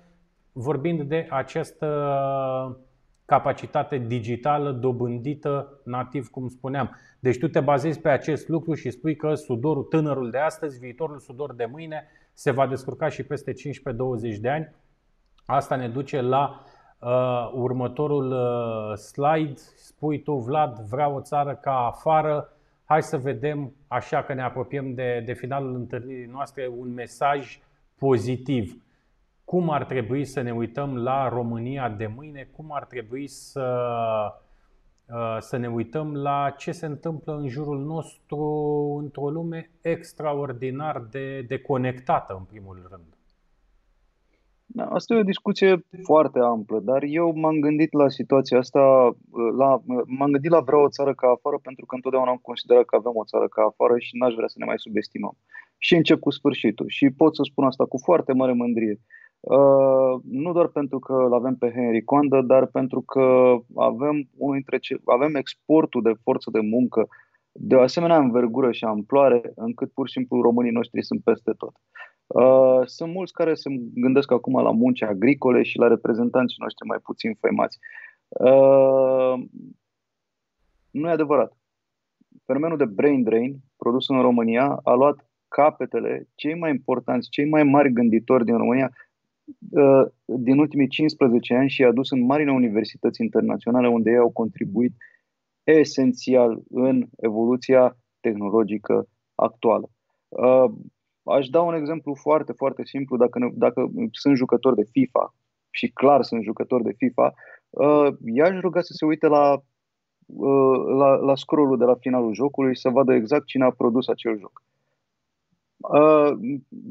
vorbind 0.52 1.02
de 1.02 1.28
această 1.30 1.88
capacitate 3.26 3.98
digitală 3.98 4.72
dobândită 4.72 5.82
nativ, 5.84 6.28
cum 6.28 6.48
spuneam. 6.48 6.96
Deci 7.20 7.38
tu 7.38 7.48
te 7.48 7.60
bazezi 7.60 8.00
pe 8.00 8.10
acest 8.10 8.48
lucru 8.48 8.74
și 8.74 8.90
spui 8.90 9.16
că 9.16 9.34
sudorul 9.34 9.84
tânărul 9.84 10.30
de 10.30 10.38
astăzi, 10.38 10.80
viitorul 10.80 11.20
sudor 11.20 11.54
de 11.54 11.66
mâine, 11.66 12.08
se 12.34 12.52
va 12.52 12.68
descurca 12.68 13.10
și 13.10 13.24
peste 13.24 13.52
15-20 13.52 13.56
de 14.40 14.50
ani. 14.50 14.76
Asta 15.46 15.76
ne 15.76 15.88
duce 15.88 16.22
la 16.22 16.64
uh, 17.06 17.52
următorul 17.54 18.32
uh, 18.32 18.98
slide. 18.98 19.60
Spui 19.76 20.22
tu, 20.22 20.34
Vlad, 20.34 20.80
vreau 20.80 21.16
o 21.16 21.22
țară 21.22 21.56
ca 21.56 21.86
afară 21.86 22.50
Hai 22.86 23.04
să 23.04 23.18
vedem, 23.18 23.74
așa 23.88 24.24
că 24.24 24.34
ne 24.34 24.42
apropiem 24.42 24.94
de, 24.94 25.24
de 25.26 25.34
finalul 25.34 25.76
întâlnirii 25.76 26.26
noastre, 26.26 26.68
un 26.78 26.94
mesaj 26.94 27.60
pozitiv. 27.98 28.82
Cum 29.46 29.70
ar 29.70 29.86
trebui 29.86 30.26
să 30.26 30.42
ne 30.42 30.54
uităm 30.54 30.98
la 30.98 31.30
România 31.30 31.90
de 31.90 32.08
mâine? 32.08 32.50
Cum 32.56 32.74
ar 32.74 32.86
trebui 32.86 33.28
să, 33.28 33.78
uh, 35.08 35.38
să 35.40 35.58
ne 35.58 35.68
uităm 35.68 36.16
la 36.16 36.54
ce 36.58 36.72
se 36.72 36.86
întâmplă 36.86 37.36
în 37.36 37.48
jurul 37.48 37.86
nostru 37.86 38.40
într-o 39.04 39.30
lume 39.30 39.72
extraordinar 39.82 41.00
de, 41.00 41.42
de 41.42 41.60
conectată, 41.60 42.34
în 42.34 42.44
primul 42.44 42.88
rând? 42.90 43.15
Da, 44.68 44.86
asta 44.86 45.14
e 45.14 45.20
o 45.20 45.32
discuție 45.34 45.86
foarte 46.04 46.40
amplă, 46.40 46.80
dar 46.80 47.04
eu 47.04 47.34
m-am 47.36 47.60
gândit 47.60 47.94
la 47.94 48.10
situația 48.10 48.58
asta, 48.58 49.16
la, 49.58 49.82
m-am 50.06 50.32
gândit 50.32 50.52
la 50.52 50.60
vreau 50.60 50.82
o 50.84 50.90
țară 50.90 51.14
ca 51.14 51.28
afară 51.28 51.58
pentru 51.62 51.86
că 51.86 51.96
întotdeauna 51.96 52.32
am 52.32 52.40
considerat 52.42 52.86
că 52.86 52.96
avem 52.96 53.12
o 53.16 53.26
țară 53.26 53.48
ca 53.48 53.62
afară 53.62 53.96
și 54.00 54.18
n-aș 54.18 54.34
vrea 54.34 54.48
să 54.48 54.56
ne 54.60 54.66
mai 54.66 54.80
subestimăm. 54.80 55.38
Și 55.78 55.96
încep 55.96 56.20
cu 56.20 56.30
sfârșitul 56.30 56.86
și 56.90 57.10
pot 57.10 57.36
să 57.36 57.42
spun 57.44 57.66
asta 57.66 57.86
cu 57.86 57.98
foarte 57.98 58.34
mare 58.34 58.54
mândrie. 58.54 59.00
Uh, 59.40 60.14
nu 60.30 60.52
doar 60.54 60.68
pentru 60.68 61.00
că 61.00 61.14
îl 61.14 61.34
avem 61.34 61.56
pe 61.56 61.72
Henry 61.76 62.04
Coandă, 62.04 62.42
dar 62.42 62.66
pentru 62.66 63.02
că 63.02 63.56
avem, 63.76 64.16
unul 64.38 64.54
dintre 64.54 64.78
ce, 64.78 64.98
avem 65.06 65.36
exportul 65.36 66.02
de 66.02 66.14
forță 66.24 66.50
de 66.52 66.60
muncă 66.60 67.08
de 67.52 67.76
o 67.76 67.82
asemenea 67.82 68.18
învergură 68.18 68.72
și 68.72 68.84
amploare, 68.84 69.52
încât 69.56 69.92
pur 69.94 70.08
și 70.08 70.14
simplu 70.14 70.42
românii 70.42 70.72
noștri 70.72 71.04
sunt 71.04 71.24
peste 71.24 71.52
tot. 71.58 71.74
Uh, 72.42 72.82
sunt 72.86 73.12
mulți 73.12 73.34
care 73.34 73.54
se 73.54 73.70
gândesc 73.94 74.32
acum 74.32 74.62
la 74.62 74.72
munci 74.72 75.02
agricole 75.02 75.64
și 75.64 75.78
la 75.78 75.88
reprezentanții 75.88 76.58
noștri 76.60 76.88
mai 76.88 76.98
puțin 77.04 77.34
făimați. 77.40 77.78
Uh, 78.28 79.34
nu 80.92 81.08
e 81.08 81.12
adevărat. 81.12 81.58
Fenomenul 82.46 82.78
de 82.78 82.86
brain 82.86 83.24
drain 83.24 83.58
produs 83.78 84.10
în 84.10 84.22
România 84.22 84.80
a 84.84 84.94
luat 84.94 85.30
capetele 85.48 86.28
cei 86.36 86.56
mai 86.56 86.70
importanți, 86.70 87.30
cei 87.30 87.50
mai 87.50 87.64
mari 87.64 87.94
gânditori 87.94 88.46
din 88.46 88.58
România 88.58 88.92
uh, 89.70 90.06
din 90.26 90.60
ultimii 90.60 90.88
15 90.88 91.54
ani 91.54 91.70
și 91.70 91.82
i-a 91.82 91.92
dus 91.92 92.12
în 92.12 92.26
marile 92.26 92.52
universități 92.52 93.22
internaționale 93.22 93.88
unde 93.88 94.10
ei 94.10 94.18
au 94.18 94.32
contribuit 94.32 94.94
esențial 95.64 96.62
în 96.70 97.08
evoluția 97.18 97.98
tehnologică 98.20 99.08
actuală. 99.36 99.90
Aș 101.26 101.48
da 101.48 101.62
un 101.62 101.74
exemplu 101.74 102.16
foarte, 102.16 102.52
foarte 102.52 102.86
simplu. 102.86 103.18
Dacă, 103.18 103.40
ne, 103.40 103.50
dacă 103.54 103.92
sunt 104.12 104.36
jucători 104.36 104.76
de 104.76 104.88
FIFA 104.92 105.34
și 105.70 105.92
clar 105.92 106.24
sunt 106.24 106.44
jucători 106.44 106.84
de 106.84 106.94
FIFA, 106.98 107.34
uh, 107.70 108.08
i-aș 108.26 108.60
ruga 108.60 108.82
să 108.82 108.94
se 108.94 109.06
uite 109.06 109.28
la, 109.28 109.54
uh, 110.26 110.78
la, 110.98 111.16
la 111.16 111.36
scrollul 111.36 111.78
de 111.78 111.84
la 111.84 111.96
finalul 111.96 112.34
jocului 112.34 112.78
să 112.78 112.90
vadă 112.90 113.14
exact 113.14 113.46
cine 113.46 113.66
a 113.66 113.72
produs 113.72 114.08
acel 114.08 114.38
joc. 114.38 114.64
Uh, 115.78 116.32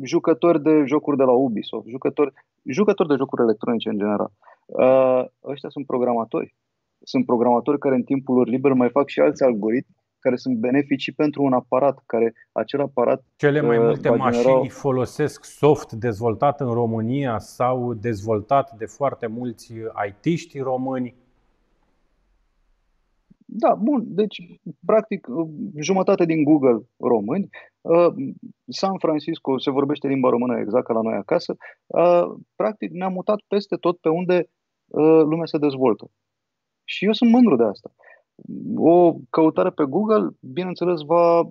jucători 0.02 0.62
de 0.62 0.82
jocuri 0.86 1.16
de 1.16 1.23
la 1.23 1.32
Ubisoft, 1.32 1.86
jucători, 1.86 2.32
jucători 2.65 3.09
de 3.09 3.15
jocuri 3.19 3.43
electronice 3.43 3.89
în 3.89 3.98
general. 3.98 4.31
Uh, 4.66 5.24
ăștia 5.44 5.69
sunt 5.69 5.86
programatori. 5.86 6.55
Sunt 7.02 7.27
programatori 7.27 7.78
care 7.78 7.94
în 7.94 8.02
timpul 8.02 8.35
lor 8.35 8.47
liber 8.47 8.73
mai 8.73 8.90
fac 8.90 9.09
și 9.09 9.20
alți 9.20 9.43
algoritmi 9.43 9.94
care 10.24 10.36
sunt 10.36 10.56
beneficii 10.56 11.12
pentru 11.12 11.42
un 11.42 11.52
aparat, 11.52 12.02
care 12.06 12.34
acel 12.52 12.80
aparat. 12.80 13.24
Cele 13.36 13.60
mai 13.60 13.78
uh, 13.78 13.84
multe 13.84 14.10
mașini 14.10 14.42
genera... 14.42 14.68
folosesc 14.68 15.44
soft 15.44 15.92
dezvoltat 15.92 16.60
în 16.60 16.72
România 16.72 17.38
sau 17.38 17.94
dezvoltat 17.94 18.76
de 18.76 18.84
foarte 18.84 19.26
mulți 19.26 19.72
IT-ști 20.09 20.59
români. 20.59 21.14
Da, 23.44 23.74
bun. 23.74 24.05
Deci, 24.06 24.36
practic, 24.86 25.26
uh, 25.28 25.48
jumătate 25.78 26.24
din 26.24 26.44
Google 26.44 26.78
români. 26.96 27.48
Uh, 27.80 28.14
San 28.68 28.98
Francisco 28.98 29.59
se 29.59 29.70
vorbește 29.70 30.06
limba 30.09 30.28
română 30.28 30.59
exact 30.59 30.86
ca 30.86 30.92
la 30.92 31.01
noi 31.01 31.14
acasă. 31.14 31.56
Practic, 32.56 32.90
ne-am 32.90 33.12
mutat 33.12 33.40
peste 33.48 33.76
tot 33.76 33.98
pe 33.98 34.09
unde 34.09 34.48
lumea 35.30 35.46
se 35.46 35.59
dezvoltă. 35.59 36.10
Și 36.84 37.05
eu 37.05 37.12
sunt 37.12 37.30
mândru 37.30 37.56
de 37.56 37.64
asta 37.64 37.90
o 38.77 39.15
căutare 39.31 39.70
pe 39.70 39.85
Google, 39.85 40.28
bineînțeles, 40.40 41.01
va 41.01 41.48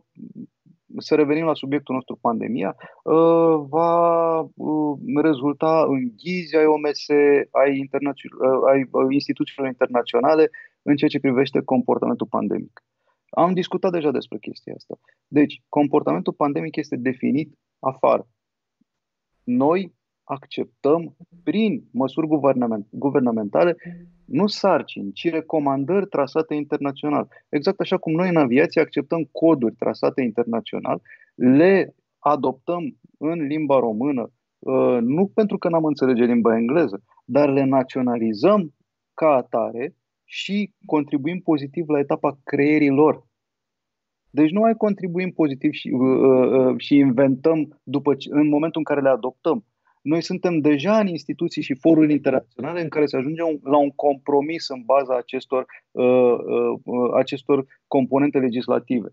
să 0.97 1.15
revenim 1.15 1.45
la 1.45 1.53
subiectul 1.53 1.95
nostru, 1.95 2.15
pandemia, 2.15 2.75
uh, 3.03 3.65
va 3.67 4.39
uh, 4.39 4.97
rezulta 5.21 5.85
în 5.87 6.11
ghizi 6.17 6.55
ai 6.55 6.65
OMS, 6.65 7.09
ai, 7.51 7.85
uh, 7.85 8.63
ai 8.69 8.87
instituțiilor 9.09 9.67
internaționale 9.67 10.49
în 10.81 10.95
ceea 10.95 11.09
ce 11.09 11.19
privește 11.19 11.61
comportamentul 11.61 12.27
pandemic. 12.27 12.83
Am 13.29 13.53
discutat 13.53 13.91
deja 13.91 14.11
despre 14.11 14.37
chestia 14.37 14.73
asta. 14.75 14.99
Deci, 15.27 15.61
comportamentul 15.69 16.33
pandemic 16.33 16.75
este 16.75 16.95
definit 16.95 17.57
afară. 17.79 18.27
Noi 19.43 19.93
acceptăm 20.23 21.15
prin 21.43 21.83
măsuri 21.91 22.27
guvernamentale 22.89 23.75
nu 24.25 24.47
sarcini, 24.47 25.11
ci 25.11 25.29
recomandări 25.29 26.07
trasate 26.07 26.53
internațional. 26.53 27.27
Exact 27.49 27.79
așa 27.79 27.97
cum 27.97 28.13
noi 28.13 28.29
în 28.29 28.35
aviație 28.35 28.81
acceptăm 28.81 29.29
coduri 29.31 29.75
trasate 29.75 30.21
internațional, 30.21 31.01
le 31.35 31.95
adoptăm 32.19 32.99
în 33.17 33.41
limba 33.41 33.79
română, 33.79 34.31
uh, 34.59 34.97
nu 35.01 35.27
pentru 35.33 35.57
că 35.57 35.69
n-am 35.69 35.85
înțelege 35.85 36.23
limba 36.23 36.57
engleză, 36.57 37.03
dar 37.25 37.49
le 37.49 37.63
naționalizăm 37.63 38.73
ca 39.13 39.27
atare 39.27 39.95
și 40.23 40.73
contribuim 40.85 41.39
pozitiv 41.39 41.89
la 41.89 41.99
etapa 41.99 42.39
creierii 42.43 42.89
lor. 42.89 43.23
Deci 44.29 44.51
nu 44.51 44.59
mai 44.59 44.73
contribuim 44.73 45.31
pozitiv 45.31 45.71
și, 45.71 45.89
uh, 45.89 45.99
uh, 45.99 46.67
uh 46.67 46.75
și 46.77 46.95
inventăm 46.95 47.81
după, 47.83 48.15
în 48.29 48.47
momentul 48.47 48.79
în 48.79 48.83
care 48.83 49.01
le 49.01 49.09
adoptăm, 49.09 49.65
noi 50.03 50.21
suntem 50.21 50.59
deja 50.59 50.99
în 50.99 51.07
instituții 51.07 51.61
și 51.61 51.75
foruri 51.75 52.11
internaționale 52.11 52.81
în 52.81 52.89
care 52.89 53.05
se 53.05 53.17
ajunge 53.17 53.41
la 53.63 53.77
un 53.77 53.89
compromis 53.89 54.69
în 54.69 54.81
baza 54.85 55.17
acestor, 55.17 55.65
uh, 55.91 56.03
uh, 56.05 56.79
uh, 56.83 57.09
acestor 57.13 57.65
componente 57.87 58.37
legislative. 58.39 59.07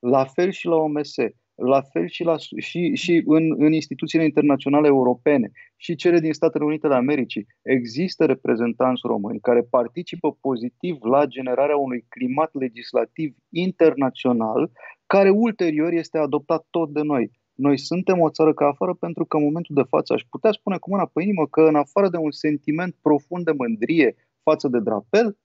La 0.00 0.24
fel 0.24 0.50
și 0.50 0.66
la 0.66 0.74
OMS, 0.76 1.14
la 1.54 1.80
fel 1.82 2.08
și, 2.08 2.22
la, 2.22 2.36
și, 2.58 2.94
și 2.94 3.22
în, 3.26 3.54
în 3.58 3.72
instituțiile 3.72 4.24
internaționale 4.24 4.86
europene 4.86 5.50
și 5.76 5.94
cele 5.94 6.18
din 6.18 6.32
Statele 6.32 6.64
Unite 6.64 6.86
ale 6.86 6.94
Americii. 6.94 7.46
Există 7.62 8.24
reprezentanți 8.24 9.02
români 9.04 9.40
care 9.40 9.62
participă 9.62 10.32
pozitiv 10.40 11.02
la 11.02 11.24
generarea 11.24 11.76
unui 11.76 12.04
climat 12.08 12.50
legislativ 12.54 13.34
internațional 13.50 14.70
care 15.06 15.30
ulterior 15.30 15.92
este 15.92 16.18
adoptat 16.18 16.66
tot 16.70 16.92
de 16.92 17.00
noi. 17.02 17.30
Noi 17.56 17.78
suntem 17.78 18.20
o 18.20 18.30
țară 18.30 18.54
ca 18.54 18.66
afară 18.66 18.94
pentru 18.94 19.24
că 19.24 19.36
în 19.36 19.42
momentul 19.42 19.74
de 19.74 19.88
față 19.88 20.12
aș 20.12 20.22
putea 20.30 20.52
spune 20.52 20.78
cu 20.78 20.90
mâna 20.90 21.06
pe 21.06 21.22
inimă 21.22 21.46
că 21.46 21.60
în 21.60 21.74
afară 21.74 22.08
de 22.08 22.16
un 22.16 22.30
sentiment 22.30 22.94
profund 23.02 23.44
de 23.44 23.52
mândrie 23.52 24.16
față 24.42 24.68
de 24.68 24.80
drapel, 24.80 25.38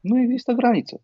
nu 0.00 0.20
există 0.20 0.52
graniță. 0.52 1.02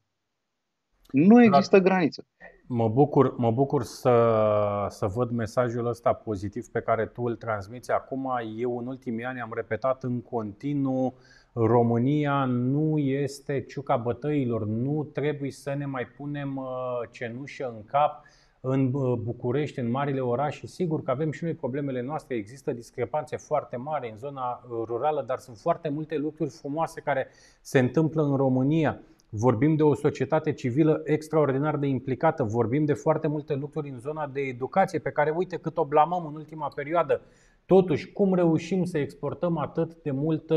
Nu 1.11 1.43
există 1.43 1.79
graniță. 1.79 2.27
Mă 2.67 2.89
bucur, 2.89 3.37
mă 3.37 3.51
bucur 3.51 3.83
să, 3.83 4.87
să 4.89 5.07
văd 5.07 5.31
mesajul 5.31 5.87
ăsta 5.87 6.13
pozitiv 6.13 6.67
pe 6.67 6.81
care 6.81 7.07
tu 7.07 7.23
îl 7.23 7.37
transmiți 7.37 7.91
acum. 7.91 8.31
Eu 8.57 8.79
în 8.79 8.87
ultimii 8.87 9.25
ani 9.25 9.41
am 9.41 9.53
repetat 9.55 10.03
în 10.03 10.23
continuu 10.23 11.15
România 11.53 12.45
nu 12.45 12.99
este 12.99 13.61
ciuca 13.61 13.97
bătăilor, 13.97 14.67
nu 14.67 15.05
trebuie 15.13 15.51
să 15.51 15.75
ne 15.75 15.87
mai 15.87 16.07
punem 16.07 16.57
uh, 16.57 16.67
cenușă 17.11 17.73
în 17.77 17.85
cap 17.85 18.25
în 18.67 18.91
București, 19.23 19.79
în 19.79 19.91
marile 19.91 20.21
orașe. 20.21 20.67
Sigur 20.67 21.03
că 21.03 21.11
avem 21.11 21.31
și 21.31 21.45
noi 21.45 21.55
problemele 21.55 22.03
noastre, 22.03 22.35
există 22.35 22.73
discrepanțe 22.73 23.37
foarte 23.37 23.77
mari 23.77 24.11
în 24.11 24.17
zona 24.17 24.65
uh, 24.65 24.83
rurală, 24.87 25.25
dar 25.27 25.39
sunt 25.39 25.57
foarte 25.57 25.89
multe 25.89 26.17
lucruri 26.17 26.51
frumoase 26.51 27.01
care 27.01 27.29
se 27.61 27.79
întâmplă 27.79 28.23
în 28.23 28.37
România. 28.37 29.01
Vorbim 29.29 29.77
de 29.77 29.83
o 29.83 29.95
societate 29.95 30.53
civilă 30.53 31.01
extraordinar 31.05 31.77
de 31.77 31.87
implicată, 31.87 32.43
vorbim 32.43 32.85
de 32.85 32.93
foarte 32.93 33.27
multe 33.27 33.55
lucruri 33.55 33.89
în 33.89 33.99
zona 33.99 34.27
de 34.27 34.41
educație, 34.41 34.99
pe 34.99 35.11
care 35.11 35.35
uite 35.37 35.57
cât 35.57 35.77
o 35.77 35.85
blamăm 35.85 36.27
în 36.27 36.35
ultima 36.35 36.69
perioadă. 36.75 37.21
Totuși, 37.67 38.13
cum 38.13 38.35
reușim 38.35 38.85
să 38.85 38.99
exportăm 38.99 39.59
atât 39.59 40.03
de 40.03 40.11
mult 40.11 40.53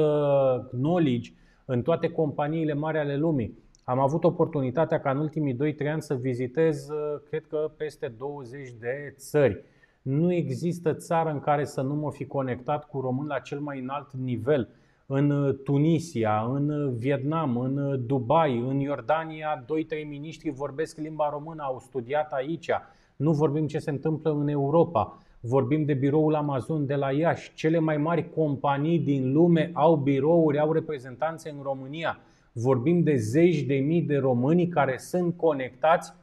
knowledge 0.69 1.31
în 1.65 1.81
toate 1.81 2.09
companiile 2.09 2.73
mari 2.73 2.97
ale 2.97 3.17
lumii? 3.17 3.57
Am 3.89 3.99
avut 3.99 4.23
oportunitatea 4.23 4.99
ca 4.99 5.11
în 5.11 5.17
ultimii 5.17 5.53
2-3 5.53 5.91
ani 5.91 6.01
să 6.01 6.13
vizitez, 6.13 6.89
uh, 6.89 7.21
cred 7.29 7.45
că, 7.47 7.71
peste 7.77 8.13
20 8.17 8.71
de 8.79 9.13
țări. 9.17 9.63
Nu 10.01 10.33
există 10.33 10.93
țară 10.93 11.29
în 11.29 11.39
care 11.39 11.65
să 11.65 11.81
nu 11.81 11.93
mă 11.93 12.11
fi 12.11 12.25
conectat 12.25 12.87
cu 12.87 12.99
român 12.99 13.27
la 13.27 13.39
cel 13.39 13.59
mai 13.59 13.79
înalt 13.79 14.11
nivel. 14.11 14.69
În 15.05 15.29
uh, 15.29 15.55
Tunisia, 15.63 16.49
în 16.53 16.69
uh, 16.69 16.93
Vietnam, 16.97 17.57
în 17.57 18.05
Dubai, 18.05 18.57
în 18.67 18.79
Iordania, 18.79 19.65
2-3 19.65 19.65
miniștri 20.07 20.49
vorbesc 20.49 20.97
limba 20.97 21.29
română, 21.29 21.63
au 21.63 21.79
studiat 21.79 22.31
aici. 22.31 22.69
Nu 23.15 23.31
vorbim 23.31 23.67
ce 23.67 23.79
se 23.79 23.89
întâmplă 23.89 24.31
în 24.31 24.47
Europa. 24.47 25.17
Vorbim 25.39 25.85
de 25.85 25.93
biroul 25.93 26.35
Amazon 26.35 26.85
de 26.85 26.95
la 26.95 27.11
Iași. 27.11 27.53
Cele 27.53 27.79
mai 27.79 27.97
mari 27.97 28.29
companii 28.29 28.99
din 28.99 29.33
lume 29.33 29.71
au 29.73 29.95
birouri, 29.95 30.59
au 30.59 30.71
reprezentanțe 30.71 31.49
în 31.49 31.63
România 31.63 32.19
vorbim 32.59 33.03
de 33.03 33.15
zeci 33.15 33.61
de 33.61 33.75
mii 33.75 34.01
de 34.01 34.17
români 34.17 34.67
care 34.67 34.97
sunt 34.97 35.35
conectați 35.35 36.13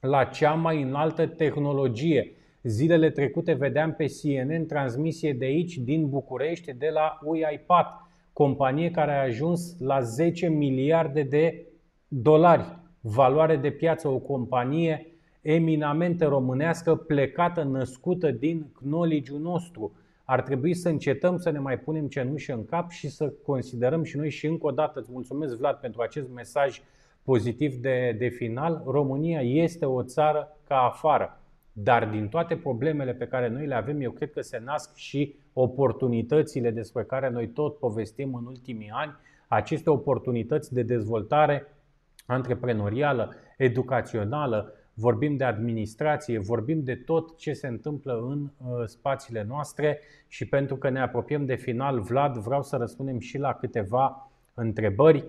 la 0.00 0.24
cea 0.24 0.52
mai 0.52 0.82
înaltă 0.82 1.26
tehnologie. 1.26 2.32
Zilele 2.62 3.10
trecute 3.10 3.52
vedeam 3.52 3.92
pe 3.92 4.06
CNN 4.06 4.66
transmisie 4.66 5.32
de 5.32 5.44
aici, 5.44 5.76
din 5.76 6.08
București, 6.08 6.72
de 6.72 6.88
la 6.92 7.18
UiPath, 7.24 7.90
companie 8.32 8.90
care 8.90 9.12
a 9.12 9.22
ajuns 9.22 9.76
la 9.78 10.00
10 10.00 10.48
miliarde 10.48 11.22
de 11.22 11.66
dolari 12.08 12.78
valoare 13.00 13.56
de 13.56 13.70
piață, 13.70 14.08
o 14.08 14.18
companie 14.18 15.06
eminamente 15.40 16.24
românească, 16.24 16.94
plecată, 16.94 17.62
născută 17.62 18.30
din 18.30 18.66
knowledge 18.72 19.32
nostru. 19.38 19.92
Ar 20.28 20.42
trebui 20.42 20.74
să 20.74 20.88
încetăm 20.88 21.38
să 21.38 21.50
ne 21.50 21.58
mai 21.58 21.78
punem 21.78 22.08
cenușă 22.08 22.52
în 22.52 22.64
cap 22.64 22.90
și 22.90 23.08
să 23.08 23.32
considerăm 23.44 24.02
și 24.02 24.16
noi 24.16 24.30
și 24.30 24.46
încă 24.46 24.66
o 24.66 24.70
dată 24.70 25.00
îți 25.00 25.12
mulțumesc 25.12 25.56
Vlad 25.56 25.76
pentru 25.76 26.02
acest 26.02 26.28
mesaj 26.30 26.82
pozitiv 27.22 27.74
de, 27.74 28.14
de 28.18 28.28
final. 28.28 28.82
România 28.86 29.40
este 29.40 29.84
o 29.84 30.02
țară 30.02 30.56
ca 30.68 30.76
afară. 30.76 31.40
Dar 31.72 32.08
din 32.08 32.28
toate 32.28 32.56
problemele 32.56 33.12
pe 33.12 33.26
care 33.26 33.48
noi 33.48 33.66
le 33.66 33.74
avem, 33.74 34.00
eu 34.00 34.10
cred 34.10 34.32
că 34.32 34.40
se 34.40 34.62
nasc 34.64 34.94
și 34.94 35.34
oportunitățile 35.52 36.70
despre 36.70 37.04
care 37.04 37.30
noi 37.30 37.48
tot 37.48 37.78
povestim 37.78 38.34
în 38.34 38.46
ultimii 38.46 38.90
ani, 38.92 39.16
aceste 39.48 39.90
oportunități 39.90 40.74
de 40.74 40.82
dezvoltare 40.82 41.66
antreprenorială, 42.26 43.34
educațională, 43.56 44.72
vorbim 44.98 45.36
de 45.36 45.44
administrație, 45.44 46.38
vorbim 46.38 46.82
de 46.82 46.94
tot 46.94 47.38
ce 47.38 47.52
se 47.52 47.66
întâmplă 47.66 48.26
în 48.28 48.42
uh, 48.42 48.86
spațiile 48.86 49.44
noastre 49.48 50.00
și 50.28 50.44
pentru 50.44 50.76
că 50.76 50.88
ne 50.88 51.00
apropiem 51.00 51.44
de 51.46 51.54
final, 51.54 52.00
Vlad, 52.00 52.36
vreau 52.36 52.62
să 52.62 52.76
răspundem 52.76 53.18
și 53.18 53.38
la 53.38 53.52
câteva 53.54 54.30
întrebări. 54.54 55.24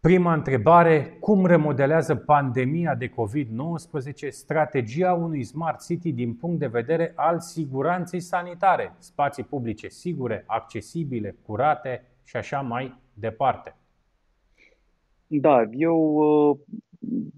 Prima 0.00 0.32
întrebare, 0.32 1.16
cum 1.20 1.46
remodelează 1.46 2.14
pandemia 2.14 2.94
de 2.94 3.08
COVID-19 3.08 4.28
strategia 4.28 5.12
unui 5.12 5.44
smart 5.44 5.84
city 5.84 6.12
din 6.12 6.34
punct 6.34 6.58
de 6.58 6.66
vedere 6.66 7.12
al 7.16 7.40
siguranței 7.40 8.20
sanitare, 8.20 8.94
spații 8.98 9.42
publice 9.44 9.88
sigure, 9.88 10.44
accesibile, 10.46 11.36
curate 11.46 12.04
și 12.24 12.36
așa 12.36 12.60
mai 12.60 12.98
departe? 13.14 13.76
Da, 15.26 15.62
eu 15.72 16.14
uh, 16.14 16.58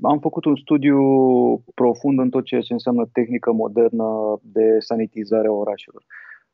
am 0.03 0.19
făcut 0.19 0.45
un 0.45 0.57
studiu 0.57 0.99
profund 1.75 2.19
în 2.19 2.31
tot 2.31 2.45
ceea 2.45 2.61
ce 2.61 2.73
înseamnă 2.73 3.09
tehnică 3.13 3.53
modernă 3.53 4.39
de 4.43 4.77
sanitizare 4.79 5.47
a 5.47 5.53
orașelor. 5.53 6.05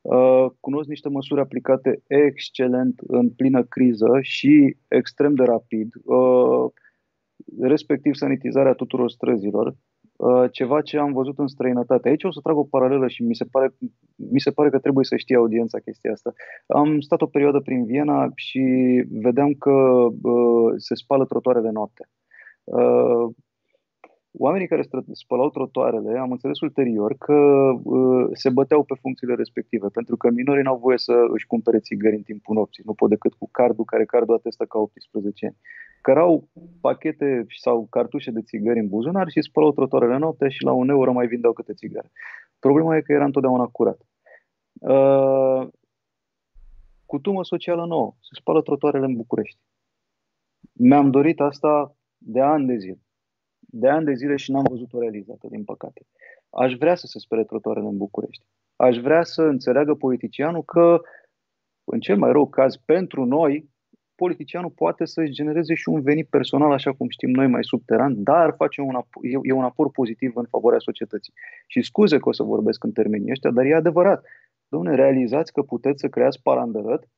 Uh, 0.00 0.46
cunosc 0.60 0.88
niște 0.88 1.08
măsuri 1.08 1.40
aplicate 1.40 2.02
excelent 2.06 3.00
în 3.06 3.30
plină 3.30 3.62
criză 3.62 4.18
și 4.20 4.76
extrem 4.88 5.34
de 5.34 5.42
rapid, 5.42 5.88
uh, 6.04 6.70
respectiv 7.60 8.14
sanitizarea 8.14 8.72
tuturor 8.72 9.10
străzilor, 9.10 9.76
uh, 10.16 10.44
ceva 10.50 10.80
ce 10.80 10.98
am 10.98 11.12
văzut 11.12 11.38
în 11.38 11.46
străinătate. 11.46 12.08
Aici 12.08 12.24
o 12.24 12.32
să 12.32 12.40
trag 12.42 12.56
o 12.56 12.64
paralelă 12.64 13.08
și 13.08 13.22
mi 13.22 13.34
se 13.34 13.44
pare, 13.44 13.74
mi 14.16 14.40
se 14.40 14.50
pare 14.50 14.70
că 14.70 14.78
trebuie 14.78 15.04
să 15.04 15.16
știe 15.16 15.36
audiența 15.36 15.78
chestia 15.78 16.12
asta. 16.12 16.32
Am 16.66 17.00
stat 17.00 17.22
o 17.22 17.26
perioadă 17.26 17.60
prin 17.60 17.84
Viena 17.84 18.28
și 18.34 18.62
vedeam 19.10 19.52
că 19.52 20.06
se 20.76 20.94
spală 20.94 21.24
trotuarele 21.24 21.70
noapte 21.70 22.08
oamenii 24.32 24.68
care 24.68 24.82
spălau 25.12 25.50
trotuarele, 25.50 26.18
am 26.18 26.30
înțeles 26.30 26.60
ulterior 26.60 27.14
că 27.18 27.34
uh, 27.82 28.28
se 28.32 28.50
băteau 28.50 28.84
pe 28.84 28.94
funcțiile 29.00 29.34
respective, 29.34 29.88
pentru 29.88 30.16
că 30.16 30.30
minorii 30.30 30.62
n-au 30.62 30.78
voie 30.78 30.98
să 30.98 31.12
își 31.32 31.46
cumpere 31.46 31.78
țigări 31.78 32.16
în 32.16 32.22
timpul 32.22 32.54
nopții, 32.54 32.82
nu 32.86 32.94
pot 32.94 33.08
decât 33.08 33.34
cu 33.34 33.48
cardul, 33.50 33.84
care 33.84 34.04
cardul 34.04 34.34
atestă 34.34 34.64
ca 34.64 34.78
18 34.78 35.46
ani. 35.46 35.56
Cărau 36.00 36.48
pachete 36.80 37.46
sau 37.60 37.86
cartușe 37.90 38.30
de 38.30 38.42
țigări 38.42 38.78
în 38.78 38.88
buzunar 38.88 39.28
și 39.28 39.42
spălau 39.42 39.72
trotuarele 39.72 40.18
noaptea 40.18 40.48
și 40.48 40.62
la 40.64 40.72
un 40.72 40.88
euro 40.88 41.12
mai 41.12 41.26
vindeau 41.26 41.52
câte 41.52 41.72
țigare. 41.72 42.10
Problema 42.58 42.96
e 42.96 43.00
că 43.00 43.12
era 43.12 43.24
întotdeauna 43.24 43.66
curat. 43.66 44.00
Uh, 44.72 45.68
cutumă 47.06 47.44
socială 47.44 47.86
nouă, 47.86 48.14
se 48.20 48.30
spală 48.32 48.62
trotuarele 48.62 49.04
în 49.04 49.16
București. 49.16 49.58
Mi-am 50.72 51.10
dorit 51.10 51.40
asta 51.40 51.94
de 52.22 52.40
ani 52.40 52.66
de 52.66 52.76
zile 52.76 53.00
de 53.70 53.88
ani 53.88 54.04
de 54.04 54.14
zile 54.14 54.36
și 54.36 54.50
n-am 54.50 54.64
văzut-o 54.68 55.00
realizată, 55.00 55.46
din 55.50 55.64
păcate. 55.64 56.06
Aș 56.50 56.74
vrea 56.74 56.94
să 56.94 57.06
se 57.06 57.18
spere 57.18 57.44
trotuarele 57.44 57.86
în 57.86 57.96
București. 57.96 58.44
Aș 58.76 58.96
vrea 58.96 59.22
să 59.22 59.42
înțeleagă 59.42 59.94
politicianul 59.94 60.64
că, 60.64 61.00
în 61.84 62.00
cel 62.00 62.16
mai 62.16 62.32
rău 62.32 62.48
caz, 62.48 62.76
pentru 62.76 63.24
noi, 63.24 63.68
politicianul 64.14 64.70
poate 64.70 65.04
să-și 65.04 65.32
genereze 65.32 65.74
și 65.74 65.88
un 65.88 66.00
venit 66.00 66.28
personal, 66.28 66.72
așa 66.72 66.92
cum 66.92 67.08
știm 67.08 67.30
noi, 67.30 67.46
mai 67.46 67.64
subteran, 67.64 68.22
dar 68.22 68.54
face 68.56 68.80
un 68.80 68.94
apor, 68.94 69.22
e 69.42 69.52
un 69.52 69.64
aport 69.64 69.92
pozitiv 69.92 70.36
în 70.36 70.46
favoarea 70.50 70.78
societății. 70.78 71.32
Și 71.66 71.82
scuze 71.82 72.18
că 72.18 72.28
o 72.28 72.32
să 72.32 72.42
vorbesc 72.42 72.84
în 72.84 72.92
termenii 72.92 73.30
ăștia, 73.30 73.50
dar 73.50 73.64
e 73.64 73.74
adevărat. 73.74 74.24
Domne, 74.68 74.94
realizați 74.94 75.52
că 75.52 75.62
puteți 75.62 76.00
să 76.00 76.08
creați 76.08 76.42
parandărăt 76.42 77.08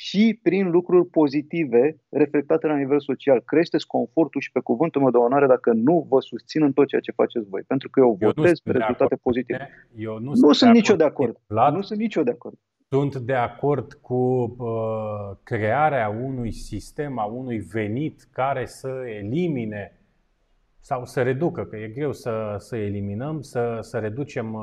și 0.00 0.38
prin 0.42 0.70
lucruri 0.70 1.06
pozitive 1.06 1.96
reflectate 2.08 2.66
la 2.66 2.76
nivel 2.76 3.00
social. 3.00 3.40
Creșteți 3.40 3.86
confortul 3.86 4.40
și 4.40 4.52
pe 4.52 4.60
cuvântul 4.60 5.00
meu 5.00 5.10
de 5.10 5.16
onoare 5.16 5.46
dacă 5.46 5.72
nu 5.72 6.06
vă 6.08 6.20
susțin 6.20 6.62
în 6.62 6.72
tot 6.72 6.86
ceea 6.86 7.00
ce 7.00 7.12
faceți 7.12 7.48
voi. 7.48 7.62
Pentru 7.66 7.90
că 7.90 8.00
eu, 8.00 8.16
eu 8.20 8.32
votez 8.34 8.60
pe 8.60 8.72
rezultate 8.72 9.16
pozitive. 9.16 9.88
Eu 9.96 10.18
nu, 10.18 10.32
nu 10.34 10.52
sunt 10.52 10.72
nicio 10.72 10.96
de 10.96 11.04
acord. 11.04 11.40
Vlad, 11.46 11.74
nu 11.74 11.82
sunt 11.82 11.98
nicio 11.98 12.22
de 12.22 12.30
acord. 12.30 12.58
Sunt 12.88 13.16
de 13.16 13.34
acord 13.34 13.92
cu 13.92 14.14
uh, 14.14 15.36
crearea 15.42 16.08
unui 16.08 16.52
sistem, 16.52 17.18
a 17.18 17.24
unui 17.24 17.58
venit 17.58 18.28
care 18.32 18.66
să 18.66 19.02
elimine 19.06 20.00
sau 20.80 21.04
să 21.04 21.22
reducă, 21.22 21.64
că 21.64 21.76
e 21.76 21.88
greu 21.88 22.12
să, 22.12 22.56
să 22.58 22.76
eliminăm, 22.76 23.40
să, 23.40 23.78
să 23.80 23.98
reducem, 23.98 24.54
uh, 24.54 24.60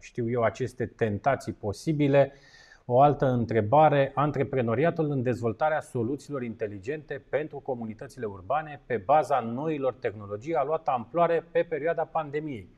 știu 0.00 0.30
eu, 0.30 0.42
aceste 0.42 0.86
tentații 0.86 1.52
posibile. 1.52 2.32
Uh, 2.34 2.49
o 2.92 3.00
altă 3.00 3.26
întrebare, 3.26 4.12
antreprenoriatul 4.14 5.10
în 5.10 5.22
dezvoltarea 5.22 5.80
soluțiilor 5.80 6.42
inteligente 6.42 7.24
pentru 7.28 7.58
comunitățile 7.58 8.26
urbane 8.26 8.82
pe 8.86 8.96
baza 8.96 9.40
noilor 9.40 9.94
tehnologii 9.94 10.54
a 10.54 10.64
luat 10.64 10.88
amploare 10.88 11.44
pe 11.50 11.62
perioada 11.62 12.04
pandemiei. 12.04 12.68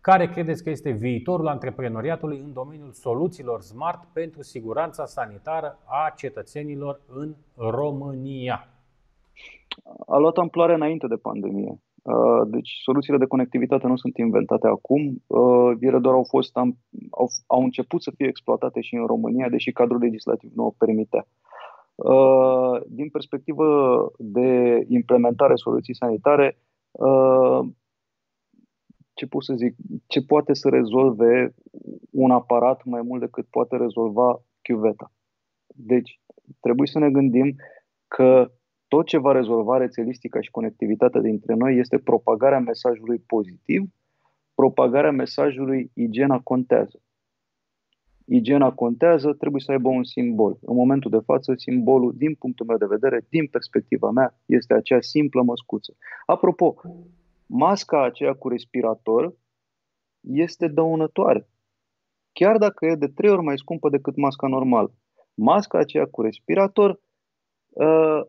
Care 0.00 0.28
credeți 0.28 0.62
că 0.62 0.70
este 0.70 0.90
viitorul 0.90 1.48
antreprenoriatului 1.48 2.38
în 2.38 2.52
domeniul 2.52 2.92
soluțiilor 2.92 3.60
smart 3.60 4.04
pentru 4.12 4.42
siguranța 4.42 5.04
sanitară 5.06 5.78
a 5.84 6.12
cetățenilor 6.16 7.00
în 7.06 7.34
România? 7.56 8.68
A 10.06 10.16
luat 10.16 10.36
amploare 10.36 10.74
înainte 10.74 11.06
de 11.06 11.16
pandemie. 11.16 11.80
Uh, 12.06 12.42
deci 12.46 12.70
soluțiile 12.82 13.18
de 13.18 13.26
conectivitate 13.26 13.86
nu 13.86 13.96
sunt 13.96 14.16
inventate 14.16 14.66
acum, 14.66 15.22
uh, 15.26 15.76
ele 15.80 15.98
doar 15.98 16.14
au, 16.14 16.24
fost, 16.28 16.56
au, 17.10 17.28
au 17.46 17.62
început 17.62 18.02
să 18.02 18.12
fie 18.16 18.26
exploatate 18.26 18.80
și 18.80 18.94
în 18.94 19.06
România, 19.06 19.48
deși 19.48 19.72
cadrul 19.72 20.00
legislativ 20.00 20.50
nu 20.54 20.64
o 20.64 20.74
permitea. 20.78 21.26
Uh, 21.94 22.80
din 22.88 23.08
perspectivă 23.08 23.66
de 24.18 24.82
implementare 24.88 25.54
soluții 25.54 25.94
sanitare, 25.94 26.58
ce 29.14 29.26
pot 29.26 29.44
să 29.44 29.54
zic, 29.54 29.74
ce 30.06 30.22
poate 30.22 30.54
să 30.54 30.68
rezolve 30.68 31.54
un 32.10 32.30
aparat 32.30 32.84
mai 32.84 33.02
mult 33.02 33.20
decât 33.20 33.46
poate 33.50 33.76
rezolva 33.76 34.40
chiuveta. 34.62 35.12
Deci, 35.66 36.20
trebuie 36.60 36.86
să 36.86 36.98
ne 36.98 37.10
gândim 37.10 37.54
că 38.08 38.50
tot 38.88 39.06
ce 39.06 39.18
va 39.18 39.32
rezolva 39.32 39.76
rețelistica 39.76 40.40
și 40.40 40.50
conectivitatea 40.50 41.20
dintre 41.20 41.54
noi 41.54 41.78
este 41.78 41.98
propagarea 41.98 42.58
mesajului 42.58 43.18
pozitiv, 43.18 43.82
propagarea 44.54 45.10
mesajului 45.10 45.90
igiena 45.94 46.40
contează. 46.40 47.00
Igiena 48.24 48.72
contează, 48.72 49.32
trebuie 49.32 49.60
să 49.60 49.70
aibă 49.70 49.88
un 49.88 50.04
simbol. 50.04 50.58
În 50.60 50.76
momentul 50.76 51.10
de 51.10 51.20
față, 51.24 51.54
simbolul, 51.56 52.12
din 52.16 52.34
punctul 52.34 52.66
meu 52.66 52.76
de 52.76 52.86
vedere, 52.86 53.26
din 53.28 53.46
perspectiva 53.46 54.10
mea, 54.10 54.34
este 54.46 54.74
acea 54.74 55.00
simplă 55.00 55.42
măscuță. 55.42 55.96
Apropo, 56.26 56.74
masca 57.46 58.04
aceea 58.04 58.34
cu 58.34 58.48
respirator 58.48 59.34
este 60.20 60.68
dăunătoare. 60.68 61.48
Chiar 62.32 62.58
dacă 62.58 62.86
e 62.86 62.94
de 62.94 63.08
trei 63.08 63.30
ori 63.30 63.42
mai 63.42 63.58
scumpă 63.58 63.88
decât 63.88 64.16
masca 64.16 64.46
normală. 64.46 64.92
Masca 65.34 65.78
aceea 65.78 66.06
cu 66.06 66.22
respirator 66.22 67.00
uh, 67.68 68.20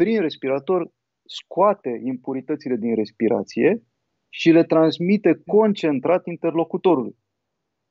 prin 0.00 0.20
respirator 0.20 0.90
scoate 1.24 2.00
impuritățile 2.04 2.76
din 2.76 2.94
respirație 2.94 3.82
și 4.28 4.50
le 4.50 4.64
transmite 4.64 5.42
concentrat 5.46 6.26
interlocutorului, 6.26 7.16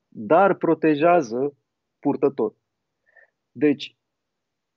dar 0.07 0.55
protejează 0.55 1.57
purtător. 1.99 2.55
Deci, 3.51 3.97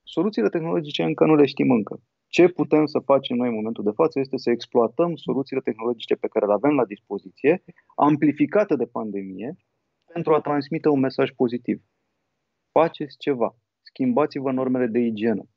soluțiile 0.02 0.48
tehnologice 0.48 1.02
încă 1.02 1.24
nu 1.24 1.34
le 1.34 1.46
știm 1.46 1.70
încă. 1.70 2.02
Ce 2.26 2.48
putem 2.48 2.86
să 2.86 2.98
facem 2.98 3.36
noi 3.36 3.48
în 3.48 3.54
momentul 3.54 3.84
de 3.84 3.90
față 3.94 4.18
este 4.18 4.36
să 4.36 4.50
exploatăm 4.50 5.16
soluțiile 5.16 5.62
tehnologice 5.62 6.14
pe 6.14 6.28
care 6.28 6.46
le 6.46 6.52
avem 6.52 6.74
la 6.74 6.84
dispoziție, 6.84 7.62
amplificate 7.96 8.74
de 8.76 8.86
pandemie, 8.86 9.56
pentru 10.12 10.34
a 10.34 10.40
transmite 10.40 10.88
un 10.88 11.00
mesaj 11.00 11.30
pozitiv. 11.30 11.82
Faceți 12.72 13.16
ceva. 13.18 13.56
Schimbați-vă 13.80 14.50
normele 14.50 14.86
de 14.86 14.98
igienă 14.98 15.48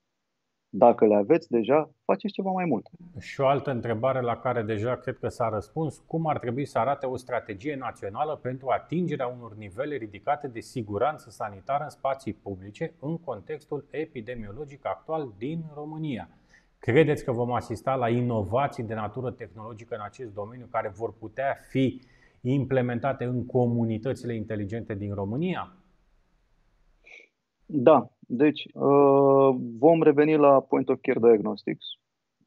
Dacă 0.75 1.05
le 1.05 1.15
aveți 1.15 1.49
deja, 1.49 1.89
faceți 2.05 2.33
ceva 2.33 2.49
mai 2.51 2.65
mult. 2.65 2.89
Și 3.19 3.41
o 3.41 3.47
altă 3.47 3.71
întrebare 3.71 4.21
la 4.21 4.37
care 4.37 4.61
deja 4.61 4.95
cred 4.95 5.17
că 5.17 5.27
s-a 5.27 5.49
răspuns. 5.49 5.97
Cum 6.07 6.27
ar 6.27 6.39
trebui 6.39 6.65
să 6.65 6.79
arate 6.79 7.05
o 7.05 7.15
strategie 7.15 7.75
națională 7.75 8.35
pentru 8.35 8.67
atingerea 8.69 9.27
unor 9.27 9.55
nivele 9.55 9.95
ridicate 9.95 10.47
de 10.47 10.59
siguranță 10.59 11.29
sanitară 11.29 11.83
în 11.83 11.89
spații 11.89 12.33
publice 12.33 12.93
în 12.99 13.17
contextul 13.17 13.87
epidemiologic 13.89 14.85
actual 14.85 15.33
din 15.37 15.63
România? 15.73 16.29
Credeți 16.79 17.23
că 17.23 17.31
vom 17.31 17.51
asista 17.51 17.95
la 17.95 18.09
inovații 18.09 18.83
de 18.83 18.93
natură 18.93 19.31
tehnologică 19.31 19.95
în 19.95 20.01
acest 20.03 20.33
domeniu 20.33 20.67
care 20.71 20.89
vor 20.95 21.13
putea 21.13 21.57
fi 21.69 22.01
implementate 22.41 23.23
în 23.23 23.45
comunitățile 23.45 24.35
inteligente 24.35 24.93
din 24.93 25.13
România? 25.13 25.73
Da, 27.65 28.12
deci 28.27 28.63
uh, 28.73 29.55
vom 29.79 30.01
reveni 30.01 30.35
la 30.35 30.61
Point 30.61 30.89
of 30.89 30.99
Care 31.01 31.19
Diagnostics. 31.19 31.85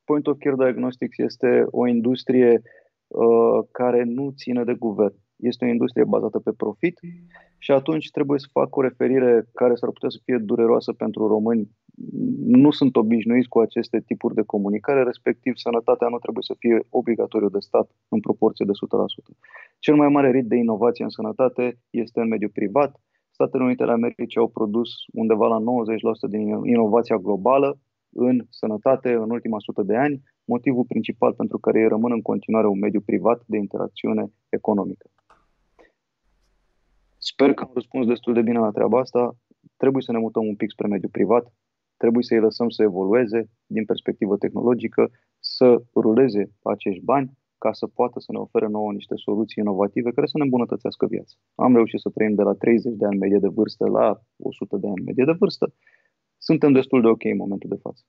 Point 0.05 0.27
of 0.27 0.37
Care 0.39 0.57
Diagnostics 0.57 1.19
este 1.19 1.67
o 1.71 1.87
industrie 1.87 2.63
uh, 3.07 3.65
care 3.71 4.03
nu 4.05 4.31
ține 4.37 4.65
de 4.65 4.75
guvern. 4.75 5.15
Este 5.37 5.65
o 5.65 5.69
industrie 5.69 6.05
bazată 6.05 6.39
pe 6.39 6.53
profit 6.57 7.01
și 7.59 7.71
atunci 7.73 8.11
trebuie 8.11 8.39
să 8.39 8.49
fac 8.53 8.77
o 8.77 8.81
referire 8.81 9.45
care 9.55 9.75
s-ar 9.75 9.91
putea 9.91 10.09
să 10.09 10.21
fie 10.25 10.39
dureroasă 10.39 10.93
pentru 10.93 11.27
români. 11.27 11.71
Nu 12.41 12.71
sunt 12.71 12.97
obișnuiți 12.97 13.49
cu 13.49 13.59
aceste 13.59 14.03
tipuri 14.07 14.35
de 14.35 14.43
comunicare, 14.43 15.03
respectiv 15.03 15.57
sănătatea 15.57 16.09
nu 16.09 16.19
trebuie 16.19 16.43
să 16.43 16.55
fie 16.59 16.79
obligatoriu 16.91 17.49
de 17.49 17.59
stat 17.59 17.91
în 18.09 18.21
proporție 18.21 18.65
de 18.69 18.73
100%. 18.73 19.39
Cel 19.79 19.95
mai 19.95 20.09
mare 20.09 20.31
rit 20.31 20.47
de 20.47 20.57
inovație 20.57 21.05
în 21.05 21.11
sănătate 21.11 21.79
este 21.91 22.21
în 22.21 22.29
mediul 22.29 22.51
privat, 22.51 23.01
Statele 23.37 23.65
Unite 23.65 23.83
ale 23.83 23.93
Americii 23.93 24.41
au 24.41 24.49
produs 24.49 24.91
undeva 25.13 25.47
la 25.47 25.59
90% 25.61 26.31
din 26.31 26.41
inovația 26.65 27.17
globală 27.17 27.79
în 28.13 28.47
sănătate 28.51 29.13
în 29.13 29.31
ultima 29.31 29.59
sută 29.59 29.83
de 29.83 29.97
ani, 29.97 30.23
motivul 30.45 30.85
principal 30.85 31.33
pentru 31.33 31.59
care 31.59 31.81
ei 31.81 31.89
rămân 31.89 32.13
în 32.13 32.23
continuare 32.23 32.67
un 32.67 32.79
mediu 32.79 33.01
privat 33.01 33.43
de 33.47 33.57
interacțiune 33.57 34.33
economică. 34.49 35.11
Sper 37.17 37.55
că 37.55 37.63
am 37.63 37.71
răspuns 37.75 38.07
destul 38.07 38.35
de 38.35 38.43
bine 38.43 38.59
la 38.59 38.71
treaba 38.71 38.99
asta. 39.01 39.37
Trebuie 39.77 40.03
să 40.03 40.13
ne 40.13 40.19
mutăm 40.19 40.47
un 40.47 40.57
pic 40.57 40.71
spre 40.71 40.87
mediul 40.87 41.11
privat, 41.11 41.53
trebuie 41.97 42.23
să-i 42.23 42.41
lăsăm 42.41 42.69
să 42.69 42.83
evolueze 42.83 43.51
din 43.67 43.85
perspectivă 43.85 44.37
tehnologică, 44.37 45.11
să 45.41 45.83
ruleze 45.95 46.51
acești 46.63 47.05
bani 47.05 47.31
ca 47.67 47.73
să 47.73 47.87
poată 47.87 48.21
să 48.21 48.31
ne 48.33 48.39
ofere 48.39 48.67
nouă 48.67 48.93
niște 48.93 49.15
soluții 49.17 49.63
inovative 49.63 50.11
care 50.11 50.27
să 50.27 50.37
ne 50.39 50.45
îmbunătățească 50.45 51.07
viața. 51.07 51.35
Am 51.55 51.75
reușit 51.75 52.01
să 52.01 52.11
trăim 52.11 52.35
de 52.35 52.43
la 52.43 52.55
30 52.55 52.95
de 52.97 53.07
ani 53.07 53.19
medie 53.19 53.39
de 53.39 53.49
vârstă 53.49 53.85
la 53.87 54.21
100 54.37 54.77
de 54.77 54.89
ani 54.89 55.05
medie 55.05 55.25
de 55.25 55.37
vârstă. 55.43 55.75
Suntem 56.39 56.73
destul 56.73 57.01
de 57.01 57.09
ok 57.09 57.25
în 57.25 57.37
momentul 57.37 57.69
de 57.69 57.81
față. 57.83 58.03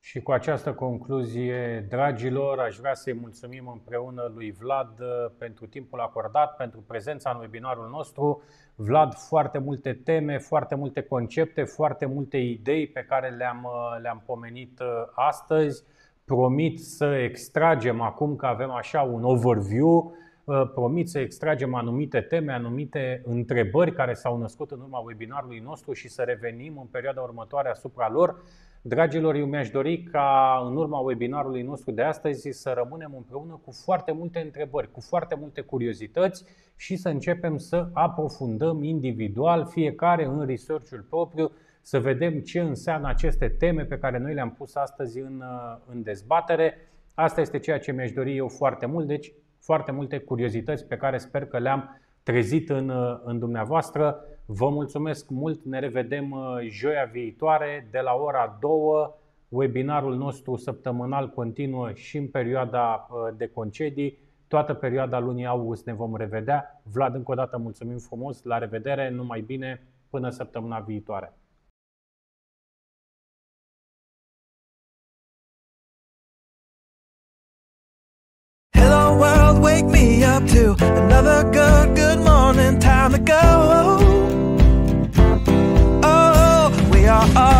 Și 0.00 0.20
cu 0.20 0.32
această 0.32 0.72
concluzie, 0.72 1.86
dragilor, 1.88 2.58
aș 2.58 2.76
vrea 2.76 2.94
să-i 2.94 3.14
mulțumim 3.14 3.68
împreună 3.68 4.32
lui 4.34 4.52
Vlad 4.52 5.00
uh, 5.00 5.06
pentru 5.38 5.66
timpul 5.66 6.00
acordat, 6.00 6.56
pentru 6.56 6.80
prezența 6.80 7.30
în 7.30 7.40
webinarul 7.40 7.88
nostru. 7.88 8.42
Vlad, 8.74 9.14
foarte 9.14 9.58
multe 9.58 9.92
teme, 9.92 10.38
foarte 10.38 10.74
multe 10.74 11.02
concepte, 11.02 11.62
foarte 11.64 12.06
multe 12.06 12.36
idei 12.36 12.86
pe 12.86 13.04
care 13.08 13.28
le-am, 13.28 13.64
uh, 13.64 14.00
le-am 14.02 14.22
pomenit 14.26 14.80
uh, 14.80 14.86
astăzi 15.14 15.84
promit 16.24 16.80
să 16.80 17.04
extragem 17.04 18.00
acum 18.00 18.36
că 18.36 18.46
avem 18.46 18.70
așa 18.70 19.02
un 19.02 19.24
overview, 19.24 20.16
uh, 20.44 20.70
promit 20.74 21.08
să 21.08 21.18
extragem 21.18 21.74
anumite 21.74 22.20
teme, 22.20 22.52
anumite 22.52 23.22
întrebări 23.24 23.92
care 23.92 24.12
s-au 24.12 24.38
născut 24.38 24.70
în 24.70 24.80
urma 24.80 24.98
webinarului 24.98 25.58
nostru 25.58 25.92
și 25.92 26.08
să 26.08 26.22
revenim 26.22 26.78
în 26.78 26.86
perioada 26.86 27.20
următoare 27.20 27.68
asupra 27.68 28.08
lor. 28.10 28.42
Dragilor, 28.82 29.34
eu 29.34 29.46
mi-aș 29.46 29.70
dori 29.70 30.02
ca 30.02 30.62
în 30.66 30.76
urma 30.76 30.98
webinarului 30.98 31.62
nostru 31.62 31.90
de 31.90 32.02
astăzi 32.02 32.48
să 32.50 32.72
rămânem 32.76 33.12
împreună 33.16 33.60
cu 33.64 33.72
foarte 33.84 34.12
multe 34.12 34.38
întrebări, 34.38 34.90
cu 34.90 35.00
foarte 35.00 35.36
multe 35.40 35.60
curiozități 35.60 36.44
și 36.76 36.96
să 36.96 37.08
începem 37.08 37.56
să 37.58 37.88
aprofundăm 37.92 38.82
individual 38.82 39.66
fiecare 39.66 40.24
în 40.24 40.46
research-ul 40.46 41.06
propriu 41.08 41.52
să 41.84 42.00
vedem 42.00 42.40
ce 42.40 42.60
înseamnă 42.60 43.08
aceste 43.08 43.48
teme 43.48 43.84
pe 43.84 43.98
care 43.98 44.18
noi 44.18 44.34
le-am 44.34 44.50
pus 44.50 44.74
astăzi 44.74 45.18
în, 45.18 45.42
uh, 45.42 45.76
în 45.90 46.02
dezbatere. 46.02 46.74
Asta 47.14 47.40
este 47.40 47.58
ceea 47.58 47.78
ce 47.78 47.92
mi-aș 47.92 48.12
dori 48.12 48.36
eu 48.36 48.48
foarte 48.48 48.86
mult, 48.86 49.06
deci 49.06 49.32
foarte 49.60 49.92
multe 49.92 50.18
curiozități 50.18 50.86
pe 50.86 50.96
care 50.96 51.18
sper 51.18 51.46
că 51.46 51.58
le-am 51.58 52.00
trezit 52.22 52.70
în, 52.70 52.88
uh, 52.88 53.20
în 53.24 53.38
dumneavoastră. 53.38 54.24
Vă 54.46 54.68
mulțumesc 54.68 55.28
mult, 55.28 55.64
ne 55.64 55.78
revedem 55.78 56.30
uh, 56.30 56.68
joia 56.68 57.08
viitoare 57.12 57.88
de 57.90 57.98
la 57.98 58.12
ora 58.14 58.58
2. 58.60 58.70
Webinarul 59.48 60.16
nostru 60.16 60.56
săptămânal 60.56 61.30
continuă 61.30 61.92
și 61.92 62.16
în 62.16 62.28
perioada 62.28 63.06
de 63.36 63.46
concedii. 63.46 64.18
Toată 64.48 64.74
perioada 64.74 65.18
lunii 65.18 65.46
august 65.46 65.86
ne 65.86 65.92
vom 65.92 66.16
revedea. 66.16 66.80
Vlad, 66.82 67.14
încă 67.14 67.30
o 67.30 67.34
dată 67.34 67.58
mulțumim 67.58 67.98
frumos, 67.98 68.42
la 68.42 68.58
revedere, 68.58 69.10
numai 69.10 69.40
bine, 69.40 69.82
până 70.10 70.28
săptămâna 70.28 70.78
viitoare. 70.78 71.32
to 80.48 80.76
another 80.80 81.50
good, 81.50 81.94
good 81.96 82.18
morning. 82.20 82.78
Time 82.78 83.12
to 83.12 83.18
go. 83.18 83.98
Oh, 86.02 86.90
we 86.92 87.06
are 87.06 87.28
all 87.36 87.53